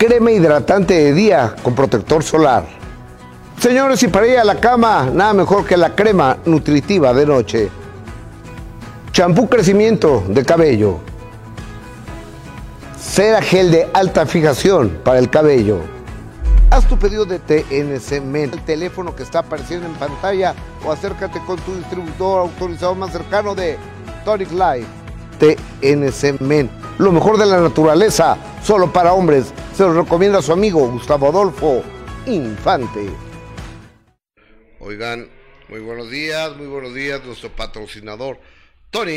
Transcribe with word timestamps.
crema 0.00 0.30
hidratante 0.30 0.94
de 0.94 1.12
día 1.12 1.54
con 1.62 1.74
protector 1.74 2.22
solar. 2.22 2.64
Señores, 3.58 4.02
y 4.02 4.08
para 4.08 4.26
ir 4.26 4.38
a 4.38 4.44
la 4.44 4.54
cama, 4.54 5.10
nada 5.12 5.34
mejor 5.34 5.66
que 5.66 5.76
la 5.76 5.94
crema 5.94 6.38
nutritiva 6.46 7.12
de 7.12 7.26
noche. 7.26 7.68
Champú 9.12 9.46
crecimiento 9.46 10.24
de 10.26 10.42
cabello. 10.42 11.00
Cera 12.98 13.42
gel 13.42 13.70
de 13.70 13.90
alta 13.92 14.24
fijación 14.24 15.00
para 15.04 15.18
el 15.18 15.28
cabello. 15.28 15.80
Haz 16.70 16.88
tu 16.88 16.98
pedido 16.98 17.26
de 17.26 17.38
TNC 17.38 18.22
Men, 18.22 18.54
el 18.54 18.64
teléfono 18.64 19.14
que 19.14 19.22
está 19.22 19.40
apareciendo 19.40 19.86
en 19.86 19.92
pantalla 19.96 20.54
o 20.82 20.92
acércate 20.92 21.40
con 21.46 21.58
tu 21.58 21.74
distribuidor 21.74 22.40
autorizado 22.40 22.94
más 22.94 23.12
cercano 23.12 23.54
de 23.54 23.76
Tonic 24.24 24.50
Life. 24.50 24.99
TNC 25.40 26.40
Men, 26.40 26.70
lo 26.98 27.10
mejor 27.10 27.38
de 27.38 27.46
la 27.46 27.60
naturaleza, 27.60 28.38
solo 28.62 28.92
para 28.92 29.12
hombres. 29.12 29.52
Se 29.74 29.82
lo 29.82 29.94
recomienda 29.94 30.40
su 30.40 30.52
amigo 30.52 30.88
Gustavo 30.88 31.28
Adolfo 31.28 31.82
Infante. 32.26 33.08
Oigan, 34.78 35.28
muy 35.68 35.80
buenos 35.80 36.10
días, 36.10 36.56
muy 36.56 36.66
buenos 36.68 36.94
días, 36.94 37.24
nuestro 37.24 37.50
patrocinador 37.50 38.38
Tonic 38.90 39.16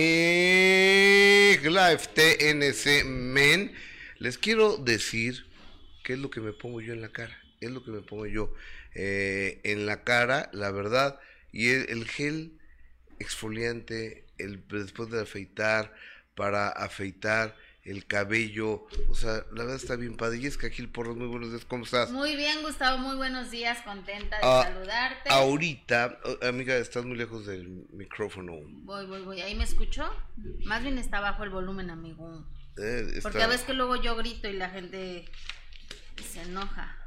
Life 1.64 2.10
TNC 2.16 3.06
Men. 3.06 3.72
Les 4.18 4.40
quiero 4.40 4.78
decir 4.78 5.46
qué 6.04 6.14
es 6.14 6.20
lo 6.20 6.32
que 6.32 6.40
me 6.40 6.54
pongo 6.54 6.82
yo 6.82 6.94
en 6.94 7.02
la 7.02 7.10
cara 7.10 7.44
es 7.66 7.72
lo 7.72 7.84
que 7.84 7.92
me 7.92 8.02
pongo 8.02 8.26
yo 8.26 8.54
eh, 8.94 9.60
en 9.64 9.86
la 9.86 10.04
cara, 10.04 10.50
la 10.54 10.72
verdad, 10.72 11.20
y 11.52 11.70
el, 11.70 12.06
gel 12.08 12.60
exfoliante, 13.20 14.26
el 14.38 14.64
después 14.68 15.10
de 15.10 15.22
afeitar, 15.22 15.94
para 16.36 16.70
afeitar 16.70 17.56
el 17.84 18.06
cabello, 18.06 18.86
o 19.10 19.16
sea, 19.16 19.44
la 19.52 19.64
verdad 19.64 19.76
está 19.76 19.96
bien 19.96 20.16
padre. 20.16 20.38
Y 20.38 20.46
es 20.46 20.58
que 20.58 20.70
Gil 20.70 20.90
Porros, 20.90 21.18
muy 21.18 21.28
buenos 21.28 21.52
días, 21.52 21.66
¿cómo 21.66 21.84
estás? 21.84 22.12
Muy 22.12 22.36
bien, 22.36 22.62
Gustavo, 22.62 22.98
muy 22.98 23.16
buenos 23.18 23.52
días, 23.52 23.82
contenta 23.82 24.38
de 24.38 24.42
ah, 24.44 24.64
saludarte. 24.64 25.30
Ahorita, 25.30 26.18
amiga, 26.42 26.76
estás 26.78 27.04
muy 27.04 27.18
lejos 27.18 27.46
del 27.46 27.68
micrófono. 27.92 28.54
Voy, 28.84 29.06
voy, 29.06 29.22
voy, 29.22 29.42
¿ahí 29.42 29.56
me 29.56 29.66
escuchó? 29.66 30.10
Más 30.66 30.82
bien 30.82 30.98
está 30.98 31.20
bajo 31.20 31.44
el 31.44 31.50
volumen, 31.50 31.90
amigo. 31.90 32.46
Eh, 32.78 33.20
Porque 33.22 33.44
a 33.44 33.48
veces 33.48 33.66
que 33.66 33.74
luego 33.74 33.98
yo 33.98 34.16
grito 34.16 34.48
y 34.48 34.54
la 34.54 34.70
gente 34.70 35.26
se 36.32 36.42
enoja. 36.42 36.98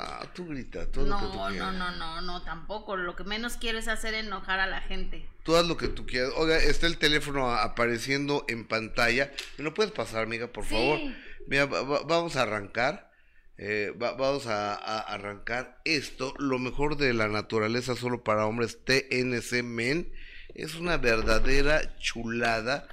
Ah, 0.00 0.30
tú 0.32 0.46
grita, 0.46 0.86
todo 0.86 1.06
no, 1.06 1.20
lo 1.20 1.26
que 1.26 1.36
tú 1.36 1.44
quieras. 1.48 1.74
No, 1.74 1.90
no, 1.90 1.96
no, 1.96 2.20
no, 2.20 2.42
tampoco. 2.42 2.96
Lo 2.96 3.16
que 3.16 3.24
menos 3.24 3.56
quiero 3.56 3.78
es 3.78 3.88
hacer 3.88 4.14
enojar 4.14 4.60
a 4.60 4.66
la 4.66 4.80
gente. 4.80 5.26
Tú 5.42 5.56
haz 5.56 5.66
lo 5.66 5.76
que 5.76 5.88
tú 5.88 6.06
quieras. 6.06 6.32
Oiga, 6.36 6.56
está 6.58 6.86
el 6.86 6.98
teléfono 6.98 7.50
apareciendo 7.50 8.44
en 8.48 8.64
pantalla. 8.64 9.32
¿Me 9.56 9.64
lo 9.64 9.74
puedes 9.74 9.92
pasar, 9.92 10.22
amiga, 10.22 10.46
por 10.48 10.64
favor? 10.64 11.00
Mira, 11.48 11.66
vamos 11.66 12.36
a 12.36 12.42
arrancar. 12.42 13.10
Eh, 13.56 13.92
vamos 13.96 14.46
a, 14.46 14.74
arrancar 14.74 15.80
esto. 15.84 16.32
Lo 16.38 16.60
mejor 16.60 16.96
de 16.96 17.12
la 17.12 17.26
naturaleza 17.26 17.96
solo 17.96 18.22
para 18.22 18.46
hombres, 18.46 18.78
TNC 18.84 19.64
Men. 19.64 20.12
Es 20.54 20.76
una 20.76 20.96
verdadera 20.96 21.96
chulada. 21.98 22.86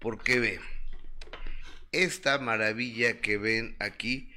Porque 0.00 0.40
ve, 0.40 0.60
esta 1.92 2.38
maravilla 2.38 3.20
que 3.20 3.38
ven 3.38 3.76
aquí 3.78 4.32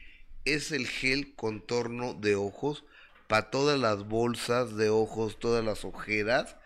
es 0.46 0.72
el 0.72 0.88
gel 0.88 1.36
contorno 1.36 2.14
de 2.14 2.36
ojos 2.36 2.84
para 3.28 3.50
todas 3.50 3.80
las 3.80 4.08
bolsas 4.08 4.76
de 4.76 4.90
ojos, 4.90 5.40
todas 5.40 5.64
las 5.64 5.86
ojeras. 5.86 6.58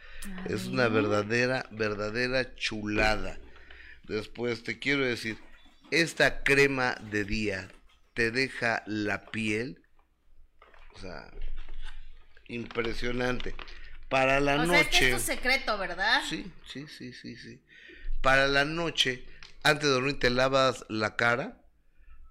Es 0.49 0.65
una 0.65 0.87
verdadera, 0.87 1.67
verdadera 1.69 2.55
chulada. 2.55 3.37
Después 4.03 4.63
te 4.63 4.79
quiero 4.79 5.05
decir, 5.05 5.37
esta 5.91 6.41
crema 6.41 6.95
de 7.11 7.25
día 7.25 7.69
te 8.15 8.31
deja 8.31 8.81
la 8.87 9.25
piel, 9.25 9.83
o 10.95 10.99
sea, 10.99 11.31
impresionante. 12.47 13.55
Para 14.09 14.39
la 14.39 14.55
o 14.55 14.65
noche. 14.65 14.91
Sea, 14.91 15.07
es 15.09 15.15
tu 15.15 15.31
secreto, 15.31 15.77
¿verdad? 15.77 16.21
Sí, 16.27 16.51
sí, 16.67 16.87
sí, 16.87 17.13
sí, 17.13 17.35
sí. 17.35 17.61
Para 18.21 18.47
la 18.47 18.65
noche, 18.65 19.25
antes 19.61 19.83
de 19.83 19.93
dormir, 19.93 20.19
te 20.19 20.29
lavas 20.31 20.85
la 20.89 21.15
cara 21.15 21.64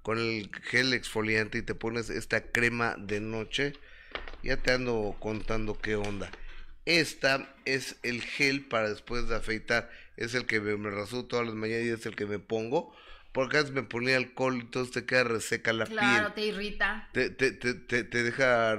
con 0.04 0.18
el 0.18 0.50
gel 0.64 0.92
exfoliante 0.92 1.56
y 1.56 1.62
te 1.62 1.74
pones 1.74 2.10
esta 2.10 2.42
crema 2.42 2.94
de 2.98 3.20
noche, 3.20 3.72
ya 4.42 4.58
te 4.58 4.70
ando 4.70 5.16
contando 5.18 5.80
qué 5.80 5.96
onda. 5.96 6.30
Esta 6.84 7.54
es 7.64 7.96
el 8.02 8.20
gel 8.20 8.66
para 8.66 8.90
después 8.90 9.28
de 9.28 9.36
afeitar. 9.36 9.90
Es 10.18 10.34
el 10.34 10.44
que 10.44 10.60
me, 10.60 10.76
me 10.76 10.90
rasuro 10.90 11.24
todas 11.24 11.46
las 11.46 11.54
mañanas 11.54 11.86
y 11.86 11.88
es 11.88 12.04
el 12.04 12.16
que 12.16 12.26
me 12.26 12.38
pongo. 12.38 12.94
Porque 13.32 13.56
antes 13.56 13.72
me 13.72 13.82
ponía 13.82 14.18
alcohol 14.18 14.56
y 14.56 14.60
entonces 14.60 14.92
te 14.92 15.06
queda 15.06 15.24
reseca 15.24 15.72
la 15.72 15.86
piel. 15.86 15.98
Claro, 15.98 16.32
te 16.34 16.42
irrita. 16.42 17.08
Te, 17.14 17.30
te, 17.30 17.52
te, 17.52 17.72
te 18.04 18.22
deja 18.22 18.78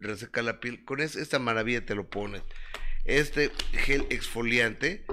reseca 0.00 0.42
la 0.42 0.58
piel. 0.58 0.84
Con 0.84 1.00
esta 1.00 1.38
maravilla 1.38 1.86
te 1.86 1.94
lo 1.94 2.10
pones. 2.10 2.42
Este 3.04 3.52
gel 3.74 4.06
exfoliante, 4.10 5.06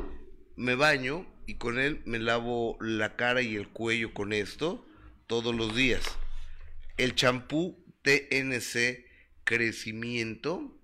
me 0.55 0.73
baño 0.73 1.27
y 1.45 1.55
con 1.55 1.77
él 1.77 2.01
me 2.05 2.17
lavo 2.17 2.79
la 2.81 3.15
cara 3.15 3.43
y 3.43 3.55
el 3.55 3.67
cuello 3.67 4.11
con 4.15 4.33
esto 4.33 4.87
todos 5.31 5.55
los 5.55 5.73
días. 5.73 6.03
El 6.97 7.15
champú 7.15 7.81
TNC 8.01 9.05
Crecimiento, 9.45 10.77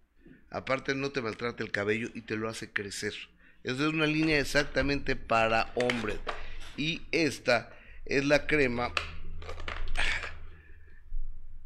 aparte 0.49 0.95
no 0.95 1.11
te 1.11 1.21
maltrata 1.21 1.65
el 1.65 1.71
cabello 1.71 2.07
y 2.13 2.21
te 2.21 2.37
lo 2.37 2.47
hace 2.47 2.71
crecer. 2.71 3.13
Es 3.65 3.77
una 3.77 4.05
línea 4.05 4.39
exactamente 4.39 5.17
para 5.17 5.73
hombres. 5.75 6.15
Y 6.77 7.01
esta 7.11 7.77
es 8.05 8.23
la 8.23 8.47
crema. 8.47 8.93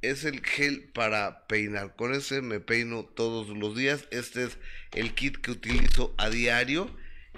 Es 0.01 0.25
el 0.25 0.43
gel 0.43 0.89
para 0.91 1.45
peinar. 1.45 1.95
Con 1.95 2.15
ese 2.15 2.41
me 2.41 2.61
peino 2.61 3.05
todos 3.05 3.49
los 3.49 3.77
días. 3.77 4.07
Este 4.09 4.45
es 4.45 4.57
el 4.93 5.13
kit 5.13 5.37
que 5.37 5.51
utilizo 5.51 6.15
a 6.17 6.31
diario. 6.31 6.89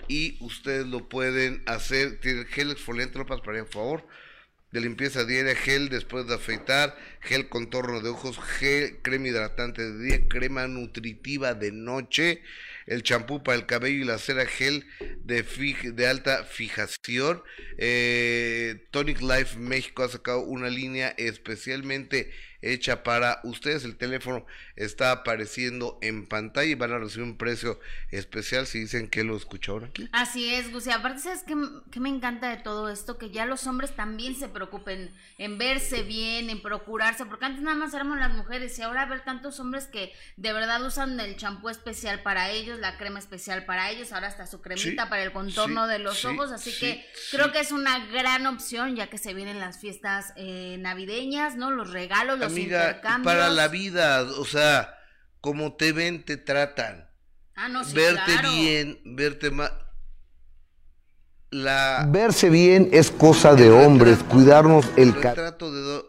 Y 0.08 0.38
ustedes 0.40 0.88
lo 0.88 1.10
pueden 1.10 1.64
hacer. 1.66 2.22
Tiene 2.22 2.46
gel 2.46 2.72
exfoliante, 2.72 3.18
lo 3.18 3.26
para 3.26 3.44
por 3.44 3.68
favor 3.68 4.08
de 4.74 4.82
limpieza 4.82 5.24
diaria, 5.24 5.56
gel 5.56 5.90
después 5.90 6.26
de 6.26 6.34
afeitar, 6.34 6.98
gel 7.22 7.48
contorno 7.48 8.02
de 8.02 8.10
ojos, 8.10 8.40
gel, 8.40 8.98
crema 9.04 9.28
hidratante 9.28 9.84
de 9.84 10.04
día, 10.04 10.28
crema 10.28 10.68
nutritiva 10.68 11.54
de 11.54 11.72
noche, 11.72 12.42
el 12.88 13.04
champú 13.04 13.44
para 13.44 13.56
el 13.56 13.68
cabello 13.68 14.02
y 14.02 14.04
la 14.04 14.18
cera 14.18 14.48
gel 14.48 14.88
de, 15.24 15.44
de 15.94 16.08
alta 16.08 16.44
fijación. 16.44 17.44
Eh, 17.78 18.88
Tonic 18.90 19.22
Life 19.22 19.60
México 19.60 20.04
ha 20.04 20.10
sacado 20.10 20.40
una 20.40 20.70
línea 20.70 21.14
especialmente 21.18 22.32
hecha 22.64 23.04
para 23.04 23.40
ustedes. 23.44 23.84
El 23.84 23.98
teléfono 23.98 24.46
está 24.76 25.12
apareciendo 25.12 26.00
en 26.02 26.26
pantalla 26.26 26.70
y 26.70 26.76
van 26.76 26.94
a 26.94 26.98
recibir 26.98 27.24
un 27.28 27.38
precio 27.38 27.80
especial 28.12 28.66
si 28.66 28.80
dicen 28.80 29.10
que 29.10 29.24
lo 29.24 29.36
escucharon 29.36 29.86
aquí. 29.86 30.10
Así 30.12 30.54
es, 30.54 30.72
Gusi. 30.72 30.92
Aparte, 30.92 31.20
¿sabes 31.20 31.44
qué, 31.46 31.56
qué, 31.92 32.00
me 32.00 32.10
encanta 32.10 32.50
de 32.50 32.58
todo 32.58 32.90
esto? 32.90 33.18
Que 33.18 33.30
ya 33.30 33.46
los 33.46 33.68
hombres 33.68 33.96
también 33.96 34.36
se 34.36 34.48
preocupen 34.48 35.12
en 35.38 35.58
verse 35.58 36.04
bien, 36.04 36.50
en 36.50 36.62
procurarse, 36.62 37.26
porque 37.26 37.46
antes 37.46 37.62
nada 37.62 37.76
más 37.76 37.94
éramos 37.94 38.18
las 38.18 38.34
mujeres 38.34 38.78
y 38.80 38.82
ahora 38.82 39.06
ver 39.06 39.24
tantos 39.24 39.60
hombres 39.60 39.86
que 39.86 40.14
de 40.38 40.54
verdad 40.54 40.84
usan 40.84 41.20
el 41.20 41.36
champú 41.36 41.70
especial 41.70 42.22
para 42.22 42.50
ellos, 42.50 42.80
la 42.80 42.98
crema 42.98 43.20
especial 43.20 43.66
para 43.66 43.90
ellos, 43.92 44.12
ahora 44.12 44.28
hasta 44.28 44.48
su 44.48 44.62
cremita 44.62 45.10
para 45.10 45.24
el 45.24 45.32
contorno 45.32 45.88
de 45.88 46.00
los 46.00 46.24
ojos. 46.26 46.52
Así 46.52 46.72
que 46.80 47.06
creo 47.32 47.52
que 47.52 47.60
es 47.60 47.72
una 47.72 48.06
gran 48.08 48.46
opción 48.46 48.96
ya 48.96 49.08
que 49.08 49.18
se 49.18 49.34
vienen 49.34 49.60
las 49.60 49.80
fiestas 49.80 50.34
eh, 50.36 50.78
navideñas, 50.80 51.56
¿no? 51.56 51.72
Los 51.72 51.92
regalos, 51.92 52.40
los 52.40 52.53
amiga, 52.54 53.02
para 53.24 53.50
la 53.50 53.68
vida, 53.68 54.24
o 54.24 54.46
sea, 54.46 54.98
como 55.42 55.76
te 55.76 55.92
ven, 55.92 56.24
te 56.24 56.38
tratan. 56.38 57.10
Ah, 57.56 57.70
no, 57.70 57.84
verte 57.94 58.32
bien, 58.56 59.00
verte 59.06 59.52
más. 59.52 59.72
La... 61.50 62.08
Verse 62.10 62.50
bien 62.50 62.90
es 62.92 63.12
cosa 63.12 63.54
de 63.54 63.70
hombres, 63.70 64.18
cuidarnos 64.24 64.86
el, 64.98 65.10
el 65.10 65.14
retrato 65.14 65.72
de 65.72 66.04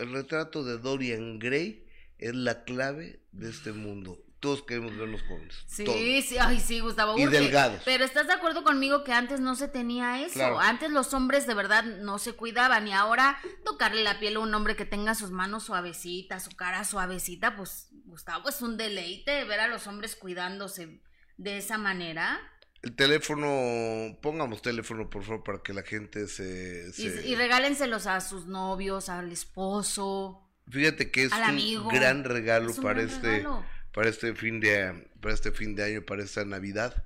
el 0.00 0.12
retrato 0.12 0.64
de 0.64 0.78
Dorian 0.78 1.38
Gray 1.38 1.86
es 2.18 2.34
la 2.34 2.64
clave 2.64 3.22
de 3.32 3.50
este 3.50 3.72
mundo. 3.72 4.18
Todos 4.40 4.62
queremos 4.62 4.96
vernos 4.96 5.20
jóvenes. 5.28 5.54
Sí, 5.66 5.84
todos. 5.84 5.98
sí, 5.98 6.36
ay, 6.40 6.58
sí, 6.60 6.80
Gustavo. 6.80 7.16
Y 7.18 7.26
urge. 7.26 7.38
delgados. 7.38 7.82
Pero 7.84 8.04
estás 8.04 8.26
de 8.26 8.32
acuerdo 8.32 8.64
conmigo 8.64 9.04
que 9.04 9.12
antes 9.12 9.38
no 9.40 9.54
se 9.54 9.68
tenía 9.68 10.22
eso. 10.22 10.32
Claro. 10.34 10.58
Antes 10.58 10.90
los 10.90 11.12
hombres 11.14 11.46
de 11.46 11.54
verdad 11.54 11.84
no 11.84 12.18
se 12.18 12.32
cuidaban 12.32 12.88
y 12.88 12.92
ahora 12.92 13.38
tocarle 13.64 14.02
la 14.02 14.18
piel 14.18 14.36
a 14.36 14.40
un 14.40 14.54
hombre 14.54 14.76
que 14.76 14.86
tenga 14.86 15.14
sus 15.14 15.30
manos 15.30 15.64
suavecitas, 15.64 16.42
su 16.44 16.50
cara 16.56 16.84
suavecita, 16.84 17.54
pues 17.56 17.88
Gustavo 18.06 18.48
es 18.48 18.60
un 18.62 18.76
deleite 18.76 19.44
ver 19.44 19.60
a 19.60 19.68
los 19.68 19.86
hombres 19.86 20.16
cuidándose 20.16 21.02
de 21.36 21.58
esa 21.58 21.78
manera. 21.78 22.40
El 22.82 22.96
teléfono, 22.96 24.18
pongamos 24.22 24.62
teléfono 24.62 25.10
por 25.10 25.22
favor 25.22 25.42
para 25.44 25.58
que 25.62 25.74
la 25.74 25.82
gente 25.82 26.26
se... 26.28 26.88
Y, 26.88 26.92
se- 27.10 27.28
y 27.28 27.34
regálenselos 27.36 28.06
a 28.06 28.20
sus 28.22 28.46
novios, 28.46 29.10
al 29.10 29.30
esposo. 29.30 30.46
Fíjate 30.70 31.10
que 31.10 31.24
es 31.24 31.32
un 31.32 31.42
amigo. 31.42 31.88
gran 31.90 32.24
regalo 32.24 32.70
un 32.70 32.82
para 32.82 33.02
gran 33.02 33.08
este 33.14 33.26
regalo. 33.28 33.64
Para 33.92 34.08
este 34.08 34.34
fin 34.34 34.60
de 34.60 35.08
para 35.20 35.34
este 35.34 35.52
fin 35.52 35.74
de 35.74 35.84
año, 35.84 36.02
para 36.02 36.22
esta 36.22 36.44
Navidad. 36.44 37.04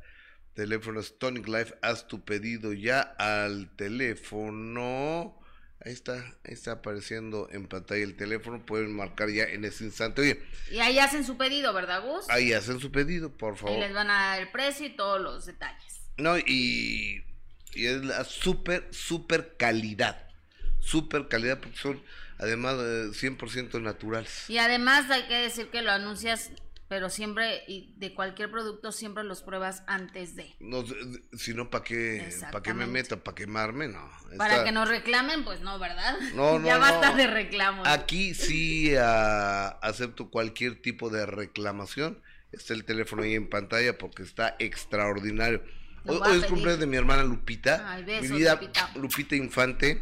Teléfonos 0.54 1.19
Tonic 1.19 1.48
Life, 1.48 1.75
haz 1.82 2.06
tu 2.06 2.25
pedido 2.25 2.72
ya 2.72 3.00
al 3.00 3.75
teléfono. 3.76 5.40
Ahí 5.84 5.92
está, 5.92 6.14
ahí 6.44 6.54
está 6.54 6.72
apareciendo 6.72 7.48
en 7.50 7.66
pantalla 7.66 8.02
el 8.04 8.16
teléfono, 8.16 8.64
pueden 8.64 8.94
marcar 8.94 9.28
ya 9.31 9.44
en 9.44 9.64
este 9.64 9.84
instante. 9.84 10.22
Oye, 10.22 10.42
Y 10.70 10.78
ahí 10.78 10.98
hacen 10.98 11.25
su 11.25 11.36
pedido, 11.36 11.75
¿verdad, 11.75 12.02
Gus? 12.02 12.25
ahí 12.31 12.52
hacen 12.52 12.81
su 12.81 12.90
pedido, 12.90 13.31
por 13.36 13.56
favor. 13.58 13.78
les 13.81 13.92
van 13.92 14.08
a 14.10 14.28
dar 14.28 14.40
el 14.42 14.50
precio 14.50 14.86
y 14.86 14.90
todos 14.90 15.20
los 15.20 15.44
detalles. 15.44 16.00
No, 16.16 16.38
y, 16.38 17.25
y 17.75 17.86
es 17.86 18.02
la 18.04 18.25
super, 18.25 18.86
super 18.92 19.56
calidad. 19.58 20.26
Super 20.81 21.28
calidad 21.28 21.58
porque 21.60 21.76
son 21.76 22.02
además 22.38 22.76
eh, 22.78 23.08
100% 23.12 23.82
naturales. 23.82 24.48
Y 24.48 24.58
además 24.58 25.10
hay 25.10 25.25
que 25.25 25.34
decir 25.34 25.69
que 25.70 25.82
lo 25.82 25.90
anuncias, 25.90 26.50
pero 26.94 27.11
siempre, 27.11 27.64
y 27.67 27.93
de 27.96 28.14
cualquier 28.14 28.52
producto, 28.52 28.93
siempre 28.93 29.25
los 29.25 29.43
pruebas 29.43 29.82
antes 29.88 30.37
de. 30.37 30.55
No, 30.61 30.85
si 31.37 31.52
no, 31.52 31.69
¿para 31.69 31.82
qué, 31.82 32.32
pa' 32.52 32.62
qué 32.62 32.73
me 32.73 32.87
meto? 32.87 33.19
¿Para 33.19 33.35
quemarme? 33.35 33.88
No. 33.88 34.08
Para 34.38 34.62
que 34.62 34.70
nos 34.70 34.88
reclamen, 34.88 35.44
pues 35.44 35.61
no, 35.61 35.76
¿verdad? 35.81 36.17
No, 36.37 36.56
no, 36.61 36.64
ya 36.64 36.79
basta 36.79 37.11
no. 37.11 37.17
de 37.17 37.26
reclamos. 37.26 37.88
Aquí 37.88 38.32
sí 38.32 38.94
ah, 38.96 39.76
acepto 39.82 40.31
cualquier 40.31 40.81
tipo 40.82 41.11
de 41.11 41.26
reclamación. 41.26 42.23
Está 42.52 42.75
el 42.75 42.85
teléfono 42.85 43.25
ahí 43.25 43.35
en 43.35 43.50
pantalla 43.50 43.99
porque 43.99 44.23
está 44.23 44.55
extraordinario. 44.61 45.64
Hoy, 46.06 46.20
hoy 46.25 46.38
es 46.38 46.44
cumpleaños 46.44 46.79
de 46.79 46.87
mi 46.87 46.96
hermana 46.96 47.25
Lupita. 47.25 47.93
Ay, 47.93 48.05
besos, 48.05 48.31
mi 48.31 48.38
vida, 48.38 48.55
Lupita. 48.55 48.91
Lupita 48.94 49.35
Infante. 49.35 50.00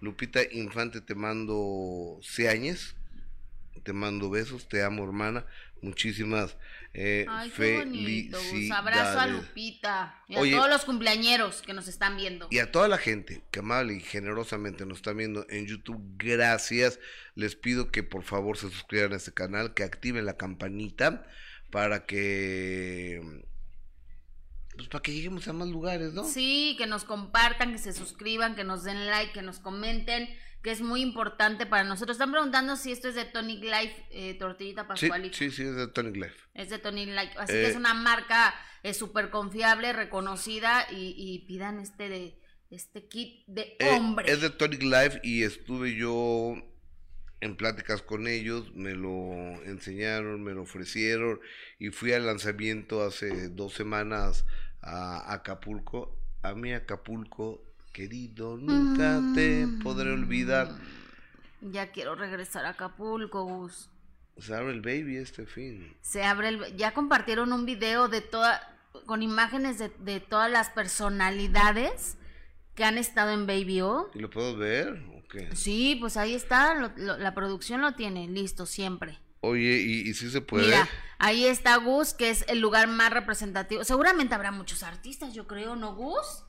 Lupita 0.00 0.40
Infante, 0.50 1.00
te 1.00 1.14
mando 1.14 2.18
ciañes. 2.24 2.96
Te 3.84 3.92
mando 3.92 4.30
besos. 4.30 4.66
Te 4.66 4.82
amo, 4.82 5.04
hermana. 5.04 5.46
Muchísimas 5.82 6.56
eh, 6.94 7.26
Ay, 7.28 7.50
felicidades. 7.50 8.70
Abrazo 8.72 9.20
a 9.20 9.26
Lupita 9.26 10.22
y 10.26 10.36
a 10.36 10.40
Oye. 10.40 10.52
todos 10.52 10.68
los 10.68 10.84
cumpleañeros 10.84 11.62
que 11.62 11.72
nos 11.72 11.86
están 11.86 12.16
viendo. 12.16 12.48
Y 12.50 12.58
a 12.58 12.72
toda 12.72 12.88
la 12.88 12.98
gente 12.98 13.42
que 13.50 13.60
amable 13.60 13.94
y 13.94 14.00
generosamente 14.00 14.86
nos 14.86 14.98
está 14.98 15.12
viendo 15.12 15.46
en 15.48 15.66
YouTube, 15.66 16.00
gracias. 16.16 16.98
Les 17.34 17.56
pido 17.56 17.90
que 17.90 18.02
por 18.02 18.22
favor 18.22 18.56
se 18.56 18.70
suscriban 18.70 19.12
a 19.12 19.16
este 19.16 19.32
canal, 19.32 19.74
que 19.74 19.84
activen 19.84 20.26
la 20.26 20.36
campanita 20.36 21.26
para 21.70 22.06
que 22.06 23.44
pues 24.78 24.88
para 24.88 25.02
que 25.02 25.12
lleguemos 25.12 25.46
a 25.48 25.52
más 25.52 25.68
lugares, 25.68 26.12
¿no? 26.12 26.22
Sí, 26.22 26.76
que 26.78 26.86
nos 26.86 27.02
compartan, 27.02 27.72
que 27.72 27.78
se 27.78 27.92
suscriban, 27.92 28.54
que 28.54 28.62
nos 28.62 28.84
den 28.84 29.06
like, 29.06 29.32
que 29.32 29.42
nos 29.42 29.58
comenten, 29.58 30.28
que 30.62 30.70
es 30.72 30.80
muy 30.80 31.02
importante 31.02 31.66
para 31.66 31.84
nosotros. 31.84 32.16
Están 32.16 32.32
preguntando 32.32 32.76
si 32.76 32.92
esto 32.92 33.08
es 33.08 33.14
de 33.14 33.24
Tonic 33.24 33.62
Life, 33.62 34.06
eh, 34.10 34.34
Tortillita 34.38 34.82
sí, 34.82 34.88
Pascualito. 34.88 35.36
sí, 35.36 35.50
sí, 35.50 35.62
es 35.62 35.76
de 35.76 35.88
Tonic 35.88 36.16
Life. 36.16 36.36
Es 36.54 36.70
de 36.70 36.78
Tonic 36.78 37.08
Life. 37.08 37.32
Así 37.38 37.52
Eh, 37.56 37.62
que 37.62 37.66
es 37.68 37.76
una 37.76 37.94
marca 37.94 38.54
eh, 38.82 38.94
súper 38.94 39.30
confiable, 39.30 39.92
reconocida 39.92 40.86
y, 40.90 41.14
y 41.16 41.46
pidan 41.46 41.78
este 41.80 42.08
de 42.08 42.38
este 42.70 43.08
kit 43.08 43.44
de 43.46 43.76
Eh, 43.78 43.90
hombre. 43.96 44.30
es 44.30 44.40
de 44.40 44.50
Tonic 44.50 44.82
Life 44.82 45.20
y 45.22 45.42
estuve 45.42 45.94
yo 45.96 46.54
en 47.40 47.56
pláticas 47.56 48.02
con 48.02 48.26
ellos, 48.26 48.74
me 48.74 48.94
lo 48.94 49.08
enseñaron, 49.64 50.42
me 50.42 50.52
lo 50.52 50.62
ofrecieron 50.62 51.40
y 51.78 51.90
fui 51.90 52.12
al 52.12 52.26
lanzamiento 52.26 53.02
hace 53.04 53.48
dos 53.48 53.74
semanas 53.74 54.44
a 54.82 55.32
Acapulco. 55.32 56.18
A 56.42 56.54
mí 56.54 56.72
Acapulco, 56.72 57.64
querido, 57.92 58.56
nunca 58.56 59.20
te 59.34 59.66
podré 59.82 60.12
olvidar. 60.12 60.68
Ya 61.60 61.90
quiero 61.90 62.14
regresar 62.14 62.64
a 62.66 62.70
Acapulco, 62.70 63.44
Gus. 63.44 63.88
Se 64.38 64.54
abre 64.54 64.72
el 64.72 64.80
baby 64.80 65.16
este 65.16 65.46
fin. 65.46 65.96
Se 66.00 66.22
abre 66.22 66.48
el... 66.48 66.76
Ya 66.76 66.94
compartieron 66.94 67.52
un 67.52 67.66
video 67.66 68.08
de 68.08 68.20
toda... 68.20 68.60
con 69.06 69.22
imágenes 69.22 69.78
de, 69.78 69.88
de 69.98 70.20
todas 70.20 70.50
las 70.50 70.70
personalidades 70.70 72.16
que 72.76 72.84
han 72.84 72.96
estado 72.98 73.32
en 73.32 73.46
Baby 73.48 73.80
O. 73.80 74.08
¿Y 74.14 74.20
lo 74.20 74.30
puedo 74.30 74.56
ver? 74.56 75.02
¿O 75.16 75.26
qué? 75.28 75.54
Sí, 75.56 75.96
pues 75.98 76.16
ahí 76.16 76.34
está, 76.34 76.74
lo- 76.74 76.92
lo- 76.96 77.18
la 77.18 77.34
producción 77.34 77.80
lo 77.80 77.92
tiene, 77.94 78.28
listo, 78.28 78.66
siempre. 78.66 79.18
Oye, 79.40 79.80
¿y, 79.80 80.08
y 80.08 80.14
si 80.14 80.30
se 80.30 80.40
puede? 80.40 80.66
Mira, 80.66 80.88
ahí 81.18 81.44
está 81.46 81.76
Gus, 81.76 82.14
que 82.14 82.30
es 82.30 82.44
el 82.48 82.60
lugar 82.60 82.86
más 82.86 83.12
representativo. 83.12 83.82
Seguramente 83.82 84.34
habrá 84.36 84.52
muchos 84.52 84.84
artistas, 84.84 85.34
yo 85.34 85.48
creo, 85.48 85.74
¿no, 85.74 85.94
Gus? 85.96 86.44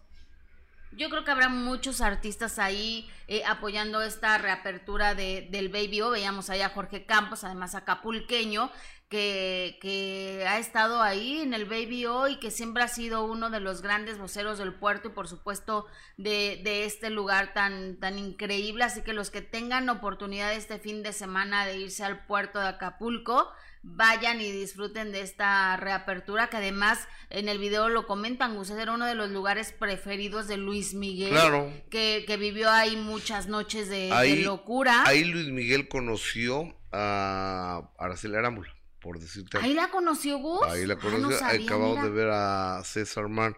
Yo 0.91 1.09
creo 1.09 1.23
que 1.23 1.31
habrá 1.31 1.49
muchos 1.49 2.01
artistas 2.01 2.57
ahí 2.57 3.09
eh, 3.27 3.43
apoyando 3.45 4.01
esta 4.01 4.37
reapertura 4.37 5.13
de, 5.13 5.47
del 5.51 5.69
Baby 5.69 6.01
O. 6.01 6.09
Veíamos 6.09 6.49
allá 6.49 6.67
a 6.67 6.69
Jorge 6.69 7.05
Campos, 7.05 7.43
además 7.43 7.75
acapulqueño, 7.75 8.71
que, 9.07 9.77
que 9.81 10.45
ha 10.47 10.57
estado 10.59 11.01
ahí 11.01 11.41
en 11.41 11.53
el 11.53 11.65
Baby 11.65 12.05
O 12.07 12.27
y 12.27 12.37
que 12.37 12.51
siempre 12.51 12.83
ha 12.83 12.87
sido 12.87 13.25
uno 13.25 13.49
de 13.49 13.59
los 13.59 13.81
grandes 13.81 14.17
voceros 14.17 14.57
del 14.57 14.73
puerto 14.73 15.09
y 15.09 15.11
por 15.11 15.27
supuesto 15.27 15.85
de, 16.17 16.61
de 16.63 16.85
este 16.85 17.09
lugar 17.09 17.53
tan, 17.53 17.99
tan 17.99 18.17
increíble. 18.17 18.83
Así 18.83 19.01
que 19.01 19.13
los 19.13 19.29
que 19.29 19.41
tengan 19.41 19.89
oportunidad 19.89 20.53
este 20.53 20.79
fin 20.79 21.03
de 21.03 21.13
semana 21.13 21.65
de 21.65 21.77
irse 21.77 22.03
al 22.03 22.25
puerto 22.25 22.59
de 22.59 22.67
Acapulco, 22.67 23.51
vayan 23.81 24.41
y 24.41 24.51
disfruten 24.51 25.11
de 25.11 25.21
esta 25.21 25.77
reapertura 25.77 26.49
que 26.49 26.57
además 26.57 27.07
en 27.29 27.47
el 27.47 27.59
video 27.59 27.87
lo 27.89 28.05
comentan, 28.07 28.55
Gus, 28.55 28.69
era 28.71 28.91
uno 28.93 29.05
de 29.05 29.15
los 29.15 29.29
lugares 29.31 29.71
preferidos 29.71 30.47
de 30.47 30.57
Luis 30.57 30.93
Miguel, 30.93 31.29
Claro. 31.29 31.71
que, 31.89 32.23
que 32.27 32.37
vivió 32.37 32.69
ahí 32.69 32.95
muchas 32.97 33.47
noches 33.47 33.87
de, 33.89 34.07
de 34.07 34.11
Ahí- 34.13 34.43
locura. 34.43 35.03
Ahí 35.05 35.23
Luis 35.23 35.47
Miguel 35.47 35.87
conoció 35.87 36.75
a 36.91 37.89
Araceli 37.97 38.35
Arámbula, 38.35 38.73
por 38.99 39.19
decirte. 39.19 39.57
Ahí 39.59 39.73
la 39.73 39.89
conoció 39.89 40.39
Gus. 40.39 40.63
Ahí 40.67 40.85
la 40.85 40.95
Ah, 40.95 40.99
conoció, 40.99 41.27
no 41.29 41.31
sabía, 41.37 41.65
acabamos 41.65 41.95
mira. 41.97 42.03
de 42.03 42.09
ver 42.11 42.29
a 42.31 42.81
César 42.83 43.29
Man. 43.29 43.55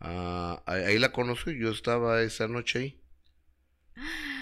ah, 0.00 0.62
ahí 0.66 0.82
ahí 0.82 0.98
la 0.98 1.12
conoció, 1.12 1.52
yo 1.52 1.70
estaba 1.70 2.20
esa 2.22 2.48
noche 2.48 2.78
ahí. 2.78 3.00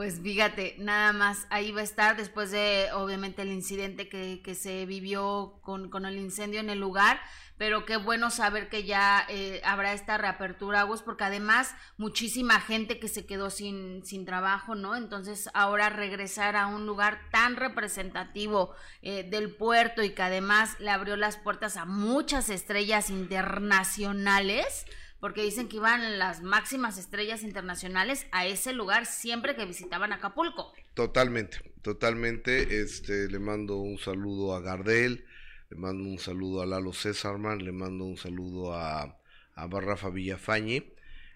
Pues 0.00 0.18
fíjate, 0.22 0.76
nada 0.78 1.12
más 1.12 1.46
ahí 1.50 1.72
va 1.72 1.82
a 1.82 1.84
estar 1.84 2.16
después 2.16 2.50
de 2.50 2.88
obviamente 2.94 3.42
el 3.42 3.52
incidente 3.52 4.08
que, 4.08 4.40
que 4.42 4.54
se 4.54 4.86
vivió 4.86 5.60
con, 5.60 5.90
con 5.90 6.06
el 6.06 6.16
incendio 6.16 6.58
en 6.58 6.70
el 6.70 6.80
lugar, 6.80 7.20
pero 7.58 7.84
qué 7.84 7.98
bueno 7.98 8.30
saber 8.30 8.70
que 8.70 8.84
ya 8.84 9.26
eh, 9.28 9.60
habrá 9.62 9.92
esta 9.92 10.16
reapertura, 10.16 10.84
Gus, 10.84 11.02
porque 11.02 11.24
además 11.24 11.74
muchísima 11.98 12.62
gente 12.62 12.98
que 12.98 13.08
se 13.08 13.26
quedó 13.26 13.50
sin, 13.50 14.02
sin 14.06 14.24
trabajo, 14.24 14.74
¿no? 14.74 14.96
Entonces 14.96 15.50
ahora 15.52 15.90
regresar 15.90 16.56
a 16.56 16.66
un 16.66 16.86
lugar 16.86 17.20
tan 17.30 17.56
representativo 17.56 18.74
eh, 19.02 19.24
del 19.24 19.54
puerto 19.54 20.02
y 20.02 20.14
que 20.14 20.22
además 20.22 20.80
le 20.80 20.88
abrió 20.88 21.18
las 21.18 21.36
puertas 21.36 21.76
a 21.76 21.84
muchas 21.84 22.48
estrellas 22.48 23.10
internacionales, 23.10 24.86
porque 25.20 25.42
dicen 25.42 25.68
que 25.68 25.76
iban 25.76 26.18
las 26.18 26.42
máximas 26.42 26.98
estrellas 26.98 27.42
internacionales 27.42 28.26
a 28.32 28.46
ese 28.46 28.72
lugar 28.72 29.06
siempre 29.06 29.54
que 29.54 29.66
visitaban 29.66 30.12
Acapulco. 30.12 30.72
Totalmente, 30.94 31.58
totalmente. 31.82 32.80
Este, 32.80 33.28
le 33.28 33.38
mando 33.38 33.76
un 33.76 33.98
saludo 33.98 34.54
a 34.54 34.60
Gardel, 34.60 35.24
le 35.70 35.76
mando 35.76 36.08
un 36.08 36.18
saludo 36.18 36.62
a 36.62 36.66
Lalo 36.66 36.92
Césarman, 36.92 37.64
le 37.64 37.72
mando 37.72 38.04
un 38.04 38.16
saludo 38.16 38.74
a, 38.74 39.16
a 39.54 39.66
Rafa 39.66 40.10
Villafañe, 40.10 40.92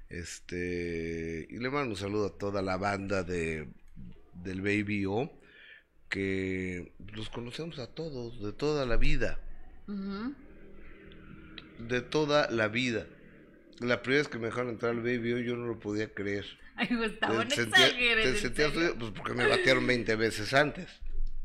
este, 0.08 1.46
y 1.50 1.58
le 1.58 1.70
mando 1.70 1.90
un 1.90 1.96
saludo 1.96 2.26
a 2.26 2.38
toda 2.38 2.62
la 2.62 2.76
banda 2.76 3.22
de 3.22 3.68
del 4.34 4.60
Baby 4.60 5.06
O, 5.06 5.30
que 6.08 6.92
los 7.12 7.30
conocemos 7.30 7.78
a 7.78 7.86
todos, 7.88 8.40
de 8.42 8.52
toda 8.52 8.86
la 8.86 8.96
vida, 8.96 9.40
de 11.78 12.00
toda 12.00 12.50
la 12.50 12.68
vida. 12.68 13.06
La 13.80 14.02
primera 14.02 14.22
vez 14.22 14.28
que 14.28 14.38
me 14.38 14.46
dejaron 14.46 14.70
entrar 14.70 14.92
al 14.92 14.98
Baby 15.00 15.44
yo 15.44 15.56
no 15.56 15.66
lo 15.66 15.78
podía 15.78 16.12
creer. 16.12 16.46
Ay, 16.76 16.88
Gustavo, 16.90 17.44
no 17.44 17.50
sentía- 17.50 17.88
te 17.88 18.28
en 18.30 18.36
sentías- 18.36 18.72
pues 18.98 19.12
porque 19.16 19.32
me 19.34 19.46
batearon 19.46 19.86
20 19.86 20.16
veces 20.16 20.52
antes. 20.54 20.88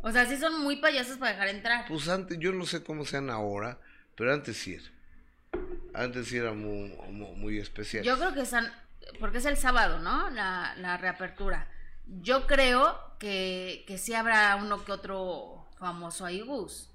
O 0.01 0.11
sea, 0.11 0.25
sí 0.25 0.37
son 0.37 0.61
muy 0.61 0.77
payasos 0.77 1.17
para 1.17 1.33
dejar 1.33 1.49
entrar. 1.49 1.85
Pues 1.87 2.07
antes, 2.07 2.37
yo 2.39 2.51
no 2.53 2.65
sé 2.65 2.83
cómo 2.83 3.05
sean 3.05 3.29
ahora, 3.29 3.79
pero 4.15 4.33
antes 4.33 4.57
sí 4.57 4.75
era. 4.75 4.83
Antes 5.93 6.27
sí 6.27 6.37
era 6.37 6.53
muy, 6.53 6.89
muy, 7.09 7.35
muy 7.35 7.57
especial. 7.59 8.03
Yo 8.03 8.17
creo 8.17 8.33
que 8.33 8.41
están, 8.41 8.71
porque 9.19 9.39
es 9.39 9.45
el 9.45 9.57
sábado, 9.57 9.99
¿no? 9.99 10.29
La, 10.29 10.73
la 10.77 10.97
reapertura. 10.97 11.67
Yo 12.21 12.47
creo 12.47 12.97
que, 13.19 13.83
que 13.87 13.97
sí 13.97 14.13
habrá 14.13 14.55
uno 14.55 14.83
que 14.85 14.91
otro 14.91 15.67
famoso 15.77 16.25
ahí, 16.25 16.41
Gus. 16.41 16.88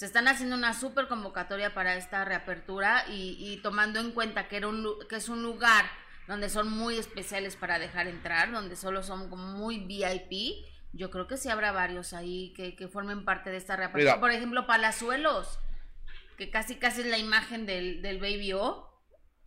Se 0.00 0.06
están 0.06 0.28
haciendo 0.28 0.56
una 0.56 0.72
súper 0.72 1.08
convocatoria 1.08 1.74
para 1.74 1.94
esta 1.94 2.24
reapertura 2.24 3.04
y, 3.10 3.36
y 3.38 3.58
tomando 3.58 4.00
en 4.00 4.12
cuenta 4.12 4.48
que, 4.48 4.56
era 4.56 4.66
un, 4.66 4.88
que 5.10 5.16
es 5.16 5.28
un 5.28 5.42
lugar 5.42 5.84
donde 6.26 6.48
son 6.48 6.70
muy 6.70 6.96
especiales 6.96 7.54
para 7.54 7.78
dejar 7.78 8.06
entrar, 8.06 8.50
donde 8.50 8.76
solo 8.76 9.02
son 9.02 9.28
como 9.28 9.48
muy 9.48 9.80
VIP, 9.80 10.64
yo 10.94 11.10
creo 11.10 11.26
que 11.26 11.36
sí 11.36 11.50
habrá 11.50 11.72
varios 11.72 12.14
ahí 12.14 12.54
que, 12.56 12.74
que 12.76 12.88
formen 12.88 13.26
parte 13.26 13.50
de 13.50 13.58
esta 13.58 13.76
reapertura. 13.76 14.12
Mira. 14.12 14.20
Por 14.20 14.30
ejemplo, 14.30 14.66
Palazuelos, 14.66 15.58
que 16.38 16.48
casi 16.48 16.76
casi 16.76 17.02
es 17.02 17.08
la 17.08 17.18
imagen 17.18 17.66
del, 17.66 18.00
del 18.00 18.20
Baby 18.20 18.54
O. 18.54 18.90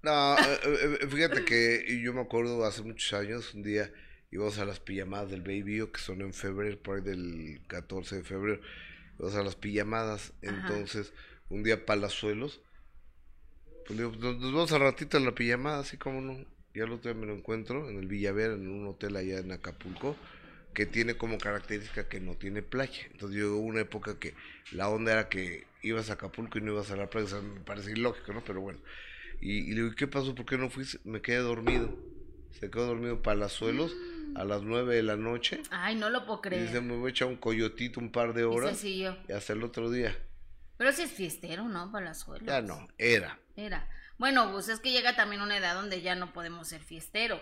No, 0.03 0.37
eh, 0.37 0.59
eh, 0.65 0.97
eh, 1.01 1.07
fíjate 1.07 1.45
que 1.45 1.99
yo 1.99 2.13
me 2.13 2.21
acuerdo 2.21 2.63
hace 2.63 2.83
muchos 2.83 3.11
años, 3.19 3.55
un 3.55 3.63
día 3.63 3.91
íbamos 4.29 4.59
a 4.59 4.65
las 4.65 4.79
pijamadas 4.79 5.31
del 5.31 5.41
Baby, 5.41 5.81
O, 5.81 5.91
que 5.91 5.99
son 5.99 6.21
en 6.21 6.31
febrero, 6.31 6.77
por 6.77 6.97
ahí 6.97 7.01
del 7.01 7.61
14 7.65 8.17
de 8.17 8.23
febrero, 8.23 8.61
íbamos 9.17 9.35
a 9.35 9.43
las 9.43 9.55
pijamadas, 9.55 10.33
Ajá. 10.43 10.55
entonces 10.55 11.13
un 11.49 11.63
día 11.63 11.85
Palazuelos, 11.85 12.61
pues 13.85 13.99
digo, 13.99 14.11
nos, 14.11 14.37
nos 14.39 14.53
vamos 14.53 14.71
al 14.71 14.81
ratito 14.81 15.17
a 15.17 15.19
la 15.19 15.35
pijamada, 15.35 15.79
así 15.79 15.97
como 15.97 16.21
no, 16.21 16.37
ya 16.73 16.83
el 16.85 16.91
otro 16.91 17.11
día 17.11 17.19
me 17.19 17.27
lo 17.27 17.33
encuentro 17.33 17.89
en 17.89 17.97
el 17.99 18.07
Villavera, 18.07 18.53
en 18.53 18.67
un 18.69 18.87
hotel 18.87 19.15
allá 19.15 19.39
en 19.39 19.51
Acapulco, 19.51 20.15
que 20.73 20.85
tiene 20.85 21.15
como 21.15 21.37
característica 21.37 22.07
que 22.07 22.19
no 22.19 22.35
tiene 22.35 22.63
playa, 22.63 23.05
entonces 23.11 23.37
yo 23.39 23.55
hubo 23.55 23.59
una 23.67 23.81
época 23.81 24.17
que 24.19 24.33
la 24.71 24.89
onda 24.89 25.11
era 25.11 25.29
que 25.29 25.65
ibas 25.83 26.09
a 26.09 26.13
Acapulco 26.13 26.57
y 26.57 26.61
no 26.61 26.71
ibas 26.71 26.89
a 26.91 26.95
la 26.95 27.09
playa, 27.09 27.27
o 27.27 27.29
sea, 27.29 27.41
me 27.41 27.59
parece 27.59 27.91
ilógico, 27.91 28.33
¿no? 28.33 28.43
Pero 28.43 28.61
bueno. 28.61 28.79
Y, 29.41 29.57
y 29.69 29.73
le 29.73 29.83
digo, 29.83 29.95
¿qué 29.95 30.07
pasó? 30.07 30.33
¿Por 30.33 30.45
qué 30.45 30.57
no 30.57 30.69
fuiste? 30.69 30.97
Me 31.03 31.21
quedé 31.21 31.39
dormido. 31.39 31.93
Se 32.59 32.71
quedó 32.71 32.85
dormido 32.87 33.21
Palazuelos 33.21 33.93
a 34.35 34.43
las 34.45 34.61
9 34.63 34.95
de 34.95 35.03
la 35.03 35.15
noche. 35.15 35.61
Ay, 35.71 35.95
no 35.95 36.09
lo 36.09 36.25
puedo 36.25 36.41
Y 36.45 36.49
dice, 36.59 36.67
creer. 36.69 36.81
me 36.83 36.95
voy 36.97 37.07
a 37.07 37.11
echar 37.11 37.27
un 37.27 37.37
coyotito 37.37 37.99
un 37.99 38.11
par 38.11 38.33
de 38.33 38.43
horas. 38.43 38.77
sí 38.77 38.99
yo. 38.99 39.15
Y 39.27 39.31
hasta 39.33 39.53
el 39.53 39.63
otro 39.63 39.89
día. 39.91 40.15
Pero 40.77 40.91
sí 40.91 41.03
es 41.03 41.11
fiestero, 41.11 41.67
¿no? 41.67 41.91
Palazuelos. 41.91 42.47
Ya 42.47 42.61
no, 42.61 42.87
era. 42.97 43.39
Era. 43.55 43.87
Bueno, 44.17 44.51
pues 44.51 44.69
es 44.69 44.79
que 44.79 44.91
llega 44.91 45.15
también 45.15 45.41
una 45.41 45.57
edad 45.57 45.75
donde 45.75 46.01
ya 46.01 46.15
no 46.15 46.33
podemos 46.33 46.67
ser 46.67 46.81
fiesteros. 46.81 47.41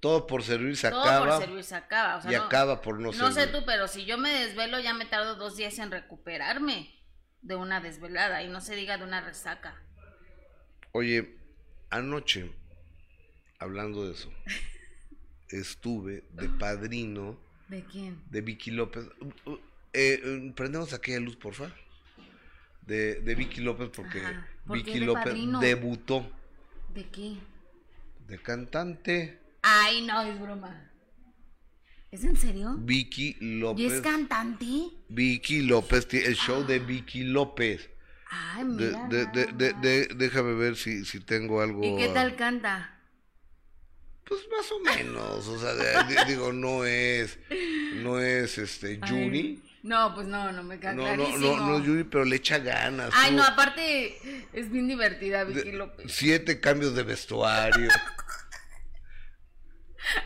Todo 0.00 0.26
por 0.26 0.42
servir 0.42 0.76
se 0.76 0.90
Todo 0.90 1.02
acaba. 1.02 1.26
por 1.38 1.46
servir 1.46 1.64
se 1.64 1.74
acaba. 1.74 2.16
O 2.16 2.22
sea, 2.22 2.30
y 2.32 2.36
no, 2.36 2.42
acaba 2.44 2.82
por 2.82 3.00
no, 3.00 3.12
no 3.12 3.28
sé 3.28 3.32
servir. 3.40 3.54
tú, 3.60 3.64
pero 3.66 3.88
si 3.88 4.04
yo 4.04 4.18
me 4.18 4.30
desvelo 4.30 4.78
ya 4.78 4.92
me 4.94 5.06
tardo 5.06 5.36
dos 5.36 5.56
días 5.56 5.78
en 5.78 5.90
recuperarme 5.90 6.94
de 7.40 7.54
una 7.54 7.80
desvelada 7.80 8.42
y 8.42 8.48
no 8.48 8.60
se 8.60 8.76
diga 8.76 8.98
de 8.98 9.04
una 9.04 9.20
resaca. 9.22 9.82
Oye, 10.92 11.36
anoche, 11.90 12.52
hablando 13.58 14.04
de 14.06 14.12
eso, 14.12 14.30
estuve 15.50 16.24
de 16.32 16.48
padrino 16.48 17.38
¿De 17.68 17.82
quién? 17.84 18.20
de 18.30 18.40
Vicky 18.40 18.70
López. 18.70 19.06
Uh, 19.20 19.50
uh, 19.50 19.54
eh, 19.92 20.20
eh, 20.22 20.52
prendemos 20.54 20.92
aquella 20.92 21.20
luz, 21.20 21.36
porfa. 21.36 21.72
De, 22.82 23.20
de 23.20 23.34
Vicky 23.34 23.60
López, 23.60 23.88
porque. 23.94 24.22
¿Por 24.66 24.76
Vicky 24.78 25.00
de 25.00 25.06
López 25.06 25.24
padrino? 25.24 25.60
debutó 25.60 26.30
¿De 26.94 27.04
qué? 27.08 27.36
de 28.28 28.38
cantante. 28.38 29.40
Ay, 29.62 30.02
no, 30.06 30.22
es 30.22 30.40
broma. 30.40 30.90
¿Es 32.10 32.24
en 32.24 32.36
serio? 32.36 32.76
Vicky 32.78 33.36
¿Y 33.40 33.58
López. 33.58 33.92
es 33.92 34.00
cantante? 34.00 34.66
Vicky 35.08 35.62
López, 35.62 36.06
el 36.12 36.34
show 36.36 36.64
de 36.64 36.78
Vicky 36.78 37.24
López. 37.24 37.90
Ay, 38.30 38.64
De- 38.64 38.70
mira. 38.86 39.08
de- 39.08 39.26
de- 39.26 39.52
de- 39.52 39.72
nada 39.72 39.80
de- 39.80 40.08
déjame 40.16 40.54
ver 40.54 40.76
si, 40.76 41.04
si 41.04 41.20
tengo 41.20 41.60
algo. 41.60 41.82
¿Y 41.84 41.96
qué 41.96 42.10
ah, 42.10 42.14
tal 42.14 42.36
canta? 42.36 42.95
Pues 44.28 44.40
más 44.50 44.72
o 44.72 44.80
menos, 44.80 45.46
o 45.46 45.58
sea, 45.58 45.72
de- 45.74 46.04
di- 46.14 46.24
digo, 46.32 46.52
no 46.52 46.84
es, 46.84 47.38
no 48.02 48.18
es 48.18 48.58
este 48.58 48.98
Yuri. 48.98 49.62
Ay, 49.62 49.78
No, 49.84 50.14
pues 50.16 50.26
no, 50.26 50.50
no 50.50 50.64
me 50.64 50.80
queda 50.80 50.94
No, 50.94 51.02
no, 51.16 51.24
clarísimo. 51.24 51.56
no, 51.58 51.66
no 51.68 51.78
es 51.78 51.84
Yuri, 51.84 52.04
pero 52.04 52.24
le 52.24 52.34
echa 52.36 52.58
ganas. 52.58 53.10
Ay, 53.14 53.32
no, 53.34 53.44
aparte 53.44 54.16
es 54.52 54.70
bien 54.72 54.88
divertida 54.88 55.44
de- 55.44 55.54
Vicky 55.54 55.70
López. 55.72 56.12
Siete 56.12 56.58
cambios 56.60 56.94
de 56.96 57.04
vestuario, 57.04 57.88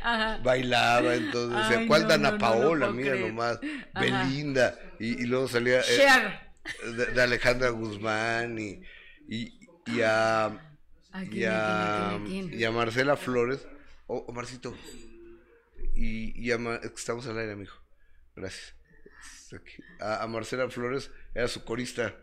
Ajá. 0.02 0.38
bailaba, 0.42 1.14
entonces, 1.14 1.78
Ay, 1.78 1.86
¿cuál 1.86 2.02
no, 2.02 2.08
Dana 2.08 2.30
no, 2.32 2.38
no, 2.38 2.38
no 2.38 2.38
Paola? 2.38 2.90
Mira 2.90 3.12
creer. 3.12 3.28
nomás, 3.28 3.58
Ajá. 3.94 4.00
Belinda, 4.00 4.78
y, 4.98 5.22
y 5.22 5.26
luego 5.26 5.48
salía 5.48 5.80
eh, 5.80 6.40
de, 6.96 7.06
de 7.06 7.22
Alejandra 7.22 7.70
Guzmán 7.70 8.58
y, 8.58 8.82
y, 9.28 9.58
y 9.86 10.00
a, 10.02 10.46
¿A 11.12 11.24
y 11.24 11.28
quién, 11.28 11.50
a, 11.52 12.18
quién, 12.26 12.64
a 12.64 12.70
Marcela 12.70 13.16
Flores, 13.16 13.66
o 14.10 14.24
Omarcito, 14.26 14.74
y, 15.94 16.32
y 16.40 16.50
a 16.50 16.56
estamos 16.82 17.26
al 17.28 17.38
aire, 17.38 17.52
amigo, 17.52 17.72
gracias. 18.34 18.74
A, 20.00 20.22
a 20.22 20.26
Marcela 20.26 20.68
Flores 20.68 21.10
era 21.32 21.46
su 21.46 21.64
corista. 21.64 22.14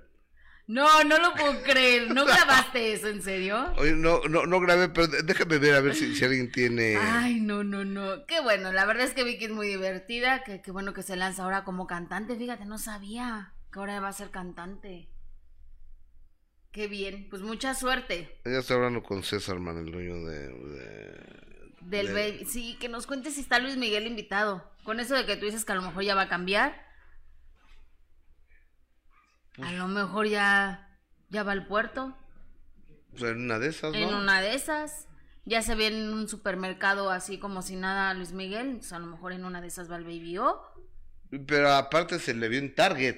No, 0.68 1.06
no 1.06 1.18
lo 1.18 1.34
puedo 1.34 1.64
creer. 1.64 2.14
¿No 2.14 2.26
grabaste 2.26 2.92
eso, 2.92 3.08
en 3.08 3.22
serio? 3.22 3.74
Oye, 3.78 3.94
no, 3.94 4.22
no, 4.30 4.46
no 4.46 4.60
grabé, 4.60 4.90
pero 4.90 5.08
déjame 5.08 5.60
ver 5.60 5.76
a 5.76 5.80
ver 5.80 5.96
si, 5.96 6.14
si 6.14 6.26
alguien 6.26 6.52
tiene. 6.52 6.98
Ay, 6.98 7.40
no, 7.40 7.64
no, 7.64 7.86
no. 7.86 8.26
Qué 8.26 8.42
bueno, 8.42 8.74
la 8.74 8.86
verdad 8.86 9.06
es 9.06 9.14
que 9.14 9.24
Vicky 9.24 9.46
es 9.46 9.52
muy 9.52 9.68
divertida. 9.68 10.44
Qué 10.44 10.72
bueno 10.72 10.94
que 10.94 11.04
se 11.04 11.16
lanza 11.16 11.44
ahora 11.44 11.64
como 11.64 11.88
cantante. 11.88 12.36
Fíjate, 12.36 12.66
no 12.66 12.78
sabía 12.80 13.54
que 13.72 13.80
ahora 13.80 14.02
va 14.02 14.10
a 14.10 14.14
ser 14.14 14.30
cantante. 14.30 15.10
Qué 16.74 16.88
bien, 16.88 17.28
pues 17.30 17.42
mucha 17.42 17.74
suerte. 17.74 18.40
Ya 18.44 18.60
estoy 18.60 18.76
hablando 18.76 19.02
con 19.04 19.24
César, 19.24 19.60
man, 19.60 19.78
el 19.78 19.92
dueño 19.92 20.26
de. 20.26 20.50
de- 20.50 21.47
Del 21.90 22.08
de- 22.08 22.14
baby. 22.14 22.46
Sí, 22.46 22.76
que 22.80 22.90
nos 22.90 23.08
cuente 23.08 23.32
si 23.32 23.42
está 23.42 23.60
Luis 23.60 23.78
Miguel 23.78 24.08
invitado. 24.08 24.70
Con 24.84 25.00
eso 25.00 25.16
de 25.16 25.26
que 25.26 25.38
tú 25.38 25.46
dices 25.46 25.66
que 25.66 25.72
a 25.72 25.76
lo 25.76 25.82
mejor 25.82 26.04
ya 26.04 26.16
va 26.16 26.24
a 26.24 26.30
cambiar. 26.30 26.86
Pues 29.56 29.68
A 29.70 29.72
lo 29.74 29.88
mejor 29.88 30.28
ya, 30.28 30.98
ya 31.30 31.44
va 31.44 31.52
al 31.54 31.68
puerto. 31.68 32.16
sea, 33.16 33.30
en 33.30 33.42
una 33.46 33.60
de 33.60 33.70
esas, 33.70 33.92
¿no? 33.94 33.98
En 33.98 34.14
una 34.14 34.42
de 34.42 34.54
esas. 34.54 35.08
Ya 35.46 35.62
se 35.62 35.76
ve 35.76 35.88
en 35.88 36.14
un 36.14 36.28
supermercado 36.28 37.10
así 37.10 37.40
como 37.40 37.62
si 37.62 37.78
nada 37.78 38.14
Luis 38.14 38.34
Miguel. 38.34 38.68
Entonces 38.68 38.94
a 38.94 39.00
lo 39.00 39.08
mejor 39.08 39.32
en 39.32 39.46
una 39.46 39.62
de 39.62 39.68
esas 39.68 39.90
va 39.90 39.96
el 39.96 40.04
Baby 40.04 40.38
O. 40.40 40.62
Pero 41.48 41.72
aparte 41.72 42.20
se 42.20 42.34
le 42.34 42.50
vio 42.50 42.60
en 42.60 42.76
Target. 42.76 43.18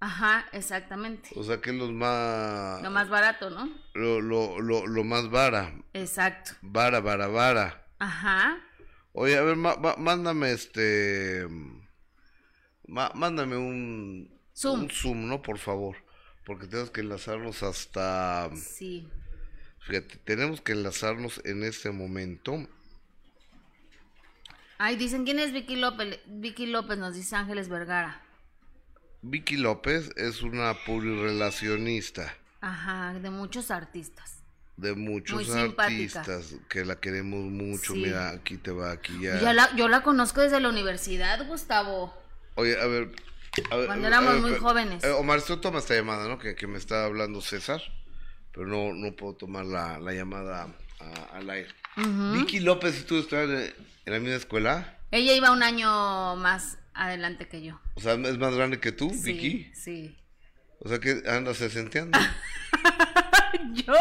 Ajá, 0.00 0.46
exactamente. 0.52 1.30
O 1.34 1.42
sea 1.42 1.60
que 1.60 1.70
es 1.70 1.76
los 1.76 1.90
más. 1.92 2.80
Lo 2.82 2.90
más 2.90 3.08
barato, 3.08 3.50
¿no? 3.50 3.68
Lo, 3.94 4.20
lo, 4.20 4.60
lo, 4.60 4.86
lo 4.86 5.04
más 5.04 5.28
vara. 5.30 5.72
Exacto. 5.94 6.52
Vara, 6.62 7.00
vara, 7.00 7.26
vara. 7.26 7.83
Ajá. 7.98 8.58
Oye, 9.12 9.36
a 9.36 9.42
ver, 9.42 9.56
mándame 9.56 10.52
este. 10.52 11.46
mándame 12.86 13.56
un. 13.56 14.30
Zoom. 14.54 14.82
Un 14.82 14.90
Zoom, 14.90 15.28
¿no? 15.28 15.42
Por 15.42 15.58
favor. 15.58 15.96
Porque 16.44 16.66
tenemos 16.66 16.90
que 16.90 17.00
enlazarnos 17.00 17.62
hasta. 17.62 18.50
Sí. 18.56 19.08
Fíjate, 19.80 20.16
tenemos 20.24 20.60
que 20.60 20.72
enlazarnos 20.72 21.40
en 21.44 21.62
este 21.62 21.90
momento. 21.90 22.66
Ay, 24.78 24.96
dicen 24.96 25.24
quién 25.24 25.38
es 25.38 25.52
Vicky 25.52 25.76
López. 25.76 26.20
Vicky 26.26 26.66
López 26.66 26.98
nos 26.98 27.14
dice 27.14 27.36
Ángeles 27.36 27.68
Vergara. 27.68 28.22
Vicky 29.22 29.56
López 29.56 30.10
es 30.16 30.42
una 30.42 30.74
purirrelacionista 30.84 32.36
Ajá, 32.60 33.18
de 33.18 33.30
muchos 33.30 33.70
artistas. 33.70 34.43
De 34.76 34.94
muchos 34.94 35.48
artistas 35.54 36.54
que 36.68 36.84
la 36.84 36.96
queremos 36.96 37.44
mucho. 37.44 37.92
Sí. 37.94 38.00
Mira, 38.00 38.30
aquí 38.30 38.56
te 38.56 38.70
va, 38.72 38.92
aquí 38.92 39.12
ya. 39.20 39.40
Ya 39.40 39.52
la- 39.52 39.74
yo 39.76 39.88
la 39.88 40.02
conozco 40.02 40.40
desde 40.40 40.60
la 40.60 40.68
universidad, 40.68 41.46
Gustavo. 41.46 42.12
Oye, 42.56 42.80
a 42.80 42.86
ver. 42.86 43.10
a 43.70 43.76
ver, 43.76 43.86
Cuando 43.86 44.06
a 44.06 44.08
éramos 44.08 44.32
ver, 44.34 44.40
muy 44.42 44.54
jóvenes. 44.58 45.04
eh, 45.04 45.10
Omar, 45.10 45.42
tú 45.42 45.56
toma 45.58 45.78
esta 45.78 45.94
llamada, 45.94 46.26
¿no? 46.28 46.38
Que, 46.38 46.54
que 46.56 46.66
me 46.66 46.78
está 46.78 47.04
hablando 47.04 47.40
César. 47.40 47.80
Pero 48.52 48.66
no, 48.66 48.92
no 48.94 49.14
puedo 49.16 49.34
tomar 49.34 49.64
la, 49.66 49.98
la 49.98 50.12
llamada 50.12 50.68
al 51.32 51.50
aire. 51.50 51.68
Vicky 52.34 52.60
López, 52.60 53.00
¿y 53.00 53.04
tú 53.04 53.18
estás 53.18 53.48
en, 53.48 53.74
en 54.06 54.12
la 54.12 54.18
misma 54.20 54.36
escuela? 54.36 54.98
Ella 55.10 55.32
iba 55.34 55.50
un 55.52 55.62
año 55.62 56.34
más 56.36 56.78
adelante 56.94 57.46
que 57.48 57.62
yo. 57.62 57.80
O 57.94 58.00
sea, 58.00 58.14
es 58.14 58.38
más 58.38 58.54
grande 58.54 58.78
que 58.80 58.92
tú, 58.92 59.10
Sí, 59.10 59.32
Vicky. 59.32 59.72
Sí. 59.74 60.16
O 60.80 60.88
sea, 60.88 60.98
que 61.00 61.22
andas 61.28 61.56
sesenteando. 61.56 62.18
¿Yo? 63.72 63.94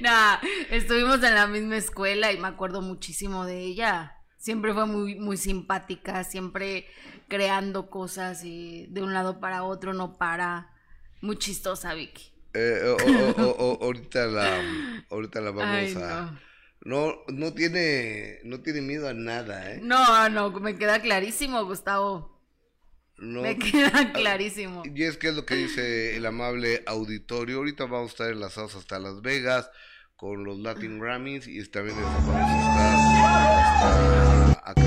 Nah, 0.00 0.38
estuvimos 0.70 1.22
en 1.22 1.34
la 1.34 1.46
misma 1.46 1.76
escuela 1.76 2.32
y 2.32 2.38
me 2.38 2.48
acuerdo 2.48 2.80
muchísimo 2.82 3.44
de 3.46 3.60
ella. 3.60 4.12
Siempre 4.38 4.72
fue 4.74 4.86
muy, 4.86 5.16
muy 5.16 5.36
simpática, 5.36 6.22
siempre 6.24 6.86
creando 7.28 7.90
cosas 7.90 8.44
y 8.44 8.86
de 8.90 9.02
un 9.02 9.12
lado 9.12 9.40
para 9.40 9.64
otro 9.64 9.92
no 9.92 10.16
para. 10.18 10.70
Muy 11.20 11.36
chistosa, 11.38 11.94
Vicky. 11.94 12.32
Eh, 12.54 12.80
o- 12.84 13.42
o- 13.42 13.46
o- 13.46 13.56
o- 13.72 13.84
ahorita 13.84 14.26
la, 14.26 14.60
ahorita 15.10 15.40
la 15.40 15.50
vamos 15.50 15.64
Ay, 15.66 15.94
a. 16.00 16.40
No, 16.82 17.14
no 17.28 17.52
tiene, 17.52 18.38
no 18.44 18.60
tiene 18.60 18.80
miedo 18.80 19.08
a 19.08 19.14
nada, 19.14 19.72
¿eh? 19.72 19.80
No, 19.82 20.28
no, 20.28 20.50
me 20.60 20.76
queda 20.76 21.00
clarísimo, 21.00 21.64
Gustavo. 21.64 22.35
No, 23.18 23.42
Me 23.42 23.58
queda 23.58 24.12
clarísimo. 24.12 24.82
Y 24.84 25.02
es 25.04 25.16
que 25.16 25.28
es 25.28 25.34
lo 25.34 25.46
que 25.46 25.54
dice 25.54 26.16
el 26.16 26.26
amable 26.26 26.82
auditorio. 26.86 27.58
Ahorita 27.58 27.84
vamos 27.84 28.10
a 28.10 28.12
estar 28.12 28.30
enlazados 28.30 28.74
hasta 28.74 28.98
Las 28.98 29.22
Vegas 29.22 29.70
con 30.16 30.44
los 30.44 30.58
Latin 30.58 30.98
Grammys 30.98 31.46
y 31.46 31.62
también 31.68 31.96
estar 31.98 32.16
hasta 34.64 34.70
acá 34.70 34.82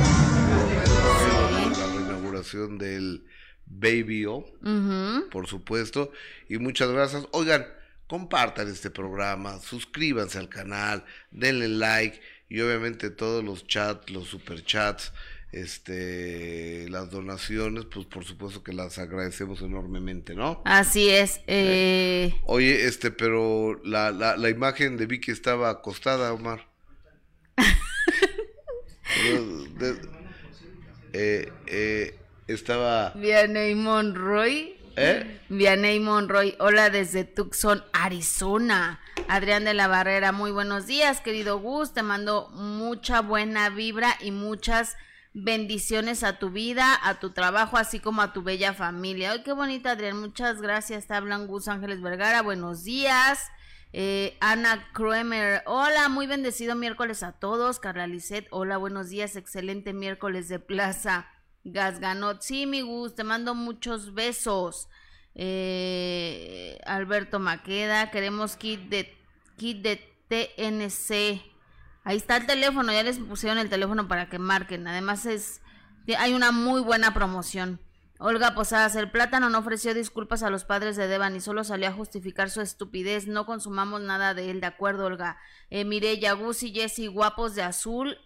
la 1.78 1.88
reinauguración 1.94 2.78
del 2.78 3.26
Baby 3.66 4.26
O, 4.26 4.46
por 5.32 5.48
supuesto. 5.48 6.12
Y 6.48 6.58
muchas 6.58 6.90
gracias. 6.90 7.28
Oigan, 7.32 7.68
compartan 8.08 8.68
este 8.68 8.90
programa, 8.90 9.60
suscríbanse 9.60 10.40
al 10.40 10.50
canal, 10.50 11.06
denle 11.32 11.68
like 11.68 12.20
y 12.50 12.60
obviamente 12.62 13.12
todos 13.12 13.44
los 13.44 13.68
chats, 13.68 14.10
los 14.10 14.28
superchats, 14.28 15.14
este, 15.52 16.88
las 16.90 17.10
donaciones, 17.10 17.86
pues 17.86 18.06
por 18.06 18.24
supuesto 18.24 18.64
que 18.64 18.74
las 18.74 19.00
agradecemos 19.00 19.62
enormemente, 19.62 20.36
¿no? 20.36 20.62
Así 20.66 21.10
es. 21.10 21.42
Eh... 21.48 22.36
Oye, 22.46 22.86
este, 22.86 23.12
pero 23.12 23.80
la, 23.84 24.12
la, 24.12 24.38
la 24.38 24.50
imagen 24.50 24.98
de 24.98 25.08
Vicky 25.08 25.32
estaba 25.32 25.70
acostada, 25.70 26.34
Omar. 26.34 26.68
eh, 31.14 31.52
eh, 31.68 32.20
estaba... 32.48 33.12
Vianey 33.16 33.76
Monroy. 33.76 34.76
¿Eh? 34.96 35.40
Vianey 35.50 36.00
Monroy, 36.00 36.56
hola 36.60 36.90
desde 36.90 37.24
Tucson, 37.24 37.84
Arizona. 37.94 39.00
Adrián 39.30 39.64
de 39.64 39.74
la 39.74 39.88
Barrera, 39.88 40.32
muy 40.32 40.52
buenos 40.52 40.88
días, 40.88 41.22
querido 41.22 41.60
Gus. 41.60 41.94
Te 41.94 42.04
mando 42.04 42.50
mucha 42.50 43.22
buena 43.22 43.70
vibra 43.70 44.18
y 44.20 44.32
muchas 44.32 44.98
bendiciones 45.44 46.24
a 46.24 46.40
tu 46.40 46.50
vida, 46.50 47.00
a 47.04 47.20
tu 47.20 47.32
trabajo, 47.32 47.78
así 47.78 48.00
como 48.00 48.22
a 48.22 48.34
tu 48.34 48.44
bella 48.44 48.74
familia. 48.74 49.32
Ay, 49.32 49.44
qué 49.44 49.54
bonita, 49.54 49.92
Adrián. 49.92 50.20
Muchas 50.20 50.62
gracias. 50.62 51.08
Te 51.08 51.14
hablan 51.14 51.48
Gus 51.48 51.68
Ángeles 51.68 52.02
Vergara. 52.02 52.42
Buenos 52.42 52.84
días. 52.84 53.50
Eh, 53.92 54.38
Ana 54.40 54.88
Kremer, 54.94 55.64
hola, 55.66 56.10
muy 56.10 56.28
bendecido 56.28 56.76
miércoles 56.76 57.24
a 57.24 57.32
todos. 57.32 57.80
Carla 57.80 58.06
Lisset, 58.06 58.48
hola, 58.52 58.78
buenos 58.78 59.10
días, 59.10 59.36
excelente 59.36 59.94
miércoles 59.94 60.48
de 60.48 60.60
Plaza 60.60 61.28
Gasganot. 61.64 62.42
Sí, 62.42 62.68
mi 62.68 62.82
Gus, 62.82 63.16
te 63.16 63.24
mando 63.24 63.56
muchos 63.56 64.14
besos. 64.14 64.90
Eh, 65.34 66.80
Alberto 66.86 67.40
Maqueda, 67.40 68.12
queremos 68.12 68.56
kit 68.58 68.82
de, 68.90 69.18
kit 69.58 69.82
de 69.82 69.98
TNC. 70.28 71.42
Ahí 72.04 72.18
está 72.18 72.38
el 72.38 72.46
teléfono, 72.46 72.92
ya 72.92 73.04
les 73.04 73.20
pusieron 73.20 73.58
el 73.58 73.70
teléfono 73.70 74.08
para 74.08 74.30
que 74.30 74.40
marquen. 74.40 74.88
Además 74.88 75.26
es, 75.26 75.62
hay 76.18 76.34
una 76.34 76.52
muy 76.52 76.82
buena 76.82 77.14
promoción. 77.14 77.82
Olga 78.22 78.54
Posadas, 78.54 78.98
el 78.98 79.12
plátano 79.12 79.50
no 79.50 79.60
ofreció 79.60 79.94
disculpas 79.94 80.44
a 80.44 80.50
los 80.50 80.66
padres 80.66 80.98
de 80.98 81.08
Devan 81.08 81.38
y 81.38 81.40
solo 81.40 81.64
salió 81.64 81.88
a 81.88 81.94
justificar 81.94 82.50
su 82.50 82.60
estupidez. 82.60 83.28
No 83.28 83.46
consumamos 83.46 84.02
nada 84.02 84.34
de 84.34 84.52
él, 84.52 84.60
de 84.60 84.68
acuerdo, 84.68 85.06
Olga. 85.06 85.38
Eh, 85.70 85.86
Mireya, 85.86 86.34
Gus 86.34 86.64
y 86.64 86.74
Jessy, 86.74 87.08
guapos 87.08 87.56
de 87.56 87.64
azul 87.64 88.18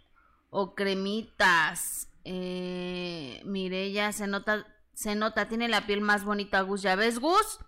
o 0.49 0.73
cremitas. 0.73 2.09
Eh, 2.23 3.39
Mireya, 3.45 4.11
se 4.13 4.25
nota, 4.25 4.65
se 4.95 5.13
nota, 5.13 5.47
tiene 5.47 5.67
la 5.67 5.85
piel 5.85 6.01
más 6.01 6.23
bonita, 6.23 6.61
Gus. 6.61 6.81
¿Ya 6.81 6.95
ves, 6.95 7.19
Gus? 7.19 7.59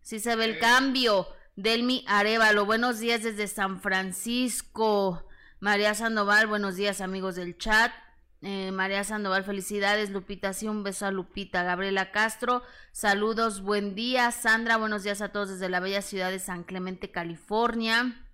Sí 0.00 0.20
se 0.20 0.36
ve 0.36 0.46
el 0.46 0.58
cambio. 0.58 1.28
Delmi 1.54 2.02
Arevalo, 2.06 2.64
buenos 2.64 2.98
días 2.98 3.22
desde 3.22 3.46
San 3.46 3.82
Francisco. 3.82 5.27
María 5.60 5.92
Sandoval, 5.94 6.46
buenos 6.46 6.76
días, 6.76 7.00
amigos 7.00 7.34
del 7.34 7.58
chat. 7.58 7.90
Eh, 8.42 8.70
María 8.70 9.02
Sandoval, 9.02 9.42
felicidades. 9.42 10.10
Lupita, 10.10 10.52
sí, 10.52 10.68
un 10.68 10.84
beso 10.84 11.04
a 11.04 11.10
Lupita. 11.10 11.64
Gabriela 11.64 12.12
Castro, 12.12 12.62
saludos, 12.92 13.60
buen 13.62 13.96
día. 13.96 14.30
Sandra, 14.30 14.76
buenos 14.76 15.02
días 15.02 15.20
a 15.20 15.30
todos 15.30 15.48
desde 15.48 15.68
la 15.68 15.80
bella 15.80 16.00
ciudad 16.00 16.30
de 16.30 16.38
San 16.38 16.62
Clemente, 16.62 17.10
California. 17.10 18.24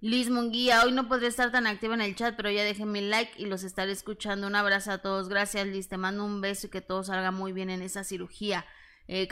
Liz 0.00 0.30
Munguía, 0.30 0.84
hoy 0.84 0.92
no 0.92 1.08
podré 1.08 1.26
estar 1.26 1.50
tan 1.50 1.66
activa 1.66 1.94
en 1.94 2.00
el 2.00 2.14
chat, 2.14 2.36
pero 2.36 2.48
ya 2.48 2.62
dejé 2.62 2.86
mi 2.86 3.00
like 3.00 3.32
y 3.36 3.46
los 3.46 3.64
estaré 3.64 3.90
escuchando. 3.90 4.46
Un 4.46 4.54
abrazo 4.54 4.92
a 4.92 4.98
todos. 4.98 5.28
Gracias, 5.28 5.66
Liz. 5.66 5.88
Te 5.88 5.96
mando 5.96 6.24
un 6.24 6.40
beso 6.40 6.68
y 6.68 6.70
que 6.70 6.80
todo 6.80 7.02
salga 7.02 7.32
muy 7.32 7.52
bien 7.52 7.70
en 7.70 7.82
esa 7.82 8.04
cirugía. 8.04 8.64
Eh, 9.08 9.26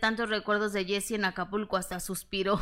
tantos 0.00 0.28
recuerdos 0.28 0.72
de 0.72 0.84
Jessie 0.84 1.16
en 1.16 1.24
Acapulco, 1.24 1.76
hasta 1.76 1.98
suspiró. 1.98 2.60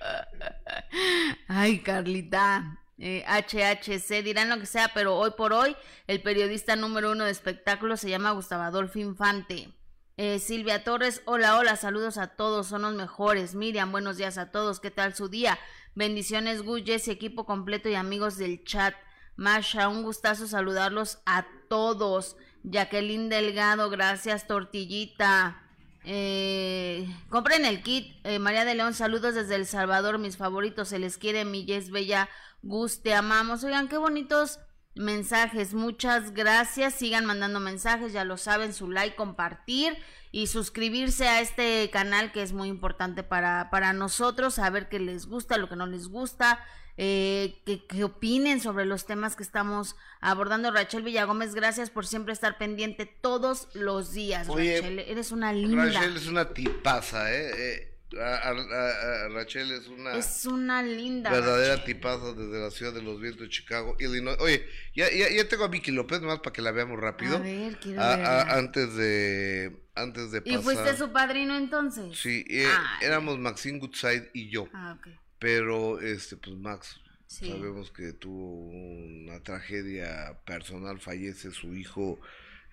Ay, 1.48 1.80
Carlita. 1.80 2.79
HHC, 3.00 4.18
eh, 4.18 4.22
dirán 4.22 4.50
lo 4.50 4.58
que 4.58 4.66
sea, 4.66 4.90
pero 4.92 5.16
hoy 5.16 5.30
por 5.36 5.52
hoy 5.52 5.74
el 6.06 6.20
periodista 6.20 6.76
número 6.76 7.12
uno 7.12 7.24
de 7.24 7.30
espectáculos 7.30 8.00
se 8.00 8.10
llama 8.10 8.32
Gustavo 8.32 8.62
Adolfo 8.62 8.98
Infante. 8.98 9.72
Eh, 10.18 10.38
Silvia 10.38 10.84
Torres, 10.84 11.22
hola, 11.24 11.56
hola, 11.56 11.76
saludos 11.76 12.18
a 12.18 12.26
todos, 12.26 12.66
son 12.66 12.82
los 12.82 12.94
mejores. 12.94 13.54
Miriam, 13.54 13.90
buenos 13.90 14.18
días 14.18 14.36
a 14.36 14.50
todos, 14.50 14.80
¿qué 14.80 14.90
tal 14.90 15.14
su 15.14 15.30
día? 15.30 15.58
Bendiciones, 15.94 16.62
Gus, 16.62 16.82
y 16.86 17.10
equipo 17.10 17.46
completo 17.46 17.88
y 17.88 17.94
amigos 17.94 18.36
del 18.36 18.62
chat. 18.64 18.94
Masha, 19.36 19.88
un 19.88 20.02
gustazo 20.02 20.46
saludarlos 20.46 21.20
a 21.24 21.46
todos. 21.70 22.36
Jacqueline 22.64 23.30
Delgado, 23.30 23.88
gracias, 23.88 24.46
Tortillita. 24.46 25.62
Eh, 26.04 27.08
compren 27.30 27.64
el 27.64 27.82
kit. 27.82 28.14
María 28.40 28.66
de 28.66 28.74
León, 28.74 28.92
saludos 28.92 29.34
desde 29.34 29.54
El 29.54 29.64
Salvador, 29.64 30.18
mis 30.18 30.36
favoritos. 30.36 30.88
Se 30.88 30.98
les 30.98 31.16
quiere, 31.16 31.46
mi 31.46 31.64
Yes 31.64 31.90
Bella 31.90 32.28
Gus, 32.62 33.02
te 33.02 33.14
amamos. 33.14 33.64
Oigan, 33.64 33.88
qué 33.88 33.96
bonitos 33.96 34.60
mensajes. 34.94 35.74
Muchas 35.74 36.32
gracias. 36.32 36.94
Sigan 36.94 37.24
mandando 37.24 37.60
mensajes, 37.60 38.12
ya 38.12 38.24
lo 38.24 38.36
saben, 38.36 38.72
su 38.72 38.90
like, 38.90 39.16
compartir 39.16 39.96
y 40.32 40.46
suscribirse 40.46 41.26
a 41.26 41.40
este 41.40 41.90
canal 41.90 42.32
que 42.32 42.42
es 42.42 42.52
muy 42.52 42.68
importante 42.68 43.22
para, 43.22 43.68
para 43.70 43.92
nosotros, 43.92 44.54
saber 44.54 44.88
qué 44.88 45.00
les 45.00 45.26
gusta, 45.26 45.58
lo 45.58 45.68
que 45.68 45.76
no 45.76 45.86
les 45.86 46.08
gusta, 46.08 46.64
eh, 46.96 47.62
que, 47.64 48.04
opinen 48.04 48.60
sobre 48.60 48.84
los 48.84 49.06
temas 49.06 49.34
que 49.34 49.42
estamos 49.42 49.96
abordando. 50.20 50.70
Rachel 50.70 51.02
Villagómez, 51.02 51.54
gracias 51.54 51.90
por 51.90 52.06
siempre 52.06 52.32
estar 52.32 52.58
pendiente 52.58 53.06
todos 53.06 53.68
los 53.74 54.12
días. 54.12 54.46
Rachel, 54.46 55.00
eres 55.00 55.32
una 55.32 55.52
linda. 55.52 55.86
Rachel 55.86 56.16
es 56.16 56.26
una 56.28 56.50
tipaza, 56.50 57.32
¿eh? 57.32 57.50
eh 57.56 57.89
Rachel 58.12 59.70
es 59.70 59.86
una, 59.86 60.16
es 60.16 60.46
una 60.46 60.82
linda 60.82 61.30
verdadera 61.30 61.84
tipaza 61.84 62.32
desde 62.32 62.60
la 62.60 62.70
ciudad 62.70 62.92
de 62.92 63.02
los 63.02 63.20
vientos 63.20 63.42
de 63.42 63.48
Chicago, 63.48 63.96
Illinois. 64.00 64.36
Oye, 64.40 64.66
ya, 64.94 65.06
ya, 65.10 65.48
tengo 65.48 65.64
a 65.64 65.68
Vicky 65.68 65.92
López, 65.92 66.20
nomás 66.20 66.40
para 66.40 66.52
que 66.52 66.62
la 66.62 66.72
veamos 66.72 66.98
rápido. 66.98 67.36
A 67.36 67.40
ver, 67.40 67.78
quiero 67.78 68.02
antes 68.02 68.96
de 68.96 69.72
antes 69.94 70.30
de 70.32 70.42
pasar. 70.42 70.60
¿Y 70.60 70.62
fuiste 70.62 70.96
su 70.96 71.12
padrino 71.12 71.56
entonces? 71.56 72.18
Sí, 72.18 72.44
eh, 72.48 72.66
éramos 73.02 73.38
Maxine 73.38 73.78
Goodside 73.78 74.30
y 74.32 74.48
yo. 74.48 74.68
Ah, 74.72 74.98
Pero, 75.38 76.00
este, 76.00 76.36
pues 76.36 76.56
Max, 76.56 77.00
sabemos 77.26 77.90
que 77.90 78.12
tuvo 78.12 78.68
una 78.68 79.40
tragedia 79.42 80.36
personal, 80.44 81.00
fallece 81.00 81.50
su 81.52 81.74
hijo 81.74 82.20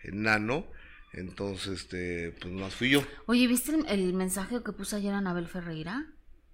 enano 0.04 0.66
entonces, 1.14 1.82
este, 1.82 2.36
pues 2.40 2.54
más 2.54 2.76
fui 2.76 2.90
yo. 2.90 3.04
Oye, 3.26 3.48
¿viste 3.48 3.74
el, 3.88 4.14
mensaje 4.14 4.62
que 4.64 4.72
puso 4.72 4.96
ayer 4.96 5.14
Anabel 5.14 5.48
Ferreira? 5.48 6.06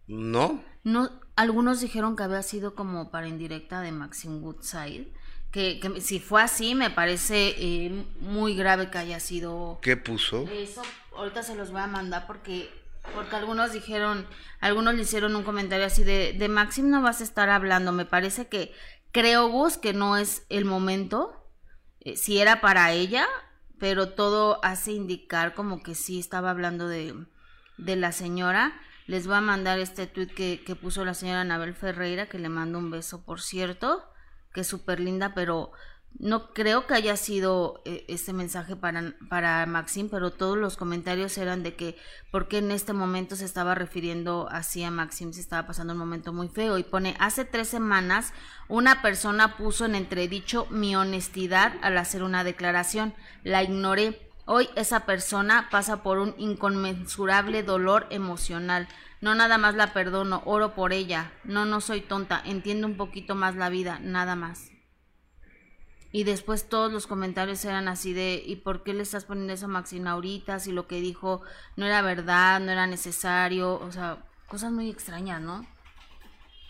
No. 0.07 0.63
No, 0.83 1.09
algunos 1.35 1.81
dijeron 1.81 2.15
que 2.15 2.23
había 2.23 2.43
sido 2.43 2.75
como 2.75 3.11
para 3.11 3.27
indirecta 3.27 3.81
de 3.81 3.91
Maxine 3.91 4.39
Woodside. 4.39 5.07
Que, 5.51 5.79
que 5.79 6.01
si 6.01 6.19
fue 6.19 6.41
así, 6.41 6.73
me 6.73 6.89
parece 6.89 7.55
eh, 7.57 8.05
muy 8.19 8.55
grave 8.55 8.89
que 8.89 8.97
haya 8.97 9.19
sido. 9.19 9.79
¿Qué 9.81 9.97
puso? 9.97 10.47
Eso, 10.51 10.81
ahorita 11.15 11.43
se 11.43 11.55
los 11.55 11.71
voy 11.71 11.81
a 11.81 11.87
mandar 11.87 12.25
porque 12.25 12.69
porque 13.15 13.35
algunos 13.35 13.73
dijeron, 13.73 14.25
algunos 14.59 14.95
le 14.95 15.01
hicieron 15.01 15.35
un 15.35 15.43
comentario 15.43 15.85
así 15.85 16.03
de, 16.03 16.33
de 16.33 16.47
Maxim 16.47 16.89
no 16.89 17.01
vas 17.01 17.21
a 17.21 17.25
estar 17.25 17.49
hablando, 17.49 17.91
me 17.91 18.05
parece 18.05 18.47
que 18.47 18.73
creo 19.11 19.49
Gus 19.49 19.77
que 19.77 19.93
no 19.93 20.17
es 20.17 20.45
el 20.49 20.65
momento, 20.65 21.51
eh, 21.99 22.15
si 22.15 22.39
era 22.39 22.61
para 22.61 22.91
ella, 22.93 23.27
pero 23.83 24.07
todo 24.07 24.63
hace 24.63 24.93
indicar 24.93 25.53
como 25.55 25.83
que 25.83 25.93
sí 25.93 26.17
estaba 26.17 26.51
hablando 26.51 26.87
de, 26.87 27.13
de 27.77 27.97
la 27.97 28.13
señora. 28.13 28.71
Les 29.07 29.27
voy 29.27 29.35
a 29.35 29.41
mandar 29.41 29.77
este 29.77 30.07
tweet 30.07 30.27
que, 30.27 30.63
que 30.65 30.77
puso 30.77 31.03
la 31.03 31.13
señora 31.13 31.41
Anabel 31.41 31.73
Ferreira, 31.73 32.27
que 32.27 32.39
le 32.39 32.47
mando 32.47 32.79
un 32.79 32.91
beso, 32.91 33.25
por 33.25 33.41
cierto, 33.41 34.09
que 34.53 34.61
es 34.61 34.67
súper 34.67 35.01
linda, 35.01 35.33
pero 35.35 35.73
no 36.19 36.53
creo 36.53 36.85
que 36.85 36.93
haya 36.93 37.17
sido 37.17 37.81
eh, 37.85 38.05
este 38.07 38.33
mensaje 38.33 38.75
para, 38.75 39.13
para 39.29 39.65
Maxim, 39.65 40.09
pero 40.09 40.31
todos 40.31 40.57
los 40.57 40.77
comentarios 40.77 41.37
eran 41.37 41.63
de 41.63 41.75
que 41.75 41.97
porque 42.31 42.59
en 42.59 42.71
este 42.71 42.93
momento 42.93 43.35
se 43.35 43.45
estaba 43.45 43.75
refiriendo 43.75 44.47
así 44.51 44.83
a 44.83 44.91
Maxim, 44.91 45.33
se 45.33 45.41
estaba 45.41 45.67
pasando 45.67 45.93
un 45.93 45.99
momento 45.99 46.31
muy 46.31 46.49
feo 46.49 46.77
y 46.77 46.83
pone, 46.83 47.15
hace 47.19 47.45
tres 47.45 47.67
semanas 47.67 48.33
una 48.67 49.01
persona 49.01 49.57
puso 49.57 49.85
en 49.85 49.95
entredicho 49.95 50.67
mi 50.69 50.95
honestidad 50.95 51.73
al 51.81 51.97
hacer 51.97 52.23
una 52.23 52.43
declaración, 52.43 53.13
la 53.43 53.63
ignoré. 53.63 54.29
Hoy 54.45 54.69
esa 54.75 55.05
persona 55.05 55.69
pasa 55.71 56.03
por 56.03 56.19
un 56.19 56.35
inconmensurable 56.37 57.63
dolor 57.63 58.07
emocional. 58.09 58.87
No 59.21 59.35
nada 59.35 59.57
más 59.57 59.75
la 59.75 59.93
perdono, 59.93 60.41
oro 60.45 60.75
por 60.75 60.91
ella. 60.91 61.31
No, 61.45 61.65
no 61.65 61.79
soy 61.79 62.01
tonta, 62.01 62.41
entiendo 62.43 62.87
un 62.87 62.97
poquito 62.97 63.35
más 63.35 63.55
la 63.55 63.69
vida, 63.69 63.99
nada 63.99 64.35
más. 64.35 64.72
Y 66.15 66.25
después 66.25 66.69
todos 66.69 66.93
los 66.93 67.07
comentarios 67.07 67.65
eran 67.65 67.87
así 67.87 68.13
de, 68.13 68.41
¿y 68.45 68.57
por 68.57 68.83
qué 68.83 68.93
le 68.93 69.01
estás 69.01 69.25
poniendo 69.25 69.51
eso 69.51 69.65
a 69.65 69.69
Maxine 69.69 70.07
ahorita? 70.07 70.59
Si 70.59 70.71
lo 70.71 70.87
que 70.87 71.01
dijo 71.01 71.41
no 71.75 71.87
era 71.87 72.03
verdad, 72.03 72.59
no 72.59 72.71
era 72.71 72.85
necesario, 72.85 73.79
o 73.79 73.91
sea, 73.91 74.23
cosas 74.47 74.71
muy 74.71 74.91
extrañas, 74.91 75.41
¿no? 75.41 75.65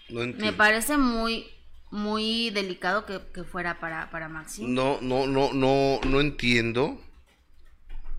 Me 0.09 0.53
parece 0.53 0.97
muy, 0.97 1.45
muy 1.91 2.51
delicado 2.51 3.05
que, 3.05 3.43
fuera 3.43 3.81
para, 3.81 4.09
para 4.11 4.29
Maxine. 4.29 4.69
No, 4.69 4.99
no, 5.01 5.27
no, 5.27 5.51
no, 5.51 5.99
no 6.05 6.21
entiendo 6.21 6.97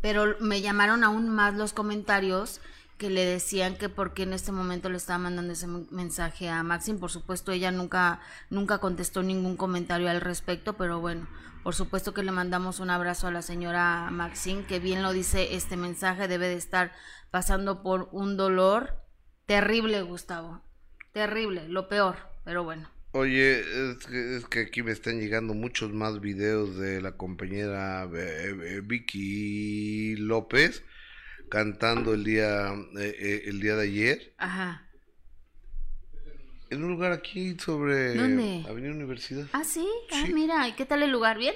Pero 0.03 0.37
me 0.41 0.61
llamaron 0.61 1.05
aún 1.05 1.31
más 1.31 1.55
los 1.55 1.73
comentarios 1.73 2.61
que 3.05 3.11
le 3.11 3.27
decían 3.27 3.77
que 3.77 3.91
porque 3.91 4.23
en 4.23 4.33
este 4.33 4.51
momento 4.51 4.89
le 4.89 4.97
estaba 4.97 5.19
mandando 5.19 5.53
ese 5.53 5.67
mensaje 5.67 6.49
a 6.49 6.63
Maxim. 6.63 6.99
Por 6.99 7.11
supuesto, 7.11 7.53
ella 7.53 7.71
nunca, 7.71 8.19
nunca 8.49 8.79
contestó 8.79 9.23
ningún 9.23 9.59
comentario 9.59 10.09
al 10.09 10.23
respecto, 10.23 10.79
pero 10.79 11.03
bueno, 11.03 11.29
por 11.63 11.75
supuesto 11.75 12.15
que 12.15 12.23
le 12.23 12.33
mandamos 12.33 12.81
un 12.81 12.89
abrazo 12.89 13.27
a 13.27 13.31
la 13.31 13.43
señora 13.43 14.09
Maxim, 14.11 14.65
que 14.65 14.79
bien 14.79 15.03
lo 15.03 15.13
dice 15.13 15.55
este 15.55 15.77
mensaje, 15.77 16.29
debe 16.29 16.49
de 16.49 16.55
estar 16.55 16.93
pasando 17.31 17.83
por 17.83 18.09
un 18.11 18.39
dolor 18.39 18.95
terrible, 19.45 20.01
Gustavo. 20.01 20.63
Terrible, 21.13 21.69
lo 21.69 21.91
peor, 21.91 22.17
pero 22.43 22.65
bueno. 22.65 22.89
Oye, 23.13 23.61
es 23.61 24.07
que, 24.07 24.37
es 24.39 24.47
que 24.47 24.61
aquí 24.61 24.83
me 24.83 24.93
están 24.93 25.21
llegando 25.21 25.53
muchos 25.53 25.93
más 25.93 26.23
videos 26.23 26.79
de 26.79 27.03
la 27.03 27.19
compañera 27.19 28.09
eh, 28.15 28.57
eh, 28.65 28.81
Vicky 28.83 30.17
López 30.17 30.83
cantando 31.55 32.15
el 32.15 32.25
día 32.25 32.73
eh, 32.99 33.17
eh, 33.19 33.43
el 33.47 33.61
día 33.61 33.77
de 33.77 33.85
ayer. 33.85 34.35
Ajá. 34.39 34.89
En 36.71 36.83
un 36.83 36.91
lugar 36.91 37.13
aquí 37.13 37.57
sobre 37.59 38.15
¿Dónde? 38.17 38.65
Avenida 38.69 38.91
Universidad. 38.93 39.47
Ah, 39.53 39.63
¿sí? 39.63 39.87
Ah, 40.13 40.25
Sí. 40.27 40.33
mira, 40.35 40.67
¿y 40.67 40.73
qué 40.73 40.85
tal 40.85 41.05
el 41.05 41.13
lugar? 41.13 41.39
¿Bien? 41.39 41.55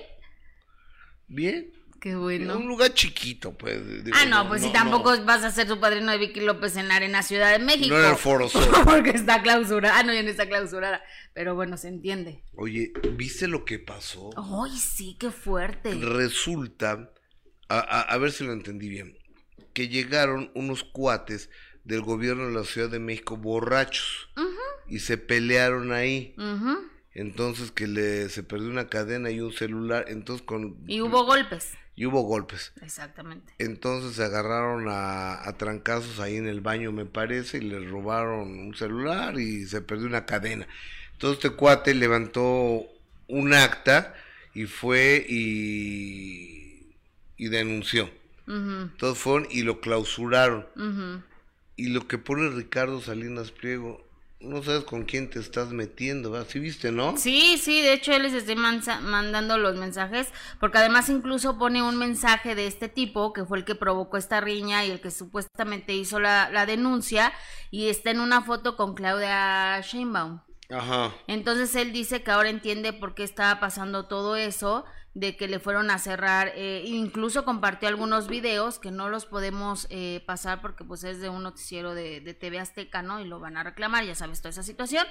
Bien. 1.27 1.73
Qué 2.01 2.15
bueno. 2.15 2.57
Un 2.59 2.69
lugar 2.69 2.95
chiquito, 2.95 3.59
pues. 3.59 4.05
digo, 4.05 4.17
Ah, 4.17 4.25
no, 4.27 4.47
pues 4.47 4.61
si 4.63 4.69
no, 4.69 4.73
tampoco 4.73 5.21
vas 5.25 5.43
a 5.43 5.51
ser 5.51 5.67
su 5.67 5.81
padrino 5.81 6.13
de 6.13 6.19
Vicky 6.19 6.39
López 6.39 6.77
en 6.77 6.87
la 6.87 6.95
Arena 6.95 7.25
Ciudad 7.25 7.51
de 7.51 7.59
México. 7.59 7.93
No 7.93 8.05
en 8.05 8.11
el 8.11 8.17
Foro 8.17 8.49
Sol. 8.49 8.69
Porque 8.85 9.11
está 9.11 9.43
clausurada. 9.43 9.99
Ah, 9.99 10.05
no, 10.05 10.15
ya 10.15 10.23
no 10.23 10.29
está 10.29 10.47
clausurada. 10.49 11.03
Pero 11.35 11.57
bueno, 11.57 11.77
se 11.77 11.89
entiende. 11.89 12.45
Oye, 12.55 12.93
¿viste 13.17 13.49
lo 13.49 13.65
que 13.65 13.81
pasó? 13.81 14.31
Ay, 14.37 14.79
sí, 14.79 15.17
qué 15.19 15.33
fuerte. 15.33 15.93
Resulta, 15.97 17.11
a, 17.69 17.79
a- 17.81 18.03
a 18.03 18.19
ver 18.19 18.31
si 18.31 18.45
lo 18.45 18.53
entendí 18.53 18.89
bien, 18.89 19.18
que 19.79 19.87
llegaron 19.87 20.51
unos 20.55 20.83
cuates 20.83 21.51
del 21.85 22.01
gobierno 22.01 22.49
de 22.49 22.53
la 22.53 22.65
Ciudad 22.65 22.91
de 22.91 22.99
México 22.99 23.37
borrachos 23.37 24.29
y 24.89 24.99
se 24.99 25.19
pelearon 25.19 25.93
ahí. 25.93 26.35
Entonces 27.15 27.71
que 27.71 27.87
le 27.87 28.29
se 28.29 28.43
perdió 28.43 28.69
una 28.71 28.89
cadena 28.89 29.31
y 29.31 29.39
un 29.39 29.53
celular, 29.53 30.07
entonces 30.09 30.45
con 30.45 30.79
Y 30.89 31.01
hubo 31.01 31.25
golpes. 31.25 31.75
y 31.95 32.07
hubo 32.07 32.23
golpes. 32.23 32.73
Exactamente. 32.83 33.53
Entonces 33.59 34.17
se 34.17 34.25
agarraron 34.25 34.89
a, 34.89 35.49
a 35.49 35.57
trancazos 35.57 36.19
ahí 36.19 36.35
en 36.35 36.49
el 36.49 36.61
baño, 36.61 36.91
me 36.91 37.07
parece, 37.07 37.59
y 37.59 37.61
les 37.61 37.89
robaron 37.89 38.59
un 38.59 38.75
celular 38.75 39.39
y 39.39 39.65
se 39.67 39.81
perdió 39.81 40.07
una 40.09 40.27
cadena. 40.27 40.67
Entonces 41.13 41.45
este 41.45 41.57
cuate 41.57 41.95
levantó 41.95 42.85
un 43.29 43.55
acta 43.55 44.13
y 44.55 44.65
fue 44.65 45.25
y, 45.29 46.97
y 47.37 47.49
denunció. 47.49 48.11
Entonces 48.49 49.23
fueron 49.23 49.47
y 49.51 49.63
lo 49.63 49.81
clausuraron. 49.81 50.67
Y 51.77 51.91
lo 51.91 52.09
que 52.09 52.19
pone 52.19 52.49
Ricardo 52.49 53.01
Salinas 53.01 53.53
Pliego, 53.53 54.05
no 54.41 54.63
sabes 54.63 54.85
con 54.85 55.05
quién 55.05 55.31
te 55.31 55.39
estás 55.39 55.71
metiendo, 55.71 56.31
¿verdad? 56.31 56.47
¿Sí 56.49 56.59
viste, 56.59 56.91
no? 56.93 57.17
Sí, 57.17 57.59
sí, 57.59 57.81
de 57.81 57.93
hecho 57.93 58.13
él 58.13 58.23
les 58.23 58.57
mansa- 58.57 59.01
mandando 59.01 59.59
los 59.59 59.77
mensajes, 59.77 60.29
porque 60.61 60.79
además 60.79 61.09
incluso 61.09 61.59
pone 61.59 61.83
un 61.83 61.97
mensaje 61.99 62.55
de 62.55 62.67
este 62.67 62.89
tipo, 62.89 63.33
que 63.33 63.45
fue 63.45 63.59
el 63.59 63.65
que 63.65 63.75
provocó 63.75 64.17
esta 64.17 64.41
riña 64.41 64.85
y 64.85 64.91
el 64.91 65.01
que 65.01 65.11
supuestamente 65.11 65.93
hizo 65.95 66.19
la, 66.21 66.51
la 66.51 66.67
denuncia, 66.67 67.33
y 67.71 67.89
está 67.89 68.11
en 68.11 68.21
una 68.21 68.43
foto 68.43 68.77
con 68.77 68.95
Claudia 68.95 69.81
Sheinbaum. 69.81 70.41
Ajá. 70.71 71.13
Entonces 71.27 71.75
él 71.77 71.93
dice 71.93 72.23
que 72.23 72.31
ahora 72.31 72.51
entiende 72.51 72.93
por 72.93 73.15
qué 73.15 73.25
estaba 73.25 73.59
pasando 73.59 74.07
todo 74.07 74.37
eso, 74.37 74.85
de 75.19 75.37
que 75.37 75.49
le 75.49 75.59
fueron 75.59 75.91
a 75.91 75.99
cerrar, 75.99 76.53
eh, 76.55 76.85
incluso 76.87 77.45
compartió 77.45 77.89
algunos 77.89 78.29
videos 78.29 78.79
que 78.79 78.93
no 78.93 79.09
los 79.09 79.27
podemos 79.27 79.89
eh, 79.91 80.23
pasar 80.27 80.61
porque 80.61 80.85
pues 80.85 81.03
es 81.03 81.21
de 81.21 81.29
un 81.29 81.43
noticiero 81.43 81.93
de, 81.93 82.21
de 82.21 82.35
TV 82.35 82.61
Azteca, 82.61 83.03
¿no? 83.03 83.19
Y 83.19 83.25
lo 83.25 83.41
van 83.41 83.57
a 83.57 83.65
reclamar, 83.65 84.05
ya 84.05 84.15
sabes 84.15 84.41
toda 84.41 84.51
esa 84.51 84.63
situación. 84.63 85.05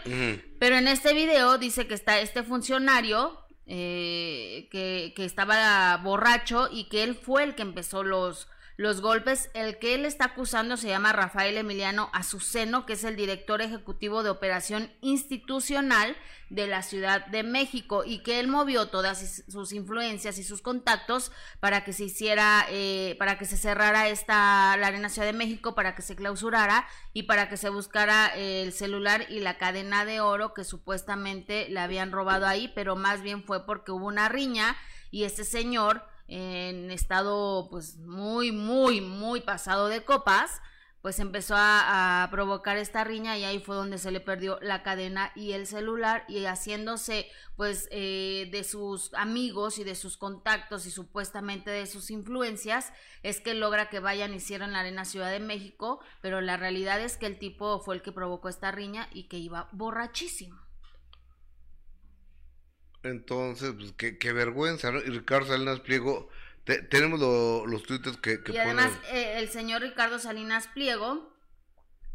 Pero 0.59 0.77
en 0.77 0.87
este 0.87 1.13
video 1.13 1.57
dice 1.57 1.87
que 1.87 1.93
está 1.93 2.21
este 2.21 2.43
funcionario 2.43 3.37
eh, 3.65 4.69
que, 4.71 5.11
que 5.13 5.25
estaba 5.25 5.97
borracho 5.97 6.69
y 6.71 6.87
que 6.87 7.03
él 7.03 7.13
fue 7.13 7.43
el 7.43 7.55
que 7.55 7.63
empezó 7.63 8.01
los, 8.01 8.47
los 8.77 9.01
golpes. 9.01 9.49
El 9.53 9.79
que 9.79 9.95
él 9.95 10.05
está 10.05 10.25
acusando 10.25 10.77
se 10.77 10.87
llama 10.87 11.11
Rafael 11.11 11.57
Emiliano 11.57 12.09
Azuceno, 12.13 12.85
que 12.85 12.93
es 12.93 13.03
el 13.03 13.15
director 13.15 13.61
ejecutivo 13.61 14.23
de 14.23 14.29
operación 14.29 14.91
institucional 15.01 16.15
de 16.49 16.67
la 16.67 16.81
Ciudad 16.81 17.25
de 17.25 17.43
México 17.43 18.03
y 18.05 18.19
que 18.23 18.39
él 18.39 18.47
movió 18.47 18.87
todas 18.87 19.43
sus- 19.49 19.73
influencias 19.73 20.37
y 20.37 20.43
sus 20.45 20.61
contactos 20.61 21.31
para 21.59 21.83
que 21.83 21.91
se 21.91 22.05
hiciera, 22.05 22.65
eh, 22.69 23.15
para 23.19 23.37
que 23.37 23.43
se 23.45 23.57
cerrara 23.57 24.07
esta, 24.07 24.77
la 24.77 24.87
Arena 24.87 25.09
Ciudad 25.09 25.27
de 25.27 25.33
México, 25.33 25.75
para 25.75 25.93
que 25.93 26.01
se 26.01 26.15
clausurara 26.15 26.87
y 27.11 27.23
para 27.23 27.49
que 27.49 27.57
se 27.57 27.67
buscara 27.69 28.31
eh, 28.37 28.61
el 28.61 28.71
celular 28.71 29.25
y 29.29 29.41
la 29.41 29.57
cadena 29.57 30.05
de 30.05 30.21
oro 30.21 30.53
que 30.53 30.63
supuestamente 30.63 31.67
le 31.69 31.79
habían 31.81 32.11
robado 32.13 32.45
ahí, 32.45 32.71
pero 32.75 32.95
más 32.95 33.21
bien 33.21 33.43
fue 33.43 33.65
porque 33.65 33.91
hubo 33.91 34.05
una 34.05 34.29
riña 34.29 34.77
y 35.11 35.23
este 35.23 35.43
señor 35.43 36.05
en 36.27 36.91
estado 36.91 37.69
pues 37.69 37.97
muy, 37.97 38.51
muy, 38.51 39.01
muy 39.01 39.41
pasado 39.41 39.87
de 39.87 40.03
copas, 40.03 40.61
pues 41.01 41.19
empezó 41.19 41.55
a, 41.57 42.27
provocar 42.31 42.75
esta 42.75 43.03
riña 43.05 43.37
y 43.37 43.45
ahí 43.45 43.59
fue 43.59 43.77
donde 43.77 43.97
se 43.97 44.11
le 44.11 44.19
perdió 44.19 44.59
la 44.61 44.83
cadena 44.83 45.31
y 45.35 45.53
el 45.53 45.65
celular 45.65 46.25
y 46.27 46.43
haciéndose 46.43 47.27
pues 47.55 47.87
eh, 47.91 48.49
de 48.51 48.65
sus 48.65 49.13
amigos 49.13 49.79
y 49.79 49.85
de 49.85 49.95
sus 49.95 50.17
contactos 50.17 50.85
y 50.85 50.91
supuestamente 50.91 51.71
de 51.71 51.85
sus 51.85 52.11
influencias 52.11 52.91
es 53.23 53.39
que 53.39 53.53
logra 53.53 53.89
que 53.89 54.01
vayan 54.01 54.33
y 54.33 54.41
cierren 54.41 54.73
la 54.73 54.81
arena 54.81 55.05
Ciudad 55.05 55.31
de 55.31 55.39
México 55.39 56.01
pero 56.21 56.41
la 56.41 56.57
realidad 56.57 56.99
es 56.99 57.15
que 57.15 57.27
el 57.27 57.39
tipo 57.39 57.79
fue 57.79 57.95
el 57.95 58.01
que 58.01 58.11
provocó 58.11 58.49
esta 58.49 58.71
riña 58.71 59.07
y 59.13 59.29
que 59.29 59.37
iba 59.37 59.69
borrachísimo 59.71 60.66
Entonces, 63.03 63.73
pues 63.77 63.93
qué, 63.97 64.17
qué 64.17 64.33
vergüenza, 64.33 64.91
¿no? 64.91 64.99
Y 64.99 65.03
Ricardo 65.09 65.47
Salinas 65.47 65.79
Pliego, 65.79 66.29
te- 66.63 66.81
tenemos 66.81 67.19
lo- 67.19 67.65
los 67.65 67.83
tweets 67.83 68.17
que, 68.17 68.43
que 68.43 68.51
y 68.53 68.57
además 68.57 68.91
ponen- 68.91 69.15
eh, 69.15 69.39
el 69.39 69.49
señor 69.49 69.81
Ricardo 69.81 70.19
Salinas 70.19 70.67
Pliego 70.67 71.33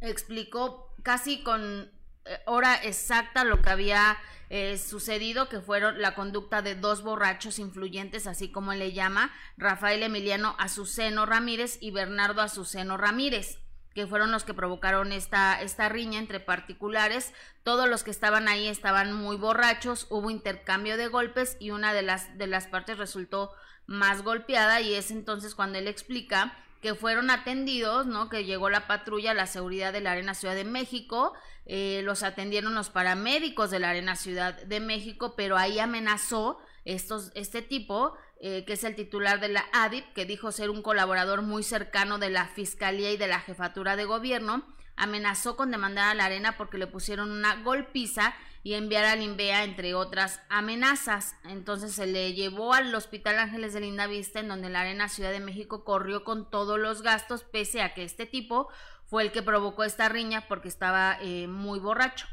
explicó 0.01 0.95
casi 1.03 1.43
con 1.43 1.91
eh, 2.25 2.39
hora 2.47 2.75
exacta 2.83 3.45
lo 3.45 3.61
que 3.63 3.71
había 3.71 4.17
eh, 4.51 4.77
sucedido, 4.79 5.49
que 5.49 5.61
fueron 5.61 6.01
la 6.03 6.15
conducta 6.15 6.61
de 6.63 6.75
dos 6.75 7.03
borrachos 7.03 7.59
influyentes, 7.59 8.27
así 8.27 8.53
como 8.53 8.75
le 8.75 8.93
llama, 8.93 9.33
Rafael 9.57 10.03
Emiliano 10.03 10.55
Azuceno 10.59 11.25
Ramírez 11.27 11.79
y 11.81 11.91
Bernardo 11.91 12.43
Azuceno 12.43 12.97
Ramírez 12.99 13.59
que 13.95 14.07
fueron 14.07 14.31
los 14.31 14.45
que 14.45 14.55
provocaron 14.55 15.13
esta, 15.13 15.61
esta 15.61 15.89
riña 15.89 16.19
entre 16.19 16.41
particulares. 16.41 17.33
Todos 17.63 17.89
los 17.89 18.05
que 18.05 18.11
estaban 18.11 18.49
ahí 18.49 18.69
estaban 18.69 19.13
muy 19.13 19.37
borrachos, 19.37 20.07
hubo 20.11 20.31
intercambio 20.31 20.97
de 20.97 21.09
golpes 21.09 21.57
y 21.61 21.71
una 21.71 21.95
de 21.95 22.03
las, 22.03 22.37
de 22.39 22.47
las 22.47 22.67
partes 22.67 22.99
resultó 22.99 23.53
más 23.87 24.23
golpeada 24.23 24.81
y 24.81 24.95
es 24.95 25.11
entonces 25.11 25.55
cuando 25.55 25.79
él 25.79 25.89
explica 25.89 26.57
que 26.83 26.95
fueron 26.97 27.31
atendidos, 27.31 28.07
¿no? 28.07 28.29
Que 28.29 28.45
llegó 28.45 28.69
la 28.69 28.89
patrulla, 28.89 29.35
la 29.35 29.47
seguridad 29.47 29.93
de 29.93 30.01
la 30.01 30.13
Arena 30.13 30.35
Ciudad 30.35 30.57
de 30.57 30.65
México, 30.65 31.33
eh, 31.65 32.01
los 32.03 32.25
atendieron 32.25 32.75
los 32.75 32.91
paramédicos 32.91 33.71
de 33.71 33.79
la 33.79 33.91
Arena 33.91 34.17
Ciudad 34.17 34.61
de 34.61 34.81
México, 34.81 35.35
pero 35.37 35.57
ahí 35.57 35.79
amenazó 35.79 36.59
estos, 36.85 37.31
este 37.37 37.63
tipo, 37.63 38.17
eh, 38.45 38.65
que 38.65 38.73
es 38.73 38.83
el 38.83 38.97
titular 38.97 39.39
de 39.39 39.49
la 39.49 39.65
ADIP, 39.73 40.13
que 40.15 40.27
dijo 40.27 40.51
ser 40.51 40.69
un 40.69 40.83
colaborador 40.83 41.43
muy 41.43 41.63
cercano 41.63 42.19
de 42.19 42.29
la 42.29 42.49
Fiscalía 42.49 43.13
y 43.13 43.17
de 43.17 43.29
la 43.29 43.39
Jefatura 43.39 43.95
de 43.95 44.05
Gobierno, 44.05 44.65
amenazó 44.97 45.57
con 45.57 45.71
demandar 45.71 46.11
a 46.11 46.15
la 46.15 46.25
arena 46.25 46.57
porque 46.57 46.77
le 46.77 46.89
pusieron 46.89 47.31
una 47.31 47.63
golpiza 47.63 48.35
y 48.65 48.75
enviar 48.75 49.05
al 49.05 49.23
INVEA, 49.23 49.63
entre 49.63 49.95
otras 49.95 50.41
amenazas. 50.49 51.37
Entonces 51.45 51.93
se 51.93 52.07
le 52.07 52.33
llevó 52.35 52.75
al 52.75 52.93
Hospital 52.93 53.39
Ángeles 53.39 53.75
de 53.75 53.81
Linda 53.81 54.09
Vista, 54.09 54.41
en 54.41 54.49
donde 54.49 54.71
la 54.71 54.81
Arena 54.81 55.09
Ciudad 55.09 55.31
de 55.31 55.39
México 55.39 55.85
corrió 55.85 56.25
con 56.25 56.51
todos 56.51 56.81
los 56.81 57.03
gastos, 57.03 57.45
pese 57.45 57.81
a 57.81 57.95
que 57.95 58.03
este 58.03 58.27
tipo 58.27 58.69
fue 59.07 59.23
el 59.23 59.31
que 59.31 59.43
provocó 59.43 59.85
esta 59.85 60.09
riña 60.09 60.49
porque 60.49 60.67
estaba 60.67 61.17
eh, 61.21 61.47
muy 61.47 61.79
borracho. 61.79 62.27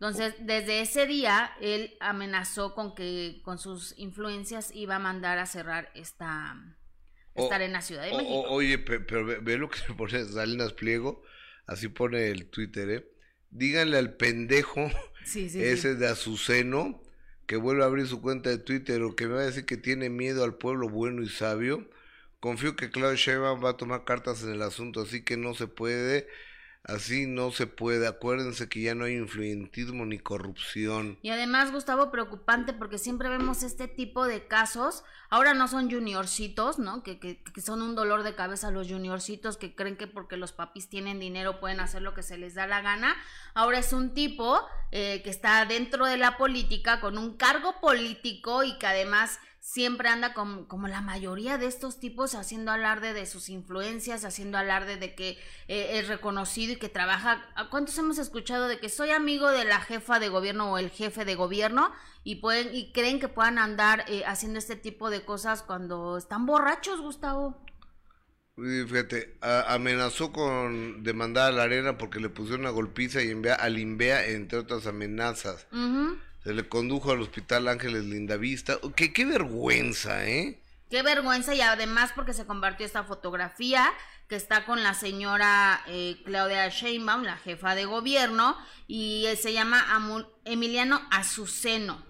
Entonces, 0.00 0.34
desde 0.40 0.80
ese 0.80 1.06
día, 1.06 1.50
él 1.60 1.96
amenazó 2.00 2.74
con 2.74 2.94
que 2.94 3.40
con 3.42 3.58
sus 3.58 3.94
influencias 3.98 4.70
iba 4.74 4.96
a 4.96 5.00
mandar 5.00 5.38
a 5.38 5.46
cerrar 5.46 5.90
esta, 5.94 6.54
esta 7.34 7.48
O- 7.48 7.52
arena 7.52 7.82
Ciudad 7.82 8.04
de 8.04 8.12
o- 8.12 8.18
México. 8.18 8.42
oye, 8.50 8.78
pe- 8.78 9.00
pero 9.00 9.24
ve, 9.26 9.38
ve 9.40 9.58
lo 9.58 9.68
que 9.68 9.80
le 9.88 9.94
pone 9.94 10.24
Salinas 10.24 10.72
Pliego, 10.72 11.22
así 11.66 11.88
pone 11.88 12.28
el 12.28 12.48
Twitter, 12.48 12.88
¿eh? 12.90 13.10
Díganle 13.50 13.98
al 13.98 14.14
pendejo 14.14 14.88
sí, 15.24 15.48
sí, 15.50 15.60
ese 15.62 15.94
de 15.96 16.06
Azuceno 16.06 17.02
que 17.46 17.56
vuelva 17.56 17.84
a 17.84 17.88
abrir 17.88 18.06
su 18.06 18.20
cuenta 18.20 18.50
de 18.50 18.58
Twitter 18.58 19.02
o 19.02 19.16
que 19.16 19.26
me 19.26 19.34
va 19.34 19.40
a 19.40 19.46
decir 19.46 19.64
que 19.64 19.78
tiene 19.78 20.10
miedo 20.10 20.44
al 20.44 20.56
pueblo 20.58 20.88
bueno 20.90 21.22
y 21.22 21.28
sabio. 21.30 21.88
Confío 22.40 22.76
que 22.76 22.90
Claudio 22.90 23.16
Sheinbaum 23.16 23.64
va 23.64 23.70
a 23.70 23.76
tomar 23.78 24.04
cartas 24.04 24.42
en 24.44 24.52
el 24.52 24.62
asunto, 24.62 25.00
así 25.00 25.24
que 25.24 25.36
no 25.38 25.54
se 25.54 25.66
puede 25.66 26.28
Así 26.84 27.26
no 27.26 27.50
se 27.50 27.66
puede. 27.66 28.06
Acuérdense 28.06 28.68
que 28.68 28.80
ya 28.80 28.94
no 28.94 29.04
hay 29.04 29.14
influyentismo 29.14 30.06
ni 30.06 30.18
corrupción. 30.18 31.18
Y 31.22 31.30
además, 31.30 31.70
Gustavo, 31.70 32.10
preocupante 32.10 32.72
porque 32.72 32.98
siempre 32.98 33.28
vemos 33.28 33.62
este 33.62 33.88
tipo 33.88 34.26
de 34.26 34.46
casos. 34.46 35.04
Ahora 35.28 35.52
no 35.52 35.68
son 35.68 35.90
juniorcitos, 35.90 36.78
¿no? 36.78 37.02
Que, 37.02 37.18
que, 37.18 37.42
que 37.42 37.60
son 37.60 37.82
un 37.82 37.94
dolor 37.94 38.22
de 38.22 38.34
cabeza 38.34 38.70
los 38.70 38.88
juniorcitos 38.88 39.58
que 39.58 39.74
creen 39.74 39.96
que 39.96 40.06
porque 40.06 40.38
los 40.38 40.52
papis 40.52 40.88
tienen 40.88 41.20
dinero 41.20 41.60
pueden 41.60 41.80
hacer 41.80 42.00
lo 42.00 42.14
que 42.14 42.22
se 42.22 42.38
les 42.38 42.54
da 42.54 42.66
la 42.66 42.80
gana. 42.80 43.16
Ahora 43.52 43.78
es 43.78 43.92
un 43.92 44.14
tipo 44.14 44.58
eh, 44.90 45.20
que 45.22 45.30
está 45.30 45.66
dentro 45.66 46.06
de 46.06 46.16
la 46.16 46.38
política 46.38 47.00
con 47.00 47.18
un 47.18 47.36
cargo 47.36 47.80
político 47.80 48.62
y 48.62 48.78
que 48.78 48.86
además 48.86 49.38
siempre 49.68 50.08
anda 50.08 50.32
como 50.32 50.88
la 50.88 51.02
mayoría 51.02 51.58
de 51.58 51.66
estos 51.66 52.00
tipos 52.00 52.34
haciendo 52.34 52.72
alarde 52.72 53.12
de 53.12 53.26
sus 53.26 53.50
influencias, 53.50 54.24
haciendo 54.24 54.56
alarde 54.56 54.96
de 54.96 55.14
que 55.14 55.38
eh, 55.68 55.98
es 55.98 56.08
reconocido 56.08 56.72
y 56.72 56.76
que 56.76 56.88
trabaja. 56.88 57.44
¿Cuántos 57.70 57.98
hemos 57.98 58.16
escuchado 58.16 58.66
de 58.66 58.80
que 58.80 58.88
soy 58.88 59.10
amigo 59.10 59.50
de 59.50 59.66
la 59.66 59.80
jefa 59.80 60.20
de 60.20 60.30
gobierno 60.30 60.72
o 60.72 60.78
el 60.78 60.88
jefe 60.88 61.26
de 61.26 61.34
gobierno 61.34 61.92
y 62.24 62.36
pueden 62.36 62.74
y 62.74 62.92
creen 62.92 63.20
que 63.20 63.28
puedan 63.28 63.58
andar 63.58 64.06
eh, 64.08 64.22
haciendo 64.26 64.58
este 64.58 64.74
tipo 64.74 65.10
de 65.10 65.26
cosas 65.26 65.62
cuando 65.62 66.16
están 66.16 66.46
borrachos, 66.46 67.02
Gustavo? 67.02 67.62
Fíjate, 68.56 69.38
amenazó 69.42 70.32
con 70.32 71.02
demandar 71.04 71.52
a 71.52 71.54
la 71.54 71.64
arena 71.64 71.98
porque 71.98 72.20
le 72.20 72.30
pusieron 72.30 72.62
una 72.62 72.70
golpiza 72.70 73.22
y 73.22 73.30
envía 73.30 73.54
al 73.54 73.78
Inbea, 73.78 74.28
entre 74.28 74.58
otras 74.58 74.86
amenazas. 74.86 75.68
Se 76.42 76.54
le 76.54 76.68
condujo 76.68 77.10
al 77.10 77.20
hospital 77.20 77.68
Ángeles 77.68 78.04
Lindavista. 78.04 78.78
Qué, 78.96 79.12
qué 79.12 79.24
vergüenza, 79.24 80.26
¿eh? 80.26 80.62
Qué 80.90 81.02
vergüenza 81.02 81.54
y 81.54 81.60
además 81.60 82.12
porque 82.14 82.32
se 82.32 82.46
compartió 82.46 82.86
esta 82.86 83.04
fotografía 83.04 83.92
que 84.28 84.36
está 84.36 84.64
con 84.64 84.82
la 84.82 84.94
señora 84.94 85.82
eh, 85.86 86.20
Claudia 86.24 86.68
Sheinbaum, 86.68 87.22
la 87.22 87.36
jefa 87.38 87.74
de 87.74 87.86
gobierno, 87.86 88.56
y 88.86 89.26
se 89.40 89.52
llama 89.52 89.84
Emiliano 90.44 91.00
Azuceno, 91.10 92.04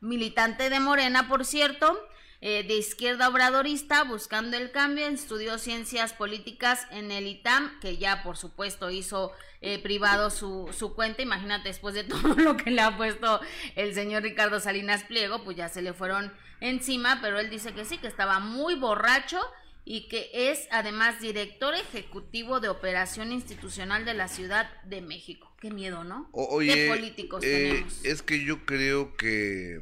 militante 0.00 0.68
de 0.68 0.78
Morena, 0.78 1.26
por 1.28 1.44
cierto, 1.46 1.98
eh, 2.40 2.64
de 2.66 2.74
izquierda 2.74 3.28
obradorista, 3.28 4.04
buscando 4.04 4.56
el 4.56 4.70
cambio, 4.70 5.06
estudió 5.06 5.58
ciencias 5.58 6.12
políticas 6.12 6.86
en 6.90 7.10
el 7.10 7.26
ITAM, 7.26 7.80
que 7.80 7.96
ya 7.96 8.22
por 8.22 8.36
supuesto 8.36 8.90
hizo 8.90 9.32
eh, 9.62 9.78
privado 9.82 10.30
su, 10.30 10.68
su 10.76 10.94
cuenta. 10.94 11.22
Imagínate, 11.22 11.68
después 11.68 11.94
de 11.94 12.04
todo 12.04 12.34
lo 12.34 12.56
que 12.56 12.70
le 12.70 12.82
ha 12.82 12.96
puesto 12.96 13.40
el 13.74 13.94
señor 13.94 14.22
Ricardo 14.22 14.60
Salinas 14.60 15.04
Pliego, 15.04 15.44
pues 15.44 15.56
ya 15.56 15.68
se 15.68 15.82
le 15.82 15.92
fueron 15.92 16.32
encima, 16.60 17.20
pero 17.22 17.38
él 17.38 17.50
dice 17.50 17.72
que 17.72 17.84
sí, 17.84 17.98
que 17.98 18.06
estaba 18.06 18.38
muy 18.38 18.74
borracho 18.74 19.40
y 19.84 20.08
que 20.08 20.30
es 20.32 20.66
además 20.72 21.20
director 21.20 21.74
ejecutivo 21.74 22.60
de 22.60 22.68
operación 22.68 23.32
institucional 23.32 24.04
de 24.04 24.14
la 24.14 24.28
Ciudad 24.28 24.68
de 24.82 25.00
México. 25.00 25.54
Qué 25.60 25.70
miedo, 25.70 26.02
¿no? 26.02 26.28
oye, 26.32 26.74
¿Qué 26.74 26.88
políticos 26.88 27.44
eh, 27.44 27.70
tenemos? 27.70 28.04
Es 28.04 28.22
que 28.22 28.44
yo 28.44 28.66
creo 28.66 29.16
que... 29.16 29.80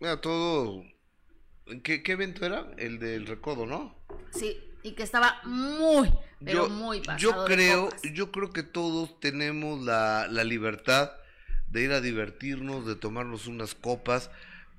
Mira, 0.00 0.20
todo... 0.20 0.84
¿Qué, 1.82 2.02
¿Qué 2.02 2.12
evento 2.12 2.46
era? 2.46 2.70
El 2.76 2.98
del 2.98 3.26
recodo, 3.26 3.66
¿no? 3.66 3.96
Sí, 4.30 4.58
y 4.82 4.92
que 4.92 5.02
estaba 5.02 5.40
muy, 5.44 6.12
pero 6.44 6.68
muy 6.68 7.00
pasado 7.00 7.18
Yo 7.18 7.44
creo, 7.44 7.88
yo 8.12 8.30
creo 8.30 8.52
que 8.52 8.62
todos 8.62 9.18
tenemos 9.18 9.82
la, 9.82 10.28
la 10.30 10.44
libertad 10.44 11.12
de 11.68 11.82
ir 11.82 11.92
a 11.92 12.00
divertirnos, 12.00 12.86
de 12.86 12.94
tomarnos 12.94 13.48
unas 13.48 13.74
copas, 13.74 14.30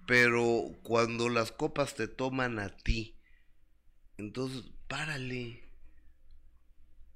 pero 0.05 0.71
cuando 0.83 1.27
las 1.27 1.51
copas 1.51 1.95
te 1.95 2.07
toman 2.07 2.59
a 2.59 2.69
ti, 2.69 3.17
entonces 4.17 4.63
párale. 4.87 5.63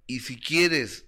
Y 0.06 0.20
si 0.20 0.38
quieres 0.38 1.06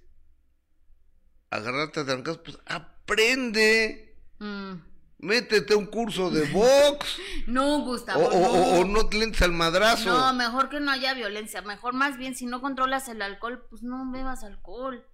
agarrarte 1.49 1.99
a 1.99 2.05
trancas, 2.05 2.37
pues 2.37 2.57
aprende. 2.65 4.15
Mm. 4.39 4.75
Métete 5.23 5.73
a 5.73 5.77
un 5.77 5.85
curso 5.85 6.29
de 6.29 6.51
box. 6.51 7.17
no, 7.47 7.79
Gustavo. 7.85 8.25
O, 8.25 8.83
no. 8.83 9.07
te 9.07 9.17
lentes 9.17 9.41
al 9.41 9.53
madrazo. 9.53 10.09
No, 10.09 10.33
mejor 10.33 10.67
que 10.67 10.81
no 10.81 10.91
haya 10.91 11.13
violencia. 11.13 11.61
Mejor 11.61 11.93
más 11.93 12.17
bien, 12.17 12.35
si 12.35 12.45
no 12.45 12.59
controlas 12.59 13.07
el 13.07 13.21
alcohol, 13.21 13.65
pues 13.69 13.83
no 13.83 14.11
bebas 14.11 14.43
alcohol. 14.43 15.07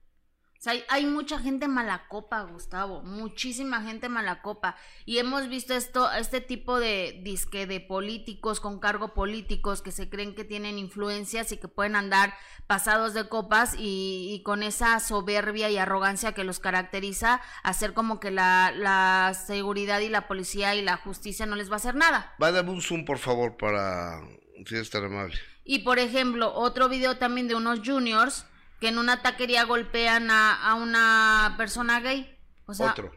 O 0.59 0.61
sea, 0.61 0.73
hay, 0.89 1.05
mucha 1.05 1.39
gente 1.39 1.69
mala 1.69 2.09
copa, 2.09 2.41
Gustavo, 2.41 3.01
muchísima 3.01 3.81
gente 3.81 4.09
mala 4.09 4.41
copa. 4.41 4.75
Y 5.05 5.19
hemos 5.19 5.47
visto 5.47 5.73
esto, 5.73 6.11
este 6.11 6.41
tipo 6.41 6.81
de 6.81 7.21
disque 7.23 7.65
de 7.65 7.79
políticos 7.79 8.59
con 8.59 8.81
cargo 8.81 9.13
políticos 9.13 9.81
que 9.81 9.93
se 9.93 10.09
creen 10.09 10.35
que 10.35 10.43
tienen 10.43 10.77
influencias 10.77 11.53
y 11.53 11.57
que 11.57 11.69
pueden 11.69 11.95
andar 11.95 12.33
pasados 12.67 13.13
de 13.13 13.29
copas 13.29 13.73
y, 13.79 14.41
con 14.43 14.61
esa 14.61 14.99
soberbia 14.99 15.69
y 15.69 15.77
arrogancia 15.77 16.33
que 16.33 16.43
los 16.43 16.59
caracteriza, 16.59 17.39
hacer 17.63 17.93
como 17.93 18.19
que 18.19 18.29
la, 18.29 18.73
la, 18.75 19.33
seguridad 19.33 20.01
y 20.01 20.09
la 20.09 20.27
policía 20.27 20.75
y 20.75 20.81
la 20.81 20.97
justicia 20.97 21.45
no 21.45 21.55
les 21.55 21.69
va 21.69 21.75
a 21.75 21.77
hacer 21.77 21.95
nada. 21.95 22.35
Va 22.41 22.47
a 22.47 22.51
dar 22.51 22.67
un 22.67 22.81
zoom, 22.81 23.05
por 23.05 23.19
favor, 23.19 23.55
para 23.55 24.19
si 24.65 24.75
es 24.75 24.89
tan 24.89 25.05
amable. 25.05 25.39
Y 25.63 25.79
por 25.79 25.99
ejemplo, 25.99 26.53
otro 26.53 26.89
video 26.89 27.17
también 27.17 27.47
de 27.47 27.55
unos 27.55 27.79
juniors 27.85 28.45
que 28.79 28.87
en 28.87 28.97
una 28.97 29.21
taquería 29.21 29.65
golpean 29.65 30.29
a, 30.31 30.75
una 30.75 31.55
persona 31.57 31.99
gay. 31.99 32.37
O 32.65 32.73
sea, 32.73 32.91
otro. 32.91 33.11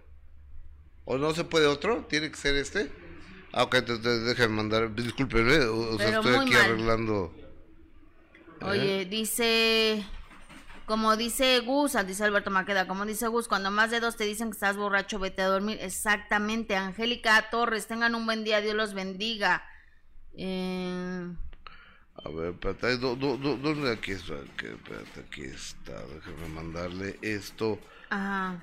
¿O 1.05 1.19
no 1.19 1.35
se 1.35 1.45
puede 1.45 1.67
otro? 1.67 2.07
¿Tiene 2.09 2.31
que 2.31 2.37
ser 2.37 2.57
este? 2.57 2.91
Ah, 3.53 3.65
ok, 3.65 3.75
entonces 3.75 4.25
déjenme 4.25 4.57
mandar. 4.57 4.95
Discúlpenme, 4.95 5.59
o, 5.67 5.99
sea, 5.99 6.17
estoy 6.19 6.35
aquí 6.35 6.55
arreglando. 6.55 7.35
¿eh? 7.37 8.65
Oye, 8.65 9.05
dice. 9.05 10.05
Como 10.87 11.17
dice 11.17 11.61
Gus, 11.61 11.97
dice 12.07 12.25
Alberto 12.25 12.51
Maqueda, 12.51 12.89
como 12.89 13.07
dice 13.07 13.29
Gus, 13.29 13.47
cuando 13.47 13.71
más 13.71 13.91
de 13.91 14.01
dos 14.01 14.17
te 14.17 14.25
dicen 14.25 14.49
que 14.49 14.55
estás 14.55 14.77
borracho, 14.77 15.19
vete 15.19 15.41
a 15.41 15.47
dormir. 15.47 15.79
Exactamente, 15.81 16.77
Angélica 16.77 17.51
Torres, 17.51 17.87
tengan 17.87 18.15
un 18.17 18.27
buen 18.27 18.43
día, 18.43 18.61
Dios 18.61 18.75
los 18.75 18.93
bendiga. 18.93 19.65
Eh, 20.35 21.33
a 22.17 22.29
ver, 22.29 22.53
espérate, 22.53 22.99
¿dónde 22.99 23.91
aquí 23.91 24.13
está? 24.13 24.35
Espérate, 24.35 25.21
aquí 25.21 25.43
está. 25.43 25.93
Déjame 26.07 26.49
mandarle 26.55 27.19
esto 27.23 27.79
A, 28.11 28.59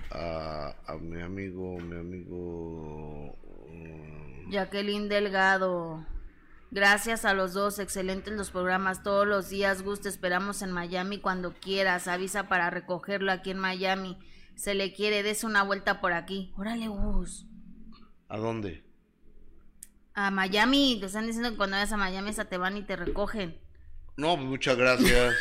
a 0.86 0.98
mi 0.98 1.22
amigo, 1.22 1.80
mi 1.80 1.98
amigo. 1.98 3.36
Mm. 3.68 4.52
Jacqueline 4.52 5.10
Delgado. 5.10 6.06
Gracias 6.72 7.26
a 7.26 7.34
los 7.34 7.54
dos, 7.54 7.80
excelentes 7.80 8.34
los 8.36 8.52
programas 8.52 9.02
todos 9.02 9.26
los 9.26 9.50
días. 9.50 9.82
Gusto, 9.82 10.08
esperamos 10.08 10.62
en 10.62 10.72
Miami 10.72 11.20
cuando 11.20 11.54
quieras. 11.54 12.08
Avisa 12.08 12.48
para 12.48 12.70
recogerlo 12.70 13.32
aquí 13.32 13.50
en 13.50 13.58
Miami. 13.58 14.20
Se 14.56 14.76
le 14.76 14.94
quiere, 14.94 15.24
des 15.24 15.44
una 15.44 15.64
vuelta 15.64 16.00
por 16.00 16.14
aquí. 16.14 16.54
Órale, 16.58 16.88
Gus. 16.88 17.48
¿A 18.28 18.38
dónde? 18.38 18.89
A 20.20 20.32
Miami. 20.32 20.98
Te 21.00 21.06
están 21.06 21.26
diciendo 21.26 21.52
que 21.52 21.58
cuando 21.58 21.78
vayas 21.78 21.94
a 21.94 21.98
Miami 21.98 22.32
esa 22.32 22.44
te 22.46 22.58
van 22.58 22.76
y 22.78 22.84
te 22.84 22.98
recogen. 22.98 23.58
No, 24.18 24.36
muchas 24.36 24.76
gracias. 24.76 25.34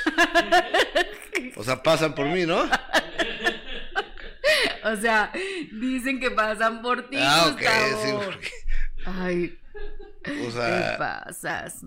o 1.57 1.65
sea, 1.65 1.83
pasan 1.83 2.15
por 2.15 2.27
mí, 2.27 2.47
¿no? 2.47 2.63
o 4.85 4.97
sea, 4.97 5.33
dicen 5.73 6.21
que 6.21 6.31
pasan 6.31 6.81
por 6.81 7.11
ti. 7.11 7.19
Ah, 7.21 7.53
ok, 7.53 7.63
sí, 8.05 8.13
porque... 8.25 8.51
Ay. 9.05 9.59
O 10.47 10.51
sea. 10.53 10.93
¿Qué 10.93 10.99
pasas? 10.99 11.85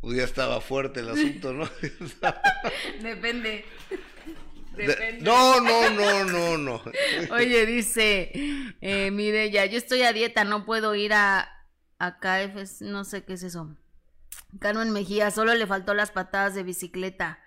Pues 0.00 0.18
ya 0.18 0.24
estaba 0.24 0.60
fuerte 0.60 0.98
el 1.00 1.10
asunto, 1.10 1.52
¿no? 1.52 1.70
Depende. 3.00 3.64
Depende. 4.76 5.22
No, 5.22 5.60
no, 5.60 5.90
no, 5.90 6.24
no, 6.24 6.58
no. 6.58 6.82
Oye, 7.30 7.64
dice, 7.64 8.32
eh, 8.80 9.10
mire, 9.12 9.50
ya, 9.50 9.66
yo 9.66 9.78
estoy 9.78 10.02
a 10.02 10.12
dieta, 10.12 10.44
no 10.44 10.66
puedo 10.66 10.94
ir 10.94 11.14
a, 11.14 11.55
Acá 11.98 12.42
es, 12.42 12.82
no 12.82 13.04
sé 13.04 13.24
qué 13.24 13.34
es 13.34 13.42
eso. 13.42 13.76
Carmen 14.60 14.90
Mejía, 14.90 15.30
solo 15.30 15.54
le 15.54 15.66
faltó 15.66 15.94
las 15.94 16.10
patadas 16.10 16.54
de 16.54 16.62
bicicleta 16.62 17.38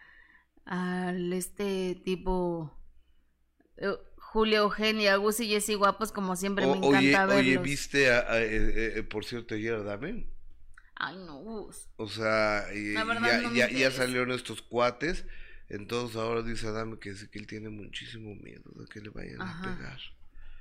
al 0.66 1.34
este 1.34 2.00
tipo 2.04 2.80
eh, 3.78 3.96
Julio 4.18 4.60
Eugenia, 4.60 5.16
Gus 5.16 5.40
y 5.40 5.48
Jessy 5.48 5.74
guapos 5.74 6.12
como 6.12 6.36
siempre 6.36 6.68
me 6.68 6.78
encanta 6.78 7.26
verlos. 7.26 7.46
Oye, 7.46 7.58
¿viste 7.58 8.12
a, 8.12 8.40
eh, 8.40 9.00
eh, 9.00 9.04
por 9.04 9.26
cierto 9.26 9.56
ayer 9.56 9.74
a 9.74 9.84
Dame? 9.84 10.28
Ay, 10.96 11.18
no, 11.18 11.38
Gus. 11.38 11.88
O 11.96 12.08
sea, 12.08 12.66
ya, 12.74 13.52
ya, 13.54 13.70
ya, 13.70 13.92
salieron 13.92 14.32
estos 14.32 14.62
cuates, 14.62 15.26
entonces 15.70 16.18
ahora 16.18 16.42
dice 16.44 16.68
Adame 16.68 17.00
que, 17.00 17.16
que 17.32 17.40
él 17.40 17.48
tiene 17.48 17.70
muchísimo 17.70 18.36
miedo 18.36 18.70
de 18.76 18.86
que 18.86 19.00
le 19.00 19.10
vayan 19.10 19.42
a 19.42 19.62
pegar. 19.62 20.00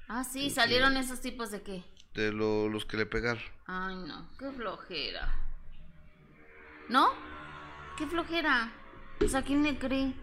Ah, 0.06 0.24
sí, 0.24 0.48
salieron 0.48 0.96
esos 0.96 1.20
tipos 1.20 1.50
de 1.50 1.62
qué? 1.62 1.84
De 2.18 2.32
los 2.32 2.84
que 2.84 2.96
le 2.96 3.06
pegaron. 3.06 3.42
Ay, 3.66 3.94
no, 3.96 4.28
qué 4.38 4.50
flojera. 4.50 5.34
¿No? 6.88 7.10
Qué 7.96 8.06
flojera. 8.06 8.72
Pues 9.18 9.34
a 9.34 9.42
quién 9.42 9.62
le 9.62 9.78
cree. 9.78 10.14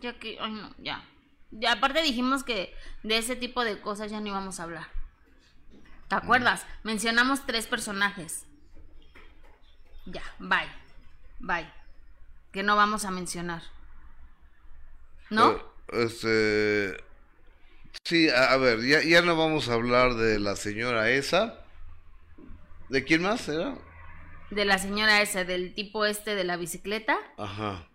Ya 0.00 0.18
que, 0.18 0.38
ay, 0.40 0.52
no, 0.52 0.74
ya. 0.78 1.04
Ya, 1.52 1.72
aparte 1.72 2.02
dijimos 2.02 2.42
que 2.44 2.74
de 3.02 3.18
ese 3.18 3.36
tipo 3.36 3.64
de 3.64 3.80
cosas 3.80 4.10
ya 4.10 4.20
no 4.20 4.28
íbamos 4.28 4.60
a 4.60 4.64
hablar. 4.64 4.88
¿Te 6.08 6.14
acuerdas? 6.14 6.66
Mencionamos 6.82 7.46
tres 7.46 7.66
personajes. 7.66 8.46
Ya, 10.06 10.22
bye. 10.38 10.68
Bye. 11.38 11.72
Que 12.52 12.62
no 12.62 12.76
vamos 12.76 13.04
a 13.04 13.10
mencionar. 13.10 13.62
¿No? 15.28 15.52
Eh, 15.52 15.64
este, 15.92 17.04
sí, 18.04 18.28
a, 18.28 18.52
a 18.52 18.56
ver, 18.56 18.80
ya, 18.82 19.02
ya 19.02 19.22
no 19.22 19.36
vamos 19.36 19.68
a 19.68 19.74
hablar 19.74 20.14
de 20.14 20.38
la 20.38 20.56
señora 20.56 21.10
esa. 21.10 21.64
¿De 22.88 23.04
quién 23.04 23.22
más 23.22 23.48
era? 23.48 23.76
De 24.50 24.64
la 24.64 24.78
señora 24.78 25.22
esa, 25.22 25.44
del 25.44 25.74
tipo 25.74 26.04
este 26.06 26.34
de 26.34 26.44
la 26.44 26.56
bicicleta, 26.56 27.16
Ajá. 27.38 27.88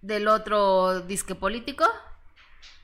del 0.00 0.26
otro 0.28 1.00
disque 1.02 1.34
político, 1.34 1.84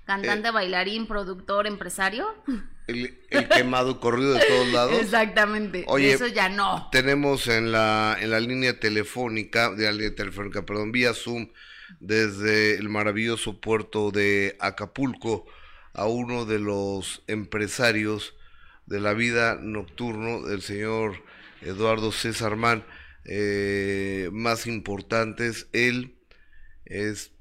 cantante, 0.04 0.48
Eh. 0.48 0.52
bailarín, 0.52 1.06
productor, 1.06 1.66
empresario. 1.66 2.26
El, 2.88 3.16
el 3.30 3.48
quemado 3.48 4.00
corrido 4.00 4.34
de 4.34 4.44
todos 4.44 4.66
lados. 4.72 4.98
Exactamente. 5.00 5.84
Oye, 5.86 6.12
Eso 6.12 6.26
ya 6.26 6.48
no. 6.48 6.88
Tenemos 6.90 7.46
en 7.46 7.70
la, 7.70 8.16
en 8.20 8.30
la 8.32 8.40
línea 8.40 8.80
telefónica, 8.80 9.70
de 9.70 9.84
la 9.84 9.92
línea 9.92 10.14
telefónica, 10.16 10.66
perdón, 10.66 10.90
vía 10.90 11.14
Zoom, 11.14 11.52
desde 12.00 12.74
el 12.74 12.88
maravilloso 12.88 13.60
puerto 13.60 14.10
de 14.10 14.56
Acapulco, 14.58 15.46
a 15.94 16.06
uno 16.06 16.44
de 16.44 16.58
los 16.58 17.22
empresarios 17.26 18.34
de 18.86 19.00
la 19.00 19.14
vida 19.14 19.58
nocturno, 19.60 20.46
del 20.46 20.62
señor 20.62 21.22
Eduardo 21.60 22.12
César 22.12 22.56
Mann, 22.56 22.84
eh, 23.24 24.28
más 24.32 24.66
importantes. 24.66 25.68
Él 25.72 26.18
es 26.84 27.32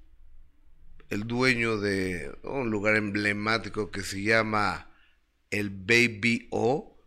el 1.10 1.28
dueño 1.28 1.78
de 1.80 2.32
un 2.44 2.70
lugar 2.72 2.96
emblemático 2.96 3.92
que 3.92 4.02
se 4.02 4.24
llama 4.24 4.90
el 5.50 5.70
Baby 5.70 6.48
O, 6.52 6.98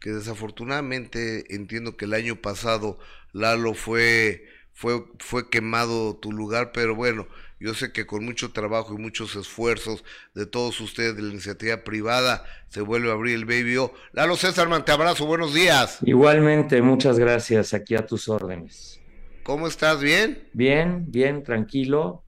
que 0.00 0.10
desafortunadamente 0.10 1.54
entiendo 1.54 1.96
que 1.96 2.06
el 2.06 2.14
año 2.14 2.36
pasado 2.36 2.98
Lalo 3.32 3.74
fue 3.74 4.46
fue 4.72 5.04
fue 5.18 5.50
quemado 5.50 6.16
tu 6.16 6.32
lugar, 6.32 6.72
pero 6.72 6.94
bueno, 6.94 7.28
yo 7.62 7.74
sé 7.74 7.92
que 7.92 8.06
con 8.06 8.24
mucho 8.24 8.52
trabajo 8.52 8.92
y 8.92 8.98
muchos 8.98 9.36
esfuerzos 9.36 10.04
de 10.34 10.46
todos 10.46 10.80
ustedes 10.80 11.14
de 11.14 11.22
la 11.22 11.30
iniciativa 11.30 11.84
privada 11.84 12.44
se 12.68 12.80
vuelve 12.80 13.10
a 13.10 13.12
abrir 13.12 13.36
el 13.36 13.44
Baby 13.44 13.76
O. 13.76 13.94
Lalo 14.12 14.34
César, 14.34 14.68
man, 14.68 14.84
te 14.84 14.90
abrazo, 14.90 15.26
buenos 15.26 15.54
días. 15.54 15.98
Igualmente, 16.02 16.82
muchas 16.82 17.20
gracias, 17.20 17.72
aquí 17.72 17.94
a 17.94 18.04
tus 18.04 18.28
órdenes. 18.28 19.00
¿Cómo 19.44 19.68
estás? 19.68 20.00
¿Bien? 20.00 20.48
Bien, 20.52 21.04
bien, 21.08 21.44
tranquilo. 21.44 22.24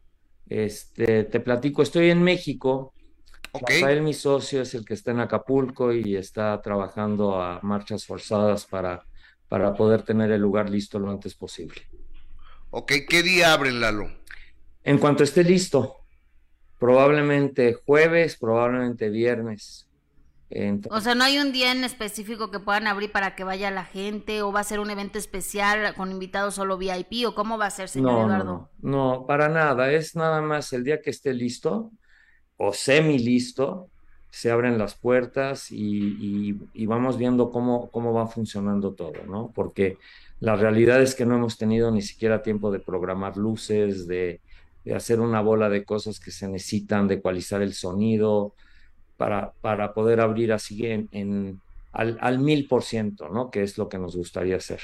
Este, 0.49 1.25
te 1.25 1.41
platico, 1.41 1.83
estoy 1.83 2.11
en 2.11 2.23
México. 2.23 2.95
Ok. 3.51 3.71
Rafael, 3.71 4.03
mi 4.03 4.15
socio, 4.15 4.63
es 4.63 4.75
el 4.75 4.85
que 4.85 4.95
está 4.95 5.11
en 5.11 5.21
Acapulco 5.21 5.93
y 5.93 6.15
está 6.15 6.61
trabajando 6.63 7.41
a 7.43 7.59
marchas 7.63 8.07
forzadas 8.07 8.67
para, 8.67 9.05
para 9.49 9.75
poder 9.75 10.03
tener 10.03 10.31
el 10.31 10.41
lugar 10.41 10.71
listo 10.71 11.01
lo 11.01 11.11
antes 11.11 11.35
posible. 11.35 11.83
Ok, 12.71 12.93
¿qué 13.09 13.23
día 13.23 13.53
abren, 13.53 13.81
Lalo? 13.81 14.11
En 14.85 14.99
cuanto 14.99 15.25
esté 15.25 15.43
listo, 15.43 15.97
probablemente 16.79 17.75
jueves, 17.87 18.37
probablemente 18.37 19.09
viernes. 19.11 19.89
O 20.91 21.01
sea, 21.01 21.15
no 21.17 21.25
hay 21.25 21.39
un 21.39 21.51
día 21.53 21.73
en 21.73 21.83
específico 21.83 22.51
que 22.51 22.61
puedan 22.61 22.87
abrir 22.87 23.11
para 23.11 23.35
que 23.35 23.43
vaya 23.43 23.71
la 23.73 23.85
gente 23.85 24.43
o 24.43 24.53
va 24.53 24.61
a 24.61 24.65
ser 24.65 24.79
un 24.79 24.91
evento 24.91 25.19
especial 25.19 25.95
con 25.97 26.13
invitados 26.13 26.55
solo 26.55 26.79
VIP 26.79 27.27
o 27.27 27.35
cómo 27.35 27.59
va 27.59 27.67
a 27.67 27.71
ser, 27.71 27.89
señor 27.89 28.13
No, 28.13 28.19
no, 28.29 28.35
Eduardo. 28.35 28.45
no, 28.45 28.71
no, 29.19 29.27
para 29.27 29.49
nada. 29.49 29.91
Es 29.91 30.15
nada 30.15 30.41
más 30.43 30.73
el 30.73 30.85
día 30.85 31.01
que 31.01 31.11
esté 31.11 31.33
listo 31.35 31.91
o 32.57 32.73
semi 32.73 33.19
listo, 33.19 33.89
se 34.31 34.51
abren 34.51 34.79
las 34.79 34.95
puertas 34.95 35.73
y, 35.73 35.77
y- 36.21 36.61
y 36.75 36.87
vamos 36.87 37.19
viendo 37.19 37.51
cómo, 37.51 37.91
cómo 37.91 38.13
va 38.13 38.27
funcionando 38.29 38.93
todo, 38.95 39.25
¿no? 39.27 39.51
Porque 39.55 39.97
la 40.41 40.55
realidad 40.57 41.03
es 41.03 41.15
que 41.17 41.27
no 41.27 41.35
hemos 41.37 41.57
tenido 41.59 41.91
ni 41.91 42.03
siquiera 42.03 42.43
tiempo 42.43 42.71
de 42.71 42.79
programar 42.81 43.37
luces, 43.37 44.07
de, 44.07 44.41
de 44.85 44.95
hacer 44.95 45.21
una 45.21 45.41
bola 45.41 45.69
de 45.71 45.85
cosas 45.85 46.21
que 46.21 46.31
se 46.31 46.49
necesitan, 46.49 47.09
de 47.09 47.17
ecualizar 47.17 47.63
el 47.63 47.75
sonido 47.75 48.55
para, 49.17 49.55
para 49.61 49.95
poder 49.95 50.21
abrir 50.21 50.53
así 50.53 50.87
en, 50.87 51.09
en- 51.13 51.63
al, 51.93 52.39
mil 52.41 52.69
por 52.69 52.83
ciento, 52.85 53.29
¿no? 53.31 53.51
Que 53.51 53.63
es 53.65 53.79
lo 53.79 53.89
que 53.89 53.99
nos 53.99 54.17
gustaría 54.17 54.57
hacer. 54.57 54.81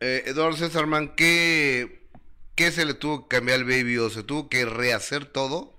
Eh, 0.00 0.24
Eduardo 0.26 0.56
César 0.56 0.86
Man, 0.86 1.14
¿qué, 1.16 2.08
¿qué 2.54 2.70
se 2.72 2.84
le 2.84 2.94
tuvo 2.94 3.28
que 3.28 3.36
cambiar 3.36 3.58
al 3.60 3.64
Baby 3.64 3.98
O? 3.98 4.10
¿Se 4.10 4.22
tuvo 4.22 4.48
que 4.48 4.64
rehacer 4.64 5.26
todo? 5.26 5.74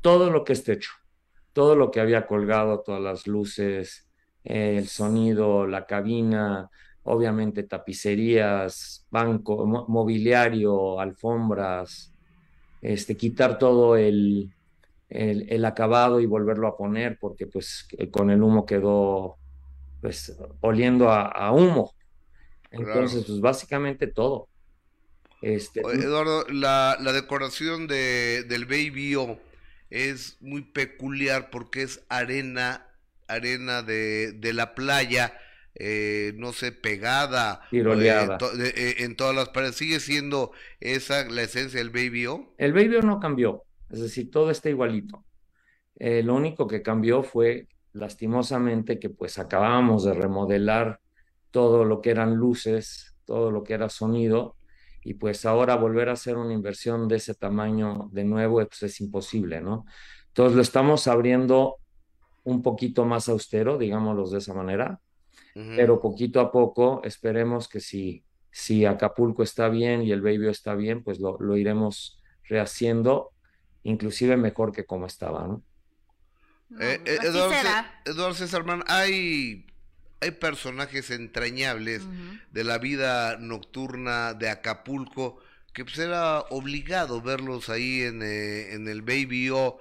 todo 0.00 0.30
lo 0.30 0.44
que 0.44 0.52
esté 0.54 0.74
hecho, 0.74 0.90
todo 1.52 1.76
lo 1.76 1.90
que 1.90 2.00
había 2.00 2.26
colgado, 2.26 2.82
todas 2.82 3.00
las 3.02 3.26
luces, 3.26 4.08
eh, 4.44 4.76
el 4.78 4.88
sonido, 4.88 5.66
la 5.66 5.86
cabina, 5.86 6.70
obviamente 7.02 7.64
tapicerías, 7.64 9.06
banco, 9.10 9.66
mo- 9.66 9.86
mobiliario, 9.88 11.00
alfombras, 11.00 12.13
este, 12.84 13.16
quitar 13.18 13.58
todo 13.58 13.96
el, 13.98 14.54
el, 15.10 15.46
el 15.50 15.66
acabado 15.66 16.20
y 16.20 16.26
volverlo 16.26 16.68
a 16.68 16.76
poner, 16.78 17.18
porque 17.20 17.46
pues 17.48 17.86
que 17.88 18.10
con 18.10 18.30
el 18.30 18.42
humo 18.42 18.66
quedó 18.66 19.40
pues 20.00 20.36
oliendo 20.62 21.10
a, 21.10 21.26
a 21.28 21.52
humo. 21.52 21.96
Entonces, 22.70 23.24
Claro. 23.24 23.26
pues 23.26 23.40
básicamente 23.40 24.08
todo. 24.08 24.50
Este, 25.40 25.82
Oye, 25.84 26.04
Eduardo, 26.04 26.46
la, 26.48 26.96
la 27.00 27.12
decoración 27.12 27.86
de, 27.86 28.44
del 28.48 28.66
Baby 28.66 29.14
O 29.16 29.40
es 29.90 30.38
muy 30.40 30.62
peculiar 30.62 31.50
porque 31.50 31.82
es 31.82 32.04
arena, 32.08 32.88
arena 33.28 33.82
de, 33.82 34.32
de 34.32 34.52
la 34.54 34.74
playa, 34.74 35.34
eh, 35.74 36.32
no 36.36 36.52
sé, 36.52 36.72
pegada 36.72 37.60
eh, 37.64 37.66
Tiroleada. 37.70 38.38
to- 38.38 38.52
eh, 38.60 38.96
en 38.98 39.16
todas 39.16 39.34
las 39.34 39.48
paredes. 39.50 39.76
¿Sigue 39.76 40.00
siendo 40.00 40.52
esa 40.80 41.24
la 41.28 41.42
esencia 41.42 41.78
del 41.80 41.90
Baby 41.90 42.26
O? 42.26 42.54
El 42.58 42.72
Baby 42.72 42.98
no 43.02 43.20
cambió, 43.20 43.64
es 43.90 44.00
decir, 44.00 44.30
todo 44.30 44.50
está 44.50 44.68
igualito. 44.70 45.24
Eh, 45.96 46.22
lo 46.22 46.34
único 46.34 46.66
que 46.66 46.82
cambió 46.82 47.22
fue, 47.22 47.68
lastimosamente, 47.92 48.98
que 48.98 49.10
pues 49.10 49.38
acabábamos 49.38 50.04
de 50.04 50.14
remodelar 50.14 51.00
todo 51.50 51.84
lo 51.84 52.00
que 52.00 52.10
eran 52.10 52.34
luces, 52.34 53.14
todo 53.24 53.50
lo 53.50 53.62
que 53.62 53.74
era 53.74 53.88
sonido, 53.88 54.56
y 55.02 55.14
pues 55.14 55.44
ahora 55.44 55.76
volver 55.76 56.08
a 56.08 56.12
hacer 56.12 56.36
una 56.36 56.52
inversión 56.52 57.06
de 57.08 57.16
ese 57.16 57.34
tamaño 57.34 58.08
de 58.12 58.24
nuevo 58.24 58.56
pues 58.66 58.82
es 58.82 59.00
imposible, 59.00 59.60
¿no? 59.60 59.84
Entonces 60.28 60.56
lo 60.56 60.62
estamos 60.62 61.06
abriendo 61.06 61.76
un 62.42 62.62
poquito 62.62 63.04
más 63.04 63.28
austero, 63.28 63.78
digámoslo 63.78 64.28
de 64.28 64.38
esa 64.38 64.54
manera, 64.54 65.00
Pero 65.74 66.00
poquito 66.00 66.40
a 66.40 66.52
poco 66.52 67.02
esperemos 67.04 67.68
que 67.68 67.80
si, 67.80 68.24
si 68.50 68.84
Acapulco 68.86 69.42
está 69.42 69.68
bien 69.68 70.02
y 70.02 70.12
el 70.12 70.22
Baby 70.22 70.48
está 70.48 70.74
bien, 70.74 71.02
pues 71.02 71.20
lo, 71.20 71.38
lo 71.40 71.56
iremos 71.56 72.20
rehaciendo, 72.44 73.32
inclusive 73.82 74.36
mejor 74.36 74.72
que 74.72 74.84
como 74.86 75.06
estaba, 75.06 75.46
¿no? 75.46 75.64
Eh, 76.78 77.00
pues 77.04 77.16
eh, 77.16 77.18
Eduardo, 77.28 77.54
Ce- 77.54 77.58
será. 77.58 78.00
Eduardo 78.04 78.34
César 78.34 78.64
Man, 78.64 78.82
hay, 78.88 79.66
hay 80.20 80.30
personajes 80.32 81.10
entrañables 81.10 82.08
de 82.50 82.64
la 82.64 82.78
vida 82.78 83.36
nocturna 83.38 84.34
de 84.34 84.48
Acapulco, 84.50 85.38
que 85.72 85.84
pues 85.84 85.98
era 85.98 86.40
obligado 86.50 87.20
verlos 87.22 87.68
ahí 87.68 88.02
en, 88.02 88.22
eh, 88.22 88.74
en 88.74 88.88
el 88.88 89.02
Baby 89.02 89.50
O, 89.50 89.78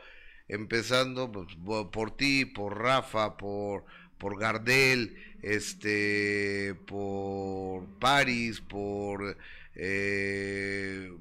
empezando 0.47 1.31
pues, 1.31 1.47
por 1.91 2.15
ti, 2.15 2.45
por 2.45 2.79
Rafa, 2.81 3.37
por, 3.37 3.85
por 4.17 4.39
Gardel, 4.39 5.17
este, 5.43 6.75
por 6.87 7.87
Paris, 7.99 8.61
por, 8.61 9.37
eh, 9.75 11.11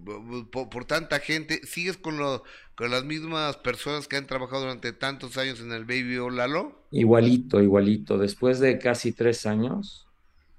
por, 0.53 0.85
tanta 0.87 1.21
gente. 1.21 1.61
¿Sigues 1.67 1.99
con, 1.99 2.19
lo- 2.19 2.45
con 2.77 2.91
las 2.91 3.05
mismas 3.05 3.57
personas 3.59 4.09
que 4.09 4.17
han 4.17 4.27
trabajado 4.27 4.63
durante 4.63 4.93
tantos 4.95 5.37
años 5.39 5.61
en 5.61 5.73
el 5.73 5.85
Baby 5.85 6.19
O, 6.19 6.31
Lalo? 6.31 6.79
Igualito, 6.91 7.63
igualito. 7.63 8.19
Después 8.19 8.61
de 8.61 8.79
casi 8.79 9.13
tres 9.15 9.47
años, 9.47 10.11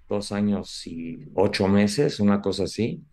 dos 0.09 0.31
años 0.31 0.85
y 0.87 1.19
ocho 1.35 1.67
meses, 1.67 2.19
una 2.19 2.41
cosa 2.41 2.65
así, 2.65 3.05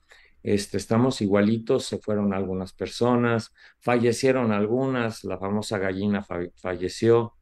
este, 0.42 0.78
estamos 0.78 1.20
igualitos, 1.22 1.86
se 1.86 1.98
fueron 1.98 2.34
algunas 2.34 2.72
personas, 2.74 3.52
fallecieron 3.80 4.52
algunas, 4.52 5.24
la 5.24 5.38
famosa 5.38 5.78
gallina 5.78 6.22
fa- 6.24 6.40
falleció, 6.56 7.34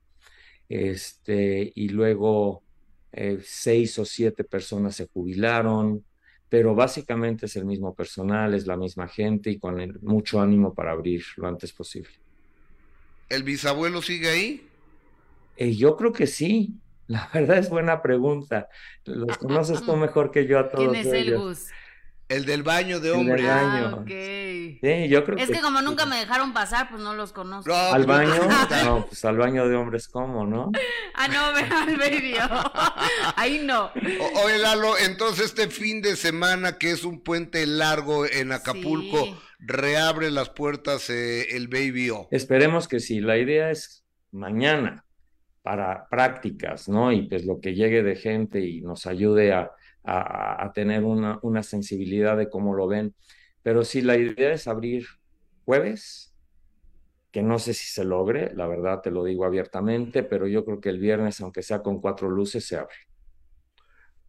este, 0.69 1.73
y 1.75 1.89
luego 1.91 2.65
eh, 3.13 3.39
seis 3.43 3.99
o 3.99 4.05
siete 4.05 4.45
personas 4.45 4.97
se 4.97 5.09
jubilaron, 5.09 6.05
pero 6.49 6.75
básicamente 6.75 7.47
es 7.47 7.57
el 7.57 7.65
mismo 7.67 7.95
personal, 7.95 8.55
es 8.55 8.67
la 8.67 8.77
misma 8.77 9.09
gente 9.09 9.51
y 9.51 9.59
con 9.59 9.81
el- 9.81 9.99
mucho 10.01 10.41
ánimo 10.41 10.75
para 10.75 10.93
abrir 10.93 11.23
lo 11.37 11.49
antes 11.49 11.73
posible. 11.73 12.11
¿El 13.29 13.43
bisabuelo 13.43 14.01
sigue 14.03 14.31
ahí? 14.31 14.67
Eh, 15.57 15.75
yo 15.77 15.97
creo 15.97 16.13
que 16.13 16.27
sí. 16.27 16.75
La 17.07 17.29
verdad 17.35 17.59
es 17.59 17.69
buena 17.71 18.03
pregunta. 18.03 18.69
Los 19.05 19.39
conoces 19.39 19.85
tú 19.85 19.97
mejor 19.97 20.31
que 20.31 20.47
yo 20.47 20.59
a 20.59 20.69
¿Quién 20.69 20.77
todos 20.77 20.97
es 20.97 21.07
el 21.07 21.15
ellos. 21.15 21.69
El 22.29 22.45
del 22.45 22.63
baño 22.63 23.01
de 23.01 23.09
El 23.09 23.13
del 23.15 23.21
hombres. 23.21 23.47
baño. 23.47 23.87
Ah, 23.91 23.95
ok. 24.01 24.09
Sí, 24.09 25.09
yo 25.09 25.25
creo 25.25 25.39
Es 25.39 25.47
que 25.47 25.55
que 25.55 25.61
como 25.61 25.81
nunca 25.81 26.05
me 26.07 26.17
dejaron 26.17 26.53
pasar, 26.53 26.91
pues 26.91 27.03
no 27.03 27.15
los 27.15 27.33
conozco. 27.33 27.71
No, 27.71 27.75
¿Al 27.77 28.05
pues, 28.05 28.19
baño? 28.29 28.49
No, 28.85 29.07
pues 29.07 29.25
al 29.25 29.37
baño 29.39 29.67
de 29.67 29.77
hombres, 29.77 30.09
¿cómo, 30.09 30.47
no? 30.47 30.71
Ah, 31.21 31.27
no, 31.27 31.41
al 31.77 31.97
medio. 31.97 32.39
Ahí 33.37 33.61
no. 33.65 33.87
O- 33.87 34.45
Oye, 34.45 34.59
Lalo, 34.59 34.97
entonces 34.99 35.47
este 35.47 35.69
fin 35.69 36.01
de 36.01 36.15
semana, 36.15 36.79
que 36.79 36.91
es 36.93 37.03
un 37.05 37.21
puente 37.25 37.67
largo 37.67 38.25
en 38.25 38.53
Acapulco, 38.53 39.25
Sí. 39.25 39.37
reabre 39.59 40.31
las 40.31 40.51
puertas 40.51 41.11
eh, 41.11 41.57
el 41.57 41.67
Baby 41.67 42.11
O. 42.11 42.29
Esperemos 42.31 42.87
que 42.87 43.01
sí. 43.01 43.19
La 43.21 43.37
idea 43.37 43.71
es 43.73 44.05
mañana 44.31 45.05
para 45.63 46.07
prácticas, 46.09 46.89
¿no? 46.89 47.11
Y 47.11 47.23
pues 47.29 47.45
lo 47.45 47.59
que 47.61 47.75
llegue 47.75 48.03
de 48.05 48.15
gente 48.15 48.61
y 48.61 48.81
nos 48.81 49.07
ayude 49.07 49.53
a, 49.53 49.73
a, 50.05 50.71
tener 50.75 51.05
una, 51.05 51.39
una 51.43 51.63
sensibilidad 51.63 52.37
de 52.37 52.49
cómo 52.49 52.75
lo 52.75 52.87
ven. 52.87 53.15
Pero 53.63 53.85
sí, 53.85 54.03
la 54.03 54.17
idea 54.17 54.53
es 54.53 54.67
abrir 54.69 55.07
jueves, 55.65 56.35
que 57.31 57.43
no 57.43 57.59
sé 57.59 57.75
si 57.75 57.89
se 57.89 58.05
logre, 58.05 58.55
la 58.55 58.67
verdad 58.67 59.01
te 59.03 59.11
lo 59.11 59.25
digo 59.25 59.45
abiertamente, 59.45 60.23
pero 60.23 60.47
yo 60.47 60.65
creo 60.65 60.81
que 60.81 60.89
el 60.89 60.99
viernes, 60.99 61.41
aunque 61.41 61.63
sea 61.63 61.83
con 61.83 62.01
cuatro 62.01 62.31
luces, 62.31 62.67
se 62.67 62.77
abre. 62.77 63.08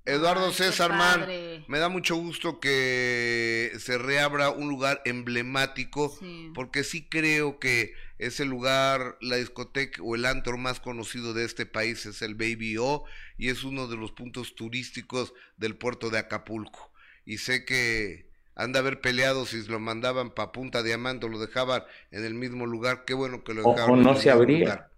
Eduardo 0.10 0.51
César 0.51 0.91
Man, 0.91 1.28
me 1.68 1.80
da 1.80 1.88
mucho 1.88 2.16
gusto 2.16 2.60
que 2.60 3.72
se 3.78 3.97
reabra 3.97 4.49
un 4.49 4.68
lugar 4.68 5.01
emblemático, 5.05 6.18
porque 6.55 6.84
sí 6.84 7.07
creo 7.07 7.60
que 7.60 7.93
es 8.18 8.39
el 8.39 8.49
lugar, 8.49 9.18
la 9.22 9.38
discoteca 9.38 10.01
o 10.03 10.16
el 10.16 10.26
antro 10.26 10.57
más 10.57 10.80
conocido 10.80 11.34
de 11.34 11.45
este 11.45 11.66
país 11.66 12.05
es 12.05 12.22
el 12.22 12.36
Baby 12.36 12.78
O 12.78 13.05
y 13.38 13.49
es 13.49 13.64
uno 13.64 13.88
de 13.88 13.97
los 13.97 14.12
puntos 14.12 14.55
turísticos 14.55 15.34
del 15.57 15.78
puerto 15.78 16.10
de 16.10 16.20
Acapulco. 16.20 16.91
Y 17.24 17.38
sé 17.38 17.64
que 17.64 18.30
han 18.55 18.74
de 18.74 18.80
haber 18.80 18.99
peleado 18.99 19.45
si 19.45 19.64
lo 19.68 19.80
mandaban 19.80 20.32
para 20.32 20.51
Punta 20.51 20.84
Diamante 20.84 21.28
o 21.28 21.30
lo 21.30 21.39
dejaban 21.39 21.84
en 22.12 22.26
el 22.26 22.34
mismo 22.34 22.66
lugar. 22.66 23.05
Qué 23.05 23.14
bueno 23.14 23.43
que 23.43 23.53
lo 23.53 23.62
dejaron. 23.62 23.99
O, 23.99 24.01
no 24.01 24.16
se 24.16 24.32
abría. 24.32 24.89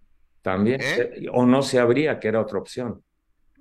También. 0.42 0.80
¿Eh? 0.82 1.28
O 1.32 1.46
no 1.46 1.62
se 1.62 1.78
abría, 1.78 2.20
que 2.20 2.30
era 2.30 2.42
otra 2.42 2.58
opción. 2.58 3.04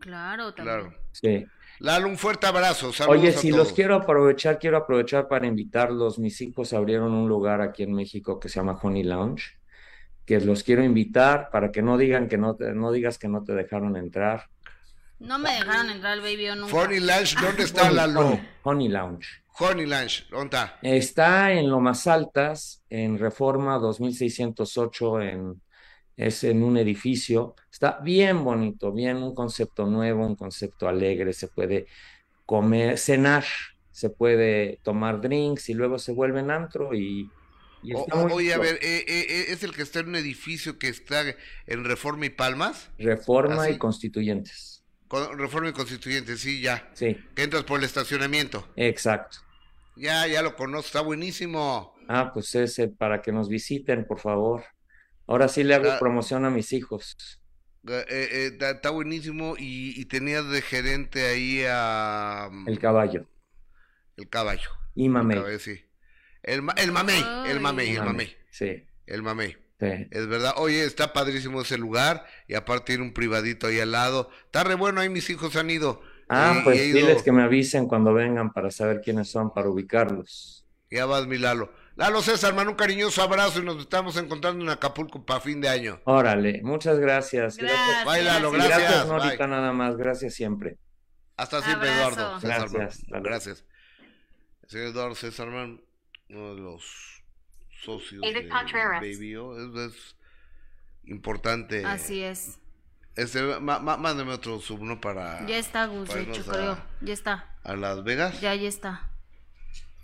Claro, 0.00 0.54
también. 0.54 0.80
Claro. 0.80 0.94
Sí. 1.12 1.46
Lalo, 1.80 2.08
un 2.08 2.18
fuerte 2.18 2.46
abrazo. 2.46 2.92
Oye, 3.08 3.32
si 3.32 3.50
los 3.52 3.72
quiero 3.72 3.94
aprovechar, 3.94 4.58
quiero 4.58 4.76
aprovechar 4.76 5.28
para 5.28 5.46
invitarlos. 5.46 6.18
Mis 6.18 6.40
hijos 6.42 6.74
abrieron 6.74 7.12
un 7.12 7.26
lugar 7.26 7.62
aquí 7.62 7.82
en 7.82 7.94
México 7.94 8.38
que 8.38 8.50
se 8.50 8.56
llama 8.56 8.78
Honey 8.82 9.02
Lounge, 9.02 9.58
que 10.26 10.40
los 10.40 10.62
quiero 10.62 10.84
invitar 10.84 11.48
para 11.50 11.72
que 11.72 11.80
no 11.80 11.96
digan 11.96 12.28
que 12.28 12.36
no 12.36 12.54
te, 12.54 12.72
no 12.72 12.92
digas 12.92 13.16
que 13.18 13.28
no 13.28 13.44
te 13.44 13.54
dejaron 13.54 13.96
entrar. 13.96 14.50
No 15.20 15.38
me 15.38 15.52
dejaron 15.52 15.90
entrar 15.90 16.18
el 16.18 16.20
baby 16.20 16.48
o 16.48 16.56
nunca. 16.56 16.76
Honey 16.76 17.00
Lounge, 17.00 17.36
¿dónde 17.40 17.62
está 17.62 17.90
Lalo? 17.90 18.40
Honey, 18.62 18.88
Lounge. 18.88 19.42
Honey 19.58 19.86
Lounge, 19.86 20.26
¿dónde 20.30 20.56
está? 20.56 20.78
Está 20.82 21.52
en 21.52 21.70
lo 21.70 21.80
más 21.80 22.06
altas, 22.06 22.82
en 22.90 23.18
Reforma 23.18 23.78
2608 23.78 25.20
en 25.22 25.62
es 26.20 26.44
en 26.44 26.62
un 26.62 26.76
edificio, 26.76 27.54
está 27.72 27.98
bien 28.00 28.44
bonito, 28.44 28.92
bien 28.92 29.16
un 29.16 29.34
concepto 29.34 29.86
nuevo, 29.86 30.26
un 30.26 30.36
concepto 30.36 30.86
alegre, 30.86 31.32
se 31.32 31.48
puede 31.48 31.86
comer, 32.44 32.98
cenar, 32.98 33.44
se 33.90 34.10
puede 34.10 34.78
tomar 34.82 35.22
drinks 35.22 35.70
y 35.70 35.74
luego 35.74 35.98
se 35.98 36.12
vuelve 36.12 36.40
en 36.40 36.50
antro 36.50 36.94
y... 36.94 37.30
oye, 38.12 38.52
a 38.52 38.58
ver, 38.58 38.74
eh, 38.82 39.04
eh, 39.08 39.26
eh, 39.30 39.44
¿es 39.48 39.64
el 39.64 39.74
que 39.74 39.80
está 39.80 40.00
en 40.00 40.08
un 40.08 40.16
edificio 40.16 40.78
que 40.78 40.88
está 40.88 41.24
en 41.66 41.84
Reforma 41.86 42.26
y 42.26 42.30
Palmas? 42.30 42.90
Reforma 42.98 43.70
y 43.70 43.78
Constituyentes. 43.78 44.84
Reforma 45.38 45.70
y 45.70 45.72
Constituyentes, 45.72 46.40
sí, 46.40 46.60
ya. 46.60 46.90
Sí. 46.92 47.16
Que 47.34 47.44
entras 47.44 47.64
por 47.64 47.78
el 47.78 47.86
estacionamiento. 47.86 48.68
Exacto. 48.76 49.38
Ya, 49.96 50.26
ya 50.26 50.42
lo 50.42 50.54
conozco, 50.54 50.86
está 50.86 51.00
buenísimo. 51.00 51.94
Ah, 52.08 52.30
pues 52.34 52.54
ese, 52.54 52.88
para 52.88 53.22
que 53.22 53.32
nos 53.32 53.48
visiten, 53.48 54.04
por 54.04 54.20
favor. 54.20 54.64
Ahora 55.30 55.46
sí 55.46 55.62
le 55.62 55.76
hago 55.76 55.96
promoción 56.00 56.44
a 56.44 56.50
mis 56.50 56.72
hijos. 56.72 57.38
Eh, 57.86 58.04
eh, 58.10 58.58
está 58.60 58.90
buenísimo 58.90 59.54
y, 59.56 60.04
tenías 60.06 60.50
de 60.50 60.60
gerente 60.60 61.24
ahí 61.24 61.62
a... 61.68 62.48
Mm, 62.50 62.68
el 62.68 62.78
caballo. 62.80 63.26
El 64.16 64.28
caballo. 64.28 64.68
Y 64.96 65.08
mamey. 65.08 65.38
El, 65.38 65.74
el 66.42 66.62
mamey, 66.62 67.24
el 67.46 67.60
mamey, 67.60 67.94
el 67.94 68.02
mamey. 68.02 68.36
Sí. 68.50 68.84
El 69.06 69.22
mamey. 69.22 69.56
Sí. 69.78 70.08
Es 70.10 70.26
verdad. 70.26 70.54
Oye, 70.56 70.84
está 70.84 71.12
padrísimo 71.12 71.62
ese 71.62 71.78
lugar 71.78 72.26
y 72.48 72.54
aparte 72.54 72.86
tiene 72.86 73.04
un 73.04 73.12
privadito 73.12 73.68
ahí 73.68 73.78
al 73.78 73.92
lado. 73.92 74.30
Está 74.46 74.64
re 74.64 74.74
bueno, 74.74 75.00
ahí 75.00 75.10
mis 75.10 75.30
hijos 75.30 75.54
han 75.54 75.70
ido. 75.70 76.02
Ah, 76.28 76.60
pues 76.64 76.92
diles 76.92 77.22
que 77.22 77.30
me 77.30 77.44
avisen 77.44 77.86
cuando 77.86 78.12
vengan 78.12 78.52
para 78.52 78.72
saber 78.72 79.00
quiénes 79.00 79.30
son, 79.30 79.54
para 79.54 79.68
ubicarlos. 79.68 80.66
Ya 80.90 81.06
vas, 81.06 81.28
mi 81.28 81.38
Lalo. 81.38 81.72
Lalo 81.96 82.22
César, 82.22 82.54
man, 82.54 82.68
un 82.68 82.74
cariñoso 82.74 83.22
abrazo 83.22 83.60
y 83.60 83.64
nos 83.64 83.78
estamos 83.78 84.16
encontrando 84.16 84.64
en 84.64 84.70
Acapulco 84.70 85.24
para 85.24 85.40
fin 85.40 85.60
de 85.60 85.68
año. 85.68 86.00
Órale, 86.04 86.60
muchas 86.62 86.98
gracias. 86.98 87.56
Gracias. 87.56 88.04
Bye, 88.04 88.22
Lalo, 88.22 88.50
gracias. 88.52 88.78
Gracias, 88.78 89.06
Norita, 89.06 89.46
nada 89.46 89.72
más. 89.72 89.96
Gracias 89.96 90.34
siempre. 90.34 90.78
Hasta 91.36 91.62
siempre, 91.62 91.92
Eduardo. 91.92 92.38
gracias. 92.40 93.04
gracias. 93.08 93.64
El 94.62 94.68
señor 94.68 94.86
Eduardo 94.88 95.14
César, 95.14 95.48
man, 95.48 95.80
uno 96.28 96.54
de 96.54 96.60
los 96.60 97.22
socios 97.82 98.22
de 98.22 98.48
Baby 98.48 99.36
es, 99.86 100.16
importante. 101.04 101.84
Así 101.84 102.22
es. 102.22 102.58
Este, 103.16 103.42
mándeme 103.60 104.32
otro 104.32 104.60
subno 104.60 105.00
para. 105.00 105.44
Ya 105.46 105.58
está, 105.58 105.86
Gus, 105.86 106.08
de 106.14 106.22
hecho, 106.22 106.44
creo. 106.44 106.78
Ya 107.00 107.12
está. 107.12 107.56
¿A 107.64 107.74
Las 107.74 108.04
Vegas? 108.04 108.40
Ya, 108.40 108.54
ya 108.54 108.68
está. 108.68 109.10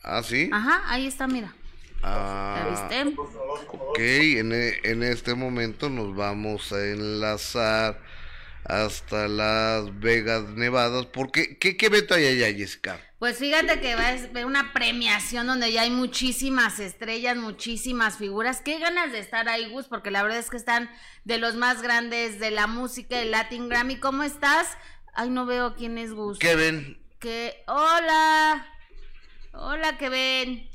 ¿Ah, 0.03 0.22
sí? 0.22 0.51
Ajá, 0.53 0.82
ahí 0.87 1.07
está, 1.07 1.26
mira. 1.26 1.55
Ah, 2.03 2.66
viste? 2.70 3.14
Ok, 3.18 3.99
en, 3.99 4.53
e, 4.53 4.80
en, 4.84 5.03
este 5.03 5.34
momento 5.34 5.88
nos 5.88 6.14
vamos 6.14 6.72
a 6.72 6.84
enlazar 6.84 8.01
hasta 8.64 9.28
Las 9.28 9.99
Vegas, 9.99 10.44
Nevadas. 10.51 11.07
porque 11.07 11.59
qué, 11.59 11.76
qué, 11.76 11.86
evento 11.86 12.14
hay 12.14 12.26
allá, 12.26 12.57
Jessica? 12.57 13.01
Pues 13.18 13.38
fíjate 13.38 13.80
que 13.80 13.94
va 13.94 14.09
a 14.09 14.18
ser 14.18 14.44
una 14.44 14.72
premiación 14.72 15.47
donde 15.47 15.72
ya 15.72 15.82
hay 15.82 15.90
muchísimas 15.90 16.78
estrellas, 16.80 17.36
muchísimas 17.36 18.18
figuras. 18.18 18.61
Qué 18.61 18.78
ganas 18.78 19.11
de 19.12 19.20
estar 19.20 19.49
ahí, 19.49 19.70
Gus, 19.70 19.86
porque 19.86 20.11
la 20.11 20.22
verdad 20.22 20.38
es 20.38 20.51
que 20.51 20.57
están 20.57 20.90
de 21.24 21.38
los 21.38 21.55
más 21.55 21.80
grandes 21.80 22.38
de 22.38 22.51
la 22.51 22.66
música, 22.66 23.20
el 23.20 23.30
Latin 23.30 23.68
Grammy. 23.68 23.97
¿Cómo 23.97 24.22
estás? 24.22 24.68
Ay, 25.14 25.30
no 25.30 25.47
veo 25.47 25.74
quién 25.76 25.97
es 25.97 26.12
Gus. 26.12 26.38
Kevin. 26.38 26.99
Que, 27.18 27.64
hola. 27.66 28.66
Hola, 29.53 29.97
Kevin. 29.97 30.68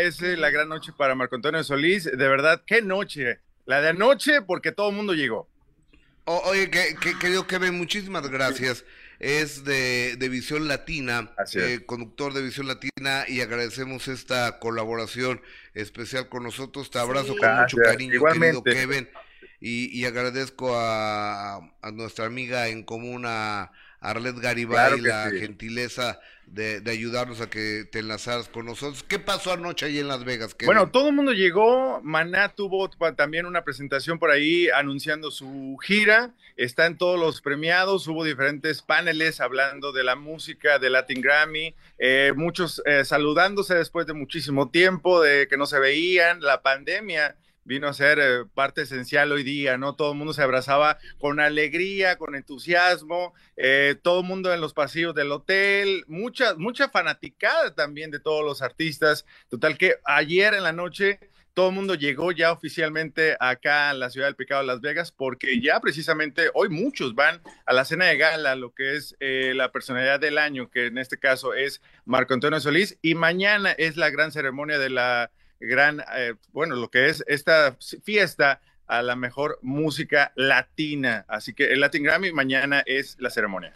Es 0.00 0.22
eh, 0.22 0.36
la 0.36 0.50
gran 0.50 0.68
noche 0.68 0.92
para 0.96 1.14
Marco 1.14 1.34
Antonio 1.34 1.62
Solís. 1.64 2.04
De 2.04 2.16
verdad, 2.16 2.62
qué 2.66 2.82
noche. 2.82 3.40
La 3.66 3.80
de 3.80 3.88
anoche, 3.88 4.42
porque 4.42 4.72
todo 4.72 4.90
el 4.90 4.96
mundo 4.96 5.12
llegó. 5.12 5.48
oye, 6.24 6.70
que, 6.70 6.94
que, 7.00 7.18
querido 7.18 7.46
Kevin, 7.46 7.76
muchísimas 7.76 8.28
gracias. 8.28 8.84
Es 9.18 9.64
de, 9.64 10.16
Visión 10.30 10.68
Latina, 10.68 11.32
eh, 11.54 11.80
conductor 11.84 12.32
de 12.32 12.42
Visión 12.42 12.68
Latina, 12.68 13.24
y 13.26 13.40
agradecemos 13.40 14.06
esta 14.06 14.60
colaboración 14.60 15.42
especial 15.74 16.28
con 16.28 16.44
nosotros. 16.44 16.90
Te 16.90 17.00
abrazo 17.00 17.36
con 17.36 17.56
mucho 17.56 17.76
cariño, 17.78 18.22
querido 18.32 18.62
Kevin, 18.62 19.08
y, 19.60 20.04
agradezco 20.04 20.76
a, 20.78 21.56
a, 21.56 21.90
nuestra 21.92 22.26
amiga 22.26 22.68
en 22.68 22.84
común, 22.84 23.24
a 23.26 23.72
Arlet 24.00 24.36
Garibay, 24.38 25.00
la 25.00 25.30
gentileza 25.30 26.20
de, 26.46 26.82
ayudarnos 26.90 27.40
a 27.40 27.50
que 27.50 27.84
te 27.90 27.98
enlazaras 27.98 28.48
con 28.48 28.66
nosotros. 28.66 29.02
¿Qué 29.02 29.18
pasó 29.18 29.52
anoche 29.52 29.86
ahí 29.86 29.98
en 29.98 30.08
Las 30.08 30.24
Vegas? 30.24 30.56
Bueno, 30.64 30.90
todo 30.90 31.08
el 31.08 31.14
mundo 31.14 31.32
llegó. 31.32 32.00
Maná 32.02 32.54
tuvo 32.54 32.88
también 33.16 33.46
una 33.46 33.64
presentación 33.64 34.18
por 34.18 34.30
ahí 34.30 34.68
anunciando 34.70 35.30
su 35.30 35.76
gira. 35.82 36.32
Está 36.56 36.86
en 36.86 36.96
todos 36.96 37.18
los 37.18 37.40
premiados. 37.40 38.06
Hubo 38.06 38.24
diferentes 38.24 38.82
paneles 38.82 39.40
hablando 39.40 39.92
de 39.92 40.04
la 40.04 40.16
música, 40.16 40.78
de 40.78 40.90
Latin 40.90 41.20
Grammy. 41.20 41.74
Eh, 41.98 42.32
muchos 42.34 42.82
eh, 42.86 43.04
saludándose 43.04 43.74
después 43.74 44.06
de 44.06 44.14
muchísimo 44.14 44.70
tiempo, 44.70 45.20
de 45.20 45.48
que 45.48 45.56
no 45.56 45.66
se 45.66 45.78
veían. 45.78 46.40
La 46.40 46.62
pandemia 46.62 47.36
vino 47.68 47.86
a 47.86 47.92
ser 47.92 48.18
eh, 48.18 48.44
parte 48.54 48.82
esencial 48.82 49.30
hoy 49.30 49.42
día, 49.42 49.76
¿no? 49.76 49.94
Todo 49.94 50.12
el 50.12 50.18
mundo 50.18 50.32
se 50.32 50.42
abrazaba 50.42 50.98
con 51.18 51.38
alegría, 51.38 52.16
con 52.16 52.34
entusiasmo, 52.34 53.34
eh, 53.56 53.94
todo 54.02 54.20
el 54.20 54.26
mundo 54.26 54.52
en 54.52 54.62
los 54.62 54.72
pasillos 54.72 55.14
del 55.14 55.30
hotel, 55.30 56.04
mucha, 56.08 56.54
mucha 56.54 56.88
fanaticada 56.88 57.74
también 57.74 58.10
de 58.10 58.20
todos 58.20 58.42
los 58.42 58.62
artistas. 58.62 59.26
Total 59.50 59.76
que 59.76 59.96
ayer 60.04 60.54
en 60.54 60.62
la 60.62 60.72
noche 60.72 61.20
todo 61.52 61.68
el 61.70 61.74
mundo 61.74 61.94
llegó 61.94 62.30
ya 62.30 62.52
oficialmente 62.52 63.36
acá 63.40 63.90
a 63.90 63.94
la 63.94 64.10
ciudad 64.10 64.28
del 64.28 64.36
Pecado 64.36 64.62
Las 64.62 64.80
Vegas, 64.80 65.10
porque 65.10 65.60
ya 65.60 65.80
precisamente 65.80 66.50
hoy 66.54 66.68
muchos 66.68 67.16
van 67.16 67.42
a 67.66 67.72
la 67.72 67.84
cena 67.84 68.06
de 68.06 68.16
gala, 68.16 68.54
lo 68.54 68.72
que 68.72 68.94
es 68.94 69.16
eh, 69.18 69.52
la 69.56 69.72
personalidad 69.72 70.20
del 70.20 70.38
año, 70.38 70.70
que 70.70 70.86
en 70.86 70.98
este 70.98 71.18
caso 71.18 71.54
es 71.54 71.82
Marco 72.04 72.32
Antonio 72.32 72.60
Solís, 72.60 72.96
y 73.02 73.16
mañana 73.16 73.72
es 73.72 73.96
la 73.96 74.08
gran 74.08 74.30
ceremonia 74.30 74.78
de 74.78 74.88
la 74.88 75.32
gran, 75.60 76.02
eh, 76.16 76.34
bueno, 76.52 76.76
lo 76.76 76.90
que 76.90 77.08
es 77.08 77.24
esta 77.26 77.76
fiesta 78.02 78.60
a 78.86 79.02
la 79.02 79.16
mejor 79.16 79.58
música 79.62 80.32
latina. 80.34 81.24
Así 81.28 81.54
que 81.54 81.72
el 81.72 81.80
Latin 81.80 82.02
Grammy 82.02 82.32
mañana 82.32 82.82
es 82.86 83.16
la 83.20 83.30
ceremonia. 83.30 83.74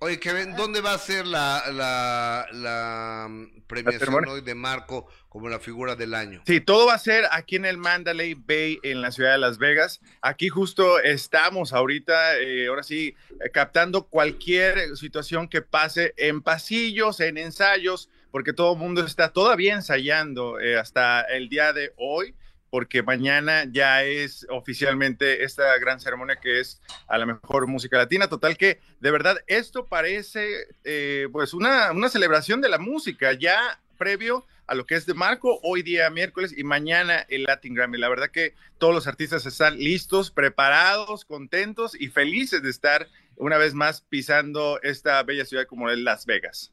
Oye, 0.00 0.18
Kevin, 0.18 0.56
¿dónde 0.56 0.80
va 0.80 0.94
a 0.94 0.98
ser 0.98 1.28
la, 1.28 1.62
la, 1.72 2.48
la 2.50 3.28
mm, 3.30 3.62
premiación 3.68 4.26
hoy 4.26 4.40
de 4.40 4.52
Marco 4.52 5.06
como 5.28 5.48
la 5.48 5.60
figura 5.60 5.94
del 5.94 6.14
año? 6.14 6.42
Sí, 6.44 6.60
todo 6.60 6.88
va 6.88 6.94
a 6.94 6.98
ser 6.98 7.24
aquí 7.30 7.54
en 7.54 7.66
el 7.66 7.78
Mandalay 7.78 8.34
Bay, 8.34 8.80
en 8.82 9.00
la 9.00 9.12
ciudad 9.12 9.30
de 9.30 9.38
Las 9.38 9.58
Vegas. 9.58 10.00
Aquí 10.20 10.48
justo 10.48 10.98
estamos 10.98 11.72
ahorita, 11.72 12.36
eh, 12.40 12.66
ahora 12.66 12.82
sí, 12.82 13.14
eh, 13.30 13.50
captando 13.52 14.08
cualquier 14.08 14.96
situación 14.96 15.46
que 15.46 15.62
pase 15.62 16.14
en 16.16 16.42
pasillos, 16.42 17.20
en 17.20 17.38
ensayos, 17.38 18.10
porque 18.32 18.52
todo 18.52 18.72
el 18.72 18.78
mundo 18.80 19.04
está 19.04 19.32
todavía 19.32 19.74
ensayando 19.74 20.58
eh, 20.58 20.76
hasta 20.76 21.20
el 21.20 21.48
día 21.48 21.72
de 21.72 21.92
hoy 21.96 22.34
porque 22.70 23.02
mañana 23.02 23.66
ya 23.70 24.02
es 24.02 24.46
oficialmente 24.48 25.44
esta 25.44 25.76
gran 25.78 26.00
ceremonia 26.00 26.36
que 26.36 26.58
es 26.58 26.80
a 27.06 27.18
la 27.18 27.26
mejor 27.26 27.66
música 27.66 27.98
latina. 27.98 28.28
Total 28.28 28.56
que, 28.56 28.80
de 28.98 29.10
verdad, 29.10 29.36
esto 29.46 29.84
parece 29.84 30.68
eh, 30.82 31.28
pues 31.30 31.52
una, 31.52 31.92
una 31.92 32.08
celebración 32.08 32.62
de 32.62 32.70
la 32.70 32.78
música 32.78 33.34
ya 33.34 33.78
previo 33.98 34.46
a 34.66 34.74
lo 34.74 34.86
que 34.86 34.94
es 34.94 35.04
de 35.04 35.12
Marco, 35.12 35.60
hoy 35.62 35.82
día 35.82 36.08
miércoles 36.08 36.54
y 36.56 36.64
mañana 36.64 37.26
el 37.28 37.42
Latin 37.42 37.74
Grammy. 37.74 37.98
La 37.98 38.08
verdad 38.08 38.30
que 38.30 38.54
todos 38.78 38.94
los 38.94 39.06
artistas 39.06 39.44
están 39.44 39.76
listos, 39.76 40.30
preparados, 40.30 41.26
contentos 41.26 41.94
y 41.94 42.08
felices 42.08 42.62
de 42.62 42.70
estar 42.70 43.06
una 43.36 43.58
vez 43.58 43.74
más 43.74 44.00
pisando 44.00 44.80
esta 44.82 45.22
bella 45.24 45.44
ciudad 45.44 45.66
como 45.66 45.90
es 45.90 45.98
Las 45.98 46.24
Vegas. 46.24 46.72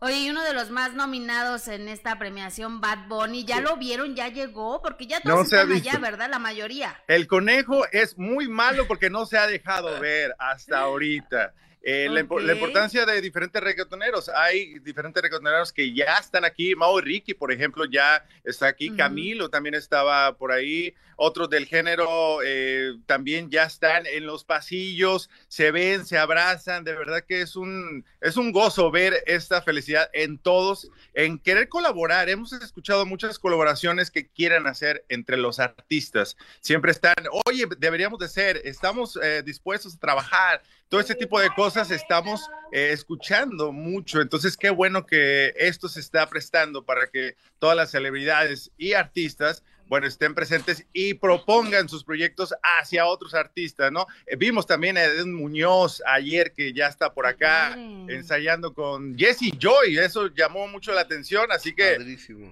Oye, 0.00 0.18
y 0.18 0.30
uno 0.30 0.42
de 0.42 0.52
los 0.52 0.70
más 0.70 0.92
nominados 0.92 1.66
en 1.68 1.88
esta 1.88 2.18
premiación, 2.18 2.80
Bad 2.80 3.08
Bunny, 3.08 3.44
¿ya 3.44 3.60
lo 3.60 3.76
vieron? 3.76 4.14
¿Ya 4.14 4.28
llegó? 4.28 4.82
Porque 4.82 5.06
ya 5.06 5.20
todos 5.20 5.44
están 5.44 5.72
allá, 5.72 5.98
¿verdad? 5.98 6.28
La 6.28 6.38
mayoría. 6.38 7.00
El 7.06 7.26
conejo 7.26 7.86
es 7.90 8.18
muy 8.18 8.48
malo 8.48 8.86
porque 8.86 9.08
no 9.08 9.24
se 9.24 9.38
ha 9.38 9.46
dejado 9.46 9.98
ver 10.00 10.34
hasta 10.38 10.80
ahorita. 10.80 11.54
Eh, 11.86 12.08
la, 12.10 12.20
importancia 12.20 13.04
de 13.04 13.20
diferentes 13.20 13.62
reggaetoneros. 13.62 14.30
Hay 14.30 14.78
diferentes 14.78 15.22
reggaetoneros 15.22 15.70
que 15.70 15.92
ya 15.92 16.14
están 16.14 16.46
aquí. 16.46 16.74
Mao 16.74 16.98
Ricky, 16.98 17.34
por 17.34 17.52
ejemplo, 17.52 17.84
ya 17.84 18.24
está 18.42 18.68
aquí. 18.68 18.96
Camilo 18.96 19.50
también 19.50 19.74
estaba 19.74 20.34
por 20.38 20.50
ahí. 20.50 20.94
Otros 21.16 21.50
del 21.50 21.66
género 21.66 22.38
eh, 22.42 22.94
también 23.04 23.50
ya 23.50 23.64
están 23.64 24.06
en 24.06 24.24
los 24.24 24.44
pasillos. 24.44 25.28
Se 25.48 25.72
ven, 25.72 26.06
se 26.06 26.16
abrazan. 26.16 26.84
De 26.84 26.94
verdad 26.94 27.22
que 27.22 27.42
es 27.42 27.54
un, 27.54 28.06
es 28.22 28.38
un 28.38 28.50
gozo 28.50 28.90
ver 28.90 29.22
esta 29.26 29.60
felicidad 29.60 30.08
en 30.14 30.38
todos, 30.38 30.90
en 31.12 31.38
querer 31.38 31.68
colaborar. 31.68 32.30
Hemos 32.30 32.54
escuchado 32.54 33.04
muchas 33.04 33.38
colaboraciones 33.38 34.10
que 34.10 34.26
quieran 34.26 34.66
hacer 34.66 35.04
entre 35.10 35.36
los 35.36 35.60
artistas. 35.60 36.38
Siempre 36.62 36.92
están, 36.92 37.14
oye, 37.46 37.68
deberíamos 37.76 38.18
de 38.20 38.28
ser, 38.28 38.62
estamos 38.64 39.18
eh, 39.22 39.42
dispuestos 39.44 39.96
a 39.96 39.98
trabajar 39.98 40.62
todo 40.88 41.00
este 41.00 41.14
tipo 41.14 41.40
de 41.40 41.50
cosas 41.50 41.90
estamos 41.90 42.48
eh, 42.72 42.90
escuchando 42.92 43.72
mucho. 43.72 44.20
Entonces, 44.20 44.56
qué 44.56 44.70
bueno 44.70 45.06
que 45.06 45.54
esto 45.56 45.88
se 45.88 46.00
está 46.00 46.28
prestando 46.28 46.84
para 46.84 47.08
que 47.08 47.36
todas 47.58 47.76
las 47.76 47.90
celebridades 47.90 48.70
y 48.76 48.92
artistas 48.92 49.64
bueno, 49.88 50.06
estén 50.06 50.34
presentes 50.34 50.86
y 50.92 51.14
propongan 51.14 51.88
sus 51.88 52.04
proyectos 52.04 52.54
hacia 52.62 53.06
otros 53.06 53.34
artistas, 53.34 53.92
¿no? 53.92 54.06
Eh, 54.26 54.36
vimos 54.36 54.66
también 54.66 54.96
a 54.96 55.04
Eden 55.04 55.34
Muñoz 55.34 56.02
ayer 56.06 56.52
que 56.52 56.72
ya 56.72 56.86
está 56.86 57.12
por 57.12 57.26
acá 57.26 57.74
ensayando 57.74 58.74
con 58.74 59.16
Jesse 59.16 59.52
Joy, 59.58 59.98
eso 59.98 60.28
llamó 60.28 60.68
mucho 60.68 60.92
la 60.92 61.02
atención, 61.02 61.50
así 61.52 61.74
que 61.74 61.98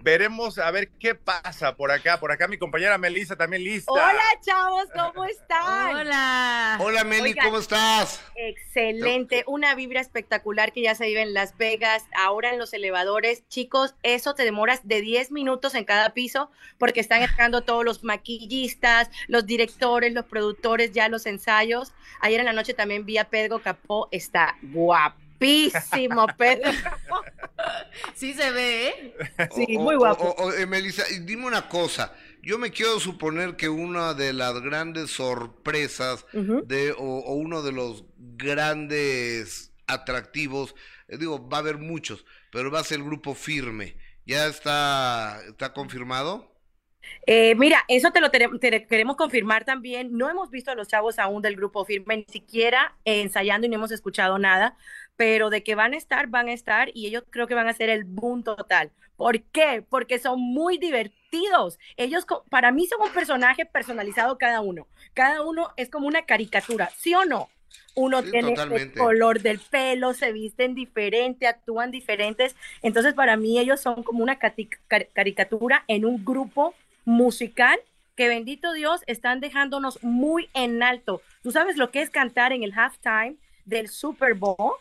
veremos 0.03 0.59
a 0.59 0.71
ver 0.71 0.89
qué 0.99 1.15
pasa 1.15 1.75
por 1.75 1.91
acá. 1.91 2.19
Por 2.19 2.33
acá 2.33 2.49
mi 2.49 2.59
compañera 2.59 2.99
Melissa 2.99 3.37
también 3.37 3.65
lista. 3.65 3.93
Hola, 3.93 4.23
chavos, 4.41 4.85
¿cómo 4.95 5.25
están? 5.25 5.97
Hola. 5.97 6.79
Hola, 6.81 7.05
Meli, 7.05 7.35
¿cómo 7.35 7.59
estás? 7.59 8.23
Excelente, 8.37 9.45
una 9.47 9.75
vibra 9.75 10.01
espectacular 10.01 10.73
que 10.73 10.83
ya 10.83 10.95
se 10.95 11.07
vive 11.07 11.23
en 11.23 11.35
Las 11.35 11.57
Vegas, 11.57 12.05
ahora 12.17 12.53
en 12.53 12.59
los 12.59 12.73
elevadores. 12.73 13.47
Chicos, 13.49 13.95
eso 14.03 14.35
te 14.35 14.45
demoras 14.45 14.87
de 14.87 15.01
10 15.01 15.31
minutos 15.33 15.75
en 15.75 15.85
cada 15.85 16.11
piso 16.11 16.51
porque 16.79 17.01
están 17.01 17.22
están 17.25 17.53
todos 17.65 17.85
los 17.85 18.05
maquillistas, 18.05 19.11
los 19.29 19.47
directores, 19.47 20.13
los 20.13 20.25
productores, 20.27 20.93
ya 20.93 21.09
los 21.09 21.27
ensayos. 21.27 21.93
Ayer 22.21 22.41
en 22.41 22.47
la 22.47 22.53
noche 22.53 22.75
también 22.75 23.05
vi 23.05 23.19
a 23.19 23.29
Pedro 23.29 23.61
Capó, 23.61 24.09
está 24.11 24.57
guapísimo 24.63 26.27
Pedro 26.39 26.71
Sí 28.15 28.35
se 28.35 28.51
ve, 28.51 28.89
¿eh? 28.89 29.15
Sí, 29.55 29.79
muy 29.79 29.97
guapo. 29.97 30.53
Eh, 30.53 30.67
Melissa, 30.67 31.05
dime 31.23 31.47
una 31.47 31.69
cosa. 31.69 32.15
Yo 32.43 32.59
me 32.59 32.71
quiero 32.71 32.99
suponer 32.99 33.57
que 33.57 33.69
una 33.69 34.15
de 34.15 34.33
las 34.33 34.61
grandes 34.61 35.11
sorpresas 35.13 36.27
de, 36.33 36.93
o, 36.99 37.35
uno 37.35 37.63
de 37.63 37.71
los 37.71 38.05
grandes 38.19 39.73
atractivos, 39.87 40.75
eh, 41.07 41.19
digo, 41.19 41.49
va 41.49 41.59
a 41.59 41.61
haber 41.61 41.79
muchos, 41.79 42.25
pero 42.51 42.71
va 42.71 42.81
a 42.81 42.85
ser 42.85 42.99
el 42.99 43.05
grupo 43.05 43.35
firme. 43.35 43.97
¿Ya 44.27 44.47
está, 44.47 45.41
está 45.47 45.73
confirmado? 45.73 46.52
Eh, 47.27 47.55
mira, 47.57 47.85
eso 47.89 48.11
te 48.11 48.21
lo 48.21 48.31
queremos 48.31 49.17
confirmar 49.17 49.65
también. 49.65 50.17
No 50.17 50.29
hemos 50.29 50.51
visto 50.51 50.71
a 50.71 50.75
los 50.75 50.89
chavos 50.89 51.19
aún 51.19 51.43
del 51.43 51.57
grupo 51.57 51.85
firme, 51.85 52.17
ni 52.17 52.25
siquiera 52.25 52.97
ensayando 53.05 53.67
y 53.67 53.71
no 53.71 53.77
hemos 53.77 53.93
escuchado 53.93 54.39
nada, 54.39 54.77
pero 55.17 55.51
de 55.51 55.63
que 55.63 55.75
van 55.75 55.95
a 55.95 55.97
estar, 55.97 56.27
van 56.29 56.49
a 56.49 56.53
estar 56.53 56.91
y 56.95 57.07
ellos 57.07 57.25
creo 57.31 57.47
que 57.47 57.55
van 57.55 57.69
a 57.69 57.73
ser 57.73 57.91
el 57.91 58.05
boom 58.05 58.43
total. 58.43 58.91
¿Por 59.17 59.41
qué? 59.43 59.85
Porque 59.89 60.19
son 60.19 60.41
muy 60.41 60.79
divertidos. 60.79 61.79
Ellos, 61.97 62.27
para 62.51 62.73
mí, 62.73 62.87
son 62.87 63.03
un 63.03 63.13
personaje 63.13 63.67
personalizado 63.67 64.37
cada 64.39 64.61
uno. 64.61 64.89
Cada 65.15 65.43
uno 65.43 65.71
es 65.77 65.91
como 65.91 66.09
una 66.09 66.23
caricatura, 66.23 66.91
¿sí 66.97 67.15
o 67.15 67.25
no? 67.25 67.49
Uno 67.95 68.23
tiene 68.23 68.55
el 68.55 68.93
color 68.95 69.41
del 69.41 69.59
pelo, 69.59 70.15
se 70.15 70.33
visten 70.33 70.75
diferente, 70.75 71.47
actúan 71.47 71.91
diferentes. 71.91 72.57
Entonces, 72.83 73.15
para 73.15 73.37
mí, 73.37 73.59
ellos 73.59 73.81
son 73.81 74.03
como 74.03 74.23
una 74.23 74.39
caricatura 74.39 75.85
en 75.89 76.05
un 76.05 76.25
grupo 76.25 76.75
musical 77.05 77.79
que 78.17 78.29
bendito 78.29 78.73
Dios 78.73 79.03
están 79.07 79.41
dejándonos 79.41 80.03
muy 80.03 80.49
en 80.55 80.83
alto. 80.83 81.23
¿Tú 81.43 81.51
sabes 81.51 81.77
lo 81.77 81.91
que 81.91 82.03
es 82.03 82.11
cantar 82.11 82.53
en 82.53 82.63
el 82.63 82.73
halftime 82.73 83.37
del 83.65 83.89
Super 83.89 84.35
Bowl? 84.35 84.75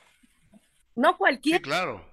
No 0.96 1.18
cualquier. 1.18 1.58
Sí, 1.58 1.64
claro. 1.64 2.06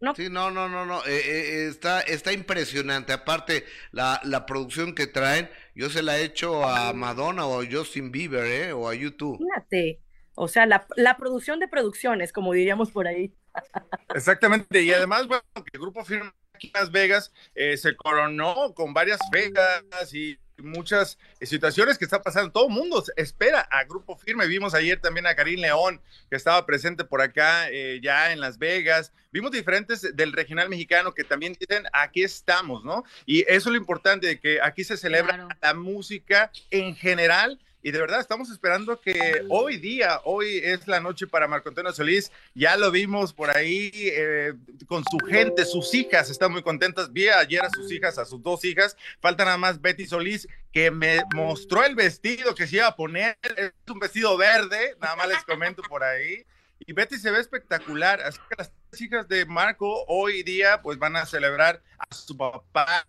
No. 0.00 0.14
Sí, 0.14 0.28
no, 0.28 0.50
no, 0.50 0.68
no, 0.68 0.84
no. 0.84 0.98
Eh, 1.06 1.22
eh, 1.24 1.66
está, 1.68 2.00
está 2.00 2.32
impresionante. 2.32 3.12
Aparte, 3.12 3.64
la, 3.90 4.20
la 4.24 4.44
producción 4.44 4.94
que 4.94 5.06
traen, 5.06 5.48
yo 5.74 5.88
se 5.88 6.02
la 6.02 6.18
he 6.18 6.24
hecho 6.24 6.64
a 6.64 6.92
Madonna 6.92 7.46
o 7.46 7.62
a 7.62 7.66
Justin 7.70 8.10
Bieber, 8.10 8.44
¿eh? 8.44 8.72
O 8.72 8.88
a 8.88 8.94
YouTube. 8.94 9.38
Fíjate. 9.38 10.00
O 10.34 10.48
sea, 10.48 10.66
la, 10.66 10.86
la 10.96 11.16
producción 11.16 11.60
de 11.60 11.68
producciones, 11.68 12.32
como 12.32 12.52
diríamos 12.52 12.90
por 12.90 13.06
ahí. 13.06 13.32
Exactamente. 14.14 14.82
Y 14.82 14.92
además, 14.92 15.26
bueno, 15.28 15.44
que 15.54 15.70
el 15.72 15.80
grupo 15.80 16.04
firma 16.04 16.34
aquí 16.64 16.72
en 16.74 16.80
Las 16.80 16.90
Vegas 16.90 17.32
eh, 17.54 17.76
se 17.76 17.96
coronó 17.96 18.74
con 18.74 18.94
varias 18.94 19.20
vegas 19.30 19.82
y 20.12 20.38
muchas 20.58 21.18
situaciones 21.40 21.98
que 21.98 22.04
está 22.04 22.22
pasando. 22.22 22.52
Todo 22.52 22.68
el 22.68 22.74
mundo 22.74 23.02
espera 23.16 23.60
a 23.60 23.84
Grupo 23.84 24.16
Firme. 24.16 24.46
Vimos 24.46 24.74
ayer 24.74 25.00
también 25.00 25.26
a 25.26 25.34
Karim 25.34 25.60
León, 25.60 26.00
que 26.30 26.36
estaba 26.36 26.64
presente 26.64 27.04
por 27.04 27.20
acá 27.20 27.68
eh, 27.70 28.00
ya 28.02 28.32
en 28.32 28.40
Las 28.40 28.58
Vegas. 28.58 29.12
Vimos 29.32 29.50
diferentes 29.50 30.16
del 30.16 30.32
regional 30.32 30.68
mexicano 30.68 31.12
que 31.12 31.24
también 31.24 31.56
dicen, 31.58 31.84
aquí 31.92 32.22
estamos, 32.22 32.84
¿no? 32.84 33.04
Y 33.26 33.40
eso 33.42 33.68
es 33.68 33.72
lo 33.72 33.76
importante, 33.76 34.28
de 34.28 34.40
que 34.40 34.60
aquí 34.62 34.84
se 34.84 34.96
celebra 34.96 35.48
la 35.60 35.74
música 35.74 36.52
en 36.70 36.94
general 36.94 37.58
y 37.84 37.90
de 37.90 38.00
verdad 38.00 38.18
estamos 38.18 38.50
esperando 38.50 38.98
que 38.98 39.44
hoy 39.50 39.76
día, 39.76 40.22
hoy 40.24 40.56
es 40.56 40.88
la 40.88 41.00
noche 41.00 41.26
para 41.26 41.46
Marco 41.46 41.68
Antonio 41.68 41.92
Solís, 41.92 42.32
ya 42.54 42.78
lo 42.78 42.90
vimos 42.90 43.34
por 43.34 43.54
ahí 43.54 43.90
eh, 43.94 44.54
con 44.86 45.04
su 45.04 45.18
gente, 45.18 45.66
sus 45.66 45.92
hijas 45.92 46.30
están 46.30 46.50
muy 46.50 46.62
contentas, 46.62 47.12
vi 47.12 47.28
ayer 47.28 47.62
a 47.62 47.68
sus 47.68 47.92
hijas, 47.92 48.16
a 48.16 48.24
sus 48.24 48.42
dos 48.42 48.64
hijas, 48.64 48.96
falta 49.20 49.44
nada 49.44 49.58
más 49.58 49.82
Betty 49.82 50.06
Solís 50.06 50.48
que 50.72 50.90
me 50.90 51.20
mostró 51.34 51.84
el 51.84 51.94
vestido 51.94 52.54
que 52.54 52.66
se 52.66 52.76
iba 52.76 52.86
a 52.86 52.96
poner, 52.96 53.36
es 53.54 53.72
un 53.86 53.98
vestido 53.98 54.34
verde, 54.38 54.96
nada 54.98 55.14
más 55.16 55.28
les 55.28 55.44
comento 55.44 55.82
por 55.82 56.02
ahí. 56.02 56.42
Y 56.86 56.92
Betty 56.94 57.18
se 57.18 57.30
ve 57.30 57.38
espectacular, 57.38 58.20
así 58.22 58.38
que 58.48 58.56
las 58.56 58.72
hijas 58.98 59.28
de 59.28 59.44
Marco 59.44 60.06
hoy 60.08 60.42
día 60.42 60.80
pues 60.80 60.98
van 60.98 61.16
a 61.16 61.26
celebrar 61.26 61.82
a 61.98 62.14
su 62.14 62.34
papá 62.34 63.06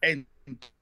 en 0.00 0.26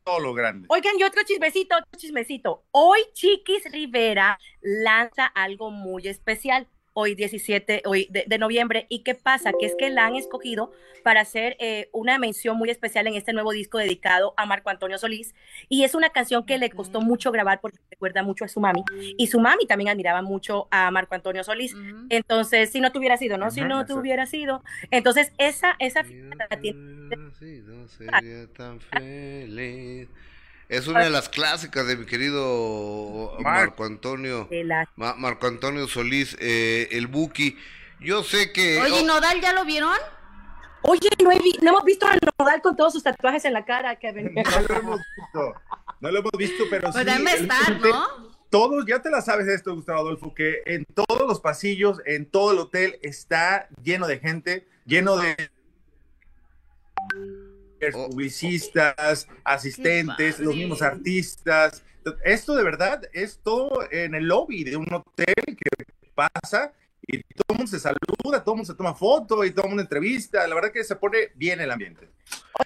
todo 0.07 0.20
lo 0.20 0.34
grande. 0.34 0.66
Oigan, 0.70 0.94
y 0.98 1.02
otro 1.02 1.22
chismecito, 1.24 1.76
otro 1.76 1.98
chismecito. 1.98 2.62
Hoy 2.70 3.00
Chiquis 3.12 3.64
Rivera 3.72 4.38
lanza 4.62 5.26
algo 5.26 5.70
muy 5.70 6.07
especial 6.07 6.68
hoy 6.98 7.14
17 7.14 7.82
hoy 7.84 8.09
de, 8.11 8.38
noviembre. 8.38 8.86
¿Y 8.88 9.00
qué 9.00 9.14
pasa? 9.14 9.52
Que 9.52 9.66
es 9.66 9.74
que 9.78 9.90
la 9.90 10.07
han 10.07 10.14
escogido 10.14 10.72
para 11.04 11.20
hacer 11.20 11.54
eh, 11.61 11.90
una 11.92 12.18
mención 12.18 12.57
muy 12.57 12.70
especial 12.70 13.07
en 13.07 13.14
este 13.14 13.34
nuevo 13.34 13.52
disco 13.52 13.76
dedicado 13.76 14.32
a 14.38 14.46
Marco 14.46 14.70
Antonio 14.70 14.96
Solís. 14.96 15.34
Y 15.68 15.84
es 15.84 15.94
una 15.94 16.09
canción 16.09 16.46
que 16.46 16.57
le 16.57 16.70
costó 16.70 17.02
mucho 17.02 17.32
grabar 17.32 17.61
porque 17.61 17.78
recuerda 17.90 18.22
mucho 18.22 18.46
a 18.46 18.48
su 18.48 18.61
mami. 18.61 18.82
Y 19.18 19.26
su 19.26 19.40
mami 19.40 19.66
también 19.66 19.90
admiraba 19.90 20.22
mucho 20.22 20.68
a 20.70 20.90
Marco 20.90 21.14
Antonio 21.14 21.44
Solís. 21.44 21.76
Entonces, 22.09 22.70
si 22.70 22.80
no 22.80 22.92
tuviera 22.92 23.18
sido, 23.18 23.36
¿no? 23.36 23.50
Si 23.50 23.61
no 23.61 23.84
tuviera 23.84 24.24
sido. 24.24 24.64
Entonces, 24.90 25.34
esa, 25.36 25.76
esa 25.78 26.02
sería 27.96 28.46
tan 28.57 28.80
feliz. 28.80 30.09
Es 30.68 30.88
una 30.88 31.04
de 31.04 31.11
las 31.11 31.28
clásicas 31.28 31.86
de 31.86 31.96
mi 31.96 32.07
querido 32.07 33.36
Mar- 33.40 33.66
Marco 33.68 33.84
Antonio, 33.84 34.48
Ma- 34.96 35.14
Marco 35.14 35.46
Antonio 35.46 35.86
Solís, 35.86 36.36
eh, 36.40 36.88
el 36.90 37.07
Buki. 37.07 37.57
Yo 38.00 38.24
sé 38.24 38.52
que... 38.52 38.80
Oye, 38.80 39.00
oh, 39.02 39.07
¿Nodal 39.07 39.40
ya 39.40 39.52
lo 39.52 39.64
vieron? 39.64 39.96
Oye, 40.82 41.09
no, 41.22 41.30
he 41.30 41.38
vi- 41.38 41.57
no 41.62 41.70
hemos 41.70 41.84
visto 41.84 42.07
a 42.07 42.16
Nodal 42.38 42.61
con 42.62 42.76
todos 42.76 42.92
sus 42.92 43.02
tatuajes 43.02 43.44
en 43.44 43.52
la 43.52 43.64
cara, 43.64 43.96
Kevin. 43.96 44.34
No 44.34 44.42
lo 44.68 44.74
hemos 44.76 45.00
visto. 45.16 45.54
No 46.00 46.11
lo 46.11 46.18
hemos 46.18 46.32
visto, 46.36 46.64
pero 46.68 46.90
Pues 46.90 47.07
sí. 47.07 47.11
estar, 47.42 47.80
¿no? 47.80 48.36
Todos, 48.50 48.84
ya 48.86 49.00
te 49.00 49.11
la 49.11 49.22
sabes 49.22 49.46
esto, 49.48 49.74
Gustavo 49.74 50.00
Adolfo, 50.00 50.34
que 50.34 50.62
en 50.66 50.84
todos 50.84 51.26
los 51.28 51.40
pasillos, 51.40 52.00
en 52.07 52.26
todo 52.26 52.52
el 52.52 52.59
hotel, 52.59 52.98
está 53.02 53.68
lleno 53.82 54.07
de 54.07 54.18
gente, 54.18 54.68
lleno 54.84 55.16
de 55.16 55.34
Oh. 57.92 58.09
publicistas, 58.09 59.28
asistentes, 59.44 60.34
padre. 60.34 60.44
los 60.44 60.57
mismos 60.57 60.82
artistas. 60.82 61.84
Esto 62.24 62.54
de 62.54 62.62
verdad 62.64 63.02
es 63.12 63.40
todo 63.42 63.80
en 63.90 64.14
el 64.14 64.24
lobby 64.24 64.64
de 64.64 64.76
un 64.76 64.90
hotel 64.92 65.34
que 65.44 65.84
pasa 66.14 66.72
y 67.07 67.18
todo 67.18 67.44
el 67.50 67.57
mundo 67.57 67.70
se 67.70 67.78
saluda, 67.78 68.42
todo 68.42 68.54
el 68.54 68.59
mundo 68.59 68.64
se 68.72 68.74
toma 68.76 68.94
foto 68.94 69.44
y 69.44 69.50
todo 69.50 69.64
el 69.64 69.68
mundo 69.70 69.82
entrevista. 69.82 70.46
La 70.46 70.54
verdad 70.54 70.72
que 70.72 70.82
se 70.84 70.96
pone 70.96 71.30
bien 71.34 71.61
el 71.61 71.70
ambiente. 71.70 72.09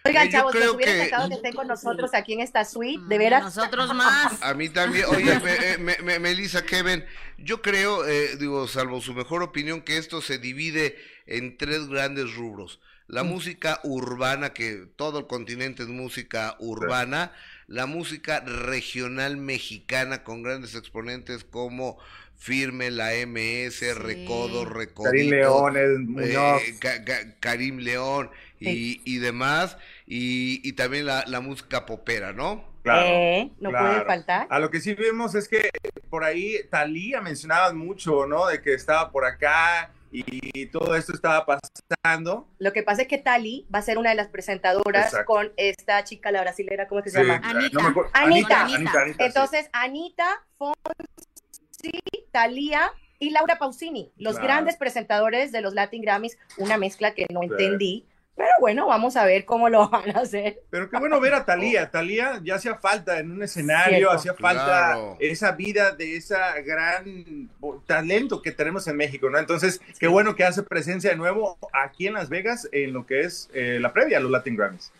Oigan, 0.05 0.27
Yo 0.27 0.33
chavos, 0.33 0.53
creo 0.53 0.67
nos 0.67 0.75
hubiera 0.77 0.93
que- 0.93 0.99
encantado 0.99 1.29
que 1.29 1.35
estén 1.35 1.53
con 1.55 1.67
nosotros 1.67 2.11
aquí 2.15 2.33
en 2.35 2.41
esta 2.41 2.65
suite, 2.65 3.03
de 3.09 3.19
veras. 3.19 3.43
Nosotros 3.43 3.93
más. 3.95 4.41
A 4.43 4.55
mí 4.55 4.69
también, 4.69 5.07
oye, 5.07 5.39
me, 5.45 5.55
eh, 5.55 5.79
me- 5.79 5.99
me- 5.99 6.19
Melissa, 6.19 6.65
Kevin, 6.65 7.05
yo 7.39 7.61
creo, 7.61 8.07
eh, 8.07 8.37
digo, 8.37 8.69
salvo 8.69 9.01
su 9.01 9.13
mejor 9.13 9.43
opinión, 9.43 9.83
que 9.83 9.97
esto 9.99 10.21
se 10.23 10.39
divide 10.39 10.97
en 11.27 11.59
tres 11.59 11.89
grandes 11.89 12.35
rubros. 12.37 12.81
La 13.11 13.25
música 13.25 13.81
urbana, 13.83 14.53
que 14.53 14.87
todo 14.95 15.19
el 15.19 15.27
continente 15.27 15.83
es 15.83 15.89
música 15.89 16.55
urbana, 16.61 17.33
la 17.67 17.87
música 17.87 18.39
regional 18.41 19.37
mexicana 19.37 20.23
con 20.23 20.45
grandes 20.45 20.77
exponentes 20.77 21.43
como 21.43 21.99
Firme, 22.39 22.91
la 22.93 23.13
MS, 23.15 23.97
Recodo, 23.97 24.65
Recodito, 24.65 25.11
Karim 25.11 25.31
León, 25.31 25.77
el 25.77 25.95
eh, 25.95 25.99
Muñoz. 25.99 26.63
Ca- 26.79 27.05
Ca- 27.05 27.35
Karim 27.41 27.79
León 27.79 28.31
y, 28.61 29.01
y 29.05 29.19
demás, 29.19 29.77
y, 30.07 30.61
y 30.67 30.73
también 30.75 31.07
la, 31.07 31.25
la 31.27 31.41
música 31.41 31.87
popera, 31.87 32.33
¿no? 32.33 32.65
Eh, 32.85 33.51
no 33.61 33.71
claro. 33.71 33.89
puede 33.89 34.05
faltar. 34.07 34.47
A 34.51 34.59
lo 34.61 34.71
que 34.71 34.81
sí 34.81 34.95
vemos 34.95 35.35
es 35.35 35.49
que 35.49 35.69
por 36.09 36.23
ahí 36.25 36.57
Talía 36.71 37.21
mencionaba 37.21 37.73
mucho, 37.73 38.27
¿no? 38.27 38.47
De 38.47 38.63
que 38.63 38.73
estaba 38.73 39.11
por 39.11 39.25
acá 39.25 39.91
y 40.13 40.67
todo 40.67 40.95
esto 40.97 41.13
estaba 41.13 41.47
pasando. 41.47 42.49
Lo 42.59 42.73
que 42.73 42.83
pasa 42.83 43.03
es 43.03 43.09
que 43.09 43.19
Tali 43.19 43.67
va 43.73 43.79
a 43.79 43.83
ser 43.83 43.97
una 43.99 44.11
de 44.11 44.17
las 44.17 44.29
presentadoras 44.29 45.07
Exacto. 45.07 45.27
con 45.27 45.53
esta 45.57 46.03
chica, 46.05 46.33
la 46.33 46.41
brasilera, 46.43 46.89
¿cómo 46.89 46.99
es 47.01 47.05
que 47.05 47.11
se 47.11 47.21
Sí, 47.21 47.27
llama? 47.27 47.49
Anita. 47.49 47.81
no. 47.83 47.89
Anita. 47.89 48.11
Anita, 48.13 48.61
Anita, 48.63 49.01
Anita, 49.03 49.19
sí. 49.19 49.25
Entonces, 49.25 49.71
Anita, 49.73 50.45
Fonsi, 50.59 52.01
Talía 52.33 52.91
y 53.19 53.31
Laura 53.31 53.59
Pausini, 53.59 54.13
los 54.17 54.35
Claro. 54.35 54.47
grandes 54.49 54.77
presentadores 54.77 55.53
de 55.53 55.61
los 55.61 55.75
Latin 55.75 56.03
Grammys, 56.03 56.39
una 56.59 56.77
mezcla 56.79 57.15
que 57.15 57.27
no 57.31 57.41
Sí. 57.41 57.47
entendí, 57.51 58.07
pero 58.41 58.53
bueno, 58.59 58.87
vamos 58.87 59.17
a 59.17 59.27
ver 59.27 59.45
cómo 59.45 59.69
lo 59.69 59.87
van 59.91 60.17
a 60.17 60.21
hacer. 60.21 60.63
Pero 60.71 60.89
qué 60.89 60.99
bueno 60.99 61.21
ver 61.21 61.35
a 61.35 61.45
Talía. 61.45 61.91
Talía 61.91 62.41
ya 62.43 62.55
hacía 62.55 62.77
falta 62.77 63.19
en 63.19 63.31
un 63.33 63.43
escenario, 63.43 63.97
Cierto. 63.99 64.13
hacía 64.17 64.35
falta 64.35 64.65
Claro. 64.65 65.17
esa 65.21 65.53
vida 65.53 65.93
de 65.93 66.17
esa 66.17 66.59
gran 66.63 67.51
talento 67.87 68.41
que 68.41 68.53
tenemos 68.53 68.89
en 68.89 68.97
México, 68.97 69.29
¿no? 69.29 69.39
Entonces, 69.39 69.83
qué 69.99 70.07
bueno 70.07 70.35
que 70.35 70.45
hace 70.45 70.63
presencia 70.63 71.11
de 71.11 71.17
nuevo 71.17 71.59
aquí 71.73 72.07
en 72.07 72.15
Las 72.15 72.31
Vegas 72.31 72.67
en 72.73 72.95
lo 72.95 73.05
que 73.05 73.21
es 73.21 73.51
eh, 73.53 73.79
la 73.79 73.93
previa 73.93 74.17
a 74.17 74.21
los 74.21 74.31
Latin 74.31 74.57
Grammys. 74.57 74.91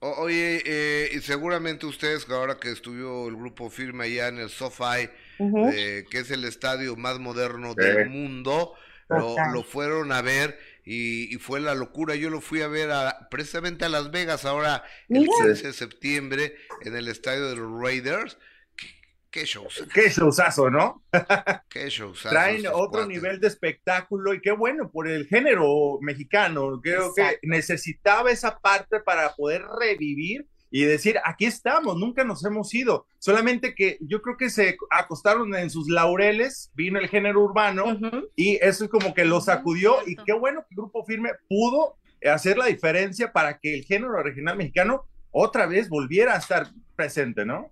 O- 0.00 0.22
oye, 0.22 0.62
eh, 0.66 1.08
y 1.14 1.20
seguramente 1.20 1.86
ustedes, 1.86 2.28
ahora 2.28 2.58
que 2.58 2.70
estuvo 2.72 3.28
el 3.28 3.36
grupo 3.36 3.70
firme 3.70 4.04
allá 4.04 4.28
en 4.28 4.38
el 4.38 4.50
SoFi, 4.50 5.08
eh, 5.72 6.04
que 6.10 6.18
es 6.18 6.30
el 6.30 6.44
estadio 6.44 6.94
más 6.96 7.18
moderno 7.18 7.70
Sí. 7.78 7.84
del 7.86 8.10
mundo, 8.10 8.74
lo, 9.08 9.34
lo 9.52 9.62
fueron 9.62 10.10
a 10.12 10.22
ver 10.22 10.58
y, 10.84 11.34
y 11.34 11.38
fue 11.38 11.60
la 11.60 11.74
locura. 11.74 12.14
Yo 12.16 12.30
lo 12.30 12.40
fui 12.40 12.62
a 12.62 12.68
ver 12.68 12.90
a- 12.90 13.28
precisamente 13.30 13.84
a 13.84 13.88
Las 13.88 14.10
Vegas 14.10 14.44
ahora 14.44 14.84
el 15.08 15.20
Mira. 15.20 15.32
15 15.46 15.66
de 15.68 15.72
septiembre 15.72 16.56
en 16.82 16.96
el 16.96 17.08
estadio 17.08 17.48
de 17.48 17.56
los 17.56 17.70
Raiders. 17.82 18.36
Qué, 18.76 18.86
qué 19.30 19.44
shows, 19.44 19.84
Qué 19.94 20.08
showzazo, 20.10 20.70
¿no? 20.70 21.04
qué 21.68 21.88
shows. 21.88 22.22
Traen 22.22 22.66
otro 22.72 23.06
nivel 23.06 23.38
de 23.40 23.48
espectáculo 23.48 24.34
y 24.34 24.40
qué 24.40 24.50
bueno 24.52 24.90
por 24.90 25.08
el 25.08 25.26
género 25.26 25.98
mexicano. 26.00 26.80
Creo 26.82 27.08
Exacto. 27.10 27.38
que 27.40 27.48
necesitaba 27.48 28.30
esa 28.30 28.58
parte 28.58 29.00
para 29.00 29.34
poder 29.34 29.62
revivir 29.80 30.46
y 30.72 30.84
decir, 30.84 31.18
aquí 31.22 31.44
estamos, 31.44 31.98
nunca 31.98 32.24
nos 32.24 32.42
hemos 32.44 32.72
ido. 32.74 33.06
Solamente 33.18 33.74
que 33.74 33.98
yo 34.00 34.22
creo 34.22 34.38
que 34.38 34.48
se 34.48 34.78
acostaron 34.90 35.54
en 35.54 35.68
sus 35.68 35.88
laureles, 35.88 36.72
vino 36.74 36.98
el 36.98 37.08
género 37.08 37.42
urbano 37.42 37.98
y 38.34 38.56
eso 38.62 38.84
es 38.84 38.90
como 38.90 39.12
que 39.12 39.26
lo 39.26 39.42
sacudió 39.42 39.96
y 40.06 40.16
qué 40.16 40.32
bueno 40.32 40.64
que 40.68 40.74
Grupo 40.74 41.04
Firme 41.04 41.30
pudo 41.46 41.98
hacer 42.24 42.56
la 42.56 42.66
diferencia 42.66 43.32
para 43.32 43.58
que 43.58 43.74
el 43.74 43.84
género 43.84 44.22
regional 44.22 44.56
mexicano 44.56 45.04
otra 45.30 45.66
vez 45.66 45.90
volviera 45.90 46.34
a 46.34 46.38
estar 46.38 46.68
presente, 46.96 47.44
¿no? 47.44 47.70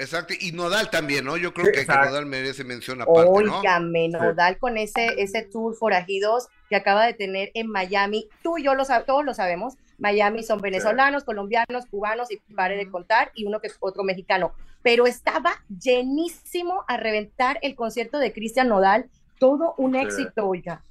Exacto, 0.00 0.32
y 0.38 0.52
Nodal 0.52 0.88
también, 0.88 1.26
¿no? 1.26 1.36
Yo 1.36 1.52
creo 1.52 1.66
que, 1.66 1.84
que. 1.84 1.86
Nodal 1.86 2.24
merece 2.24 2.64
mención 2.64 3.02
aparte, 3.02 3.44
¿no? 3.44 3.58
Óigame, 3.58 4.08
Nodal 4.08 4.56
con 4.58 4.78
ese, 4.78 5.14
ese 5.18 5.42
tour 5.42 5.76
forajidos 5.76 6.48
que 6.70 6.76
acaba 6.76 7.04
de 7.04 7.12
tener 7.12 7.50
en 7.52 7.66
Miami. 7.68 8.26
Tú 8.42 8.56
y 8.56 8.64
yo 8.64 8.74
lo 8.74 8.84
todos 9.06 9.24
lo 9.24 9.34
sabemos. 9.34 9.74
Miami 9.98 10.42
son 10.42 10.62
venezolanos, 10.62 11.24
colombianos, 11.24 11.84
cubanos 11.90 12.30
y 12.30 12.38
pare 12.54 12.76
de 12.76 12.90
contar, 12.90 13.30
y 13.34 13.44
uno 13.44 13.60
que 13.60 13.66
es 13.66 13.76
otro 13.80 14.02
mexicano. 14.02 14.54
Pero 14.82 15.06
estaba 15.06 15.62
llenísimo 15.68 16.84
a 16.88 16.96
reventar 16.96 17.58
el 17.60 17.74
concierto 17.74 18.18
de 18.18 18.32
Cristian 18.32 18.68
Nodal. 18.68 19.10
Todo 19.38 19.74
un 19.76 19.92
Sí. 19.92 20.00
éxito, 20.00 20.46
oiga. 20.46 20.82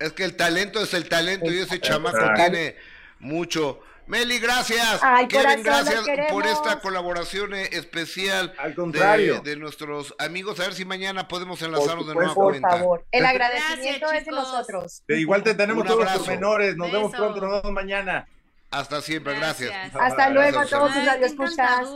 Es 0.00 0.12
que 0.12 0.24
el 0.24 0.34
talento 0.36 0.82
es 0.82 0.92
el 0.94 1.08
talento 1.08 1.46
y 1.46 1.58
ese 1.58 1.76
Exacto. 1.76 1.86
chamaco 1.88 2.34
tiene 2.34 2.74
mucho. 3.20 3.78
Meli, 4.06 4.38
gracias. 4.38 5.00
Ay, 5.02 5.26
Kevin, 5.28 5.62
corazón, 5.62 6.04
gracias 6.04 6.30
por 6.30 6.46
esta 6.46 6.80
colaboración 6.80 7.54
eh, 7.54 7.70
especial 7.72 8.52
Al 8.58 8.70
de, 8.70 8.74
contrario. 8.76 9.40
de 9.40 9.56
nuestros 9.56 10.14
amigos. 10.18 10.60
A 10.60 10.64
ver 10.64 10.74
si 10.74 10.84
mañana 10.84 11.26
podemos 11.26 11.62
enlazarnos 11.62 12.06
de 12.06 12.14
nueva 12.14 12.34
Por 12.34 12.50
cuenta. 12.52 12.68
favor. 12.70 13.04
El 13.10 13.22
Gracias, 13.22 13.42
agradecimiento 13.42 14.12
es 14.12 14.24
de 14.26 14.30
nosotros. 14.32 15.02
De 15.08 15.20
igual 15.20 15.42
te 15.42 15.54
tenemos 15.54 15.86
todos 15.86 16.04
los 16.04 16.18
pormenores. 16.18 16.76
Nos 16.76 16.92
vemos 16.92 17.12
pronto, 17.12 17.40
nos 17.40 17.62
vemos 17.62 17.72
mañana. 17.72 18.28
Hasta 18.70 19.00
siempre, 19.00 19.36
gracias. 19.36 19.70
Gracias. 19.70 20.02
Hasta 20.02 20.30
luego 20.30 20.58
a 20.58 20.66
todos 20.66 20.92
sus 20.92 21.04
radioescuchas. 21.06 21.88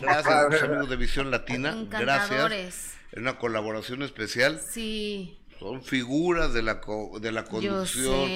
Gracias, 0.00 0.26
a 0.34 0.48
los 0.48 0.62
amigos 0.64 0.88
de 0.90 0.96
Visión 0.96 1.30
Latina. 1.30 1.76
Gracias. 1.90 2.94
Una 3.16 3.38
colaboración 3.38 4.02
especial. 4.02 4.60
Sí, 4.68 5.38
Son 5.64 5.82
figuras 5.82 6.52
de 6.52 6.60
la, 6.62 6.80
co- 6.82 7.18
de 7.20 7.32
la 7.32 7.44
conducción 7.44 8.28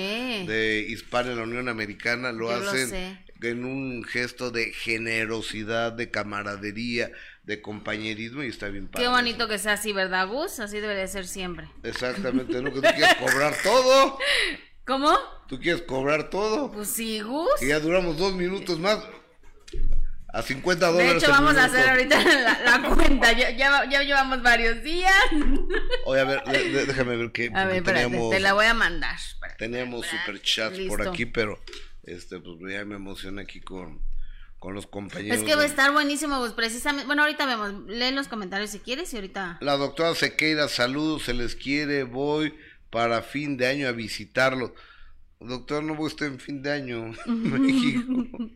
de 0.46 0.86
Hispana 0.88 1.32
en 1.32 1.36
la 1.36 1.42
Unión 1.42 1.68
Americana. 1.68 2.32
Lo 2.32 2.50
Yo 2.50 2.58
lo 2.60 2.70
hacen 2.70 2.88
sé. 2.88 3.18
en 3.42 3.64
un 3.66 4.02
gesto 4.02 4.50
de 4.50 4.72
generosidad, 4.72 5.92
de 5.92 6.10
camaradería, 6.10 7.10
de 7.42 7.60
compañerismo 7.60 8.42
y 8.42 8.46
está 8.46 8.68
bien 8.68 8.88
padre. 8.88 9.04
Qué 9.04 9.10
bonito 9.10 9.46
que 9.46 9.58
sea 9.58 9.74
así, 9.74 9.92
¿verdad, 9.92 10.26
Gus? 10.28 10.58
Así 10.58 10.80
debe 10.80 10.94
de 10.94 11.06
ser 11.06 11.26
siempre. 11.26 11.68
Exactamente, 11.82 12.62
¿no? 12.62 12.72
Que 12.72 12.80
tú 12.80 12.88
quieres 12.96 13.14
cobrar 13.16 13.54
todo. 13.62 14.18
¿Cómo? 14.86 15.14
Tú 15.48 15.60
quieres 15.60 15.82
cobrar 15.82 16.30
todo. 16.30 16.72
Pues 16.72 16.88
sí, 16.88 17.20
Gus. 17.20 17.50
Y 17.60 17.66
ya 17.68 17.78
duramos 17.80 18.16
dos 18.16 18.34
minutos 18.34 18.78
más. 18.78 18.98
A 20.30 20.42
50 20.42 20.86
De 20.86 20.92
dólares. 20.92 21.22
hecho, 21.22 21.26
el 21.26 21.32
vamos 21.32 21.56
a 21.56 21.64
hacer 21.64 21.88
ahorita 21.88 22.22
la, 22.22 22.60
la 22.80 22.88
cuenta. 22.94 23.32
Ya, 23.32 23.50
ya, 23.50 23.88
ya 23.88 24.02
llevamos 24.02 24.42
varios 24.42 24.82
días. 24.82 25.12
Oye, 26.04 26.20
a 26.20 26.24
ver, 26.24 26.44
de- 26.44 26.70
de- 26.70 26.86
déjame 26.86 27.16
ver 27.16 27.32
qué. 27.32 27.50
A 27.54 27.64
ver, 27.64 27.76
espérate, 27.76 28.18
te 28.30 28.40
la 28.40 28.52
voy 28.52 28.66
a 28.66 28.74
mandar. 28.74 29.16
Espérate. 29.16 29.58
teníamos 29.58 30.06
Ah, 30.06 30.18
superchats 30.20 30.78
por 30.88 31.06
aquí, 31.08 31.24
pero 31.24 31.58
este, 32.02 32.38
pues 32.40 32.56
ya 32.70 32.84
me 32.84 32.96
emocioné 32.96 33.40
aquí 33.42 33.60
con, 33.60 34.02
con 34.58 34.74
los 34.74 34.86
compañeros. 34.86 35.38
Es 35.38 35.44
que 35.44 35.54
va 35.54 35.60
a 35.62 35.64
de- 35.64 35.70
estar 35.70 35.92
buenísimo, 35.92 36.38
Gus. 36.40 36.52
Precisamente. 36.52 37.06
Bueno, 37.06 37.22
ahorita 37.22 37.46
vemos. 37.46 37.72
Lee 37.86 38.10
los 38.12 38.28
comentarios 38.28 38.68
si 38.70 38.80
quieres 38.80 39.10
y 39.14 39.16
ahorita. 39.16 39.56
La 39.62 39.78
doctora 39.78 40.14
Sequeira, 40.14 40.68
saludos, 40.68 41.22
se 41.22 41.32
les 41.32 41.54
quiere, 41.54 42.02
voy 42.04 42.54
para 42.90 43.22
fin 43.22 43.56
de 43.56 43.66
año 43.66 43.88
a 43.88 43.92
visitarlo. 43.92 44.74
Doctor, 45.40 45.82
no 45.84 45.94
voy 45.94 46.06
a 46.06 46.08
estar 46.08 46.28
en 46.28 46.38
fin 46.38 46.60
de 46.62 46.70
año 46.72 47.12
en 47.26 47.42
México. 47.64 48.50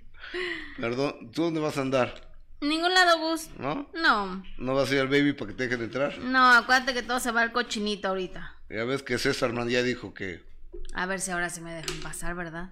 Perdón, 0.78 1.30
¿tú 1.32 1.42
dónde 1.44 1.60
vas 1.60 1.76
a 1.78 1.82
andar? 1.82 2.30
Ningún 2.60 2.94
lado, 2.94 3.18
Gus. 3.18 3.48
¿No? 3.58 3.90
No. 3.94 4.42
¿No 4.58 4.74
vas 4.74 4.90
a 4.90 4.94
ir 4.94 5.00
al 5.00 5.08
baby 5.08 5.32
para 5.32 5.50
que 5.50 5.56
te 5.56 5.64
dejen 5.68 5.82
entrar? 5.84 6.18
No, 6.18 6.52
acuérdate 6.52 6.94
que 6.94 7.02
todo 7.02 7.18
se 7.18 7.32
va 7.32 7.42
al 7.42 7.52
cochinito 7.52 8.08
ahorita. 8.08 8.56
Ya 8.70 8.84
ves 8.84 9.02
que 9.02 9.18
César 9.18 9.52
Man 9.52 9.68
ya 9.68 9.82
dijo 9.82 10.14
que... 10.14 10.42
A 10.94 11.06
ver 11.06 11.20
si 11.20 11.30
ahora 11.32 11.50
sí 11.50 11.60
me 11.60 11.72
dejan 11.74 11.96
pasar, 12.00 12.34
¿verdad? 12.36 12.70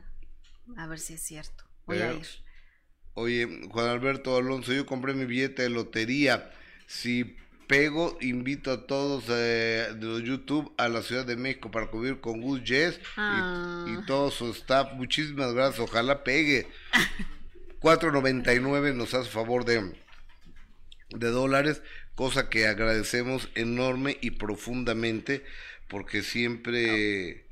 A 0.76 0.86
ver 0.86 0.98
si 1.00 1.14
es 1.14 1.22
cierto. 1.22 1.64
Voy 1.86 1.98
a 1.98 2.12
ir. 2.12 2.26
Oye, 3.14 3.66
Juan 3.70 3.88
Alberto 3.88 4.36
Alonso, 4.36 4.72
yo 4.72 4.86
compré 4.86 5.12
mi 5.14 5.24
billete 5.24 5.62
de 5.62 5.70
lotería. 5.70 6.52
Si 6.86 7.36
pego, 7.66 8.16
invito 8.20 8.70
a 8.70 8.86
todos 8.86 9.24
eh, 9.28 9.88
de 9.96 10.22
YouTube 10.22 10.72
a 10.78 10.88
la 10.88 11.02
Ciudad 11.02 11.26
de 11.26 11.36
México 11.36 11.70
para 11.70 11.88
cubrir 11.88 12.20
con 12.20 12.40
Gus 12.40 12.60
Jess 12.64 12.96
y- 12.98 13.00
Ah. 13.16 13.86
y, 13.88 14.06
todo 14.06 14.30
su 14.30 14.50
staff. 14.52 14.92
Muchísimas 14.94 15.52
gracias, 15.52 15.80
ojalá 15.80 16.22
pegue. 16.22 16.68
4.99 17.80 18.94
nos 18.94 19.14
hace 19.14 19.30
favor 19.30 19.64
de, 19.64 19.92
de 21.10 21.28
dólares, 21.28 21.82
cosa 22.14 22.48
que 22.48 22.66
agradecemos 22.66 23.48
enorme 23.54 24.18
y 24.20 24.32
profundamente, 24.32 25.44
porque 25.88 26.22
siempre, 26.22 27.46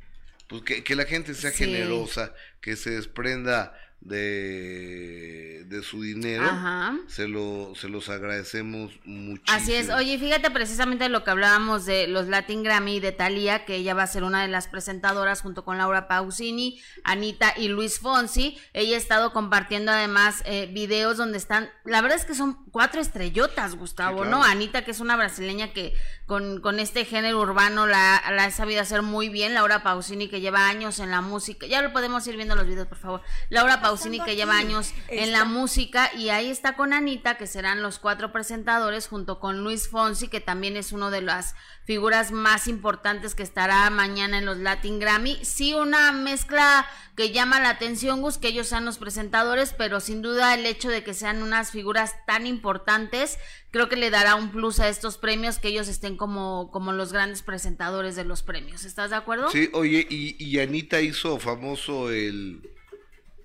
pues 0.49 0.63
que, 0.63 0.85
que 0.85 0.95
la 0.97 1.05
gente 1.05 1.35
sea 1.35 1.51
Sí. 1.51 1.65
generosa, 1.65 2.35
que 2.61 2.77
se 2.77 2.91
desprenda 2.91 3.75
de, 4.01 5.65
de 5.67 5.83
su 5.83 6.03
dinero, 6.03 6.45
Ajá. 6.45 6.97
se, 7.09 7.29
lo, 7.29 7.73
se 7.75 7.89
los 7.89 8.09
agradecemos 8.09 8.93
muchísimo. 9.05 9.57
Así 9.57 9.75
es, 9.75 9.91
oye, 9.91 10.19
fíjate 10.19 10.51
precisamente 10.51 11.09
lo 11.09 11.25
que 11.25 11.31
hablábamos 11.31 11.85
de 11.85 12.07
los 12.07 12.27
Latin 12.29 12.63
Grammy 12.63 13.01
de 13.01 13.13
Thalía, 13.13 13.65
que 13.65 13.77
ella 13.77 13.95
va 13.95 14.05
a 14.05 14.07
ser 14.07 14.23
una 14.25 14.43
de 14.43 14.49
las 14.49 14.69
presentadoras 14.69 15.43
junto 15.43 15.65
con 15.65 15.79
Laura 15.79 16.09
Pausini, 16.09 16.81
Anita 17.05 17.53
y 17.57 17.69
Luis 17.69 17.99
Fonsi. 17.99 18.59
Ella 18.73 18.95
ha 18.97 18.99
estado 18.99 19.33
compartiendo 19.33 19.93
además 19.93 20.43
eh, 20.47 20.71
videos 20.73 21.17
donde 21.17 21.39
están, 21.39 21.69
la 21.85 22.01
verdad 22.01 22.19
es 22.19 22.25
que 22.25 22.35
son 22.35 22.65
cuatro 22.71 23.01
estrellotas, 23.01 23.75
Gustavo, 23.77 24.25
Sí, 24.25 24.31
¿no? 24.31 24.43
Anita, 24.43 24.85
que 24.85 24.93
es 24.93 25.01
una 25.01 25.17
brasileña 25.17 25.73
que 25.73 25.93
con, 26.27 26.61
con 26.61 26.79
este 26.79 27.05
género 27.05 27.41
urbano 27.41 27.87
la, 27.87 28.23
la 28.31 28.45
ha 28.45 28.51
sabido 28.51 28.81
hacer 28.81 29.03
muy 29.03 29.29
bien. 29.29 29.55
Laura 29.55 29.83
Pausini, 29.83 30.29
que 30.29 30.41
lleva 30.41 30.69
años 30.69 30.99
en 30.99 31.11
la 31.11 31.21
música. 31.21 31.67
Ya 31.67 31.83
lo 31.83 31.93
podemos 31.93 32.27
ir 32.27 32.37
viendo 32.37 32.55
los 32.55 32.67
videos, 32.67 32.87
por 32.87 32.99
favor. 32.99 33.23
Laura 33.51 33.81
Pausini, 33.81 33.88
que 34.25 34.37
lleva 34.37 34.59
años 34.59 34.93
en 35.09 35.33
la 35.33 35.45
música. 35.45 36.11
Y 36.15 36.31
ahí 36.31 36.51
está 36.51 36.77
con 36.77 36.93
Anita, 36.93 37.37
que 37.37 37.47
serán 37.47 37.83
los 37.83 37.99
cuatro 37.99 38.33
presentadores, 38.33 39.09
junto 39.09 39.41
con 39.41 39.63
Luis 39.65 39.89
Fonsi, 39.89 40.29
que 40.29 40.41
también 40.41 40.77
es 40.77 40.93
uno 40.93 41.11
de 41.11 41.23
las 41.23 41.55
figuras 41.85 42.33
más 42.33 42.69
importantes 42.69 43.35
que 43.35 43.43
estará 43.43 43.89
mañana 43.91 44.39
en 44.39 44.45
los 44.45 44.59
Latin 44.59 44.99
Grammy. 44.99 45.39
Sí, 45.43 45.75
una 45.75 46.13
mezcla 46.13 46.87
que 47.17 47.33
llama 47.33 47.61
la 47.61 47.71
atención, 47.71 48.21
Gus, 48.21 48.39
que 48.39 48.49
ellos 48.49 48.69
sean 48.69 48.85
los 48.85 48.99
presentadores, 48.99 49.75
pero 49.77 49.99
sin 50.01 50.23
duda 50.23 50.55
el 50.55 50.67
hecho 50.67 50.89
de 50.89 51.03
que 51.03 51.15
sean 51.15 51.43
unas 51.43 51.73
figuras 51.73 52.15
tan 52.27 52.47
importantes, 52.47 53.39
creo 53.71 53.89
que 53.89 53.97
le 53.97 54.11
dará 54.11 54.35
un 54.35 54.53
plus 54.53 54.79
a 54.81 54.89
estos 54.89 55.19
premios 55.19 55.59
que 55.59 55.69
ellos 55.69 55.89
estén 55.89 56.17
como, 56.17 56.71
como 56.71 56.93
los 56.93 57.13
grandes 57.13 57.43
presentadores 57.43 58.15
de 58.17 58.25
los 58.25 58.43
premios. 58.43 58.85
¿Estás 58.85 59.11
de 59.11 59.17
acuerdo? 59.17 59.51
Sí, 59.51 59.69
oye, 59.73 60.07
y, 60.09 60.37
y 60.39 60.61
Anita 60.61 61.01
hizo 61.01 61.39
famoso 61.39 62.11
el, 62.11 62.71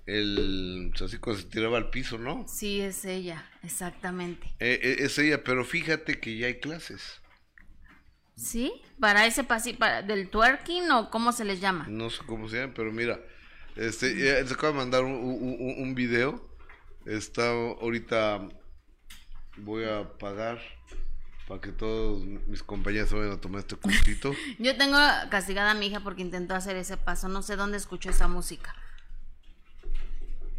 el, 0.06 0.92
así 1.02 1.18
cuando 1.18 1.42
se 1.42 1.48
tiraba 1.48 1.78
al 1.78 1.90
piso, 1.90 2.18
¿no? 2.18 2.46
Sí, 2.48 2.80
es 2.80 3.04
ella, 3.04 3.48
exactamente. 3.62 4.46
Eh, 4.60 4.78
eh, 4.82 4.96
es 5.00 5.18
ella, 5.18 5.42
pero 5.44 5.64
fíjate 5.64 6.20
que 6.20 6.36
ya 6.36 6.46
hay 6.48 6.60
clases. 6.60 7.20
¿Sí? 8.36 8.72
Para 8.98 9.26
ese 9.26 9.44
pasillo, 9.44 9.78
para, 9.78 10.02
del 10.02 10.28
twerking 10.28 10.90
o 10.90 11.10
cómo 11.10 11.32
se 11.32 11.44
les 11.44 11.60
llama. 11.60 11.86
No 11.88 12.10
sé 12.10 12.22
cómo 12.26 12.48
se 12.48 12.58
llama, 12.58 12.74
pero 12.74 12.92
mira, 12.92 13.20
este, 13.76 14.14
se 14.46 14.54
acaba 14.54 14.72
de 14.72 14.78
mandar 14.78 15.04
un, 15.04 15.12
un, 15.14 15.56
un- 15.60 15.82
un 15.82 15.94
video. 15.94 16.48
Está 17.06 17.48
ahorita, 17.50 18.48
voy 19.58 19.84
a 19.84 20.08
pagar 20.18 20.58
para 21.46 21.60
que 21.60 21.70
todos 21.72 22.24
mis 22.24 22.62
compañeros 22.62 23.10
se 23.10 23.14
vayan 23.16 23.32
a 23.32 23.40
tomar 23.40 23.60
este 23.60 23.76
cursito. 23.80 24.34
Yo 24.58 24.76
tengo 24.76 24.96
castigada 25.30 25.70
a 25.72 25.74
mi 25.74 25.86
hija 25.86 26.00
porque 26.00 26.22
intentó 26.22 26.54
hacer 26.54 26.76
ese 26.76 26.96
paso. 26.96 27.28
No 27.28 27.42
sé 27.42 27.56
dónde 27.56 27.76
escuchó 27.76 28.10
esa 28.10 28.26
música. 28.26 28.74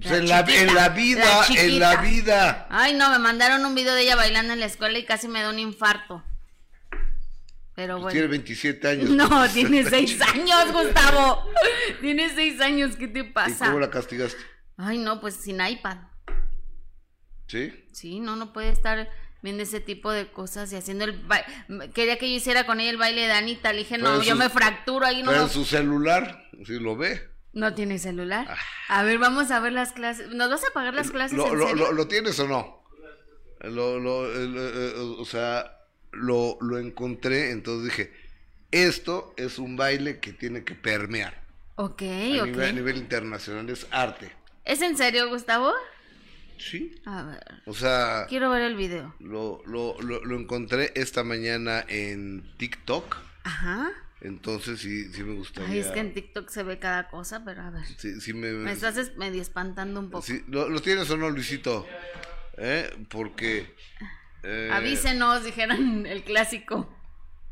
Pues 0.08 0.20
en, 0.20 0.30
la, 0.30 0.40
en 0.42 0.74
la 0.76 0.90
vida, 0.90 1.46
la 1.50 1.62
en 1.62 1.80
la 1.80 1.96
vida. 1.98 2.68
Ay, 2.70 2.94
no, 2.94 3.10
me 3.12 3.20
mandaron 3.20 3.66
un 3.66 3.74
video 3.76 3.94
de 3.94 4.02
ella 4.04 4.16
bailando 4.16 4.54
en 4.54 4.60
la 4.60 4.66
escuela 4.68 4.98
y 5.00 5.06
casi 5.06 5.28
me 5.28 5.42
da 5.42 5.50
un 5.50 5.60
infarto. 5.60 6.24
Pero 7.76 8.00
Pues 8.00 8.14
tiene 8.14 8.28
bueno. 8.28 8.44
27 8.44 8.88
años. 8.88 9.10
No, 9.10 9.50
tiene 9.54 9.84
seis 9.90 10.18
años, 10.22 10.72
Gustavo. 10.72 11.44
Tiene 12.02 12.30
seis 12.34 12.62
años, 12.62 12.96
¿qué 12.96 13.08
te 13.08 13.20
¿Y 13.20 13.24
pasa? 13.24 13.66
cómo 13.66 13.80
la 13.80 13.90
castigaste? 13.90 14.40
Ay, 14.78 14.98
no, 14.98 15.20
pues 15.20 15.36
sin 15.36 15.66
iPad. 15.66 15.98
¿Sí? 17.48 17.74
Sí, 17.92 18.20
no, 18.20 18.36
no 18.36 18.54
puede 18.54 18.70
estar 18.70 19.10
viendo 19.42 19.62
ese 19.64 19.80
tipo 19.80 20.12
de 20.12 20.32
cosas 20.32 20.72
y 20.74 20.76
haciendo 20.76 21.06
el 21.06 21.20
baile. 21.24 21.46
Quería 21.94 22.18
que 22.18 22.30
yo 22.30 22.36
hiciera 22.38 22.66
con 22.66 22.80
ella 22.80 22.90
el 22.90 22.98
baile 22.98 23.22
de 23.28 23.34
Anita. 23.34 23.72
Le 23.74 23.80
dije, 23.80 23.98
no, 23.98 24.24
yo 24.24 24.36
me 24.36 24.50
fracturo 24.50 25.06
ahí, 25.06 25.22
no, 25.22 25.34
en 25.34 25.50
su 25.50 25.66
celular, 25.66 26.44
si 26.66 26.80
lo 26.80 26.96
ve. 26.96 27.35
No 27.56 27.74
tiene 27.74 27.98
celular. 27.98 28.46
Ah. 28.48 29.00
A 29.00 29.04
ver, 29.04 29.18
vamos 29.18 29.50
a 29.50 29.60
ver 29.60 29.74
las 29.74 29.92
clases. 29.94 30.30
¿Nos 30.30 30.50
vas 30.52 30.64
a 30.64 30.72
pagar 30.74 30.94
las 30.94 31.10
clases 31.10 31.36
¿Lo, 31.38 31.48
en 31.48 31.58
lo, 31.58 31.68
serio? 31.68 31.86
lo- 31.88 31.92
lo 31.94 32.08
tienes 32.08 32.40
o 32.40 32.48
no? 32.48 32.84
Lo, 33.62 34.00
lo- 34.00 34.28
eh, 34.32 34.52
eh, 34.56 34.94
o 34.96 35.26
sea, 35.26 35.80
lo, 36.12 36.58
lo 36.62 36.78
encontré, 36.78 37.50
entonces 37.52 37.86
dije, 37.86 38.14
esto 38.72 39.34
es 39.38 39.58
un 39.58 39.76
baile 39.76 40.20
que 40.20 40.34
tiene 40.34 40.64
que 40.64 40.76
permear. 40.76 41.44
Ok, 41.78 42.04
a, 42.04 42.42
ok. 42.42 42.46
nivel, 42.46 42.62
a 42.62 42.72
nivel 42.72 42.98
internacional, 42.98 43.70
es 43.70 43.88
arte. 43.92 44.32
¿Es 44.66 44.82
en 44.82 44.96
serio, 44.98 45.28
Gustavo? 45.30 45.74
Sí. 46.58 47.02
A 47.06 47.24
ver, 47.24 47.44
O 47.66 47.74
sea, 47.74 48.26
quiero 48.30 48.50
ver 48.50 48.62
el 48.62 48.76
video. 48.76 49.14
lo, 49.20 49.62
lo, 49.66 50.00
lo, 50.02 50.24
lo 50.24 50.40
encontré 50.40 50.92
esta 50.96 51.24
mañana 51.24 51.84
en 51.88 52.50
TikTok, 52.58 53.18
Ajá. 53.44 53.92
Entonces 54.26 54.80
sí, 54.80 55.12
sí 55.14 55.24
me 55.24 55.36
gustaría. 55.36 55.70
Ay, 55.72 55.80
es 55.80 55.88
que 55.88 56.00
en 56.00 56.14
TikTok 56.14 56.50
se 56.50 56.64
ve 56.64 56.80
cada 56.80 57.08
cosa, 57.08 57.44
pero 57.46 57.62
a 57.62 57.70
ver. 57.70 57.84
sí, 57.98 58.20
sí 58.22 58.34
me, 58.34 58.52
Me 58.52 58.72
estás 58.72 58.98
es- 58.98 59.16
medio 59.18 59.42
espantando 59.42 60.00
un 60.00 60.10
poco. 60.10 60.26
sí, 60.26 60.44
¿lo, 60.48 60.70
lo 60.70 60.82
tienes 60.82 61.10
o 61.12 61.18
no, 61.18 61.30
Luisito? 61.30 61.86
¿Eh? 62.58 62.90
Porque... 63.10 63.74
eh, 64.44 64.70
Avísenos, 64.74 65.44
dijeron 65.44 66.06
el 66.08 66.24
clásico. 66.24 66.92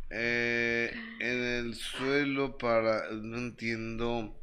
Eh, 0.09 0.93
en 1.19 1.43
el 1.43 1.75
suelo 1.75 2.57
para... 2.57 3.09
No 3.11 3.37
entiendo. 3.37 4.39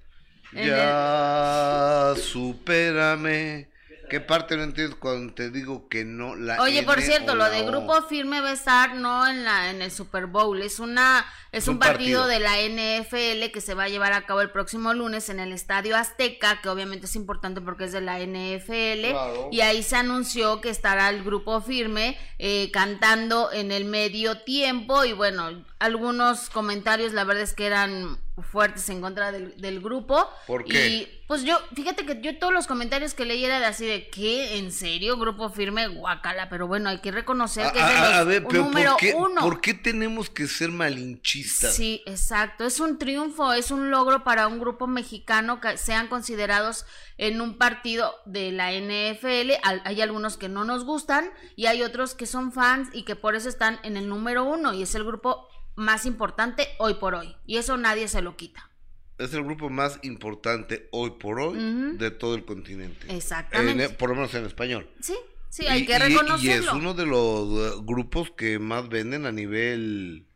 En 0.52 0.66
ya, 0.66 2.14
supérame. 2.16 3.68
¿Qué 4.10 4.20
parte 4.20 4.56
no 4.56 4.64
entiendes 4.64 4.96
cuando 4.96 5.32
te 5.32 5.50
digo 5.50 5.88
que 5.88 6.04
no 6.04 6.34
la 6.36 6.60
Oye, 6.60 6.82
por 6.82 7.00
cierto, 7.00 7.34
lo 7.34 7.48
de? 7.48 7.62
Grupo 7.62 8.02
Firme 8.02 8.40
va 8.40 8.50
a 8.50 8.52
estar 8.52 8.94
no 8.96 9.26
en 9.26 9.44
la 9.44 9.70
en 9.70 9.80
el 9.80 9.90
Super 9.90 10.26
Bowl, 10.26 10.60
es 10.60 10.80
una 10.80 11.24
es 11.52 11.66
un 11.68 11.74
un 11.74 11.78
partido, 11.80 12.22
partido. 12.22 12.26
de 12.26 12.40
la 12.40 12.56
NFL 12.60 13.52
que 13.52 13.60
se 13.60 13.74
va 13.74 13.84
a 13.84 13.88
llevar 13.88 14.12
a 14.12 14.26
cabo 14.26 14.40
el 14.40 14.50
próximo 14.50 14.92
lunes 14.94 15.28
en 15.30 15.40
el 15.40 15.52
Estadio 15.52 15.96
Azteca, 15.96 16.60
que 16.60 16.68
obviamente 16.68 17.06
es 17.06 17.16
importante 17.16 17.60
porque 17.60 17.84
es 17.84 17.92
de 17.92 18.00
la 18.00 18.18
NFL 18.20 19.10
Claro. 19.10 19.48
y 19.52 19.60
ahí 19.60 19.82
se 19.82 19.96
anunció 19.96 20.60
que 20.60 20.70
estará 20.70 21.08
el 21.08 21.22
Grupo 21.24 21.60
Firme 21.60 22.18
eh, 22.38 22.70
cantando 22.72 23.50
en 23.52 23.70
el 23.72 23.84
medio 23.84 24.38
tiempo 24.42 25.04
y 25.04 25.12
bueno, 25.12 25.64
algunos 25.78 26.50
comentarios 26.50 27.12
la 27.12 27.24
verdad 27.24 27.44
es 27.44 27.54
que 27.54 27.66
eran 27.66 28.18
fuertes 28.50 28.88
en 28.88 29.00
contra 29.02 29.32
del, 29.32 29.54
del 29.60 29.80
grupo. 29.80 30.26
¿Por 30.46 30.64
qué? 30.64 30.86
Y 30.88 31.08
pues 31.26 31.44
yo, 31.44 31.58
fíjate 31.74 32.06
que 32.06 32.20
yo 32.22 32.38
todos 32.38 32.52
los 32.54 32.66
comentarios 32.66 33.12
que 33.12 33.24
leí 33.26 33.44
era 33.44 33.60
de 33.60 33.66
así 33.66 33.84
de 33.86 34.08
¿qué? 34.08 34.56
¿En 34.58 34.72
serio? 34.72 35.16
Grupo 35.18 35.50
firme, 35.50 35.86
guacala, 35.88 36.48
pero 36.48 36.66
bueno, 36.66 36.88
hay 36.88 36.98
que 37.00 37.12
reconocer 37.12 37.66
A, 37.66 37.72
que 37.72 37.78
es 37.78 37.84
a- 37.84 38.24
pero 38.26 38.62
número 38.64 38.92
¿por 38.92 38.98
qué, 39.00 39.14
uno. 39.14 39.40
¿por 39.42 39.60
qué 39.60 39.74
tenemos 39.74 40.30
que 40.30 40.46
ser 40.48 40.70
malinchistas? 40.70 41.74
Sí, 41.74 42.02
exacto. 42.06 42.64
Es 42.64 42.80
un 42.80 42.98
triunfo, 42.98 43.52
es 43.52 43.70
un 43.70 43.90
logro 43.90 44.24
para 44.24 44.46
un 44.48 44.58
grupo 44.58 44.86
mexicano 44.86 45.60
que 45.60 45.76
sean 45.76 46.08
considerados 46.08 46.86
en 47.18 47.40
un 47.42 47.58
partido 47.58 48.14
de 48.24 48.52
la 48.52 48.72
NFL. 48.72 49.52
Al- 49.62 49.82
Hay 49.84 50.00
algunos 50.00 50.36
que 50.38 50.48
no 50.48 50.64
nos 50.64 50.84
gustan 50.84 51.30
y 51.56 51.66
hay 51.66 51.82
otros 51.82 52.14
que 52.14 52.26
son 52.26 52.52
fans 52.52 52.88
y 52.92 53.02
que 53.04 53.16
por 53.16 53.34
eso 53.34 53.48
están 53.50 53.78
en 53.82 53.96
el 53.98 54.08
número 54.08 54.44
uno 54.44 54.72
y 54.72 54.82
es 54.82 54.94
el 54.94 55.04
grupo 55.04 55.46
más 55.80 56.06
importante 56.06 56.68
hoy 56.78 56.94
por 56.94 57.14
hoy. 57.14 57.34
Y 57.46 57.56
eso 57.56 57.76
nadie 57.76 58.06
se 58.08 58.22
lo 58.22 58.36
quita. 58.36 58.70
Es 59.18 59.34
el 59.34 59.42
grupo 59.44 59.68
más 59.68 59.98
importante 60.02 60.88
hoy 60.92 61.10
por 61.18 61.40
hoy 61.40 61.58
de 61.98 62.10
todo 62.10 62.34
el 62.34 62.44
continente. 62.44 63.14
Exactamente. 63.14 63.84
En- 63.84 63.94
por 63.96 64.08
lo 64.10 64.14
menos 64.14 64.34
en 64.34 64.46
español. 64.46 64.88
Sí, 65.00 65.14
sí, 65.50 65.66
hay 65.66 65.82
Y- 65.82 65.86
que 65.86 65.98
reconocerlo. 65.98 66.38
Y 66.42 66.50
es 66.66 66.72
uno 66.72 66.94
de 66.94 67.04
los 67.06 67.48
eh, 67.48 67.80
grupos 67.82 68.30
que 68.30 68.58
más 68.58 68.88
venden 68.88 69.26
a 69.26 69.32
nivel 69.32 70.26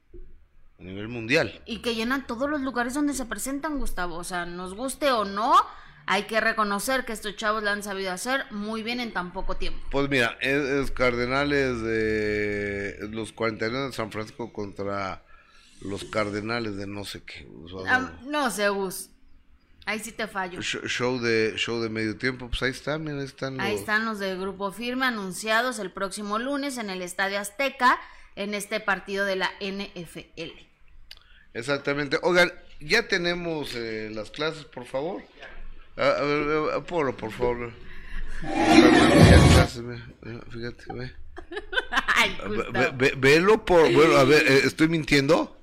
a 0.78 0.82
nivel 0.82 1.08
mundial. 1.08 1.62
y 1.66 1.78
que 1.80 1.94
llenan 1.94 2.26
todos 2.26 2.50
los 2.50 2.60
lugares 2.60 2.92
donde 2.94 3.14
se 3.14 3.24
presentan, 3.24 3.78
Gustavo. 3.78 4.16
O 4.16 4.24
sea, 4.24 4.44
nos 4.44 4.74
guste 4.74 5.12
o 5.12 5.24
no, 5.24 5.54
hay 6.06 6.24
que 6.24 6.38
reconocer 6.42 7.06
que 7.06 7.12
estos 7.12 7.36
chavos 7.36 7.62
lo 7.62 7.70
han 7.70 7.82
sabido 7.82 8.12
hacer 8.12 8.44
muy 8.50 8.82
bien 8.82 9.00
en 9.00 9.12
tan 9.14 9.32
poco 9.32 9.56
tiempo. 9.56 9.80
Pues 9.90 10.10
mira, 10.10 10.36
es, 10.42 10.62
es 10.62 10.90
Cardenales 10.90 11.80
de 11.80 13.08
los 13.12 13.32
49 13.32 13.86
de 13.86 13.92
San 13.92 14.12
Francisco 14.12 14.52
contra 14.52 15.24
los 15.84 16.04
Cardenales 16.04 16.76
de 16.76 16.86
no 16.86 17.04
sé 17.04 17.22
qué. 17.22 17.46
Ah, 17.86 18.12
no 18.26 18.50
sé, 18.50 18.68
Gus. 18.68 19.10
Ahí 19.86 19.98
sí 19.98 20.12
te 20.12 20.26
fallo. 20.26 20.60
sh- 20.60 20.86
show 20.86 21.18
de 21.20 21.52
show 21.56 21.78
de 21.82 21.90
medio 21.90 22.16
tiempo, 22.16 22.48
pues 22.48 22.62
ahí 22.62 22.70
están, 22.70 23.04
mira, 23.04 23.18
ahí 23.18 23.24
están 23.26 23.56
los- 23.58 23.66
Ahí 23.66 23.74
están 23.74 24.06
los 24.06 24.18
de 24.18 24.34
Grupo 24.36 24.72
Firme 24.72 25.04
anunciados 25.04 25.78
el 25.78 25.90
próximo 25.90 26.38
lunes 26.38 26.78
en 26.78 26.88
el 26.88 27.02
Estadio 27.02 27.38
Azteca 27.38 28.00
en 28.34 28.54
este 28.54 28.80
partido 28.80 29.26
de 29.26 29.36
la 29.36 29.50
NFL. 29.60 30.52
Exactamente. 31.52 32.18
Oigan, 32.22 32.50
ya 32.80 33.06
tenemos 33.08 33.74
eh, 33.74 34.10
las 34.12 34.30
clases, 34.30 34.64
por 34.64 34.86
favor. 34.86 35.22
A, 35.98 36.02
a 36.08 36.22
ver, 36.22 36.70
a- 36.72 36.76
apolo, 36.76 37.14
por 37.16 37.30
favor. 37.30 37.70
Clases, 38.42 39.82
Fíjate, 40.50 40.84
ve. 40.94 41.12
Ay, 41.90 42.36
Ve- 42.42 42.48
ve- 42.48 42.56
Gustavo. 42.56 42.96
ve- 42.98 43.14
velo 43.16 43.64
por. 43.64 43.92
Bueno, 43.92 44.16
a 44.16 44.24
ver, 44.24 44.46
eh, 44.46 44.60
¿estoy 44.64 44.88
mintiendo? 44.88 45.60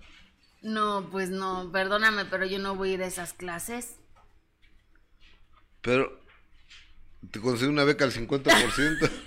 No, 0.62 1.10
pues 1.12 1.30
no, 1.30 1.72
perdóname, 1.72 2.26
pero 2.26 2.46
yo 2.46 2.60
no 2.60 2.76
voy 2.76 2.92
a 2.92 2.94
ir 2.94 3.04
a 3.04 3.08
esas 3.08 3.34
clases. 3.34 3.96
Pero. 5.82 6.22
te 7.32 7.40
consigue 7.40 7.70
una 7.70 7.84
beca 7.84 8.06
al 8.06 8.12
50%. 8.12 9.10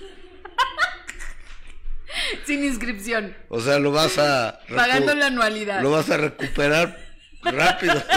Sin 2.46 2.64
inscripción. 2.64 3.36
O 3.48 3.60
sea, 3.60 3.78
lo 3.78 3.90
vas 3.90 4.18
a... 4.18 4.60
Pagando 4.74 5.14
la 5.14 5.26
anualidad. 5.26 5.82
Lo 5.82 5.90
vas 5.90 6.08
a 6.10 6.16
recuperar 6.16 6.98
rápido. 7.42 8.02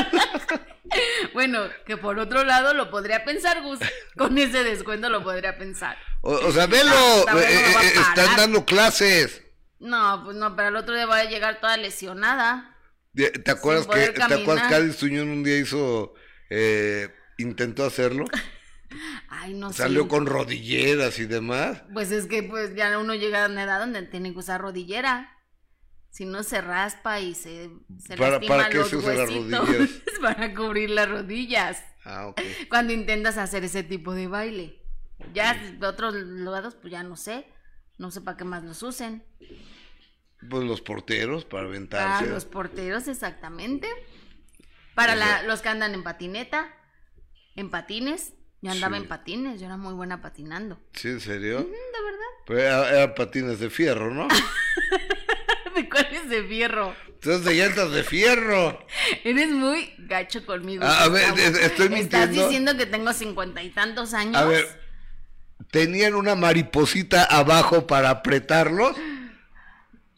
Bueno, 1.34 1.68
que 1.86 1.98
por 1.98 2.18
otro 2.18 2.44
lado 2.44 2.74
lo 2.74 2.90
podría 2.90 3.24
pensar, 3.24 3.62
Gus. 3.62 3.80
Con 4.18 4.38
ese 4.38 4.64
descuento 4.64 5.10
lo 5.10 5.22
podría 5.22 5.58
pensar. 5.58 5.98
O, 6.22 6.32
o 6.32 6.52
sea, 6.52 6.66
velo. 6.66 6.92
Luego 7.32 7.40
eh, 7.40 7.76
a 7.76 7.84
eh, 7.84 7.94
están 7.94 8.38
dando 8.38 8.66
clases. 8.66 9.44
No, 9.80 10.24
pues 10.26 10.36
no, 10.38 10.56
pero 10.56 10.70
al 10.70 10.76
otro 10.78 10.96
día 10.96 11.06
voy 11.06 11.20
a 11.20 11.30
llegar 11.30 11.60
toda 11.60 11.78
lesionada. 11.78 12.77
¿Te 13.18 13.52
acuerdas 13.52 13.88
que 13.88 14.12
te 14.12 14.24
acuerdas 14.24 14.72
que 14.72 14.90
Tuñón 14.94 15.30
un 15.30 15.44
día 15.44 15.58
hizo 15.58 16.14
eh, 16.50 17.10
intentó 17.38 17.86
hacerlo? 17.86 18.26
Ay, 19.30 19.54
no 19.54 19.72
sé. 19.72 19.80
Salió 19.80 20.08
con 20.08 20.26
rodilleras 20.26 21.20
y 21.20 21.26
demás. 21.26 21.84
Pues 21.92 22.12
es 22.12 22.28
que 22.28 22.44
pues 22.44 22.76
ya 22.76 22.98
uno 23.00 23.16
llega 23.16 23.46
a 23.46 23.48
una 23.50 23.64
edad 23.64 23.80
donde 23.80 24.04
tiene 24.04 24.32
que 24.32 24.40
usar 24.40 24.62
rodillera. 24.62 25.34
Si 26.10 26.26
no 26.26 26.42
se 26.44 26.62
raspa 26.62 27.20
y 27.20 27.36
se, 27.36 27.70
se 28.00 28.16
¿Para- 28.16 28.32
lastima 28.32 28.56
para 28.58 28.70
qué 28.70 28.78
los 28.78 28.90
se 28.90 28.98
usan 28.98 29.18
las 29.18 29.30
rodillas? 29.30 29.90
para 30.22 30.54
cubrir 30.56 30.90
las 30.90 31.10
rodillas. 31.10 31.84
Ah, 32.06 32.28
ok. 32.28 32.42
Cuando 32.70 32.94
intentas 32.94 33.38
hacer 33.38 33.64
ese 33.64 33.84
tipo 33.84 34.14
de 34.14 34.28
baile. 34.28 34.82
Ya 35.34 35.54
de 35.56 35.86
otros 35.86 36.14
lados, 36.16 36.76
pues 36.76 36.92
ya 36.92 37.04
no 37.04 37.18
sé. 37.18 37.46
No 37.98 38.12
sé 38.12 38.22
para 38.22 38.38
qué 38.38 38.46
más 38.46 38.64
los 38.64 38.82
usen. 38.84 39.24
Pues 40.50 40.64
los 40.64 40.82
porteros 40.82 41.46
para 41.46 41.64
Para 41.64 41.68
aventarse. 41.70 42.26
los 42.28 42.46
porteros, 42.46 43.08
exactamente. 43.08 43.88
Para 44.96 45.16
la- 45.16 45.44
los 45.44 45.62
que 45.62 45.70
andan 45.70 45.94
en 45.94 46.04
patineta, 46.04 46.68
en 47.56 47.70
patines. 47.70 48.34
Yo 48.62 48.72
andaba 48.72 48.98
Sí. 48.98 49.04
en 49.04 49.08
patines, 49.10 49.60
yo 49.60 49.68
era 49.68 49.78
muy 49.78 49.94
buena 49.94 50.20
patinando. 50.22 50.80
¿Sí, 50.94 51.10
en 51.10 51.20
serio? 51.20 51.58
De 51.60 51.64
verdad. 51.66 52.28
Pues 52.48 52.60
era- 52.60 52.90
eran 52.90 53.14
patines 53.16 53.60
de 53.60 53.70
fierro, 53.70 54.12
¿no? 54.14 54.28
¿De 55.76 55.88
cuáles 55.90 56.28
de 56.30 56.44
fierro? 56.44 56.96
Entonces 57.08 57.46
de 57.46 57.54
llantas 57.56 57.92
de 57.92 58.04
fierro. 58.04 58.84
Eres 59.24 59.50
muy 59.50 59.94
gacho 60.00 60.44
conmigo. 60.46 60.84
Ah, 60.86 61.04
a 61.04 61.10
ver, 61.10 61.26
estoy 61.38 61.62
Estás 61.66 61.90
mintiendo. 61.90 62.44
diciendo 62.46 62.78
que 62.78 62.86
tengo 62.88 63.14
cincuenta 63.14 63.62
y 63.62 63.70
tantos 63.70 64.14
años. 64.16 64.36
A 64.38 64.46
ver, 64.46 64.66
¿tenían 65.72 66.16
una 66.16 66.34
mariposita 66.36 67.24
abajo 67.26 67.86
para 67.86 68.10
apretarlos? 68.10 68.96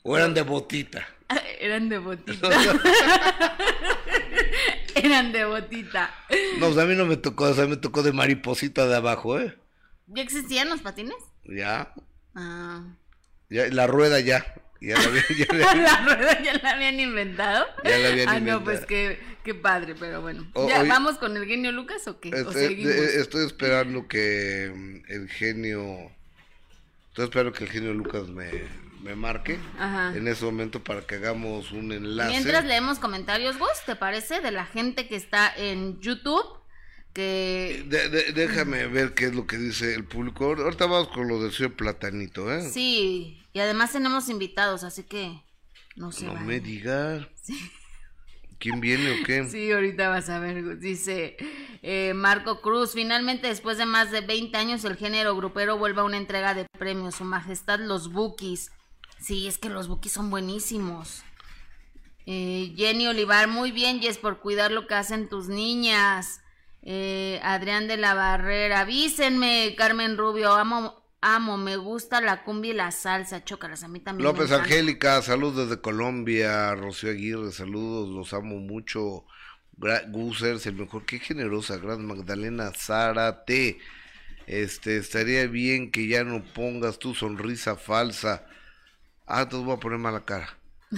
¿O 0.03 0.17
eran 0.17 0.33
de 0.33 0.41
botita? 0.41 1.07
Eran 1.59 1.89
de 1.89 1.97
botita. 1.99 2.49
Eran 4.95 5.31
de 5.31 5.45
botita. 5.45 6.13
No, 6.57 6.67
pues 6.67 6.77
a 6.77 6.85
mí 6.85 6.95
no 6.95 7.05
me 7.05 7.17
tocó, 7.17 7.45
o 7.45 7.53
sea, 7.53 7.65
me 7.67 7.77
tocó 7.77 8.03
de 8.03 8.11
mariposita 8.11 8.87
de 8.87 8.95
abajo, 8.95 9.39
¿eh? 9.39 9.55
¿Ya 10.07 10.23
existían 10.23 10.69
los 10.69 10.81
patines? 10.81 11.15
Ya, 11.45 11.93
Ah. 12.35 12.83
ya, 13.49 13.67
la 13.69 13.87
rueda 13.87 14.19
ya. 14.19 14.45
Ya 14.81 14.97
la 14.97 15.03
había- 15.03 15.23
ya 15.37 15.45
la- 15.53 15.75
la 16.05 16.15
rueda 16.15 16.41
ya 16.43 16.53
la 16.63 16.69
habían 16.71 16.99
inventado. 16.99 17.65
Ya 17.83 17.97
la 17.97 18.07
habían 18.09 18.29
ah, 18.29 18.37
inventado. 18.37 18.59
no, 18.59 18.63
pues 18.63 18.85
qué, 18.85 19.19
qué 19.43 19.53
padre, 19.53 19.93
pero 19.99 20.21
bueno. 20.21 20.49
¿Ya 20.55 20.81
oye- 20.81 20.89
vamos 20.89 21.17
con 21.17 21.35
el 21.35 21.45
genio 21.45 21.71
Lucas 21.73 22.07
o 22.07 22.19
qué? 22.21 22.29
¿O 22.29 22.35
Estoy, 22.35 22.75
de- 22.83 23.19
estoy 23.21 23.45
esperando 23.45 24.07
que 24.07 24.71
mm, 24.73 25.11
el 25.11 25.29
genio. 25.29 26.11
Estoy 27.09 27.25
esperando 27.25 27.51
que 27.53 27.65
el 27.65 27.69
genio 27.69 27.93
Lucas 27.93 28.29
me, 28.29 28.49
me 29.01 29.15
marque 29.15 29.59
Ajá. 29.77 30.15
en 30.15 30.27
ese 30.27 30.43
momento 30.45 30.83
para 30.83 31.01
que 31.01 31.15
hagamos 31.15 31.71
un 31.71 31.91
enlace. 31.91 32.29
Mientras 32.31 32.65
leemos 32.65 32.99
comentarios, 32.99 33.57
Gus, 33.57 33.69
¿te 33.85 33.95
parece? 33.95 34.41
De 34.41 34.51
la 34.51 34.65
gente 34.65 35.07
que 35.07 35.15
está 35.15 35.53
en 35.55 35.99
YouTube, 36.01 36.43
que 37.13 37.83
De- 37.87 38.09
de- 38.09 38.31
déjame 38.33 38.87
ver 38.87 39.13
qué 39.13 39.25
es 39.25 39.33
lo 39.35 39.47
que 39.47 39.57
dice 39.57 39.95
el 39.95 40.05
público. 40.05 40.45
Ahor- 40.45 40.61
Ahorita 40.63 40.85
vamos 40.85 41.07
con 41.09 41.27
lo 41.27 41.41
del 41.41 41.51
señor 41.51 41.73
Platanito, 41.75 42.53
¿eh? 42.53 42.69
sí, 42.69 43.41
y 43.53 43.59
además 43.59 43.91
tenemos 43.91 44.29
invitados, 44.29 44.83
así 44.83 45.03
que 45.03 45.41
no 45.95 46.11
se 46.11 46.25
no 46.25 46.35
me 46.35 46.59
digas. 46.59 47.25
¿Quién 48.59 48.81
viene 48.81 49.11
o 49.21 49.25
qué? 49.25 49.45
Sí, 49.49 49.71
ahorita 49.71 50.09
vas 50.09 50.29
a 50.29 50.39
ver, 50.39 50.79
dice 50.79 51.37
eh, 51.81 52.13
Marco 52.13 52.59
Cruz, 52.61 52.91
finalmente 52.93 53.47
después 53.47 53.77
de 53.77 53.85
más 53.85 54.11
de 54.11 54.19
20 54.21 54.57
años 54.57 54.83
el 54.83 54.97
género 54.97 55.35
grupero 55.35 55.77
vuelve 55.77 56.01
a 56.01 56.03
una 56.03 56.17
entrega 56.17 56.53
de 56.53 56.65
premios, 56.77 57.15
su 57.15 57.23
majestad 57.23 57.79
los 57.79 58.11
Bookies. 58.11 58.71
Sí, 59.19 59.47
es 59.47 59.57
que 59.57 59.69
los 59.69 59.87
Bookies 59.87 60.13
son 60.13 60.29
buenísimos. 60.29 61.23
Eh, 62.25 62.73
Jenny 62.75 63.07
Olivar, 63.07 63.47
muy 63.47 63.71
bien, 63.71 63.99
Jess, 63.99 64.17
por 64.17 64.39
cuidar 64.39 64.71
lo 64.71 64.87
que 64.87 64.95
hacen 64.95 65.29
tus 65.29 65.47
niñas. 65.47 66.41
Eh, 66.81 67.39
Adrián 67.43 67.87
de 67.87 67.97
la 67.97 68.13
Barrera, 68.13 68.81
avísenme, 68.81 69.75
Carmen 69.77 70.17
Rubio, 70.17 70.53
amo, 70.53 71.03
amo, 71.21 71.57
me 71.57 71.75
gusta 71.75 72.21
la 72.21 72.43
cumbia 72.43 72.71
y 72.71 72.75
la 72.75 72.91
salsa, 72.91 73.43
chócalas, 73.43 73.83
a 73.83 73.87
mí 73.87 73.99
también. 73.99 74.25
López. 74.25 74.51
Angélica, 74.51 75.21
saludos 75.21 75.67
desde 75.67 75.81
Colombia. 75.81 76.75
Rocío 76.75 77.09
Aguirre, 77.09 77.51
saludos, 77.51 78.09
los 78.09 78.33
amo 78.33 78.57
mucho. 78.57 79.25
Gusers, 80.09 80.65
el 80.65 80.75
mejor, 80.75 81.05
qué 81.05 81.19
generosa, 81.19 81.77
gran 81.77 82.05
Magdalena 82.05 82.71
Zárate. 82.75 83.79
Este, 84.45 84.97
estaría 84.97 85.47
bien 85.47 85.91
que 85.91 86.07
ya 86.07 86.23
no 86.23 86.43
pongas 86.43 86.99
tu 86.99 87.15
sonrisa 87.15 87.75
falsa. 87.75 88.45
Ah, 89.31 89.47
te 89.47 89.55
voy 89.55 89.71
a 89.71 89.77
poner 89.77 89.99
mala 89.99 90.25
cara. 90.25 90.57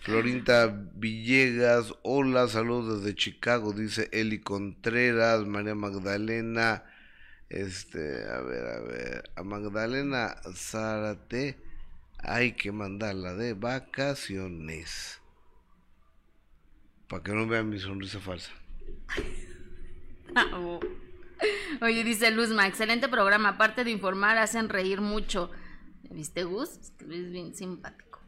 Florinta 0.00 0.66
Villegas, 0.94 1.92
hola, 2.00 2.48
saludos 2.48 3.02
desde 3.02 3.14
Chicago, 3.14 3.74
dice 3.74 4.08
Eli 4.12 4.40
Contreras, 4.40 5.44
María 5.44 5.74
Magdalena, 5.74 6.84
este, 7.50 8.26
a 8.30 8.40
ver, 8.40 8.64
a 8.64 8.80
ver, 8.80 9.30
a 9.36 9.42
Magdalena 9.42 10.36
Zárate 10.54 11.58
hay 12.16 12.52
que 12.52 12.72
mandarla 12.72 13.34
de 13.34 13.52
vacaciones. 13.52 15.20
Para 17.08 17.22
que 17.22 17.32
no 17.32 17.46
vean 17.46 17.68
mi 17.68 17.78
sonrisa 17.78 18.20
falsa. 18.20 18.52
Oye, 21.82 22.04
dice 22.04 22.30
Luzma, 22.30 22.66
excelente 22.66 23.08
programa. 23.08 23.50
Aparte 23.50 23.84
de 23.84 23.90
informar, 23.90 24.38
hacen 24.38 24.68
reír 24.68 25.00
mucho. 25.00 25.50
¿Viste, 26.10 26.44
Gus? 26.44 26.70
Es 26.78 26.90
que 26.98 27.04
es 27.04 27.30
bien 27.30 27.54
simpático. 27.54 28.20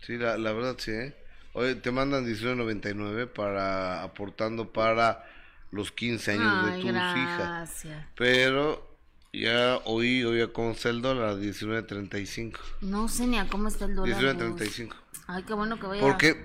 Sí, 0.00 0.16
la, 0.16 0.36
la 0.36 0.52
verdad 0.52 0.76
sí, 0.78 0.90
¿eh? 0.90 1.16
Oye, 1.54 1.76
te 1.76 1.90
mandan 1.92 2.26
19.99 2.26 3.28
para 3.28 4.02
aportando 4.02 4.72
para 4.72 5.24
los 5.70 5.92
15 5.92 6.32
años 6.32 6.66
de 6.66 6.72
Ay, 6.72 6.80
tus 6.80 6.90
hijas. 6.90 7.38
gracias. 7.38 8.06
Pero 8.16 8.96
ya 9.32 9.78
oí, 9.84 10.24
oí 10.24 10.40
a 10.40 10.52
cómo 10.52 10.72
está 10.72 10.90
el 10.90 11.00
dólar, 11.00 11.36
19.35. 11.36 12.58
No 12.80 13.08
sé 13.08 13.26
ni 13.26 13.38
a 13.38 13.48
cómo 13.48 13.68
está 13.68 13.84
el 13.84 13.94
dólar. 13.94 14.14
Gus. 14.20 14.34
19.35. 14.34 14.94
Ay, 15.28 15.42
qué 15.44 15.54
bueno 15.54 15.78
que 15.78 15.86
vaya. 15.86 16.00
Porque 16.02 16.44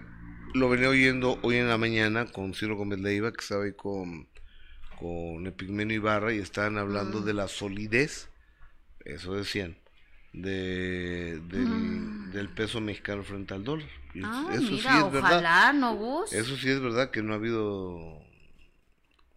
lo 0.53 0.69
venía 0.69 0.89
oyendo 0.89 1.39
hoy 1.41 1.57
en 1.57 1.67
la 1.67 1.77
mañana 1.77 2.25
con 2.27 2.53
Ciro 2.53 2.75
Gómez 2.77 2.99
Leiva, 2.99 3.31
que 3.31 3.41
estaba 3.41 3.63
ahí 3.65 3.73
con, 3.73 4.27
con 4.99 5.47
Epigmenio 5.47 5.95
Ibarra, 5.97 6.33
y 6.33 6.39
estaban 6.39 6.77
hablando 6.77 7.21
de 7.21 7.33
la 7.33 7.47
solidez, 7.47 8.29
eso 9.05 9.33
decían, 9.33 9.77
de, 10.33 11.39
del, 11.47 12.31
del 12.31 12.49
peso 12.49 12.81
mexicano 12.81 13.23
frente 13.23 13.53
al 13.53 13.63
dólar. 13.63 13.89
Ah, 14.23 14.49
eso 14.53 14.71
mira, 14.71 14.91
sí 14.91 14.97
es 14.97 15.11
verdad. 15.11 15.31
ojalá, 15.31 15.73
¿no, 15.73 15.95
Gus? 15.95 16.33
Eso 16.33 16.55
sí 16.57 16.69
es 16.69 16.81
verdad 16.81 17.11
que 17.11 17.21
no 17.23 17.33
ha 17.33 17.37
habido 17.37 18.21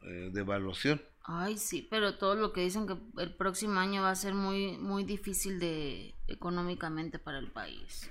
eh, 0.02 0.30
devaluación. 0.32 1.00
Ay, 1.24 1.56
sí, 1.58 1.86
pero 1.88 2.18
todo 2.18 2.34
lo 2.34 2.52
que 2.52 2.62
dicen 2.62 2.86
que 2.86 2.96
el 3.22 3.34
próximo 3.34 3.78
año 3.78 4.02
va 4.02 4.10
a 4.10 4.14
ser 4.16 4.34
muy, 4.34 4.76
muy 4.78 5.04
difícil 5.04 5.60
de 5.60 6.14
económicamente 6.26 7.18
para 7.20 7.38
el 7.38 7.50
país. 7.52 8.10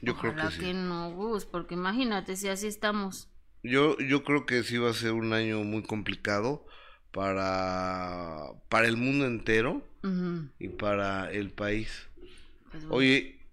Yo 0.00 0.16
creo 0.16 0.32
Ojalá 0.32 0.50
que 0.50 0.54
sí. 0.56 0.60
que 0.60 0.74
no, 0.74 1.10
Gus, 1.12 1.44
porque 1.44 1.74
imagínate 1.74 2.36
si 2.36 2.48
así 2.48 2.66
estamos. 2.68 3.28
Yo, 3.62 3.96
yo 3.98 4.24
creo 4.24 4.44
que 4.46 4.62
sí 4.62 4.78
va 4.78 4.90
a 4.90 4.94
ser 4.94 5.12
un 5.12 5.32
año 5.32 5.62
muy 5.62 5.82
complicado 5.82 6.66
para, 7.12 8.36
para 8.68 8.88
el 8.88 8.96
mundo 8.96 9.26
entero 9.26 9.86
y 10.58 10.68
para 10.68 11.30
el 11.30 11.52
país. 11.52 12.08
pues 12.70 12.84
bueno. 12.84 12.96
Oye, 12.96 13.46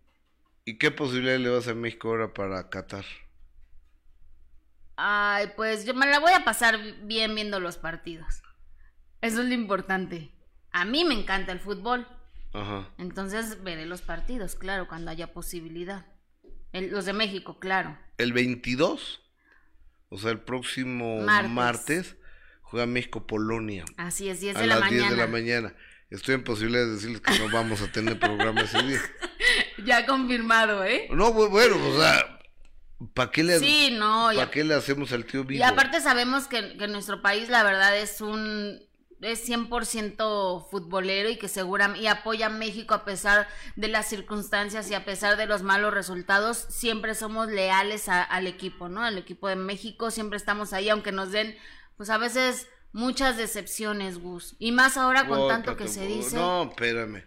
¿y 0.65 0.77
qué 0.77 0.91
posibilidad 0.91 1.37
le 1.39 1.49
vas 1.49 1.67
a 1.67 1.75
México 1.75 2.09
ahora 2.09 2.33
para 2.33 2.69
Qatar? 2.69 3.05
Ay, 4.95 5.51
pues 5.55 5.85
yo 5.85 5.93
me 5.93 6.05
la 6.07 6.19
voy 6.19 6.33
a 6.33 6.43
pasar 6.43 6.77
bien 7.03 7.33
viendo 7.35 7.59
los 7.59 7.77
partidos. 7.77 8.41
Eso 9.21 9.41
es 9.41 9.47
lo 9.47 9.53
importante. 9.53 10.31
A 10.71 10.85
mí 10.85 11.05
me 11.05 11.13
encanta 11.13 11.51
el 11.51 11.59
fútbol. 11.59 12.07
Ajá. 12.53 12.89
Entonces 12.97 13.63
veré 13.63 13.85
los 13.85 14.01
partidos, 14.01 14.55
claro, 14.55 14.87
cuando 14.87 15.11
haya 15.11 15.33
posibilidad. 15.33 16.05
El- 16.73 16.91
los 16.91 17.05
de 17.05 17.13
México, 17.13 17.59
claro. 17.59 17.97
El 18.17 18.33
22, 18.33 19.21
o 20.09 20.17
sea, 20.17 20.31
el 20.31 20.39
próximo 20.39 21.21
Martes. 21.21 21.51
martes, 21.51 22.15
juega 22.61 22.85
México-Polonia 22.85 23.85
Así 23.97 24.29
es, 24.29 24.39
10 24.41 24.55
a 24.57 24.59
de 24.61 24.67
la 24.67 24.75
las 24.79 24.89
10 24.89 25.01
mañana. 25.03 25.15
de 25.15 25.21
la 25.21 25.31
mañana. 25.31 25.75
Estoy 26.09 26.35
en 26.35 26.43
posibilidad 26.43 26.85
de 26.85 26.91
decirles 26.93 27.21
que 27.21 27.37
no 27.39 27.49
vamos 27.51 27.81
a 27.81 27.91
tener 27.91 28.19
programa 28.19 28.61
ese 28.61 28.81
día. 28.83 28.99
Ya 29.85 30.05
confirmado, 30.05 30.83
¿eh? 30.83 31.07
No, 31.11 31.33
bu- 31.33 31.49
bueno, 31.49 31.77
o 31.87 31.97
sea, 31.97 32.39
¿Para 33.13 33.31
qué, 33.31 33.43
le, 33.43 33.59
Sí, 33.59 33.91
no, 33.97 34.25
¿para 34.33 34.43
a- 34.43 34.51
qué 34.51 34.65
le 34.65 34.73
hacemos 34.73 35.13
al 35.13 35.23
tío 35.25 35.45
vivo? 35.45 35.57
Y 35.59 35.63
aparte 35.63 36.01
sabemos 36.01 36.47
que, 36.47 36.77
que 36.77 36.87
nuestro 36.89 37.21
país 37.21 37.47
la 37.47 37.63
verdad 37.63 37.97
es 37.97 38.19
un 38.19 38.81
es 39.21 39.47
100% 39.47 40.67
futbolero 40.69 41.29
y 41.29 41.37
que 41.37 41.47
seguramente 41.47 42.01
y 42.03 42.07
apoya 42.07 42.45
a 42.47 42.49
México 42.49 42.93
a 42.93 43.03
pesar 43.05 43.47
de 43.75 43.87
las 43.87 44.07
circunstancias 44.07 44.89
y 44.89 44.93
a 44.93 45.05
pesar 45.05 45.35
de 45.37 45.45
los 45.45 45.61
malos 45.63 45.93
resultados, 45.93 46.65
siempre 46.69 47.15
somos 47.15 47.47
leales 47.49 48.07
a- 48.09 48.23
al 48.23 48.47
equipo, 48.47 48.87
¿no? 48.89 49.03
Al 49.03 49.17
equipo 49.17 49.47
de 49.47 49.55
México, 49.55 50.11
siempre 50.11 50.37
estamos 50.37 50.73
ahí 50.73 50.89
aunque 50.89 51.11
nos 51.11 51.31
den 51.31 51.55
pues 51.97 52.09
a 52.09 52.17
veces 52.17 52.67
muchas 52.93 53.35
decepciones, 53.37 54.19
Gus. 54.19 54.55
Y 54.57 54.71
más 54.71 54.95
ahora 54.97 55.27
con 55.27 55.47
tanto 55.49 55.75
que 55.75 55.87
se 55.89 56.05
dice. 56.07 56.35
No, 56.37 56.63
espérame. 56.69 57.23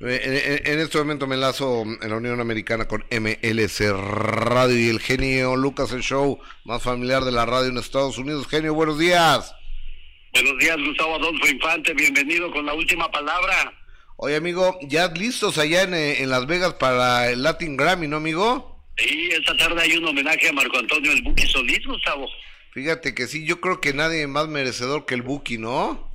En, 0.00 0.08
en- 0.10 0.66
en 0.66 0.78
este 0.80 0.98
momento 0.98 1.26
me 1.26 1.34
enlazo 1.36 1.82
en 1.82 2.08
la 2.10 2.16
Unión 2.16 2.40
Americana 2.40 2.86
con 2.88 3.04
MLC 3.10 3.90
Radio 3.92 4.78
y 4.78 4.88
el 4.88 5.00
genio 5.00 5.56
Lucas, 5.56 5.92
el 5.92 6.02
show 6.02 6.38
más 6.64 6.82
familiar 6.82 7.24
de 7.24 7.32
la 7.32 7.46
radio 7.46 7.68
en 7.70 7.78
Estados 7.78 8.18
Unidos. 8.18 8.46
Genio, 8.48 8.74
buenos 8.74 8.98
días. 8.98 9.54
Buenos 10.40 10.58
días, 10.60 10.76
Gustavo 10.76 11.16
Adolfo 11.16 11.48
Infante. 11.48 11.92
Bienvenido 11.94 12.48
con 12.52 12.64
la 12.64 12.72
última 12.72 13.10
palabra. 13.10 13.72
Oye, 14.18 14.36
amigo, 14.36 14.78
¿ya 14.82 15.08
listos 15.08 15.58
allá 15.58 15.82
en, 15.82 15.94
eh, 15.94 16.22
en 16.22 16.30
Las 16.30 16.46
Vegas 16.46 16.74
para 16.74 17.28
el 17.28 17.42
Latin 17.42 17.76
Grammy, 17.76 18.06
no, 18.06 18.18
amigo? 18.18 18.80
Y 18.98 19.32
esta 19.32 19.56
tarde 19.56 19.82
hay 19.82 19.96
un 19.96 20.04
homenaje 20.04 20.48
a 20.48 20.52
Marco 20.52 20.78
Antonio 20.78 21.10
El 21.10 21.22
Buki 21.22 21.44
Solís, 21.48 21.84
Gustavo. 21.84 22.28
Fíjate 22.72 23.16
que 23.16 23.26
sí, 23.26 23.44
yo 23.44 23.60
creo 23.60 23.80
que 23.80 23.92
nadie 23.92 24.28
más 24.28 24.46
merecedor 24.46 25.06
que 25.06 25.14
el 25.14 25.22
Buki, 25.22 25.58
¿no? 25.58 26.08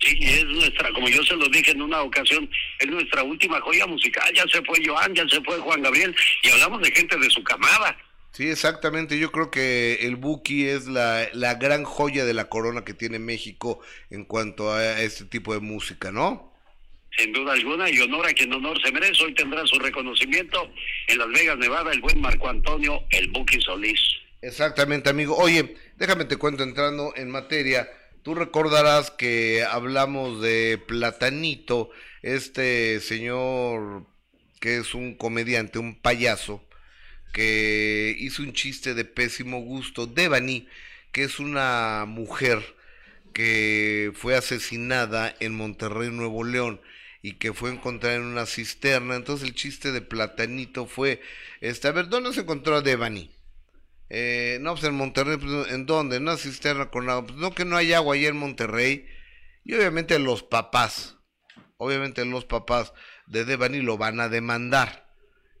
Sí, 0.00 0.18
es 0.20 0.44
nuestra, 0.46 0.92
como 0.92 1.08
yo 1.08 1.22
se 1.22 1.36
lo 1.36 1.46
dije 1.46 1.70
en 1.70 1.82
una 1.82 2.02
ocasión, 2.02 2.50
es 2.80 2.88
nuestra 2.88 3.22
última 3.22 3.60
joya 3.60 3.86
musical. 3.86 4.32
Ya 4.34 4.48
se 4.48 4.60
fue 4.62 4.84
Joan, 4.84 5.14
ya 5.14 5.28
se 5.28 5.40
fue 5.42 5.56
Juan 5.58 5.80
Gabriel, 5.80 6.12
y 6.42 6.50
hablamos 6.50 6.82
de 6.82 6.90
gente 6.90 7.16
de 7.16 7.30
su 7.30 7.44
camada. 7.44 7.96
Sí, 8.32 8.48
exactamente. 8.48 9.18
Yo 9.18 9.32
creo 9.32 9.50
que 9.50 9.98
el 10.02 10.16
Buki 10.16 10.66
es 10.66 10.86
la, 10.86 11.28
la 11.32 11.54
gran 11.54 11.84
joya 11.84 12.24
de 12.24 12.34
la 12.34 12.48
corona 12.48 12.84
que 12.84 12.94
tiene 12.94 13.18
México 13.18 13.80
en 14.10 14.24
cuanto 14.24 14.72
a 14.72 15.00
este 15.00 15.24
tipo 15.24 15.52
de 15.52 15.60
música, 15.60 16.12
¿no? 16.12 16.50
Sin 17.16 17.32
duda 17.32 17.52
alguna, 17.54 17.90
y 17.90 17.98
honor 17.98 18.26
a 18.26 18.32
quien 18.32 18.52
honor 18.52 18.80
se 18.82 18.92
merece. 18.92 19.24
Hoy 19.24 19.34
tendrá 19.34 19.66
su 19.66 19.78
reconocimiento 19.78 20.70
en 21.08 21.18
Las 21.18 21.28
Vegas, 21.28 21.58
Nevada, 21.58 21.90
el 21.92 22.00
buen 22.00 22.20
Marco 22.20 22.48
Antonio 22.48 23.02
El 23.10 23.28
Buki 23.30 23.60
Solís. 23.60 24.00
Exactamente, 24.42 25.10
amigo. 25.10 25.36
Oye, 25.36 25.76
déjame 25.96 26.24
te 26.24 26.36
cuento 26.36 26.62
entrando 26.62 27.12
en 27.16 27.30
materia. 27.30 27.90
Tú 28.22 28.34
recordarás 28.34 29.10
que 29.10 29.64
hablamos 29.68 30.40
de 30.40 30.78
Platanito, 30.86 31.90
este 32.22 33.00
señor 33.00 34.06
que 34.60 34.76
es 34.76 34.94
un 34.94 35.14
comediante, 35.14 35.78
un 35.78 35.94
payaso, 35.94 36.62
que 37.32 38.16
hizo 38.18 38.42
un 38.42 38.52
chiste 38.52 38.94
de 38.94 39.04
pésimo 39.04 39.60
gusto. 39.60 40.06
Devani, 40.06 40.68
que 41.12 41.24
es 41.24 41.38
una 41.38 42.04
mujer 42.06 42.76
que 43.32 44.12
fue 44.14 44.36
asesinada 44.36 45.34
en 45.40 45.54
Monterrey, 45.54 46.10
Nuevo 46.10 46.44
León, 46.44 46.80
y 47.22 47.34
que 47.34 47.52
fue 47.52 47.70
encontrada 47.70 48.16
en 48.16 48.22
una 48.22 48.46
cisterna. 48.46 49.16
Entonces 49.16 49.48
el 49.48 49.54
chiste 49.54 49.92
de 49.92 50.00
Platanito 50.00 50.86
fue, 50.86 51.20
este, 51.60 51.88
a 51.88 51.92
ver, 51.92 52.08
¿dónde 52.08 52.32
se 52.32 52.40
encontró 52.40 52.76
a 52.76 52.82
Devani? 52.82 53.30
Eh, 54.08 54.58
no, 54.60 54.72
pues 54.74 54.84
en 54.84 54.94
Monterrey, 54.94 55.36
pues, 55.36 55.70
¿en 55.70 55.86
dónde? 55.86 56.16
En 56.16 56.22
una 56.22 56.36
cisterna 56.36 56.90
con 56.90 57.08
agua. 57.08 57.26
Pues 57.26 57.38
no 57.38 57.54
que 57.54 57.64
no 57.64 57.76
hay 57.76 57.92
agua 57.92 58.16
allá 58.16 58.28
en 58.28 58.36
Monterrey. 58.36 59.06
Y 59.64 59.74
obviamente 59.74 60.18
los 60.18 60.42
papás, 60.42 61.16
obviamente 61.76 62.24
los 62.24 62.44
papás 62.44 62.92
de 63.26 63.44
Devani 63.44 63.80
lo 63.80 63.98
van 63.98 64.18
a 64.20 64.28
demandar. 64.28 65.09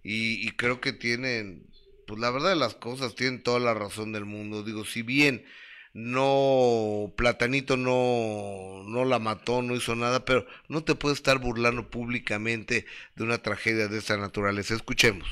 Y, 0.02 0.46
y 0.46 0.50
creo 0.52 0.80
que 0.80 0.92
tienen, 0.92 1.66
pues 2.06 2.20
la 2.20 2.30
verdad 2.30 2.50
de 2.50 2.56
las 2.56 2.74
cosas, 2.74 3.14
tienen 3.14 3.42
toda 3.42 3.60
la 3.60 3.74
razón 3.74 4.12
del 4.12 4.24
mundo. 4.24 4.62
Digo, 4.62 4.84
si 4.84 5.02
bien 5.02 5.44
no, 5.92 7.12
Platanito 7.16 7.76
no, 7.76 8.84
no 8.86 9.04
la 9.04 9.18
mató, 9.18 9.60
no 9.62 9.74
hizo 9.74 9.96
nada, 9.96 10.24
pero 10.24 10.46
no 10.68 10.84
te 10.84 10.94
puedes 10.94 11.18
estar 11.18 11.38
burlando 11.38 11.90
públicamente 11.90 12.86
de 13.16 13.24
una 13.24 13.42
tragedia 13.42 13.88
de 13.88 13.98
esta 13.98 14.16
naturaleza. 14.16 14.74
Escuchemos. 14.74 15.28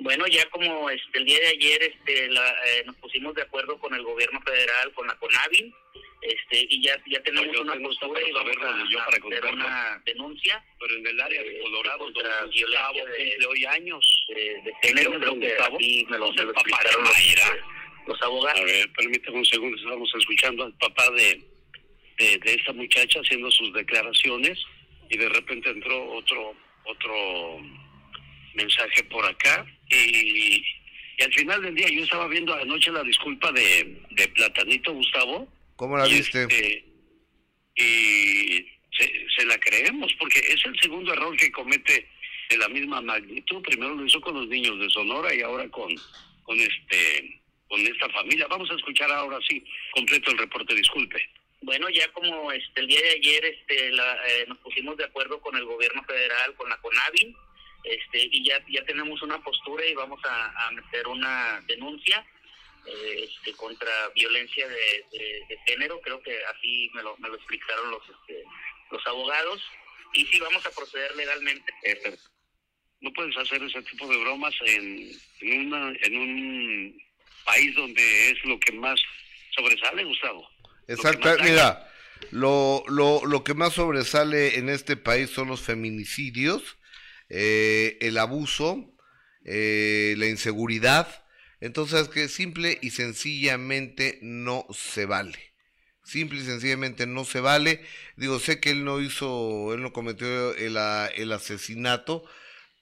Bueno, 0.00 0.26
ya 0.26 0.48
como 0.50 0.88
este, 0.88 1.18
el 1.18 1.24
día 1.24 1.38
de 1.40 1.48
ayer 1.48 1.82
este, 1.82 2.28
la, 2.28 2.50
eh, 2.50 2.84
nos 2.86 2.96
pusimos 2.96 3.34
de 3.34 3.42
acuerdo 3.42 3.78
con 3.78 3.94
el 3.94 4.02
gobierno 4.02 4.40
federal, 4.42 4.92
con 4.94 5.06
la 5.06 5.18
CONAVI, 5.18 5.74
este, 6.22 6.66
y 6.68 6.82
ya, 6.82 6.96
ya 7.06 7.22
tenemos 7.22 7.54
Yo 7.54 7.62
una 7.62 7.74
postura 7.80 8.20
y 8.28 8.32
vamos 8.32 8.56
a, 8.56 8.84
yo 8.90 8.98
para 8.98 9.16
hacer 9.16 9.54
una 9.54 10.02
denuncia 10.04 10.64
Pero 10.78 10.94
en 10.96 11.06
el 11.06 11.20
área 11.20 11.42
de 11.42 11.56
Eh, 11.56 11.60
Colorado, 11.62 12.10
donde 12.10 12.20
Gustavo 12.20 12.98
cumple 13.00 13.46
hoy 13.46 13.64
años. 13.64 14.26
de, 14.28 14.34
de 14.62 14.72
¿Qué 14.82 14.88
género, 14.88 15.10
creo 15.18 15.40
que 15.40 15.48
Gustavo? 15.48 15.76
aquí 15.76 16.06
me 16.10 16.18
lo, 16.18 16.32
me 16.32 16.42
lo 16.44 16.50
explicaron 16.52 17.02
los, 17.04 17.12
Mayra. 17.12 17.66
los 18.06 18.22
abogados. 18.22 18.60
A 18.60 18.64
ver, 18.64 18.92
permítame 18.92 19.38
un 19.38 19.44
segundo, 19.46 19.76
estamos 19.76 20.12
escuchando 20.18 20.64
al 20.64 20.72
papá 20.78 21.10
de, 21.12 21.40
de, 22.18 22.38
de 22.38 22.54
esta 22.54 22.72
muchacha 22.72 23.20
haciendo 23.20 23.50
sus 23.50 23.72
declaraciones 23.72 24.58
y 25.08 25.16
de 25.16 25.28
repente 25.28 25.70
entró 25.70 26.12
otro 26.12 26.54
otro 26.84 27.60
mensaje 28.54 29.04
por 29.04 29.24
acá 29.24 29.64
y, 29.90 30.62
y 31.18 31.22
al 31.22 31.32
final 31.34 31.62
del 31.62 31.74
día 31.74 31.88
yo 31.88 32.02
estaba 32.02 32.26
viendo 32.28 32.52
anoche 32.54 32.90
la 32.90 33.02
disculpa 33.04 33.52
de, 33.52 34.00
de 34.10 34.28
Platanito 34.28 34.92
Gustavo 34.92 35.48
¿Cómo 35.80 35.96
la 35.96 36.06
y, 36.06 36.12
viste? 36.12 36.42
este, 36.42 36.84
y 37.76 38.68
se, 38.92 39.26
se 39.34 39.46
la 39.46 39.56
creemos 39.56 40.12
porque 40.18 40.38
es 40.40 40.62
el 40.66 40.78
segundo 40.78 41.10
error 41.14 41.34
que 41.38 41.50
comete 41.50 42.06
de 42.50 42.58
la 42.58 42.68
misma 42.68 43.00
magnitud. 43.00 43.62
Primero 43.62 43.94
lo 43.94 44.04
hizo 44.04 44.20
con 44.20 44.34
los 44.34 44.46
niños 44.48 44.78
de 44.78 44.90
Sonora 44.90 45.34
y 45.34 45.40
ahora 45.40 45.66
con, 45.70 45.88
con 46.42 46.60
este 46.60 47.40
con 47.66 47.80
esta 47.80 48.10
familia. 48.10 48.46
Vamos 48.48 48.70
a 48.70 48.74
escuchar 48.74 49.10
ahora 49.10 49.38
sí 49.48 49.64
completo 49.94 50.32
el 50.32 50.36
reporte, 50.36 50.74
disculpe. 50.74 51.18
Bueno, 51.62 51.88
ya 51.88 52.06
como 52.12 52.52
este, 52.52 52.82
el 52.82 52.86
día 52.86 53.00
de 53.00 53.10
ayer 53.12 53.44
este, 53.46 53.90
la, 53.92 54.18
eh, 54.28 54.44
nos 54.48 54.58
pusimos 54.58 54.98
de 54.98 55.04
acuerdo 55.04 55.40
con 55.40 55.56
el 55.56 55.64
gobierno 55.64 56.04
federal, 56.04 56.54
con 56.56 56.68
la 56.68 56.76
CONAVI, 56.76 57.34
este, 57.84 58.28
y 58.30 58.44
ya, 58.44 58.62
ya 58.68 58.84
tenemos 58.84 59.22
una 59.22 59.42
postura 59.42 59.86
y 59.86 59.94
vamos 59.94 60.20
a, 60.26 60.66
a 60.66 60.72
meter 60.72 61.08
una 61.08 61.62
denuncia 61.66 62.22
eh, 62.86 63.28
este, 63.28 63.52
contra 63.56 63.90
violencia 64.14 64.66
de, 64.68 65.04
de- 65.12 65.42
de 65.48 65.58
género, 65.66 66.00
creo 66.00 66.20
que 66.22 66.36
así 66.46 66.90
me 66.94 67.02
lo, 67.02 67.16
me 67.18 67.28
lo 67.28 67.36
explicaron 67.36 67.90
los, 67.90 68.02
este, 68.02 68.44
los 68.90 69.06
abogados, 69.06 69.62
y 70.12 70.24
sí 70.26 70.40
vamos 70.40 70.64
a 70.66 70.70
proceder 70.70 71.14
legalmente. 71.16 71.72
Este, 71.82 72.18
no 73.00 73.12
puedes 73.12 73.36
hacer 73.36 73.62
ese 73.62 73.80
tipo 73.82 74.06
de 74.08 74.16
bromas 74.18 74.54
en, 74.66 75.10
en, 75.40 75.66
una, 75.66 75.92
en 76.02 76.16
un 76.18 77.02
país 77.44 77.74
donde 77.74 78.30
es 78.30 78.44
lo 78.44 78.58
que 78.60 78.72
más 78.72 79.00
sobresale, 79.54 80.04
Gustavo. 80.04 80.48
Exacto, 80.88 81.34
Lo 81.36 81.44
mira, 81.44 81.88
lo, 82.32 82.82
lo, 82.88 83.24
lo 83.24 83.44
que 83.44 83.54
más 83.54 83.74
sobresale 83.74 84.58
en 84.58 84.68
este 84.68 84.96
país 84.96 85.30
son 85.30 85.48
los 85.48 85.60
feminicidios, 85.60 86.78
eh, 87.28 87.96
el 88.00 88.18
abuso, 88.18 88.92
eh, 89.44 90.14
la 90.18 90.26
inseguridad. 90.26 91.19
Entonces, 91.60 92.08
que 92.08 92.28
simple 92.28 92.78
y 92.82 92.90
sencillamente 92.90 94.18
no 94.22 94.66
se 94.72 95.06
vale. 95.06 95.38
Simple 96.04 96.40
y 96.40 96.44
sencillamente 96.44 97.06
no 97.06 97.24
se 97.24 97.40
vale. 97.40 97.82
Digo, 98.16 98.38
sé 98.40 98.60
que 98.60 98.70
él 98.70 98.84
no 98.84 99.00
hizo, 99.00 99.74
él 99.74 99.82
no 99.82 99.92
cometió 99.92 100.54
el, 100.56 100.76
el 101.16 101.32
asesinato, 101.32 102.24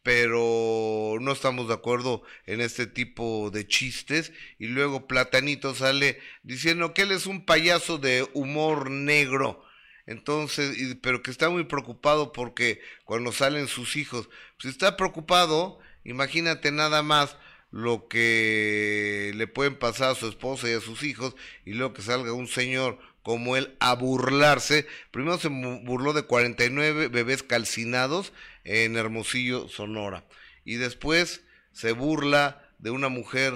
pero 0.02 1.16
no 1.20 1.32
estamos 1.32 1.68
de 1.68 1.74
acuerdo 1.74 2.22
en 2.46 2.60
este 2.60 2.86
tipo 2.86 3.50
de 3.50 3.66
chistes. 3.66 4.32
Y 4.58 4.68
luego 4.68 5.06
Platanito 5.06 5.74
sale 5.74 6.20
diciendo 6.42 6.94
que 6.94 7.02
él 7.02 7.12
es 7.12 7.26
un 7.26 7.44
payaso 7.44 7.98
de 7.98 8.26
humor 8.34 8.90
negro. 8.90 9.62
Entonces, 10.06 10.78
y- 10.78 10.94
pero 10.94 11.22
que 11.22 11.30
está 11.30 11.50
muy 11.50 11.64
preocupado 11.64 12.32
porque 12.32 12.80
cuando 13.04 13.32
salen 13.32 13.68
sus 13.68 13.96
hijos, 13.96 14.28
pues 14.60 14.72
está 14.72 14.96
preocupado, 14.96 15.78
imagínate 16.04 16.72
nada 16.72 17.02
más 17.02 17.36
lo 17.70 18.08
que 18.08 19.32
le 19.34 19.46
pueden 19.46 19.76
pasar 19.76 20.10
a 20.10 20.14
su 20.14 20.28
esposa 20.28 20.68
y 20.68 20.72
a 20.72 20.80
sus 20.80 21.02
hijos, 21.02 21.36
y 21.64 21.74
luego 21.74 21.94
que 21.94 22.02
salga 22.02 22.32
un 22.32 22.48
señor 22.48 22.98
como 23.22 23.56
él 23.56 23.76
a 23.80 23.94
burlarse. 23.94 24.86
Primero 25.10 25.38
se 25.38 25.48
burló 25.48 26.12
de 26.12 26.22
49 26.22 27.08
bebés 27.08 27.42
calcinados 27.42 28.32
en 28.64 28.96
Hermosillo, 28.96 29.68
Sonora, 29.68 30.24
y 30.64 30.76
después 30.76 31.44
se 31.72 31.92
burla 31.92 32.62
de 32.78 32.90
una 32.90 33.08
mujer 33.08 33.52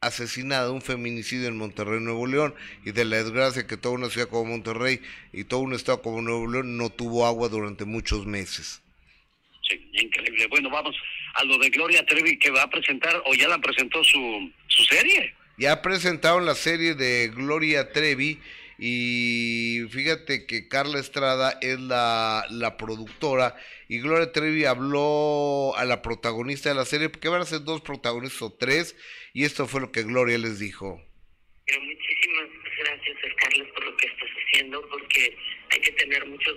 asesinada, 0.00 0.70
un 0.70 0.82
feminicidio 0.82 1.48
en 1.48 1.56
Monterrey, 1.56 2.00
Nuevo 2.00 2.26
León, 2.26 2.54
y 2.84 2.92
de 2.92 3.04
la 3.04 3.16
desgracia 3.16 3.66
que 3.66 3.76
toda 3.76 3.94
una 3.94 4.10
ciudad 4.10 4.28
como 4.28 4.52
Monterrey 4.52 5.00
y 5.32 5.44
todo 5.44 5.60
un 5.60 5.74
estado 5.74 6.02
como 6.02 6.22
Nuevo 6.22 6.46
León 6.46 6.76
no 6.76 6.90
tuvo 6.90 7.26
agua 7.26 7.48
durante 7.48 7.84
muchos 7.84 8.26
meses. 8.26 8.82
Sí, 9.68 9.90
increíble. 9.92 10.46
Bueno, 10.48 10.70
vamos 10.70 10.94
a 11.36 11.44
lo 11.44 11.58
de 11.58 11.70
Gloria 11.70 12.04
Trevi 12.06 12.38
que 12.38 12.50
va 12.50 12.62
a 12.62 12.70
presentar 12.70 13.22
o 13.26 13.34
ya 13.34 13.48
la 13.48 13.58
presentó 13.58 14.02
su, 14.04 14.52
su 14.68 14.84
serie. 14.84 15.34
Ya 15.58 15.80
presentaron 15.82 16.44
la 16.44 16.54
serie 16.54 16.94
de 16.94 17.30
Gloria 17.34 17.90
Trevi 17.92 18.38
Y 18.78 19.84
fíjate 19.90 20.46
que 20.46 20.68
Carla 20.68 20.98
Estrada 20.98 21.58
es 21.62 21.80
la, 21.80 22.44
la 22.50 22.76
productora 22.76 23.56
y 23.88 24.00
Gloria 24.00 24.32
Trevi 24.32 24.64
habló 24.64 25.74
a 25.76 25.84
la 25.84 26.02
protagonista 26.02 26.68
de 26.68 26.74
la 26.74 26.84
serie, 26.84 27.08
porque 27.08 27.28
van 27.28 27.42
a 27.42 27.46
ser 27.46 27.62
dos 27.62 27.80
protagonistas 27.80 28.42
o 28.42 28.52
tres, 28.52 28.96
y 29.32 29.44
esto 29.44 29.66
fue 29.66 29.80
lo 29.80 29.92
que 29.92 30.02
Gloria 30.02 30.38
les 30.38 30.58
dijo. 30.58 31.00
Pero 31.66 31.80
muchísimas 31.82 32.48
gracias, 32.78 33.16
Carlos, 33.36 33.68
por 33.74 33.84
lo 33.84 33.96
que 33.96 34.06
estás 34.08 34.28
haciendo, 34.28 34.88
porque 34.88 35.36
hay 35.70 35.80
que 35.80 35.92
tener 35.92 36.26
mucho, 36.26 36.50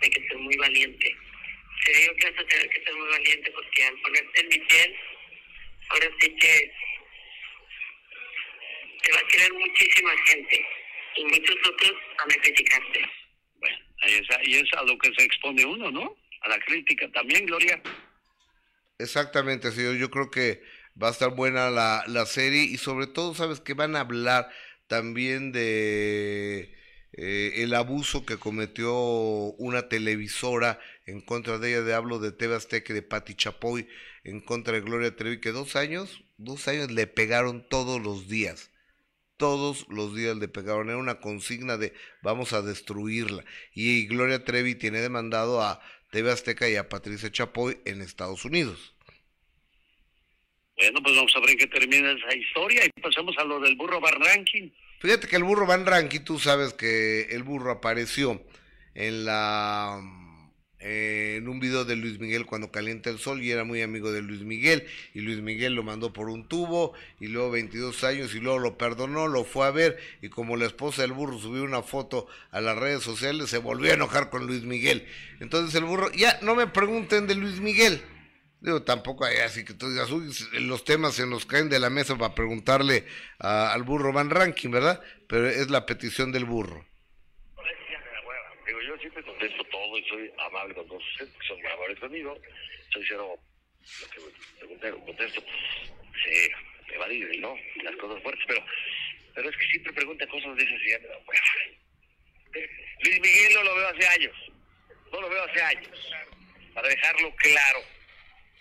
hay 0.00 0.10
que 0.10 0.28
ser 0.28 0.38
muy 0.38 0.56
valiente. 0.56 1.16
Te 1.84 1.92
digo 1.92 2.14
que 2.16 2.30
vas 2.30 2.40
a 2.40 2.46
tener 2.46 2.68
que 2.68 2.82
ser 2.84 2.94
muy 2.94 3.08
valiente 3.08 3.50
porque 3.52 3.84
al 3.84 4.00
ponerte 4.00 4.40
en 4.40 4.48
mi 4.48 4.58
piel, 4.58 4.96
ahora 5.90 6.08
sí 6.20 6.36
que 6.36 6.72
te 9.02 9.12
va 9.12 9.18
a 9.18 9.28
querer 9.28 9.52
muchísima 9.52 10.10
gente 10.26 10.66
y 11.16 11.24
muchos 11.24 11.56
otros 11.68 11.92
van 12.18 12.32
a 12.32 12.42
criticarte. 12.42 13.00
Bueno, 13.56 13.76
ahí 14.02 14.14
es, 14.14 14.36
ahí 14.36 14.54
es 14.54 14.72
a 14.78 14.82
lo 14.84 14.98
que 14.98 15.12
se 15.16 15.24
expone 15.24 15.64
uno, 15.64 15.90
¿no? 15.90 16.16
A 16.42 16.48
la 16.48 16.58
crítica 16.60 17.10
también, 17.12 17.46
Gloria. 17.46 17.80
Exactamente, 18.98 19.70
señor. 19.72 19.96
Yo 19.96 20.10
creo 20.10 20.30
que 20.30 20.62
va 21.00 21.08
a 21.08 21.12
estar 21.12 21.30
buena 21.30 21.70
la, 21.70 22.04
la 22.06 22.26
serie 22.26 22.62
y 22.62 22.78
sobre 22.78 23.06
todo, 23.06 23.34
sabes 23.34 23.60
que 23.60 23.74
van 23.74 23.96
a 23.96 24.00
hablar 24.00 24.50
también 24.88 25.52
de 25.52 26.74
eh, 27.12 27.62
el 27.62 27.74
abuso 27.74 28.26
que 28.26 28.38
cometió 28.38 28.94
una 28.94 29.88
televisora 29.88 30.78
en 31.06 31.20
contra 31.20 31.58
de 31.58 31.70
ella, 31.70 31.82
de 31.82 31.94
hablo 31.94 32.18
de 32.18 32.32
TV 32.32 32.56
Azteca 32.56 32.92
de 32.92 33.02
Patti 33.02 33.34
Chapoy 33.34 33.88
en 34.24 34.40
contra 34.40 34.74
de 34.74 34.80
Gloria 34.80 35.14
Trevi, 35.14 35.40
que 35.40 35.52
dos 35.52 35.76
años, 35.76 36.24
dos 36.36 36.66
años 36.66 36.90
le 36.90 37.06
pegaron 37.06 37.66
todos 37.68 38.00
los 38.00 38.28
días. 38.28 38.70
Todos 39.36 39.86
los 39.88 40.16
días 40.16 40.36
le 40.36 40.48
pegaron, 40.48 40.88
era 40.88 40.96
una 40.96 41.20
consigna 41.20 41.76
de 41.76 41.92
vamos 42.22 42.52
a 42.52 42.62
destruirla. 42.62 43.44
Y 43.72 44.06
Gloria 44.06 44.44
Trevi 44.44 44.74
tiene 44.74 45.00
demandado 45.00 45.62
a 45.62 45.80
TV 46.10 46.32
Azteca 46.32 46.68
y 46.68 46.76
a 46.76 46.88
Patricia 46.88 47.30
Chapoy 47.30 47.78
en 47.84 48.02
Estados 48.02 48.44
Unidos. 48.44 48.94
Bueno, 50.76 51.00
pues 51.02 51.14
vamos 51.14 51.32
a 51.36 51.40
ver 51.40 51.50
en 51.50 51.58
qué 51.58 51.66
termina 51.68 52.12
esa 52.12 52.34
historia 52.34 52.84
y 52.84 53.00
pasamos 53.00 53.36
a 53.38 53.44
lo 53.44 53.60
del 53.60 53.76
burro 53.76 54.00
Van 54.00 54.20
Ranking. 54.20 54.70
Fíjate 55.00 55.28
que 55.28 55.36
el 55.36 55.44
burro 55.44 55.66
Van 55.66 55.86
Ranking, 55.86 56.20
tú 56.20 56.38
sabes 56.38 56.72
que 56.72 57.22
el 57.30 57.42
burro 57.44 57.70
apareció 57.70 58.42
en 58.94 59.24
la 59.24 60.25
eh, 60.80 61.36
en 61.38 61.48
un 61.48 61.58
video 61.58 61.84
de 61.84 61.96
Luis 61.96 62.18
Miguel 62.20 62.44
cuando 62.46 62.70
calienta 62.70 63.08
el 63.10 63.18
sol 63.18 63.42
y 63.42 63.50
era 63.50 63.64
muy 63.64 63.80
amigo 63.82 64.12
de 64.12 64.22
Luis 64.22 64.42
Miguel 64.42 64.86
y 65.14 65.20
Luis 65.20 65.40
Miguel 65.40 65.72
lo 65.74 65.82
mandó 65.82 66.12
por 66.12 66.28
un 66.28 66.46
tubo 66.46 66.92
y 67.18 67.28
luego 67.28 67.50
22 67.50 68.04
años 68.04 68.34
y 68.34 68.40
luego 68.40 68.58
lo 68.58 68.76
perdonó, 68.78 69.26
lo 69.28 69.44
fue 69.44 69.66
a 69.66 69.70
ver 69.70 69.98
y 70.22 70.28
como 70.28 70.56
la 70.56 70.66
esposa 70.66 71.02
del 71.02 71.12
burro 71.12 71.38
subió 71.38 71.62
una 71.64 71.82
foto 71.82 72.26
a 72.50 72.60
las 72.60 72.76
redes 72.76 73.02
sociales 73.02 73.48
se 73.50 73.58
volvió 73.58 73.90
a 73.90 73.94
enojar 73.94 74.28
con 74.30 74.46
Luis 74.46 74.64
Miguel. 74.64 75.06
Entonces 75.40 75.74
el 75.74 75.84
burro, 75.84 76.12
ya 76.12 76.38
no 76.42 76.54
me 76.54 76.66
pregunten 76.66 77.26
de 77.26 77.34
Luis 77.36 77.60
Miguel. 77.60 78.02
Digo, 78.60 78.82
tampoco 78.82 79.24
hay 79.24 79.36
así 79.38 79.64
que 79.64 79.74
tú 79.74 79.88
digas, 79.90 80.10
uy, 80.10 80.30
los 80.60 80.84
temas 80.84 81.14
se 81.14 81.26
nos 81.26 81.46
caen 81.46 81.68
de 81.68 81.78
la 81.78 81.90
mesa 81.90 82.16
para 82.16 82.34
preguntarle 82.34 83.04
a- 83.38 83.72
al 83.72 83.82
burro 83.82 84.12
Van 84.12 84.30
Ranking, 84.30 84.70
¿verdad? 84.70 85.00
Pero 85.28 85.48
es 85.48 85.70
la 85.70 85.86
petición 85.86 86.32
del 86.32 86.46
burro. 86.46 86.84
Siempre 89.16 89.32
contesto 89.32 89.64
todo 89.70 89.98
y 89.98 90.04
soy 90.08 90.30
amable 90.36 90.74
con 90.74 90.86
todos 90.88 91.02
ustedes, 91.12 91.32
que 91.32 91.46
son 91.46 91.66
amables 91.66 91.98
conmigo. 91.98 92.38
Soy 92.92 93.02
cero, 93.08 93.38
lo 94.02 94.08
que 94.10 94.20
pregunté, 94.58 94.90
contesto, 94.90 95.42
sí, 96.22 96.48
evadir, 96.92 97.40
¿no? 97.40 97.56
Las 97.82 97.96
cosas 97.96 98.22
fuertes, 98.22 98.44
pero, 98.46 98.62
pero 99.34 99.48
es 99.48 99.56
que 99.56 99.66
siempre 99.68 99.92
pregunta 99.94 100.26
cosas 100.26 100.54
de 100.54 100.64
esas 100.64 100.80
y 100.82 101.02
me. 101.02 101.08
Luis 103.04 103.20
Miguel 103.20 103.54
no 103.54 103.62
lo 103.64 103.76
veo 103.76 103.88
hace 103.88 104.06
años, 104.06 104.36
no 105.10 105.20
lo 105.22 105.30
veo 105.30 105.44
hace 105.44 105.62
años, 105.62 106.12
para 106.74 106.88
dejarlo 106.88 107.34
claro. 107.36 107.80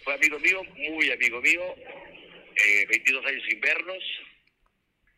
Fue 0.05 0.13
amigo 0.13 0.39
mío, 0.39 0.63
muy 0.63 1.11
amigo 1.11 1.41
mío, 1.41 1.75
eh, 2.55 2.85
22 2.87 3.25
años 3.25 3.43
sin 3.49 3.59
vernos, 3.59 4.03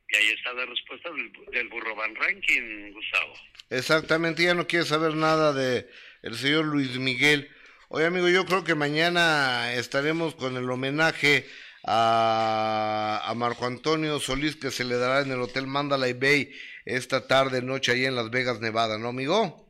y 0.09 0.15
ahí 0.15 0.29
está 0.29 0.53
la 0.53 0.65
respuesta 0.65 1.09
del, 1.51 1.69
burro 1.69 1.95
Van 1.95 2.13
Gustavo. 2.13 3.33
Exactamente, 3.69 4.43
ya 4.43 4.53
no 4.53 4.67
quiere 4.67 4.85
saber 4.85 5.15
nada 5.15 5.53
de 5.53 5.89
el 6.21 6.35
señor 6.35 6.65
Luis 6.65 6.97
Miguel. 6.97 7.49
Oye, 7.89 8.05
amigo, 8.05 8.27
yo 8.29 8.45
creo 8.45 8.63
que 8.63 8.75
mañana 8.75 9.73
estaremos 9.73 10.35
con 10.35 10.55
el 10.57 10.69
homenaje 10.69 11.47
a, 11.83 13.21
a 13.25 13.33
Marco 13.35 13.65
Antonio 13.65 14.19
Solís 14.19 14.55
que 14.55 14.71
se 14.71 14.83
le 14.83 14.97
dará 14.97 15.21
en 15.21 15.31
el 15.31 15.41
Hotel 15.41 15.67
Mandalay 15.67 16.13
Bay 16.13 16.53
esta 16.85 17.27
tarde, 17.27 17.61
noche, 17.61 17.91
ahí 17.91 18.05
en 18.05 18.15
Las 18.15 18.29
Vegas, 18.29 18.61
Nevada, 18.61 18.97
¿no, 18.97 19.09
amigo? 19.09 19.66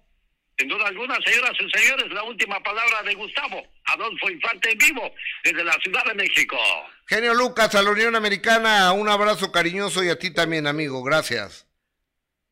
Sin 0.57 0.69
duda 0.69 0.87
alguna, 0.87 1.15
señoras 1.23 1.51
y 1.59 1.69
señores, 1.69 2.11
la 2.11 2.23
última 2.23 2.59
palabra 2.63 3.03
de 3.03 3.13
Gustavo 3.13 3.63
Adolfo 3.85 4.27
Infante 4.31 4.71
en 4.71 4.77
vivo 4.79 5.13
desde 5.43 5.63
la 5.63 5.73
Ciudad 5.83 6.03
de 6.05 6.15
México. 6.15 6.57
Genio 7.05 7.35
Lucas, 7.35 7.75
a 7.75 7.83
la 7.83 7.91
Unión 7.91 8.15
Americana, 8.15 8.91
un 8.91 9.07
abrazo 9.07 9.51
cariñoso 9.51 10.03
y 10.03 10.09
a 10.09 10.17
ti 10.17 10.31
también, 10.31 10.65
amigo, 10.65 11.03
gracias. 11.03 11.67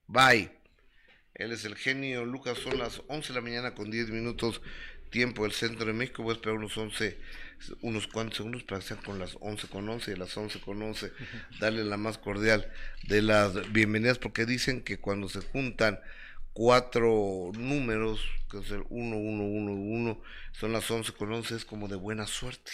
Bye. 0.06 0.52
Él 1.34 1.52
es 1.52 1.66
el 1.66 1.76
genio 1.76 2.26
Lucas, 2.26 2.60
son 2.60 2.78
las 2.78 3.02
11 3.08 3.30
de 3.30 3.34
la 3.34 3.42
mañana 3.42 3.74
con 3.74 3.90
10 3.90 4.12
minutos, 4.12 4.62
tiempo 5.10 5.42
del 5.42 5.54
centro 5.54 5.88
de 5.88 5.94
México. 5.94 6.22
Voy 6.22 6.34
a 6.34 6.36
esperar 6.36 6.58
unos 6.58 6.78
11, 6.78 7.18
unos 7.82 8.06
cuantos 8.06 8.38
segundos 8.38 8.64
para 8.64 8.82
que 8.82 8.88
sean 8.88 9.02
con 9.02 9.18
las 9.18 9.36
11 9.42 9.68
con 9.68 9.90
11 9.90 10.12
y 10.12 10.14
a 10.14 10.18
las 10.18 10.38
11 10.38 10.62
con 10.62 10.80
11 10.80 11.12
darle 11.60 11.84
la 11.84 11.98
más 11.98 12.20
cordial 12.20 12.72
de 13.04 13.24
las 13.24 13.72
bienvenidas, 13.74 14.20
porque 14.20 14.46
dicen 14.46 14.84
que 14.84 15.00
cuando 15.00 15.28
se 15.28 15.42
juntan 15.42 16.00
cuatro 16.56 17.52
números, 17.54 18.22
que 18.50 18.60
es 18.60 18.72
el 18.72 18.84
1, 18.90 19.18
1, 19.18 19.44
1, 19.44 19.72
1, 19.72 20.22
son 20.54 20.74
las 20.74 20.90
11 20.90 21.12
con 21.12 21.32
11, 21.32 21.56
es 21.58 21.66
como 21.66 21.88
de 21.88 21.98
buena 21.98 22.26
suerte 22.26 22.72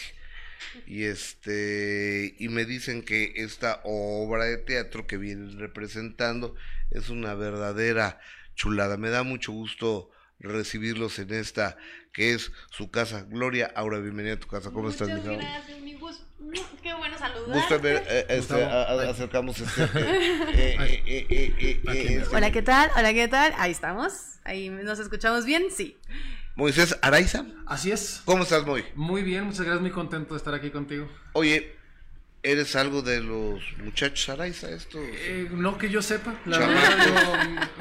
y 0.85 1.03
este 1.03 2.35
y 2.37 2.49
me 2.49 2.65
dicen 2.65 3.03
que 3.03 3.33
esta 3.35 3.81
obra 3.83 4.45
de 4.45 4.57
teatro 4.57 5.07
que 5.07 5.17
vienen 5.17 5.59
representando 5.59 6.55
es 6.91 7.09
una 7.09 7.33
verdadera 7.33 8.19
chulada. 8.55 8.97
Me 8.97 9.09
da 9.09 9.23
mucho 9.23 9.51
gusto 9.51 10.11
recibirlos 10.39 11.19
en 11.19 11.33
esta 11.33 11.77
que 12.13 12.33
es 12.33 12.51
su 12.69 12.91
casa. 12.91 13.23
Gloria, 13.23 13.71
ahora 13.75 13.99
bienvenida 13.99 14.35
a 14.35 14.39
tu 14.39 14.47
casa. 14.47 14.71
¿Cómo 14.71 14.89
estás, 14.89 15.09
Muchas 15.09 15.81
mi 15.81 15.90
Gus. 16.01 16.19
Qué 16.83 16.93
bueno 16.95 17.17
saludarte. 17.17 17.53
Gusto 17.53 17.79
ver, 17.79 18.03
eh, 18.09 18.19
este, 18.29 18.37
Gustavo, 18.55 18.63
a- 18.63 18.83
a- 18.83 19.01
ay. 19.01 19.09
acercamos 19.09 19.59
este. 19.59 19.83
eh, 19.83 21.01
eh, 21.07 21.81
este- 21.85 22.35
Hola, 22.35 22.51
¿qué 22.51 22.61
tal? 22.61 22.91
Hola, 22.97 23.13
¿qué 23.13 23.27
tal? 23.27 23.53
Ahí 23.57 23.71
estamos. 23.71 24.13
Ahí 24.43 24.69
nos 24.69 24.99
escuchamos 24.99 25.45
bien, 25.45 25.65
sí. 25.75 25.97
Moisés 26.55 26.97
Araiza, 27.01 27.45
Así 27.65 27.91
es. 27.91 28.21
¿cómo 28.25 28.43
estás, 28.43 28.65
Moy? 28.65 28.83
Muy 28.95 29.21
bien, 29.23 29.45
muchas 29.45 29.61
gracias, 29.61 29.81
muy 29.81 29.91
contento 29.91 30.33
de 30.33 30.37
estar 30.39 30.53
aquí 30.53 30.69
contigo. 30.69 31.07
Oye, 31.33 31.75
¿eres 32.43 32.75
algo 32.75 33.01
de 33.03 33.21
los 33.21 33.61
muchachos 33.83 34.27
Araiza? 34.29 34.69
Esto. 34.69 34.97
Eh, 34.99 35.47
no 35.51 35.77
que 35.77 35.89
yo 35.89 36.01
sepa, 36.01 36.33
la 36.45 36.57
verdad, 36.57 36.81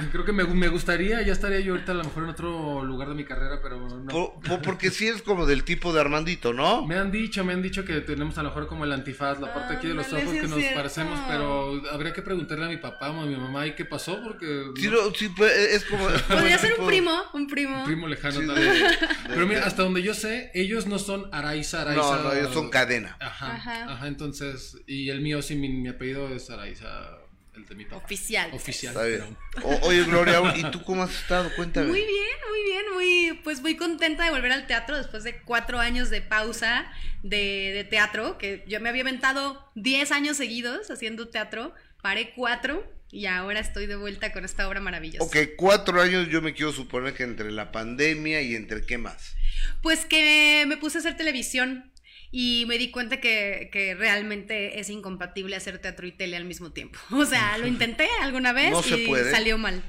yo, 0.03 0.11
creo 0.13 0.25
que 0.25 0.33
me, 0.33 0.45
me 0.45 0.69
gustaría, 0.69 1.23
ya 1.23 1.33
estaría 1.33 1.61
yo 1.61 1.73
ahorita 1.73 1.93
a 1.93 1.95
lo 1.95 2.05
mejor 2.05 2.25
en 2.25 2.29
otro 2.31 2.85
lugar 2.85 3.09
de 3.09 3.15
mi 3.15 3.25
carrera, 3.25 3.61
pero 3.63 3.79
no. 3.89 4.07
Por- 4.09 4.41
por- 4.41 4.63
porque 4.63 4.91
sí 4.91 5.09
es 5.09 5.23
como 5.23 5.47
del 5.47 5.65
tipo 5.65 5.93
de 5.93 6.01
Armandito, 6.01 6.53
¿no? 6.53 6.87
Me 6.87 6.97
han 6.99 7.11
dicho, 7.11 7.45
me 7.45 7.53
han 7.55 7.63
dicho 7.63 7.85
que 7.85 8.01
tenemos 8.03 8.37
a 8.39 8.43
lo 8.43 8.51
mejor 8.51 8.67
como 8.67 8.85
el 8.85 8.93
antifaz, 8.93 9.41
la 9.41 9.53
parte 9.55 9.75
aquí 9.75 9.89
de 9.89 9.95
los 9.95 10.13
ojos 10.13 10.33
que 10.35 10.43
nos 10.43 10.59
cierto. 10.59 10.77
parecemos, 10.77 11.19
pero 11.29 11.81
habría 11.93 12.13
que 12.13 12.23
preguntarle 12.23 12.67
a 12.67 12.69
mi 12.69 12.77
papá 12.77 13.11
o 13.11 13.21
a 13.23 13.27
mi 13.27 13.37
mamá 13.37 13.67
y 13.67 13.75
qué 13.75 13.85
pasó, 13.87 14.23
porque 14.23 14.65
Sí, 14.77 14.89
no- 14.89 15.07
no, 15.09 15.15
sí, 15.15 15.29
pues, 15.31 15.53
es 15.53 15.85
como. 15.85 16.09
es 16.11 16.23
como 16.23 16.39
Podría 16.41 16.59
ser 16.59 16.73
tipo- 16.73 16.83
un 16.83 16.89
primo, 16.89 17.23
un 17.33 17.47
primo. 17.47 17.79
un 17.79 17.85
primo 17.87 18.09
lejano 18.09 18.35
Sí, 18.41 18.47
de- 18.47 18.47
también. 18.55 18.75
de- 18.75 18.99
Pero 19.29 19.47
mira, 19.47 19.61
de- 19.61 19.67
hasta 19.67 19.83
donde 19.83 20.03
yo 20.03 20.13
sé, 20.15 20.51
ellos 20.55 20.87
no 20.87 20.99
son 20.99 21.29
Araiza, 21.33 21.83
Araiza. 21.83 22.03
No, 22.03 22.23
no, 22.25 22.33
ellos 22.33 22.53
son 22.53 22.69
cadena. 22.71 23.17
Ajá, 23.21 23.55
Ajá. 23.55 23.93
ajá, 23.93 24.07
entonces, 24.07 24.50
y 24.87 25.09
el 25.11 25.21
mío 25.21 25.43
sí, 25.43 25.55
mi, 25.57 25.69
mi 25.69 25.89
apellido 25.89 26.35
es 26.35 26.51
Araiza, 26.51 27.19
el 27.55 27.65
de 27.67 27.75
mi 27.75 27.85
papá. 27.85 28.05
Oficial. 28.05 28.51
Oficial. 28.53 28.93
Está 28.95 29.05
bien. 29.07 29.37
pero- 29.55 29.69
O- 29.69 29.87
oye, 29.89 30.05
Gloria, 30.05 30.41
¿y 30.57 30.63
tú 30.71 30.83
cómo 30.85 31.03
has 31.03 31.11
estado? 31.15 31.51
Cuéntame. 31.57 31.89
Muy 31.89 32.01
bien, 32.01 32.37
muy 32.51 32.63
bien, 32.65 32.83
muy, 32.95 33.41
pues 33.43 33.61
muy 33.61 33.77
contenta 33.77 34.25
de 34.25 34.31
volver 34.31 34.53
al 34.53 34.67
teatro 34.67 34.97
después 34.97 35.25
de 35.25 35.41
cuatro 35.43 35.79
años 35.79 36.11
de 36.11 36.21
pausa 36.23 36.91
de, 37.23 37.73
de 37.75 37.85
teatro, 37.85 38.39
que 38.39 38.65
yo 38.67 38.81
me 38.81 38.89
había 38.89 39.03
aventado 39.03 39.71
10 39.75 40.13
años 40.13 40.37
seguidos 40.37 40.91
haciendo 40.91 41.29
teatro, 41.29 41.75
paré 42.03 42.33
cuatro 42.35 42.91
y 43.13 43.27
ahora 43.27 43.59
estoy 43.59 43.87
de 43.87 43.97
vuelta 43.97 44.33
con 44.33 44.45
esta 44.45 44.69
obra 44.69 44.81
maravillosa. 44.81 45.25
Ok, 45.25 45.37
cuatro 45.57 46.01
años 46.01 46.29
yo 46.29 46.41
me 46.41 46.55
quiero 46.55 46.73
suponer 46.73 47.13
que 47.13 47.25
entre 47.25 47.51
la 47.51 47.73
pandemia 47.73 48.41
y 48.41 48.55
entre 48.55 48.87
qué 48.87 48.99
más. 48.99 49.35
Pues 49.83 50.07
que 50.07 50.65
me 50.69 50.77
puse 50.77 50.99
a 50.99 51.01
hacer 51.01 51.17
televisión 51.17 51.90
y 52.33 52.65
me 52.69 52.79
di 52.79 52.91
cuenta 52.91 53.21
que, 53.21 53.71
que 53.73 53.95
realmente 53.95 54.79
es 54.79 54.89
incompatible 54.89 55.57
hacer 55.57 55.79
teatro 55.79 56.07
y 56.07 56.13
tele 56.13 56.37
al 56.37 56.45
mismo 56.45 56.71
tiempo. 56.71 56.99
O 57.11 57.25
sea, 57.25 57.59
lo 57.59 57.67
intenté 57.69 58.09
alguna 58.21 58.53
vez 58.53 58.71
No 58.71 58.81
y 58.81 59.07
salió 59.31 59.59
mal. 59.59 59.83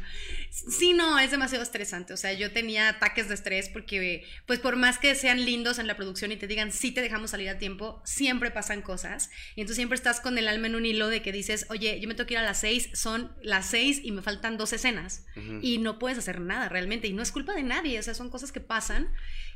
Sí, 0.51 0.91
no, 0.91 1.17
es 1.17 1.31
demasiado 1.31 1.63
estresante. 1.63 2.11
O 2.13 2.17
sea, 2.17 2.33
yo 2.33 2.51
tenía 2.51 2.89
ataques 2.89 3.29
de 3.29 3.35
estrés 3.35 3.69
porque, 3.69 4.25
pues 4.45 4.59
por 4.59 4.75
más 4.75 4.97
que 4.97 5.15
sean 5.15 5.45
lindos 5.45 5.79
en 5.79 5.87
la 5.87 5.95
producción 5.95 6.33
y 6.33 6.35
te 6.35 6.45
digan, 6.45 6.73
sí 6.73 6.91
te 6.91 7.01
dejamos 7.01 7.31
salir 7.31 7.47
a 7.47 7.57
tiempo, 7.57 8.01
siempre 8.03 8.51
pasan 8.51 8.81
cosas. 8.81 9.29
Y 9.55 9.61
entonces 9.61 9.77
siempre 9.77 9.95
estás 9.95 10.19
con 10.19 10.37
el 10.37 10.49
alma 10.49 10.67
en 10.67 10.75
un 10.75 10.85
hilo 10.85 11.07
de 11.07 11.21
que 11.21 11.31
dices, 11.31 11.65
oye, 11.69 11.99
yo 12.01 12.07
me 12.09 12.15
tengo 12.15 12.27
que 12.27 12.33
ir 12.33 12.39
a 12.39 12.43
las 12.43 12.59
seis, 12.59 12.89
son 12.93 13.31
las 13.41 13.65
seis 13.69 14.01
y 14.03 14.11
me 14.11 14.21
faltan 14.21 14.57
dos 14.57 14.73
escenas. 14.73 15.25
Y 15.61 15.77
no 15.77 15.97
puedes 15.99 16.17
hacer 16.17 16.41
nada 16.41 16.67
realmente. 16.67 17.07
Y 17.07 17.13
no 17.13 17.23
es 17.23 17.31
culpa 17.31 17.53
de 17.55 17.63
nadie, 17.63 17.97
o 17.97 18.03
sea, 18.03 18.13
son 18.13 18.29
cosas 18.29 18.51
que 18.51 18.59
pasan. 18.59 19.09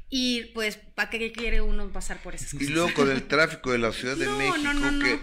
Y 0.10 0.46
pues, 0.54 0.78
¿para 0.78 1.10
qué 1.10 1.32
quiere 1.34 1.60
uno 1.60 1.92
pasar 1.92 2.22
por 2.24 2.36
esas 2.36 2.54
Y 2.54 2.58
cosas? 2.58 2.70
luego 2.72 2.94
con 2.94 3.12
el 3.12 3.24
tráfico 3.28 3.74
de 3.74 3.80
la 3.80 3.92
Ciudad 3.92 4.16
de 4.16 4.28
No, 4.28 4.38
México, 4.38 4.58
no, 4.64 4.74
no, 4.74 4.92
no. 4.92 5.04
que 5.04 5.20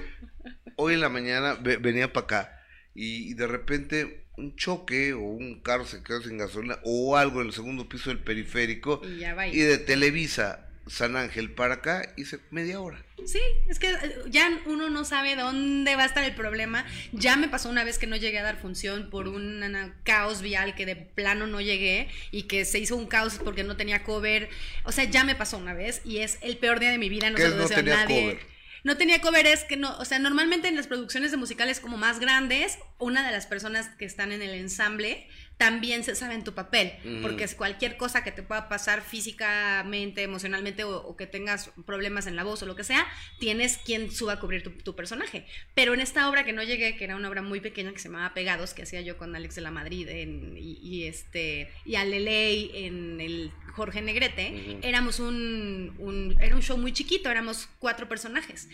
hoy 0.77 0.95
en 0.95 1.01
la 1.01 1.09
mañana 1.09 1.55
ve- 1.55 1.79
venía 1.79 2.13
para 2.13 2.25
acá 2.25 2.63
y, 2.95 3.31
y 3.31 3.35
de 3.35 3.47
repente 3.47 4.22
un 4.43 4.57
choque 4.57 5.13
o 5.13 5.21
un 5.21 5.61
carro 5.61 5.87
se 5.87 6.03
quedó 6.03 6.21
sin 6.23 6.39
gasolina 6.39 6.79
o 6.85 7.17
algo 7.17 7.41
en 7.41 7.47
el 7.49 7.53
segundo 7.53 7.89
piso 7.89 8.11
del 8.11 8.19
periférico 8.19 9.01
Y 9.05 9.19
ya 9.21 9.35
va. 9.35 9.47
y 9.47 9.57
de 9.57 9.79
Televisa 9.79 10.69
San 10.89 11.17
Ángel 11.17 11.53
para 11.53 11.75
acá 11.75 12.13
hice 12.17 12.41
media 12.51 12.81
hora. 12.81 13.01
Sí, 13.25 13.39
es 13.69 13.79
que 13.79 13.89
eh, 13.89 14.17
ya 14.31 14.51
uno 14.67 14.91
no 14.91 15.05
sabe 15.05 15.37
dónde 15.37 15.95
va 15.95 16.03
a 16.03 16.07
estar 16.07 16.25
el 16.25 16.35
problema. 16.35 16.85
Ya 17.13 17.37
me 17.37 17.49
pasó 17.49 17.69
una 17.69 17.85
vez 17.85 17.99
que 18.01 18.09
no 18.09 18.17
llegué 18.17 18.41
a 18.41 18.43
dar 18.43 18.61
función 18.61 19.09
por 19.09 19.29
un 19.29 19.63
caos 20.03 20.43
vial 20.43 20.75
que 20.75 20.85
de 20.85 20.97
plano 20.97 21.47
no 21.47 21.61
llegué 21.61 22.09
y 22.33 22.43
que 22.45 22.65
se 22.65 22.81
hizo 22.81 22.97
un 22.97 23.07
caos 23.07 23.39
porque 23.45 23.63
no 23.63 23.77
tenía 23.77 24.03
cover. 24.03 24.49
O 24.83 24.91
sea, 24.91 25.05
ya 25.05 25.23
me 25.23 25.37
pasó 25.37 25.57
una 25.57 25.73
vez 25.73 26.01
y 26.05 26.19
es 26.19 26.39
el 26.43 26.57
peor 26.57 26.81
día 26.81 26.91
de 26.91 26.99
mi 26.99 27.09
vida. 27.09 27.31
No 27.31 27.37
¿Qué 27.37 27.43
se 27.43 27.49
lo 27.51 27.57
no 27.57 27.63
deseo 27.63 27.77
a 27.77 27.81
tenía 27.81 27.97
nadie. 27.99 28.21
cover? 28.23 28.52
No 28.85 28.97
tenía 28.97 29.21
cover 29.21 29.47
es 29.47 29.65
que 29.65 29.77
no, 29.77 29.97
o 29.99 30.05
sea, 30.05 30.19
normalmente 30.19 30.69
en 30.69 30.77
las 30.77 30.87
producciones 30.89 31.31
de 31.31 31.37
musicales 31.37 31.79
como 31.81 31.97
más 31.97 32.19
grandes, 32.19 32.79
una 32.99 33.25
de 33.25 33.33
las 33.33 33.47
personas 33.47 33.89
que 33.99 34.05
están 34.05 34.33
en 34.33 34.43
el 34.43 34.51
ensamble 34.55 35.27
también 35.57 36.03
se 36.03 36.17
sabe 36.17 36.35
en 36.35 36.43
tu 36.43 36.55
papel, 36.55 36.93
porque 37.23 37.45
es 37.45 37.55
cualquier 37.55 37.97
cosa 37.97 38.25
que 38.25 38.33
te 38.33 38.43
pueda 38.43 38.69
pasar 38.69 39.01
físicamente, 39.03 40.23
emocionalmente 40.23 40.83
o, 40.83 40.97
o 40.97 41.17
que 41.17 41.27
tengas 41.29 41.71
problemas 41.87 42.27
en 42.27 42.35
la 42.37 42.43
voz 42.43 42.63
o 42.63 42.67
lo 42.67 42.75
que 42.75 42.83
sea, 42.85 43.07
tienes 43.39 43.79
quien 43.79 44.11
suba 44.11 44.35
a 44.35 44.41
cubrir 44.41 44.63
tu, 44.65 44.71
tu 44.73 44.97
personaje. 44.97 45.47
Pero 45.75 45.95
en 45.95 46.01
esta 46.01 46.29
obra 46.29 46.45
que 46.45 46.53
no 46.53 46.63
llegué, 46.65 46.97
que 46.97 47.05
era 47.05 47.15
una 47.17 47.29
obra 47.29 47.43
muy 47.43 47.61
pequeña 47.61 47.93
que 47.93 47.99
se 48.01 48.09
llamaba 48.09 48.35
Pegados, 48.35 48.75
que 48.75 48.83
hacía 48.83 49.03
yo 49.03 49.17
con 49.17 49.37
Alex 49.37 49.55
de 49.55 49.61
la 49.61 49.71
Madrid 49.71 50.09
en- 50.09 50.57
y, 50.59 50.79
y 50.83 51.07
este 51.07 51.71
y 51.85 51.95
a 51.95 52.05
Leley 52.05 52.71
en 52.75 53.21
el 53.21 53.53
Jorge 53.73 54.01
Negrete, 54.03 54.79
éramos 54.83 55.19
un, 55.21 55.95
un- 55.99 56.37
era 56.41 56.55
un 56.55 56.63
show 56.63 56.77
muy 56.79 56.93
chiquito, 56.93 57.31
éramos 57.31 57.69
cuatro 57.79 58.09
personajes 58.09 58.69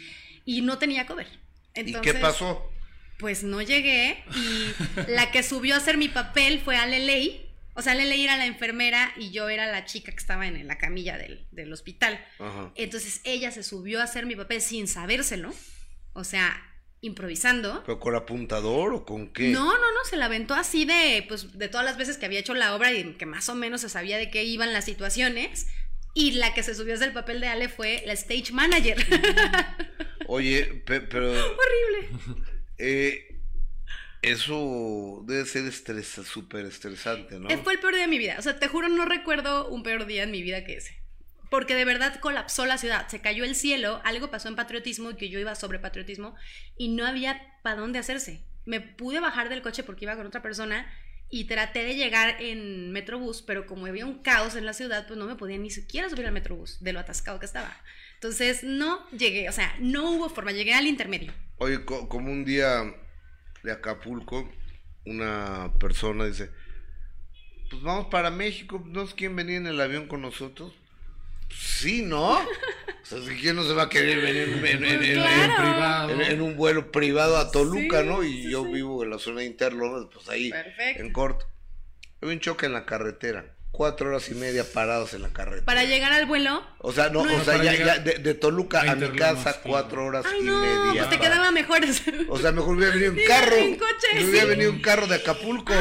y 0.45 0.61
no 0.63 0.79
tenía 0.79 1.07
cover. 1.07 1.27
¿Y 1.75 1.81
Entonces, 1.81 2.13
qué 2.13 2.19
pasó? 2.19 2.71
Pues 3.19 3.43
no 3.43 3.61
llegué 3.63 4.23
y 4.37 4.73
la 5.11 5.31
que 5.31 5.43
subió 5.43 5.75
a 5.75 5.79
hacer 5.79 5.97
mi 5.97 6.09
papel 6.09 6.61
fue 6.61 6.77
Leley. 6.87 7.45
O 7.75 7.83
sea, 7.83 7.95
Leley 7.95 8.25
era 8.25 8.37
la 8.37 8.47
enfermera 8.47 9.13
y 9.17 9.31
yo 9.31 9.49
era 9.49 9.67
la 9.71 9.85
chica 9.85 10.11
que 10.11 10.19
estaba 10.19 10.47
en 10.49 10.67
la 10.67 10.79
camilla 10.79 11.17
del, 11.17 11.47
del 11.53 11.73
hospital. 11.73 12.19
Ajá. 12.41 12.73
Entonces 12.75 13.21
ella 13.25 13.53
se 13.53 13.63
subió 13.63 14.01
a 14.01 14.05
hacer 14.05 14.27
mi 14.27 14.35
papel 14.35 14.61
sin 14.61 14.89
sabérselo. 14.89 15.55
O 16.13 16.25
sea, 16.25 16.61
improvisando. 17.01 17.83
¿Pero 17.87 18.01
con 18.01 18.15
apuntador 18.17 18.93
o 18.95 19.05
con 19.05 19.29
qué? 19.33 19.49
No, 19.49 19.65
no, 19.65 19.93
no, 19.93 20.05
se 20.09 20.17
la 20.17 20.27
aventó 20.27 20.55
así 20.55 20.85
de, 20.85 21.25
pues, 21.29 21.57
de 21.59 21.69
todas 21.69 21.85
las 21.87 21.97
veces 21.97 22.17
que 22.19 22.27
había 22.27 22.41
hecho 22.41 22.55
la 22.55 22.75
obra 22.75 22.93
y 22.93 23.15
que 23.15 23.27
más 23.27 23.49
o 23.49 23.55
menos 23.55 23.81
se 23.83 23.89
sabía 23.89 24.19
de 24.19 24.31
qué 24.31 24.45
iban 24.45 24.73
las 24.73 24.85
situaciones. 24.85 25.67
Y 26.15 26.33
la 26.33 26.55
que 26.55 26.63
se 26.65 26.75
subió 26.75 26.95
desde 26.95 27.05
el 27.05 27.13
papel 27.13 27.41
de 27.41 27.47
Ale 27.49 27.69
fue 27.69 28.03
la 28.07 28.13
stage 28.15 28.53
manager. 28.53 28.97
Oye, 30.27 30.65
pe- 30.85 31.01
pero 31.03 31.31
Horrible. 31.31 32.09
eh, 32.79 33.41
eso 34.23 35.23
debe 35.27 35.47
ser 35.47 35.65
estresa, 35.67 36.25
súper 36.25 36.67
estresante, 36.67 37.39
¿no? 37.39 37.49
Eh, 37.49 37.59
Fue 37.63 37.75
el 37.75 37.79
peor 37.79 37.95
día 37.95 38.03
de 38.03 38.09
mi 38.09 38.19
vida. 38.19 38.37
O 38.39 38.43
sea, 38.43 38.59
te 38.59 38.67
juro, 38.69 38.89
no 38.89 39.05
recuerdo 39.05 39.69
un 39.69 39.83
peor 39.83 40.07
día 40.07 40.25
en 40.25 40.31
mi 40.33 40.43
vida 40.43 40.65
que 40.65 40.77
ese. 40.79 40.99
Porque 41.51 41.75
de 41.75 41.85
verdad 41.85 42.21
colapsó 42.21 42.67
la 42.67 42.79
ciudad, 42.79 43.09
se 43.09 43.21
cayó 43.21 43.45
el 43.45 43.55
cielo, 43.55 44.01
algo 44.05 44.31
pasó 44.31 44.49
en 44.49 44.57
patriotismo 44.57 45.11
y 45.11 45.17
que 45.17 45.29
yo 45.31 45.39
iba 45.39 45.55
sobre 45.55 45.79
patriotismo 45.79 46.35
y 46.77 46.89
no 46.89 47.07
había 47.07 47.41
para 47.63 47.81
dónde 47.81 47.99
hacerse. 47.99 48.43
Me 48.67 48.81
pude 48.81 49.21
bajar 49.21 49.49
del 49.49 49.63
coche 49.63 49.83
porque 49.83 50.05
iba 50.05 50.17
con 50.17 50.27
otra 50.27 50.43
persona 50.43 50.87
y 51.31 51.45
traté 51.45 51.85
de 51.85 51.95
llegar 51.95 52.37
en 52.41 52.91
Metrobús, 52.93 53.43
pero 53.43 53.67
como 53.67 53.87
había 53.87 54.07
un 54.07 54.23
caos 54.23 54.57
en 54.57 54.65
la 54.67 54.73
ciudad, 54.73 55.07
pues 55.07 55.19
no 55.19 55.27
me 55.27 55.35
podía 55.37 55.59
ni 55.59 55.71
siquiera 55.71 56.09
subir 56.09 56.27
al 56.27 56.33
Metrobús 56.33 56.83
de 56.83 56.93
lo 56.93 57.01
atascado 57.01 57.39
que 57.39 57.47
estaba. 57.47 57.75
Entonces 58.15 58.63
no 58.65 59.09
llegué, 59.11 59.49
o 59.49 59.53
sea, 59.53 59.75
no 59.79 60.11
hubo 60.11 60.29
forma, 60.29 60.53
llegué 60.53 60.75
al 60.75 60.87
intermedio. 60.87 61.33
Oye, 61.59 61.85
co- 61.85 62.09
como 62.09 62.31
un 62.33 62.45
día 62.45 62.83
de 63.63 63.73
Acapulco, 63.73 64.51
una 65.05 65.73
persona 65.79 66.25
dice, 66.27 66.51
pues 67.71 67.83
vamos 67.83 68.07
para 68.07 68.31
México, 68.31 68.83
¿no 68.87 69.03
es 69.03 69.15
quién 69.15 69.37
venía 69.37 69.57
en 69.57 69.67
el 69.67 69.81
avión 69.81 70.09
con 70.09 70.23
nosotros? 70.23 70.73
Sí, 71.51 72.03
¿no? 72.03 72.35
O 72.39 72.47
sea, 73.05 73.21
si 73.23 73.37
¿quién 73.41 73.57
no 73.57 73.65
se 73.65 73.73
va 73.73 73.85
a 73.85 73.89
querer 73.89 74.21
venir 74.21 74.43
en, 74.65 74.65
en- 74.67 74.85
en- 74.85 75.03
en- 75.03 75.15
Claro. 75.55 76.11
en- 76.13 76.21
en 76.21 76.41
un 76.43 76.57
vuelo 76.57 76.91
privado 76.93 77.37
a 77.39 77.51
Toluca, 77.51 78.03
Sí, 78.03 78.07
¿no? 78.07 78.23
Y 78.23 78.51
yo 78.51 78.65
vivo 78.65 79.03
en 79.03 79.11
la 79.11 79.19
zona 79.19 79.45
interna, 79.45 79.85
pues 80.13 80.29
ahí, 80.29 80.51
Perfecto. 80.51 81.03
en 81.03 81.13
corto. 81.13 81.47
Hay 82.21 82.29
un 82.31 82.41
choque 82.41 82.67
en 82.67 82.73
la 82.75 82.85
carretera, 82.85 83.55
cuatro 83.71 84.09
horas 84.09 84.29
y 84.29 84.35
media 84.35 84.65
parados 84.65 85.15
en 85.15 85.23
la 85.23 85.29
carretera. 85.29 85.65
Para 85.65 85.85
llegar 85.85 86.13
al 86.13 86.27
vuelo, 86.27 86.67
O 86.79 86.93
sea, 86.93 87.11
no, 87.11 87.25
No, 87.25 87.37
o 87.37 87.45
sea, 87.45 87.63
ya, 87.63 87.75
ya 87.75 87.99
de, 87.99 88.15
de 88.19 88.35
Toluca 88.35 88.81
a, 88.81 88.97
mi 88.97 89.09
casa, 89.11 89.61
cuatro 89.63 90.05
horas 90.07 90.27
ay 90.29 90.41
y 90.41 90.45
no, 90.45 90.61
media. 90.61 91.07
pues 91.07 91.11
te 91.11 91.19
quedaba 91.25 91.51
mejor. 91.53 91.81
o 92.29 92.39
sea, 92.39 92.51
mejor 92.53 92.77
hubiera 92.77 92.93
venido 92.93 93.13
en 93.13 93.17
Llegar 93.19 93.45
carro. 93.45 93.57
en 93.57 93.77
coche, 93.77 94.07
Me 94.15 94.25
hubiera 94.25 94.43
sí. 94.47 94.51
venido 94.51 94.71
en 94.73 94.81
carro 94.81 95.07
de 95.07 95.15
Acapulco. 95.17 95.73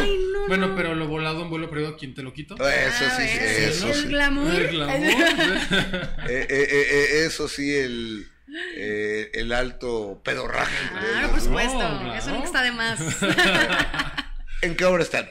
Bueno, 0.47 0.75
pero 0.75 0.93
lo 0.93 1.07
volado 1.07 1.41
en 1.41 1.49
vuelo 1.49 1.69
privado, 1.71 1.97
¿quién 1.97 2.13
te 2.13 2.21
lo 2.21 2.33
quito? 2.33 2.55
Eso 2.55 3.05
sí, 3.17 3.27
sí, 3.27 3.37
eso 3.41 3.87
el 3.87 3.93
sí. 3.95 4.07
glamour. 4.09 4.53
El 4.53 4.67
glamour. 4.67 4.97
Eh, 4.99 6.27
eh, 6.29 6.47
eh, 6.49 6.67
eh, 6.91 7.25
eso 7.25 7.47
sí, 7.47 7.73
el, 7.75 8.27
eh, 8.75 9.31
el 9.33 9.51
alto 9.53 10.21
pedorraje. 10.23 10.75
Claro, 10.99 11.29
por 11.31 11.41
supuesto. 11.41 11.77
claro. 11.77 12.13
Eso 12.13 12.29
nunca 12.29 12.45
está 12.45 12.61
de 12.61 12.71
más. 12.73 12.99
¿En 14.61 14.75
qué 14.75 14.85
hora 14.85 15.03
están? 15.03 15.29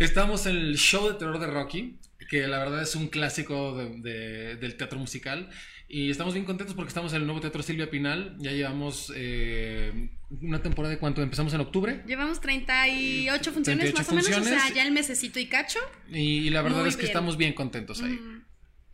Estamos 0.00 0.46
en 0.46 0.56
el 0.56 0.76
show 0.76 1.08
de 1.08 1.14
terror 1.14 1.38
de 1.38 1.46
Rocky, 1.46 1.98
que 2.28 2.46
la 2.46 2.58
verdad 2.58 2.82
es 2.82 2.94
un 2.96 3.08
clásico 3.08 3.76
de- 3.76 4.00
de- 4.00 4.56
del 4.56 4.76
teatro 4.76 4.98
musical. 4.98 5.48
Y 5.88 6.10
estamos 6.10 6.34
bien 6.34 6.46
contentos 6.46 6.76
porque 6.76 6.88
estamos 6.88 7.12
en 7.14 7.20
el 7.22 7.26
nuevo 7.26 7.40
Teatro 7.40 7.62
Silvia 7.64 7.90
Pinal. 7.90 8.36
Ya 8.38 8.52
llevamos 8.52 9.12
eh, 9.16 10.10
una 10.40 10.62
temporada 10.62 10.94
de 10.94 11.00
cuánto? 11.00 11.20
Empezamos 11.20 11.52
en 11.52 11.60
octubre. 11.60 12.04
Llevamos 12.06 12.40
38 12.40 13.52
funciones 13.52 13.92
38 13.92 13.96
más 13.96 14.08
o 14.08 14.14
menos, 14.30 14.40
o 14.40 14.44
sea, 14.44 14.72
ya 14.72 14.84
el 14.86 14.92
mesecito 14.92 15.40
y 15.40 15.46
cacho. 15.46 15.80
Y, 16.08 16.18
y 16.46 16.50
la 16.50 16.62
verdad 16.62 16.80
Muy 16.80 16.88
es 16.90 16.94
que 16.96 17.02
bien. 17.02 17.10
estamos 17.10 17.36
bien 17.36 17.54
contentos 17.54 18.02
ahí. 18.02 18.20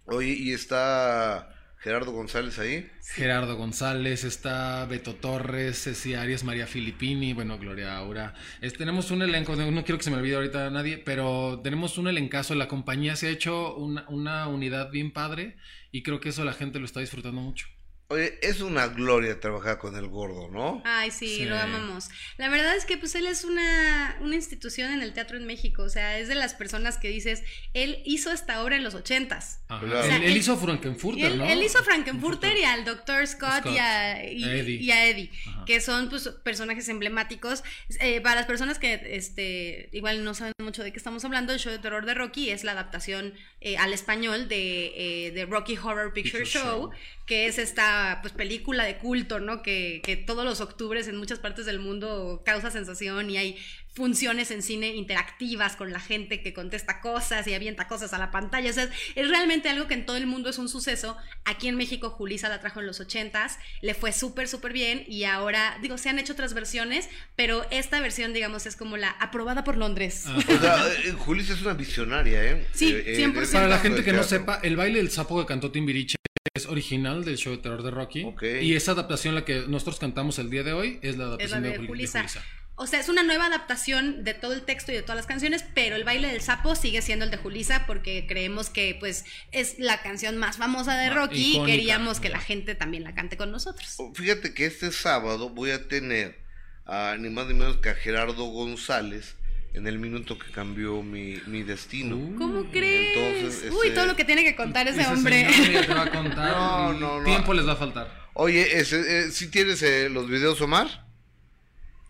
Oye, 0.06 0.32
¿y 0.38 0.52
está 0.52 1.50
Gerardo 1.86 2.10
González 2.10 2.58
ahí? 2.58 2.90
Gerardo 3.14 3.54
González, 3.56 4.24
está 4.24 4.84
Beto 4.86 5.14
Torres, 5.14 5.84
Ceci 5.84 6.14
Arias, 6.14 6.42
María 6.42 6.66
Filippini, 6.66 7.32
bueno, 7.32 7.58
Gloria 7.60 7.96
Aura. 7.96 8.34
Es- 8.60 8.72
tenemos 8.74 9.12
un 9.12 9.22
elenco, 9.22 9.54
no 9.54 9.84
quiero 9.84 9.96
que 9.98 10.02
se 10.02 10.10
me 10.10 10.16
olvide 10.16 10.34
ahorita 10.34 10.66
a 10.66 10.70
nadie, 10.70 10.98
pero 10.98 11.60
tenemos 11.62 11.96
un 11.96 12.08
elencazo. 12.08 12.56
La 12.56 12.66
compañía 12.66 13.14
se 13.14 13.28
ha 13.28 13.30
hecho 13.30 13.76
una, 13.76 14.04
una 14.08 14.48
unidad 14.48 14.90
bien 14.90 15.12
padre 15.12 15.58
y 15.92 16.02
creo 16.02 16.18
que 16.18 16.30
eso 16.30 16.44
la 16.44 16.54
gente 16.54 16.80
lo 16.80 16.86
está 16.86 16.98
disfrutando 16.98 17.40
mucho. 17.40 17.68
Oye, 18.08 18.38
es 18.40 18.60
una 18.60 18.86
gloria 18.86 19.40
trabajar 19.40 19.78
con 19.78 19.96
el 19.96 20.06
gordo, 20.06 20.48
¿no? 20.48 20.80
Ay, 20.84 21.10
sí, 21.10 21.38
Sí. 21.38 21.44
lo 21.44 21.58
amamos. 21.58 22.08
La 22.36 22.48
verdad 22.48 22.76
es 22.76 22.84
que 22.84 22.96
pues 22.96 23.16
él 23.16 23.26
es 23.26 23.42
una, 23.44 24.16
una 24.20 24.36
institución 24.36 24.92
en 24.92 25.02
el 25.02 25.12
teatro 25.12 25.36
en 25.36 25.44
México, 25.44 25.82
o 25.82 25.88
sea, 25.88 26.16
es 26.18 26.28
de 26.28 26.36
las 26.36 26.54
personas 26.54 26.98
que 26.98 27.08
dices, 27.08 27.42
él 27.74 28.00
hizo 28.04 28.30
esta 28.30 28.62
obra 28.62 28.76
en 28.76 28.84
los 28.84 28.94
ochentas. 28.94 29.58
Claro. 29.66 29.86
Él, 29.88 29.92
O 29.94 30.02
sea, 30.04 30.16
él 30.18 30.22
él- 30.22 30.36
hizo 30.36 30.56
Frankenfurter, 30.56 31.32
él, 31.32 31.38
¿no? 31.38 31.46
él 31.48 31.60
hizo 31.64 31.82
Frankenfurter 31.82 32.56
y 32.56 32.62
al 32.62 32.84
Dr. 32.84 33.26
Scott, 33.26 33.62
Scott. 33.62 33.72
y 33.74 33.78
a, 33.78 34.24
y- 34.32 34.44
A 34.44 34.54
Eddie. 34.54 34.76
y 34.80 34.90
a 34.92 35.06
Eddie, 35.08 35.30
Ajá. 35.48 35.64
que 35.66 35.80
son 35.80 36.08
pues, 36.08 36.28
personajes 36.44 36.88
emblemáticos. 36.88 37.64
Eh, 37.98 38.20
para 38.20 38.36
las 38.36 38.46
personas 38.46 38.78
que 38.78 39.00
este, 39.16 39.88
igual 39.92 40.22
no 40.22 40.32
saben 40.34 40.52
mucho 40.62 40.84
de 40.84 40.92
qué 40.92 40.98
estamos 40.98 41.24
hablando, 41.24 41.52
el 41.52 41.58
show 41.58 41.72
de 41.72 41.80
terror 41.80 42.06
de 42.06 42.14
Rocky 42.14 42.50
es 42.50 42.62
la 42.62 42.70
adaptación 42.72 43.34
eh, 43.66 43.76
al 43.78 43.92
español 43.92 44.46
de, 44.46 44.92
eh, 45.26 45.32
de 45.32 45.44
Rocky 45.44 45.76
Horror 45.76 46.12
Picture, 46.12 46.44
Picture 46.44 46.62
Show, 46.62 46.82
Show. 46.82 46.90
que 47.26 47.46
es 47.46 47.58
esta 47.58 48.20
pues, 48.22 48.32
película 48.32 48.84
de 48.84 48.96
culto, 48.98 49.40
¿no? 49.40 49.60
Que, 49.60 50.00
que 50.04 50.16
todos 50.16 50.44
los 50.44 50.60
octubres 50.60 51.08
en 51.08 51.16
muchas 51.16 51.40
partes 51.40 51.66
del 51.66 51.80
mundo 51.80 52.42
causa 52.46 52.70
sensación 52.70 53.28
y 53.28 53.38
hay 53.38 53.58
funciones 53.96 54.50
en 54.50 54.62
cine 54.62 54.88
interactivas 54.94 55.74
con 55.74 55.90
la 55.90 56.00
gente 56.00 56.42
que 56.42 56.52
contesta 56.52 57.00
cosas 57.00 57.46
y 57.46 57.54
avienta 57.54 57.88
cosas 57.88 58.12
a 58.12 58.18
la 58.18 58.30
pantalla. 58.30 58.68
O 58.68 58.72
sea, 58.74 58.90
es, 59.14 59.28
realmente 59.28 59.70
algo 59.70 59.88
que 59.88 59.94
en 59.94 60.04
todo 60.04 60.18
el 60.18 60.26
mundo 60.26 60.50
es 60.50 60.58
un 60.58 60.68
suceso. 60.68 61.16
Aquí 61.46 61.66
en 61.68 61.76
México 61.76 62.10
Julisa 62.10 62.50
la 62.50 62.60
trajo 62.60 62.80
en 62.80 62.86
los 62.86 63.00
80s, 63.00 63.56
le 63.80 63.94
fue 63.94 64.12
súper, 64.12 64.48
súper 64.48 64.74
bien 64.74 65.04
y 65.08 65.24
ahora, 65.24 65.78
digo, 65.80 65.96
se 65.96 66.10
han 66.10 66.18
hecho 66.18 66.34
otras 66.34 66.52
versiones, 66.52 67.08
pero 67.36 67.66
esta 67.70 67.98
versión, 68.00 68.34
digamos, 68.34 68.66
es 68.66 68.76
como 68.76 68.98
la 68.98 69.08
aprobada 69.18 69.64
por 69.64 69.78
Londres. 69.78 70.24
Ah. 70.26 70.36
O 70.36 70.60
sea, 70.60 70.86
eh, 71.06 71.12
Julissa 71.12 71.54
es 71.54 71.62
una 71.62 71.72
visionaria, 71.72 72.44
¿eh? 72.44 72.66
Sí, 72.74 72.92
Eh, 72.92 73.02
eh, 73.06 73.16
100%. 73.16 73.40
es- 73.42 73.50
Para 73.50 73.68
la 73.68 73.78
gente 73.78 74.04
que 74.04 74.12
no 74.12 74.22
sepa, 74.22 74.60
el 74.62 74.76
baile 74.76 74.98
del 74.98 75.10
sapo 75.10 75.40
que 75.40 75.46
cantó 75.46 75.70
Timbiriche 75.72 76.16
es 76.56 76.66
original 76.66 77.24
del 77.24 77.36
show 77.36 77.52
de 77.52 77.58
terror 77.58 77.82
de 77.82 77.90
Rocky. 77.90 78.26
Y 78.62 78.74
esa 78.74 78.92
adaptación, 78.92 79.34
la 79.34 79.44
que 79.44 79.64
nosotros 79.68 79.98
cantamos 79.98 80.38
el 80.38 80.50
día 80.50 80.62
de 80.62 80.72
hoy, 80.72 80.98
es 81.02 81.16
la 81.16 81.36
Es 81.38 81.50
la 81.50 81.58
adaptación 81.58 81.62
de 81.62 81.68
de, 81.70 81.74
Jul- 81.76 81.80
de 81.82 81.86
Julissa. 81.88 82.18
Julissa. 82.20 82.44
O 82.78 82.86
sea, 82.86 83.00
es 83.00 83.08
una 83.08 83.22
nueva 83.22 83.46
adaptación 83.46 84.22
de 84.22 84.34
todo 84.34 84.52
el 84.52 84.60
texto 84.60 84.92
y 84.92 84.96
de 84.96 85.00
todas 85.00 85.16
las 85.16 85.24
canciones, 85.26 85.64
pero 85.74 85.96
el 85.96 86.04
baile 86.04 86.28
del 86.28 86.42
sapo 86.42 86.74
sigue 86.74 87.00
siendo 87.00 87.24
el 87.24 87.30
de 87.30 87.38
Julisa 87.38 87.84
porque 87.86 88.26
creemos 88.28 88.68
que 88.68 88.94
pues 89.00 89.24
es 89.50 89.78
la 89.78 90.02
canción 90.02 90.36
más 90.36 90.58
famosa 90.58 90.94
de 90.98 91.08
Rocky 91.08 91.56
y 91.56 91.64
queríamos 91.64 92.20
que 92.20 92.28
la 92.28 92.38
gente 92.38 92.74
también 92.74 93.02
la 93.02 93.14
cante 93.14 93.38
con 93.38 93.50
nosotros. 93.50 93.96
Fíjate 94.14 94.52
que 94.52 94.66
este 94.66 94.92
sábado 94.92 95.48
voy 95.48 95.70
a 95.70 95.88
tener 95.88 96.38
a 96.84 97.16
ni 97.18 97.30
más 97.30 97.46
ni 97.46 97.54
menos 97.54 97.78
que 97.78 97.88
a 97.88 97.94
Gerardo 97.94 98.44
González 98.44 99.36
en 99.76 99.86
el 99.86 99.98
minuto 99.98 100.38
que 100.38 100.50
cambió 100.50 101.02
mi, 101.02 101.38
mi 101.46 101.62
destino. 101.62 102.16
¿Cómo 102.38 102.64
crees? 102.70 103.16
Entonces, 103.16 103.70
Uy, 103.72 103.86
ese- 103.88 103.94
todo 103.94 104.06
lo 104.06 104.16
que 104.16 104.24
tiene 104.24 104.42
que 104.42 104.56
contar 104.56 104.88
ese 104.88 105.02
Ese 105.02 105.10
hombre. 105.12 105.52
señor 105.52 105.70
ya 105.72 105.86
te 105.86 105.94
va 105.94 106.02
a 106.02 106.10
contar. 106.10 106.50
No, 106.56 106.92
no, 106.94 107.18
no. 107.20 107.24
Tiempo 107.24 107.52
les 107.54 107.66
va 107.68 107.72
a 107.72 107.76
faltar. 107.76 108.26
Oye, 108.34 108.78
ese, 108.78 109.00
eh, 109.26 109.30
¿sí 109.30 109.48
tienes 109.50 109.82
eh, 109.82 110.08
los 110.10 110.28
videos, 110.28 110.60
Omar? 110.60 111.06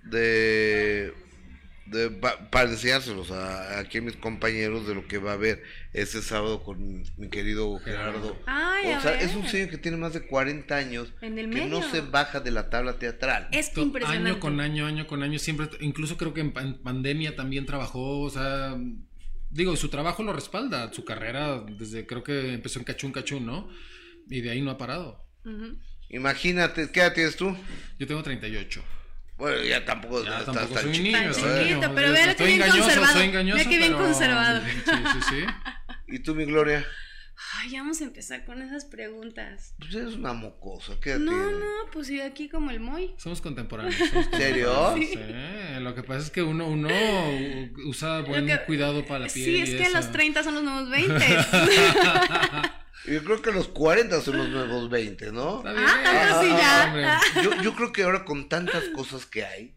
De... 0.05 1.12
de 1.86 2.10
pa- 2.10 2.50
para 2.50 2.70
enseñárselos 2.70 3.30
a, 3.30 3.78
aquí 3.78 3.98
a 3.98 4.02
mis 4.02 4.16
compañeros 4.16 4.86
de 4.88 4.94
lo 4.94 5.06
que 5.06 5.18
va 5.18 5.30
a 5.30 5.34
haber 5.34 5.62
este 5.92 6.20
sábado 6.22 6.62
con 6.62 7.02
mi 7.16 7.28
querido 7.30 7.78
Gerardo. 7.78 8.36
Ay, 8.46 8.92
o 8.94 9.00
sea, 9.00 9.12
ver. 9.12 9.22
es 9.22 9.34
un 9.36 9.46
señor 9.48 9.70
que 9.70 9.78
tiene 9.78 9.96
más 9.96 10.12
de 10.12 10.26
40 10.26 10.76
años 10.76 11.12
En 11.22 11.38
el 11.38 11.50
que 11.50 11.66
no 11.66 11.82
se 11.82 12.00
baja 12.00 12.40
de 12.40 12.50
la 12.50 12.68
tabla 12.70 12.98
teatral. 12.98 13.48
Es 13.52 13.72
To- 13.72 13.82
impresionante. 13.82 14.30
Año 14.30 14.40
con 14.40 14.60
año, 14.60 14.86
año 14.86 15.06
con 15.06 15.22
año, 15.22 15.38
siempre, 15.38 15.68
incluso 15.80 16.16
creo 16.16 16.34
que 16.34 16.40
en, 16.40 16.52
pan- 16.52 16.80
pandemia 16.82 17.36
también 17.36 17.66
trabajó, 17.66 18.20
o 18.20 18.30
sea, 18.30 18.76
digo, 19.50 19.76
su 19.76 19.88
trabajo 19.88 20.22
lo 20.24 20.32
respalda, 20.32 20.92
su 20.92 21.04
carrera 21.04 21.64
desde 21.78 22.04
creo 22.06 22.22
que 22.24 22.52
empezó 22.54 22.78
en 22.80 22.84
Cachún 22.84 23.12
Cachún, 23.12 23.46
¿no? 23.46 23.68
Y 24.28 24.40
de 24.40 24.50
ahí 24.50 24.60
no 24.60 24.72
ha 24.72 24.76
parado. 24.78 25.24
Imagínate, 26.08 26.90
¿qué 26.90 27.00
edad 27.00 27.14
tienes 27.14 27.36
tú? 27.36 27.56
Yo 27.98 28.06
tengo 28.06 28.22
38. 28.22 28.82
Bueno, 29.36 29.62
ya 29.62 29.84
tampoco 29.84 30.24
Ya 30.24 30.38
estás 30.38 30.46
tampoco 30.46 30.74
tan 30.74 30.82
soy 30.84 30.92
chiquito, 30.92 31.18
niño, 31.18 31.30
¿eh? 31.30 31.34
chiquito, 31.34 31.64
niño. 31.80 31.92
pero 31.94 32.06
Yo 32.08 32.12
ve 32.14 32.18
que 32.24 32.30
estoy 32.30 32.46
bien 32.46 32.62
engañoso, 32.62 32.80
conservado. 32.82 33.12
soy 33.12 33.22
engañoso, 33.26 33.58
Ve 33.58 33.64
que 33.70 33.78
bien 33.78 33.92
pero- 33.92 34.04
conservado. 34.04 34.60
Sí, 34.66 34.70
sí, 35.12 35.20
sí. 35.30 35.44
¿Y 36.08 36.18
tú, 36.20 36.34
mi 36.34 36.44
Gloria? 36.46 36.86
Ay, 37.58 37.70
ya 37.70 37.80
vamos 37.82 38.00
a 38.00 38.04
empezar 38.04 38.46
con 38.46 38.62
esas 38.62 38.86
preguntas. 38.86 39.74
Pues 39.78 39.94
eres 39.94 40.14
una 40.14 40.32
mocosa, 40.32 40.94
¿qué 41.02 41.18
No, 41.18 41.32
no, 41.50 41.66
pues 41.92 42.06
sí, 42.06 42.18
aquí 42.20 42.48
como 42.48 42.70
el 42.70 42.80
Moy. 42.80 43.14
Somos 43.18 43.42
contemporáneos. 43.42 43.94
somos 43.94 44.26
serio? 44.34 44.72
contemporáneos, 44.72 45.76
Sí, 45.76 45.82
lo 45.82 45.94
que 45.94 46.02
pasa 46.02 46.20
es 46.20 46.30
que 46.30 46.42
uno, 46.42 46.66
uno 46.66 46.88
usa 47.84 48.20
buen 48.20 48.46
que- 48.46 48.58
cuidado 48.64 49.04
para 49.04 49.26
la 49.26 49.26
piel. 49.28 49.44
Sí, 49.44 49.56
es 49.60 49.68
y 49.68 49.76
que 49.76 49.82
eso. 49.82 49.96
los 49.98 50.12
30 50.12 50.42
son 50.44 50.54
los 50.54 50.62
nuevos 50.64 50.88
20. 50.88 51.14
Yo 53.08 53.22
creo 53.24 53.40
que 53.42 53.52
los 53.52 53.68
40 53.68 54.20
son 54.20 54.36
los 54.38 54.48
nuevos 54.48 54.90
20, 54.90 55.32
¿no? 55.32 55.62
Ah, 55.66 56.00
tanto 56.04 56.42
sí 56.42 56.48
ya. 56.48 56.84
hombre. 56.86 57.06
Yo, 57.44 57.62
yo 57.62 57.74
creo 57.74 57.92
que 57.92 58.02
ahora 58.02 58.24
con 58.24 58.48
tantas 58.48 58.84
cosas 58.94 59.26
que 59.26 59.44
hay, 59.44 59.74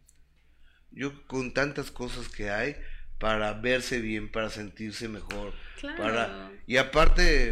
yo 0.92 1.26
con 1.28 1.54
tantas 1.54 1.92
cosas 1.92 2.28
que 2.30 2.50
hay 2.50 2.76
para 3.20 3.54
verse 3.54 4.00
bien, 4.00 4.32
para 4.32 4.50
sentirse 4.50 5.08
mejor, 5.08 5.54
Claro. 5.80 6.02
para 6.04 6.52
y 6.66 6.78
aparte 6.78 7.52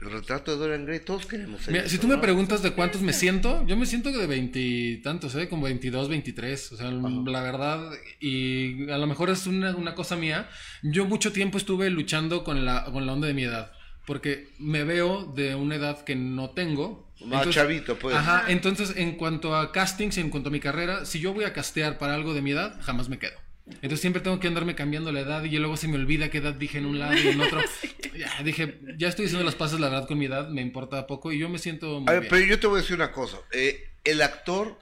el 0.00 0.10
retrato 0.10 0.52
de 0.52 0.58
Dorian 0.58 0.86
Gray, 0.86 1.00
todos 1.00 1.26
queremos 1.26 1.60
ser 1.62 1.72
Mira, 1.72 1.84
eso, 1.84 1.92
si 1.92 1.98
tú 1.98 2.06
me 2.06 2.18
preguntas 2.18 2.62
de 2.62 2.72
cuántos 2.72 3.00
me 3.02 3.12
siento, 3.12 3.64
yo 3.66 3.76
me 3.76 3.84
siento 3.86 4.10
que 4.12 4.18
de 4.18 4.26
veintitantos, 4.28 5.34
¿eh? 5.34 5.48
Como 5.48 5.64
22, 5.64 6.08
23. 6.08 6.72
O 6.72 6.76
sea, 6.76 6.90
la 6.90 7.42
verdad, 7.42 7.90
y 8.20 8.88
a 8.90 8.98
lo 8.98 9.06
mejor 9.08 9.30
es 9.30 9.46
una, 9.48 9.74
una 9.74 9.94
cosa 9.96 10.14
mía. 10.16 10.48
Yo 10.82 11.04
mucho 11.04 11.32
tiempo 11.32 11.58
estuve 11.58 11.90
luchando 11.90 12.44
con 12.44 12.64
la, 12.64 12.84
con 12.84 13.06
la 13.06 13.12
onda 13.12 13.26
de 13.26 13.34
mi 13.34 13.42
edad. 13.44 13.72
Porque 14.08 14.48
me 14.58 14.82
veo 14.84 15.24
de 15.36 15.54
una 15.54 15.76
edad 15.76 16.02
que 16.02 16.16
no 16.16 16.50
tengo. 16.50 17.06
Más 17.24 17.48
chavito, 17.50 17.98
pues. 17.98 18.16
Ajá, 18.16 18.44
entonces 18.48 18.94
en 18.96 19.12
cuanto 19.16 19.54
a 19.54 19.70
castings, 19.70 20.16
en 20.18 20.30
cuanto 20.30 20.48
a 20.48 20.52
mi 20.52 20.60
carrera, 20.60 21.04
si 21.04 21.20
yo 21.20 21.34
voy 21.34 21.44
a 21.44 21.52
castear 21.52 21.98
para 21.98 22.14
algo 22.14 22.32
de 22.32 22.40
mi 22.40 22.52
edad, 22.52 22.80
jamás 22.80 23.08
me 23.10 23.18
quedo. 23.18 23.38
Entonces 23.66 24.00
siempre 24.00 24.22
tengo 24.22 24.40
que 24.40 24.48
andarme 24.48 24.74
cambiando 24.74 25.12
la 25.12 25.20
edad 25.20 25.44
y 25.44 25.50
luego 25.58 25.76
se 25.76 25.88
me 25.88 25.96
olvida 25.96 26.30
qué 26.30 26.38
edad 26.38 26.54
dije 26.54 26.78
en 26.78 26.86
un 26.86 26.98
lado 26.98 27.14
y 27.16 27.28
en 27.28 27.40
otro. 27.40 27.60
Ya, 28.18 28.42
dije, 28.42 28.80
ya 28.96 29.06
estoy 29.08 29.26
haciendo 29.26 29.44
las 29.44 29.54
pases, 29.54 29.78
la 29.78 29.88
verdad, 29.90 30.08
con 30.08 30.18
mi 30.18 30.24
edad, 30.24 30.48
me 30.48 30.60
importa 30.60 31.06
poco 31.06 31.30
y 31.30 31.38
yo 31.38 31.48
me 31.48 31.58
siento 31.58 32.00
muy 32.00 32.08
A 32.08 32.12
ver, 32.14 32.20
bien. 32.22 32.30
pero 32.30 32.46
yo 32.46 32.58
te 32.58 32.66
voy 32.66 32.78
a 32.78 32.80
decir 32.82 32.96
una 32.96 33.12
cosa. 33.12 33.36
eh, 33.52 33.90
el 34.02 34.22
actor, 34.22 34.76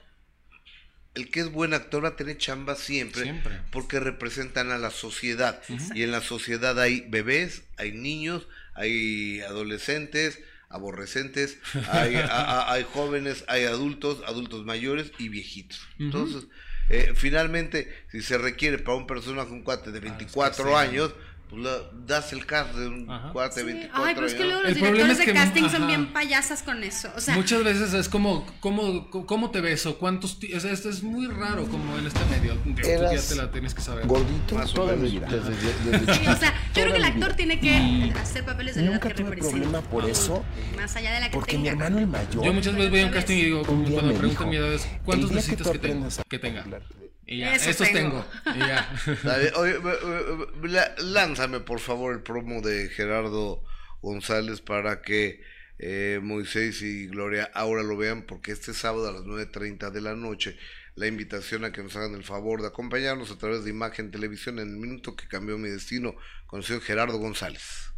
el 1.13 1.29
que 1.29 1.41
es 1.41 1.51
buen 1.51 1.73
actor 1.73 2.03
va 2.03 2.09
a 2.09 2.15
tener 2.15 2.37
chamba 2.37 2.75
siempre, 2.75 3.23
Siempre. 3.23 3.59
porque 3.71 3.99
representan 3.99 4.71
a 4.71 4.77
la 4.79 4.89
sociedad. 4.89 5.61
Y 5.93 6.01
en 6.03 6.11
la 6.11 6.21
sociedad 6.21 6.79
hay 6.79 7.01
bebés, 7.09 7.63
hay 7.77 7.91
niños, 7.91 8.47
hay 8.77 9.41
adolescentes, 9.41 10.39
aborrecentes, 10.69 11.57
hay, 11.91 12.15
a- 12.29 12.71
hay 12.71 12.83
jóvenes, 12.93 13.43
hay 13.47 13.65
adultos, 13.65 14.21
adultos 14.25 14.65
mayores 14.65 15.11
y 15.17 15.29
viejitos. 15.29 15.81
Entonces, 15.99 16.47
eh, 16.89 17.11
finalmente, 17.15 17.93
si 18.11 18.21
se 18.21 18.37
requiere 18.37 18.77
para 18.79 18.97
un 18.97 19.07
personaje, 19.07 19.51
un 19.51 19.63
cuate 19.63 19.91
de 19.91 19.99
24 19.99 20.65
sí. 20.65 20.73
años, 20.73 21.13
pues 21.49 21.61
la- 21.61 21.77
das 22.05 22.33
el 22.33 22.45
cast 22.45 22.73
de 22.75 22.87
un 22.87 23.09
Ajá. 23.09 23.31
cuate 23.31 23.63
de 23.63 23.71
Sí. 23.71 23.77
24 23.77 24.05
Ay, 24.05 24.15
pero 24.15 24.27
es 24.27 24.33
que 24.33 24.43
luego 24.43 24.61
los 24.61 24.69
El 24.69 24.75
directores 24.75 25.11
es 25.11 25.17
de 25.19 25.25
que- 25.25 25.33
casting 25.33 25.69
son 25.69 25.87
bien 25.87 26.13
payasas 26.13 26.61
con 26.63 26.83
eso. 26.83 27.09
O 27.15 27.19
sea, 27.21 27.35
Muchas 27.35 27.63
veces 27.63 27.93
es 27.93 28.09
como, 28.09 28.45
¿cómo, 28.59 29.09
cómo 29.09 29.49
te 29.51 29.61
ves 29.61 29.85
o 29.85 29.97
cuántos... 29.97 30.37
O 30.55 30.59
sea, 30.59 30.71
esto 30.71 30.89
es 30.89 31.03
muy 31.03 31.27
raro 31.27 31.65
como 31.67 31.97
en 31.97 32.07
este 32.07 32.19
medio. 32.25 32.55
Tú 32.55 32.73
ya 32.81 32.89
Eras 32.93 33.29
te 33.29 33.35
la 33.35 33.49
tienes 33.51 33.73
que 33.73 33.81
saber. 33.81 34.05
Gordito 34.07 34.55
Más 34.55 34.73
toda 34.73 34.95
mi 34.95 35.09
vida. 35.09 35.27
Desde, 35.27 35.49
desde 35.51 35.99
sí, 35.99 36.11
chiquito. 36.13 36.31
o 36.31 36.35
sea, 36.35 36.53
yo 36.53 36.73
creo 36.73 36.87
que 36.91 36.97
el 36.97 37.01
mi 37.03 37.07
actor 37.07 37.27
vida. 37.27 37.35
tiene 37.37 37.59
que 37.59 38.13
hacer 38.19 38.45
papeles 38.45 38.75
de 38.75 38.81
la 38.81 38.87
edad 38.87 38.93
Nunca 38.95 39.07
que 39.09 39.23
tuve 39.23 39.37
problema 39.37 39.81
por 39.81 40.09
eso, 40.09 40.43
Más 40.75 40.95
allá 40.95 41.13
de 41.13 41.19
la 41.21 41.29
que 41.29 41.33
porque 41.33 41.57
mi 41.57 41.63
tenga. 41.69 41.85
hermano 41.85 41.99
el 41.99 42.07
mayor. 42.07 42.43
Yo 42.43 42.53
muchas 42.53 42.75
veces 42.75 42.89
voy 42.91 42.99
a 43.01 43.05
un 43.05 43.11
casting 43.11 43.35
y 43.37 43.43
digo, 43.45 43.63
cuando 43.65 44.01
me 44.01 44.13
preguntan 44.13 44.49
mi 44.49 44.55
edad 44.57 44.73
es, 44.73 44.85
"El 44.85 44.99
¿cuántos 45.05 45.31
necesitas 45.31 45.69
que, 45.69 45.79
Que 46.27 46.39
tenga. 46.39 46.65
Y 47.27 47.39
ya, 47.39 47.53
Eso 47.55 47.71
estos 47.71 47.91
tengo. 47.91 48.25
Y 48.55 48.59
ya. 48.59 48.89
Oye, 49.57 49.75
lánzame 50.99 51.59
por 51.59 51.79
favor 51.81 52.13
el 52.13 52.23
promo 52.23 52.61
de 52.61 52.87
Gerardo 52.87 53.61
González 54.01 54.61
para 54.61 55.01
que 55.01 55.41
eh, 55.77 56.21
Moisés 56.23 56.81
y 56.81 57.07
Gloria 57.07 57.51
ahora 57.53 57.83
lo 57.83 57.97
vean, 57.97 58.21
porque 58.25 58.53
este 58.53 58.73
sábado 58.73 59.09
a 59.09 59.11
las 59.11 59.23
9.30 59.23 59.91
de 59.91 60.01
la 60.01 60.15
noche 60.15 60.57
la 60.95 61.05
invitación 61.05 61.65
a 61.65 61.73
que 61.73 61.83
nos 61.83 61.97
hagan 61.97 62.15
el 62.15 62.23
favor 62.23 62.61
de 62.61 62.67
acompañarnos 62.69 63.29
a 63.29 63.37
través 63.37 63.65
de 63.65 63.71
Imagen 63.71 64.09
Televisión 64.09 64.59
en 64.59 64.69
el 64.69 64.77
minuto 64.77 65.17
que 65.17 65.27
cambió 65.27 65.57
mi 65.57 65.67
destino 65.69 66.15
con 66.47 66.59
el 66.59 66.65
señor 66.65 66.81
Gerardo 66.81 67.17
González. 67.17 67.91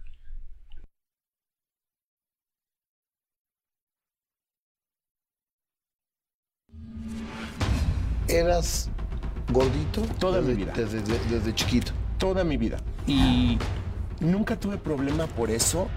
Eras 8.27 8.89
gordito 9.49 10.01
Toda 10.19 10.37
desde, 10.41 10.51
mi 10.51 10.57
vida. 10.57 10.73
Desde, 10.75 11.01
desde- 11.01 11.29
desde 11.29 11.55
chiquito. 11.55 11.91
toda 12.17 12.43
mi 12.43 12.57
vida. 12.57 12.77
Y 13.07 13.57
nunca 14.19 14.59
tuve 14.59 14.77
problema 14.77 15.25
por 15.27 15.49
eso, 15.49 15.87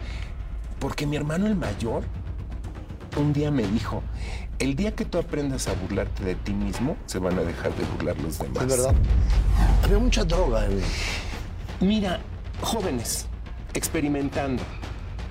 porque 0.78 1.06
mi 1.06 1.16
hermano 1.16 1.46
el 1.46 1.56
mayor 1.56 2.04
un 3.16 3.32
día 3.32 3.50
me 3.50 3.64
dijo, 3.66 4.02
el 4.58 4.74
día 4.74 4.94
que 4.94 5.04
tú 5.04 5.18
aprendas 5.18 5.68
a 5.68 5.74
burlarte 5.74 6.24
de 6.24 6.34
ti 6.34 6.52
mismo, 6.54 6.96
se 7.06 7.18
van 7.18 7.38
a 7.38 7.42
dejar 7.42 7.74
de 7.74 7.84
burlar 7.84 8.16
los 8.20 8.38
demás. 8.38 8.62
Es 8.62 8.68
verdad. 8.68 8.94
Había 9.84 9.98
mucha 9.98 10.24
droga. 10.24 10.64
güey. 10.66 10.80
Mira, 11.80 12.20
jóvenes, 12.62 13.26
experimentando. 13.74 14.62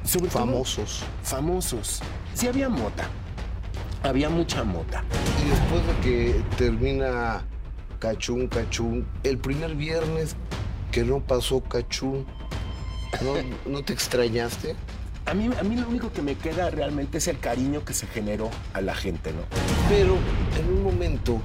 Sobre 0.03 0.27
todo 0.29 0.39
Famosos. 0.45 1.03
famosos. 1.23 2.01
Sí 2.33 2.47
había 2.47 2.69
mota. 2.69 3.05
Había 4.03 4.29
mucha 4.29 4.63
mota. 4.63 5.03
Y 5.45 5.49
después 5.49 5.87
de 5.87 5.93
que 6.03 6.43
termina 6.57 7.43
Cachún, 8.01 8.47
Cachún, 8.47 9.07
el 9.23 9.37
primer 9.37 9.75
viernes 9.75 10.35
que 10.91 11.03
no 11.03 11.19
pasó 11.19 11.61
Cachún, 11.61 12.25
¿no, 13.21 13.71
¿no 13.71 13.83
te 13.83 13.93
extrañaste? 13.93 14.75
A 15.27 15.35
mí, 15.35 15.51
a 15.57 15.63
mí 15.63 15.75
lo 15.75 15.87
único 15.87 16.11
que 16.11 16.23
me 16.23 16.33
queda 16.33 16.71
realmente 16.71 17.19
es 17.19 17.27
el 17.27 17.39
cariño 17.39 17.85
que 17.85 17.93
se 17.93 18.07
generó 18.07 18.49
a 18.73 18.81
la 18.81 18.95
gente, 18.95 19.31
¿no? 19.31 19.43
Pero 19.87 20.17
en 20.59 20.77
un 20.77 20.83
momento 20.83 21.39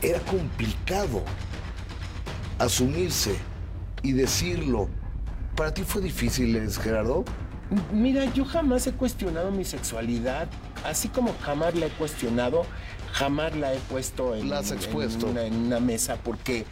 era 0.00 0.18
complicado 0.20 1.22
asumirse 2.58 3.36
y 4.02 4.12
decirlo. 4.12 4.88
¿Para 5.56 5.74
ti 5.74 5.82
fue 5.82 6.00
difícil, 6.00 6.70
Gerardo? 6.70 7.24
Mira, 7.92 8.24
yo 8.32 8.46
jamás 8.46 8.86
he 8.86 8.92
cuestionado 8.92 9.50
mi 9.50 9.66
sexualidad, 9.66 10.48
así 10.84 11.08
como 11.08 11.34
jamás 11.42 11.74
la 11.74 11.86
he 11.86 11.90
cuestionado, 11.90 12.64
jamás 13.16 13.56
la 13.56 13.72
he 13.72 13.78
puesto 13.78 14.34
en, 14.36 14.50
La 14.50 14.58
has 14.58 14.70
en 14.70 14.76
expuesto. 14.76 15.26
una, 15.26 15.42
en 15.42 15.54
una 15.54 15.80
mesa 15.80 16.16
porque, 16.22 16.66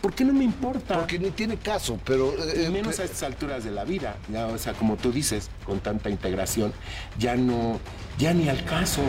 porque 0.00 0.24
no 0.24 0.32
me 0.32 0.44
importa. 0.44 0.96
Porque 0.96 1.18
ni 1.18 1.30
tiene 1.30 1.56
caso, 1.56 1.98
pero... 2.04 2.34
Y 2.56 2.64
eh, 2.64 2.70
menos 2.70 2.98
a 2.98 3.04
estas 3.04 3.22
alturas 3.22 3.62
de 3.64 3.70
la 3.70 3.84
vida, 3.84 4.16
ya, 4.32 4.46
o 4.46 4.58
sea, 4.58 4.72
como 4.74 4.96
tú 4.96 5.12
dices, 5.12 5.48
con 5.64 5.78
tanta 5.80 6.10
integración, 6.10 6.72
ya 7.18 7.36
no, 7.36 7.78
ya 8.18 8.34
ni 8.34 8.48
al 8.48 8.64
caso. 8.64 9.02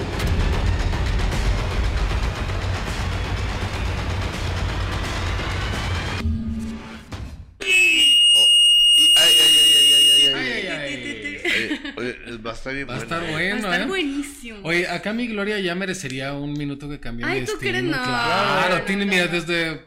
Estar 12.72 12.76
bien 12.76 12.90
Va 12.90 12.96
a 12.96 12.98
estar 13.04 13.24
¿eh? 13.24 13.32
bueno, 13.32 13.68
Va 13.68 13.70
a 13.70 13.74
estar 13.74 13.82
¿eh? 13.82 13.86
buenísimo. 13.88 14.60
Oye, 14.64 14.88
acá 14.88 15.14
mi 15.14 15.28
Gloria 15.28 15.60
ya 15.60 15.76
merecería 15.76 16.34
un 16.34 16.54
minuto 16.54 16.90
que 16.90 17.00
cambie 17.00 17.26
Ay, 17.26 17.42
de 17.42 17.46
¿tú 17.46 17.52
destino. 17.54 17.72
crees? 17.72 17.84
No. 17.86 18.04
Claro, 18.04 18.78
No, 18.80 18.82
tiene, 18.84 19.06
no, 19.06 19.12
mira, 19.12 19.26
no. 19.26 19.32
desde... 19.32 19.82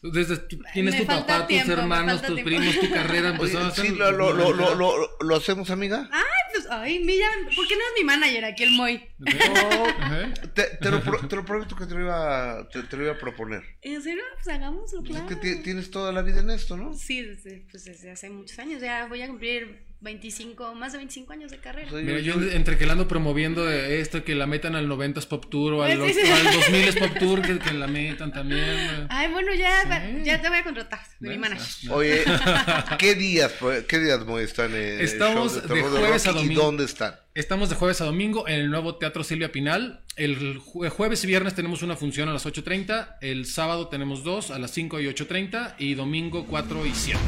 Desde 0.00 0.36
tu- 0.36 0.60
tienes 0.72 0.94
Me 0.94 1.00
tu 1.00 1.06
papá, 1.06 1.44
tiempo, 1.48 1.72
tus 1.72 1.78
hermanos, 1.80 2.22
tus 2.22 2.34
tiempo. 2.36 2.44
primos, 2.44 2.78
tu 2.78 2.88
carrera 2.88 3.30
Oye, 3.32 3.36
empezó 3.36 3.58
a 3.58 3.70
ser... 3.72 3.86
sí, 3.86 3.94
lo, 3.96 4.12
lo, 4.12 4.32
lo, 4.32 4.52
lo, 4.52 4.76
lo- 4.76 5.08
lo 5.20 5.36
hacemos, 5.36 5.70
amiga. 5.70 6.08
Ay, 6.12 6.22
pues, 6.52 6.66
ay, 6.70 7.00
mira, 7.00 7.26
¿por 7.56 7.66
qué 7.66 7.74
no 7.74 7.80
es 7.80 7.92
mi 7.98 8.04
manager 8.04 8.44
aquí 8.44 8.62
el 8.62 8.70
Moy? 8.76 9.02
Ajá. 9.26 10.32
Te, 10.54 10.62
te 10.80 10.90
lo, 10.92 11.00
pro- 11.02 11.26
te 11.26 11.34
lo 11.34 11.44
prometo 11.44 11.74
que 11.74 11.86
te 11.86 11.94
lo 11.94 12.02
iba, 12.02 12.68
te, 12.72 12.84
te 12.84 12.96
lo 12.96 13.02
iba 13.04 13.12
a 13.14 13.18
proponer. 13.18 13.64
¿En 13.82 14.00
serio? 14.00 14.22
Pues 14.36 14.54
hagámoslo, 14.54 15.00
Pues 15.00 15.10
claro. 15.18 15.28
Es 15.28 15.36
que 15.36 15.40
ti- 15.56 15.62
tienes 15.64 15.90
toda 15.90 16.12
la 16.12 16.22
vida 16.22 16.40
en 16.40 16.50
esto, 16.50 16.76
¿no? 16.76 16.94
Sí, 16.94 17.20
desde, 17.22 17.66
pues 17.68 17.84
desde 17.84 18.12
hace 18.12 18.30
muchos 18.30 18.56
años. 18.60 18.80
Ya 18.80 19.06
voy 19.06 19.22
a 19.22 19.26
cumplir 19.26 19.87
25, 20.00 20.74
más 20.76 20.92
de 20.92 20.98
25 20.98 21.32
años 21.32 21.50
de 21.50 21.58
carrera. 21.58 21.90
Mira, 21.92 22.20
yo 22.20 22.34
entre 22.52 22.78
que 22.78 22.86
la 22.86 22.92
ando 22.92 23.08
promoviendo 23.08 23.64
de 23.66 24.00
esto, 24.00 24.22
que 24.22 24.34
la 24.36 24.46
metan 24.46 24.76
al 24.76 24.86
90s 24.88 25.26
Pop 25.26 25.46
Tour 25.50 25.72
o 25.74 25.82
al, 25.82 26.00
Sí, 26.06 26.14
sí. 26.14 26.30
al 26.30 26.46
2000s 26.46 26.98
Pop 26.98 27.16
Tour, 27.18 27.42
que, 27.42 27.58
que 27.58 27.72
la 27.72 27.86
metan 27.88 28.32
también. 28.32 29.06
Ay, 29.08 29.32
bueno, 29.32 29.52
ya, 29.54 29.82
Sí. 30.14 30.22
ya 30.24 30.40
te 30.40 30.48
voy 30.48 30.58
a 30.58 30.62
contratar 30.64 31.00
de 31.18 31.28
mi 31.30 31.38
manager. 31.38 31.90
Oye, 31.90 32.22
¿qué 32.98 33.14
días, 33.16 33.52
qué 33.88 33.98
días 33.98 34.24
Moy, 34.24 34.44
están 34.44 34.72
en 34.74 34.76
el 34.76 35.00
Estamos 35.00 35.52
show 35.54 35.62
de 35.68 35.74
de 35.74 35.82
jueves 35.82 36.26
a 36.28 36.32
domingo. 36.32 36.52
¿Y 36.52 36.56
dónde 36.56 36.84
están? 36.84 37.14
Estamos 37.38 37.68
de 37.68 37.76
jueves 37.76 38.00
a 38.00 38.04
domingo 38.04 38.48
en 38.48 38.54
el 38.58 38.68
nuevo 38.68 38.96
Teatro 38.96 39.22
Silvia 39.22 39.52
Pinal. 39.52 40.00
El 40.16 40.58
jue- 40.58 40.88
jueves 40.90 41.22
y 41.22 41.28
viernes 41.28 41.54
tenemos 41.54 41.82
una 41.82 41.94
función 41.94 42.28
a 42.28 42.32
las 42.32 42.44
8.30. 42.44 43.18
El 43.20 43.46
sábado 43.46 43.86
tenemos 43.86 44.24
dos 44.24 44.50
a 44.50 44.58
las 44.58 44.72
5 44.72 44.98
y 44.98 45.06
8.30. 45.06 45.76
Y 45.78 45.94
domingo 45.94 46.46
4 46.48 46.84
y 46.84 46.92
7. 46.92 47.20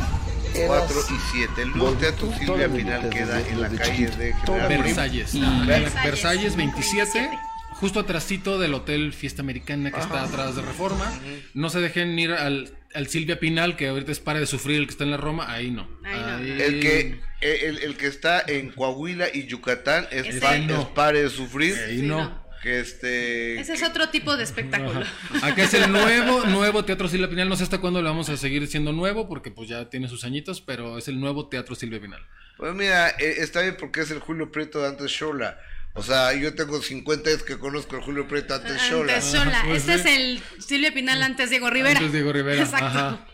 4 0.67 0.97
y 1.11 1.15
7. 1.39 1.63
El 1.63 1.71
nuevo 1.71 1.93
teatro 1.93 2.29
Silvia 2.37 2.69
Pinal 2.69 3.09
queda 3.09 3.41
en 3.49 3.61
la 3.61 3.69
calle 3.69 4.09
de. 4.09 4.35
General 4.35 4.67
Prim. 4.67 4.83
Versalles. 4.83 5.33
Versalles, 5.67 5.95
Versalles, 6.05 6.57
27. 6.57 7.11
27. 7.21 7.39
Justo 7.75 8.01
atrásito 8.01 8.59
del 8.59 8.75
Hotel 8.75 9.13
Fiesta 9.13 9.43
Americana 9.43 9.93
que 9.93 10.01
está 10.01 10.25
atrás 10.25 10.57
de 10.57 10.63
Reforma. 10.63 11.09
No 11.55 11.71
se 11.71 11.79
dejen 11.81 12.19
ir 12.19 12.33
al, 12.33 12.71
al 12.95 13.07
Silvia 13.09 13.39
Pinal, 13.41 13.77
que 13.77 13.89
ahorita 13.89 14.11
es 14.13 14.21
Pare 14.21 14.41
de 14.41 14.47
Sufrir, 14.47 14.79
el 14.79 14.87
que 14.87 14.93
está 14.93 15.05
en 15.05 15.11
la 15.13 15.17
Roma. 15.17 15.51
Ahí 15.53 15.71
no. 15.71 15.89
Ahí 16.05 16.21
no. 16.21 16.39
El 16.65 16.81
que, 16.81 17.21
el, 17.41 17.79
el 17.79 17.97
que 17.97 18.07
está 18.07 18.43
en 18.47 18.71
Coahuila 18.71 19.27
y 19.33 19.47
Yucatán 19.47 20.07
es, 20.11 20.27
Ese 20.27 20.41
pa- 20.41 20.59
no. 20.59 20.81
es 20.83 20.87
Pare 20.89 21.23
de 21.23 21.31
Sufrir. 21.31 21.75
Ahí 21.87 22.01
Sí, 22.01 22.07
no. 22.07 22.19
no. 22.25 22.51
Que 22.63 22.79
este. 22.81 23.59
Ese 23.59 23.73
es 23.73 23.83
otro 23.83 24.11
tipo 24.11 24.37
de 24.37 24.45
espectáculo. 24.45 25.03
Acá 25.43 25.63
es 25.63 25.73
el 25.73 25.91
nuevo, 25.91 26.45
nuevo 26.45 26.85
Teatro 26.85 27.09
Silvia 27.09 27.31
Pinal. 27.31 27.49
No 27.49 27.57
sé 27.57 27.63
hasta 27.63 27.79
cuándo 27.79 28.03
le 28.03 28.09
vamos 28.11 28.29
a 28.29 28.37
seguir 28.37 28.67
siendo 28.67 28.93
nuevo, 28.93 29.29
porque 29.29 29.51
pues 29.51 29.67
ya 29.69 29.89
tiene 29.89 30.09
sus 30.09 30.25
añitos, 30.25 30.61
pero 30.61 30.99
es 30.99 31.09
el 31.09 31.19
nuevo 31.21 31.49
Teatro 31.49 31.75
Silvia 31.75 32.01
Pinal. 32.03 32.21
Pues 32.59 32.75
mira, 32.75 33.09
eh, 33.19 33.37
está 33.39 33.63
bien 33.63 33.77
porque 33.81 34.01
es 34.03 34.11
el 34.11 34.19
Julio 34.19 34.53
Prieto 34.53 34.83
de 34.83 34.89
antes 34.89 35.11
Shola. 35.11 35.59
O 35.95 36.03
sea, 36.03 36.33
yo 36.35 36.55
tengo 36.55 36.81
50 36.81 37.31
años 37.31 37.43
que 37.43 37.59
conozco 37.59 37.97
el 37.97 38.03
Julio 38.03 38.29
Prieto 38.29 38.55
antes 38.55 38.81
Shola. 38.83 39.15
Antes 39.15 39.33
Shola. 39.33 39.63
Pues 39.67 39.89
este 39.89 39.95
sí. 39.95 40.01
es 40.01 40.07
el 40.17 40.43
Silvia 40.63 40.95
Pinal 40.95 41.23
antes 41.23 41.51
Diego 41.51 41.69
Rivera. 41.69 41.99
Antes 41.99 42.13
Diego 42.13 42.33
Rivera. 42.33 42.63
Exacto. 42.63 42.87
Ajá. 42.87 43.27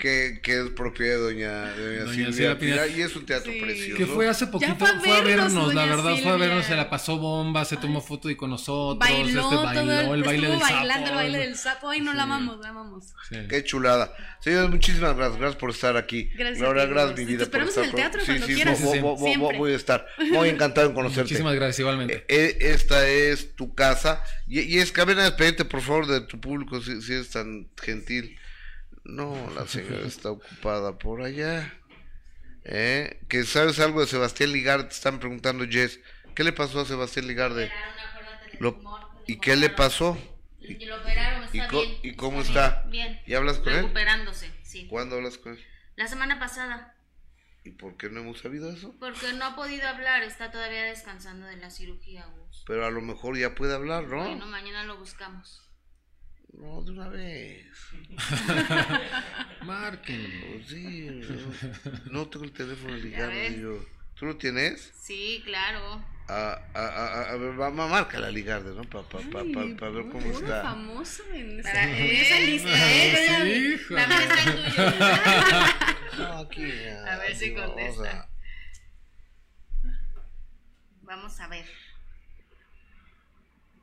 Que, 0.00 0.40
que 0.42 0.60
es 0.62 0.70
propiedad 0.70 1.16
de 1.16 1.20
doña, 1.22 1.64
de 1.74 1.86
doña 1.98 2.04
Doña 2.04 2.32
Silvia, 2.32 2.56
Silvia 2.58 2.86
Y 2.88 3.02
es 3.02 3.14
un 3.16 3.26
teatro 3.26 3.52
Sí. 3.52 3.60
precioso. 3.60 3.96
Que 3.98 4.06
fue 4.06 4.28
hace 4.28 4.46
poquito, 4.46 4.74
fue 4.76 4.88
a 4.88 4.98
fue 4.98 5.10
a 5.12 5.20
vernos, 5.20 5.52
vernos, 5.52 5.74
la 5.74 5.84
verdad, 5.86 6.16
fue 6.22 6.32
a 6.32 6.36
vernos, 6.36 6.64
Silvia. 6.64 6.68
se 6.68 6.76
la 6.76 6.88
pasó 6.90 7.18
bomba, 7.18 7.64
se 7.66 7.76
tomó 7.76 8.00
foto 8.00 8.30
y 8.30 8.34
con 8.36 8.50
nosotros, 8.50 8.98
Bailó, 8.98 9.26
este, 9.28 9.40
todo 9.54 9.62
bailó 9.64 10.14
el, 10.14 10.22
baile 10.22 10.46
estuvo 10.46 10.50
del 10.52 10.60
bailando 10.60 11.06
sapo. 11.06 11.08
el 11.10 11.14
baile 11.14 11.38
del 11.38 11.56
sapo. 11.56 11.90
Ay, 11.90 12.00
no 12.00 12.12
la 12.14 12.18
Sí. 12.18 12.22
amamos, 12.22 12.60
la 12.60 12.68
amamos. 12.70 13.04
Sí. 13.28 13.36
Qué 13.48 13.62
chulada. 13.64 14.12
Señores, 14.40 14.70
muchísimas 14.70 15.14
gracias. 15.16 15.38
Gracias 15.38 15.60
por 15.60 15.70
estar 15.70 15.96
aquí. 15.98 16.30
Gracias 16.34 16.60
Laura, 16.60 16.86
gracias, 16.86 17.18
mi 17.18 17.24
vida. 17.26 17.38
Te 17.38 17.42
esperamos 17.44 17.74
por 17.74 17.84
en 17.84 17.90
el 17.90 17.96
estar 17.96 18.10
teatro 18.10 18.22
cuando 18.26 18.46
sí, 18.46 18.52
sí, 18.52 18.56
quieras. 18.56 18.82
vo- 18.82 19.00
vo- 19.02 19.18
vo- 19.18 19.24
Siempre. 19.34 19.58
voy 19.58 19.72
a 19.72 19.76
estar 19.76 20.06
muy 20.30 20.48
encantado 20.48 20.86
en 20.88 20.94
conocerte. 20.94 21.22
Muchísimas 21.24 21.54
gracias, 21.54 21.80
igualmente. 21.80 22.24
Eh, 22.28 22.56
esta 22.60 23.06
es 23.06 23.54
tu 23.54 23.74
casa. 23.74 24.24
Y, 24.48 24.60
y 24.60 24.78
es 24.78 24.92
que 24.92 25.02
a 25.02 25.04
despedirte, 25.04 25.64
por 25.66 25.82
favor, 25.82 26.06
de 26.06 26.22
tu 26.22 26.40
público, 26.40 26.80
si, 26.80 27.02
si 27.02 27.12
eres 27.12 27.28
tan 27.30 27.68
gentil. 27.82 28.36
No, 29.10 29.50
la 29.54 29.66
señora 29.66 30.06
está 30.06 30.30
ocupada 30.30 30.98
por 30.98 31.22
allá. 31.22 31.74
¿Eh? 32.64 33.20
Que 33.28 33.44
sabes 33.44 33.78
algo 33.80 34.00
de 34.00 34.06
Sebastián 34.06 34.52
Ligarde, 34.52 34.84
te 34.84 34.94
están 34.94 35.18
preguntando, 35.18 35.64
Jess. 35.68 35.98
¿Qué 36.34 36.44
le 36.44 36.52
pasó 36.52 36.80
a 36.80 36.84
Sebastián 36.84 37.26
Ligarde? 37.26 37.72
Lo- 38.58 38.78
¿Y 39.26 39.38
qué 39.38 39.56
le 39.56 39.70
pasó? 39.70 40.18
Y 40.60 40.84
lo 40.84 41.00
operaron, 41.00 41.44
está 41.44 41.56
¿Y 41.56 41.68
co- 41.68 41.80
bien. 41.80 41.98
y 42.02 42.14
cómo 42.14 42.40
está? 42.42 42.84
Bien. 42.88 43.20
¿Y 43.26 43.34
hablas 43.34 43.58
con 43.58 43.72
él? 43.72 43.82
Recuperándose, 43.82 44.52
sí. 44.62 44.86
¿Cuándo 44.88 45.16
hablas 45.16 45.38
con 45.38 45.52
él? 45.54 45.64
La 45.96 46.06
semana 46.06 46.38
pasada, 46.38 46.94
¿Y 47.64 47.70
por 47.72 47.96
qué 47.96 48.08
no 48.08 48.20
hemos 48.20 48.40
sabido 48.40 48.70
eso? 48.70 48.94
porque 49.00 49.32
no 49.34 49.44
ha 49.44 49.56
podido 49.56 49.86
hablar, 49.88 50.22
está 50.22 50.50
todavía 50.50 50.84
descansando 50.84 51.46
de 51.46 51.56
la 51.56 51.70
cirugía. 51.70 52.26
Pero 52.66 52.86
a 52.86 52.90
lo 52.90 53.00
mejor 53.02 53.36
ya 53.36 53.54
puede 53.54 53.74
hablar, 53.74 54.04
¿no? 54.04 54.18
Bueno, 54.24 54.46
mañana 54.46 54.84
lo 54.84 54.96
buscamos. 54.98 55.62
No, 56.52 56.82
de 56.82 56.90
una 56.92 57.08
vez. 57.08 57.66
Márquenlo. 59.64 60.64
Sí, 60.66 61.08
no, 61.08 62.12
no 62.12 62.28
tengo 62.28 62.44
el 62.44 62.52
teléfono 62.52 62.94
ligado. 62.96 63.32
Yo. 63.56 63.84
¿Tú 64.14 64.26
lo 64.26 64.36
tienes? 64.36 64.92
Sí, 65.00 65.42
claro. 65.44 66.04
A, 66.28 66.60
a, 66.74 66.86
a, 66.86 67.30
a 67.30 67.36
ver, 67.36 67.58
va, 67.58 67.70
va, 67.70 67.88
marca 67.88 68.18
la 68.20 68.30
Ligarde, 68.30 68.72
¿no? 68.74 68.82
Para 68.84 69.02
pa, 69.08 69.18
pa, 69.18 69.42
pa, 69.52 69.62
pa 69.78 69.88
ver 69.88 70.08
cómo 70.10 70.26
está. 70.30 70.62
famoso 70.62 71.24
en 71.32 71.58
esa, 71.58 71.82
en 71.90 72.16
esa 72.16 72.38
lista, 72.40 72.68
¿eh? 72.92 73.78
Sí, 73.78 73.94
La 73.94 74.06
mesa 74.06 74.34
es 74.34 74.74
tuya. 74.74 74.96
No, 76.18 76.38
aquí. 76.38 76.70
A 77.08 77.16
ver 77.18 77.34
si 77.36 77.50
vamos 77.54 77.70
contesta. 77.74 78.20
a- 78.20 78.28
Vamos 81.02 81.40
a 81.40 81.48
ver. 81.48 81.66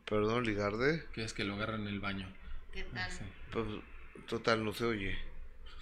Perdón, 0.05 0.45
Ligarde. 0.45 1.03
Que 1.13 1.23
es 1.25 1.33
que 1.33 1.43
lo 1.43 1.55
agarran 1.55 1.81
en 1.81 1.87
el 1.87 1.99
baño. 1.99 2.31
¿Qué 2.77 2.83
tal? 2.83 3.11
Sí. 3.11 3.23
Pues, 3.51 3.65
total, 4.27 4.63
no 4.63 4.71
se 4.71 4.85
oye. 4.85 5.17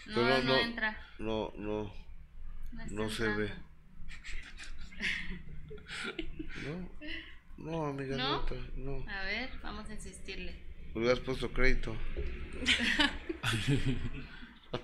No, 0.05 0.41
no, 0.43 0.55
entra. 0.55 0.97
No, 1.19 1.51
no, 1.57 1.93
está 2.71 2.85
no 2.93 3.09
se 3.09 3.27
ve. 3.27 3.51
No, 7.57 7.57
no, 7.57 7.85
amiga, 7.87 8.15
no, 8.15 8.29
¿No? 8.29 8.39
entra, 8.39 8.57
no. 8.77 9.05
A 9.11 9.23
ver, 9.23 9.49
vamos 9.61 9.89
a 9.89 9.93
insistirle. 9.93 10.55
Le 10.95 11.11
has 11.11 11.19
puesto 11.19 11.51
crédito. 11.51 11.91
a 14.71 14.77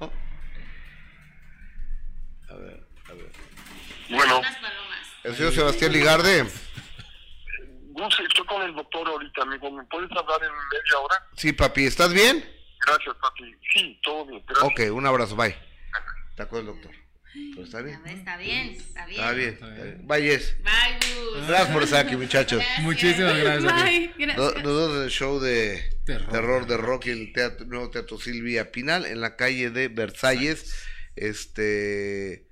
ver, 2.56 2.86
a 3.08 3.14
ver. 3.14 3.32
Bueno. 4.10 4.42
El 5.24 5.36
señor 5.36 5.54
Sebastián 5.54 5.94
Ligarde. 5.94 6.46
Gus, 7.94 8.20
estoy 8.20 8.46
con 8.46 8.62
el 8.62 8.76
doctor 8.76 9.08
ahorita, 9.08 9.42
amigo. 9.44 9.72
¿Me 9.72 9.84
puedes 9.86 10.10
hablar 10.12 10.40
en 10.44 10.50
media 10.52 11.00
hora? 11.04 11.28
Sí, 11.36 11.54
papi, 11.54 11.86
¿estás 11.86 12.14
bien? 12.14 12.44
Gracias, 12.86 13.16
papi. 13.22 13.56
Sí, 13.74 14.00
todo 14.04 14.26
bien. 14.26 14.44
Gracias. 14.48 14.70
Ok, 14.70 14.80
un 14.96 15.06
abrazo, 15.06 15.36
bye. 15.36 15.56
Con 16.50 16.60
el 16.60 16.66
doctor. 16.66 16.92
Pero 17.34 17.64
está 17.64 17.78
A 17.78 17.82
bien. 17.84 18.04
ver, 18.04 18.18
está 18.18 18.38
bien, 18.38 18.70
está 18.72 19.06
bien. 19.06 19.20
Está 19.22 19.32
bien. 19.34 19.50
está 19.54 19.68
bien. 19.68 20.08
Bye, 20.08 20.22
Yes. 20.24 20.56
Bye, 20.64 21.14
Gus. 21.16 21.48
Gracias 21.48 21.70
por 21.70 21.84
estar 21.84 22.06
aquí, 22.06 22.16
muchachos. 22.18 22.58
Gracias. 22.60 22.82
Muchísimas 22.84 23.38
gracias. 23.38 23.74
Bye, 23.84 24.14
gracias. 24.18 24.38
No- 24.38 24.44
Nosotros 24.64 24.98
en 24.98 25.04
el 25.04 25.10
show 25.12 25.40
de 25.40 25.90
Terror. 26.06 26.30
terror, 26.32 26.66
de 26.68 26.78
Rocky, 26.78 27.10
el 27.12 27.32
teatro, 27.32 27.66
nuevo 27.68 27.90
teatro 27.92 28.18
Silvia 28.20 28.72
Pinal, 28.72 29.06
en 29.06 29.22
la 29.22 29.36
calle 29.38 29.70
de 29.70 29.88
Versalles, 29.88 30.84
este, 31.16 32.48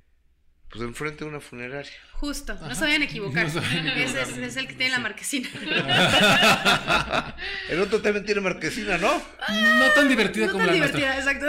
pues 0.71 0.83
enfrente 0.83 1.23
de 1.23 1.29
una 1.29 1.39
funeraria. 1.39 1.91
Justo, 2.13 2.53
no 2.53 2.75
se 2.75 2.81
vayan 2.81 3.01
a 3.01 3.05
equivocar. 3.05 3.47
No 3.53 3.61
Ese 3.61 4.21
es, 4.45 4.57
el 4.57 4.67
que 4.67 4.73
tiene 4.73 4.91
la 4.91 4.99
marquesina. 4.99 5.49
El 7.69 7.81
otro 7.81 8.01
también 8.01 8.25
tiene 8.25 8.41
marquesina, 8.41 8.97
¿no? 8.97 9.11
No 9.17 9.85
tan 9.95 10.07
divertida 10.09 10.47
No 10.47 10.51
como 10.53 10.65
tan 10.65 10.79
la 10.79 10.87
nuestra. 10.87 10.99
divertida, 10.99 11.33
exacto. 11.33 11.47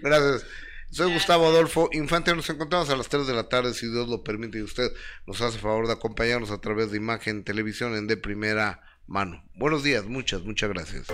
Gracias. 0.02 0.46
Soy 0.90 1.12
Gustavo 1.12 1.46
Adolfo 1.48 1.88
Infante. 1.92 2.34
Nos 2.34 2.48
encontramos 2.50 2.88
a 2.90 2.96
las 2.96 3.08
3 3.08 3.26
de 3.26 3.32
la 3.34 3.48
tarde, 3.48 3.74
si 3.74 3.90
Dios 3.90 4.08
lo 4.08 4.22
permite, 4.22 4.58
y 4.58 4.62
usted 4.62 4.90
nos 5.26 5.40
hace 5.40 5.58
favor 5.58 5.86
de 5.88 5.94
acompañarnos 5.94 6.50
a 6.50 6.60
través 6.60 6.90
de 6.92 6.98
imagen, 6.98 7.42
televisión 7.44 7.96
en 7.96 8.06
de 8.06 8.16
primera 8.16 8.82
mano. 9.06 9.42
Buenos 9.56 9.82
días, 9.82 10.04
muchas, 10.04 10.42
muchas 10.42 10.68
gracias. 10.70 11.06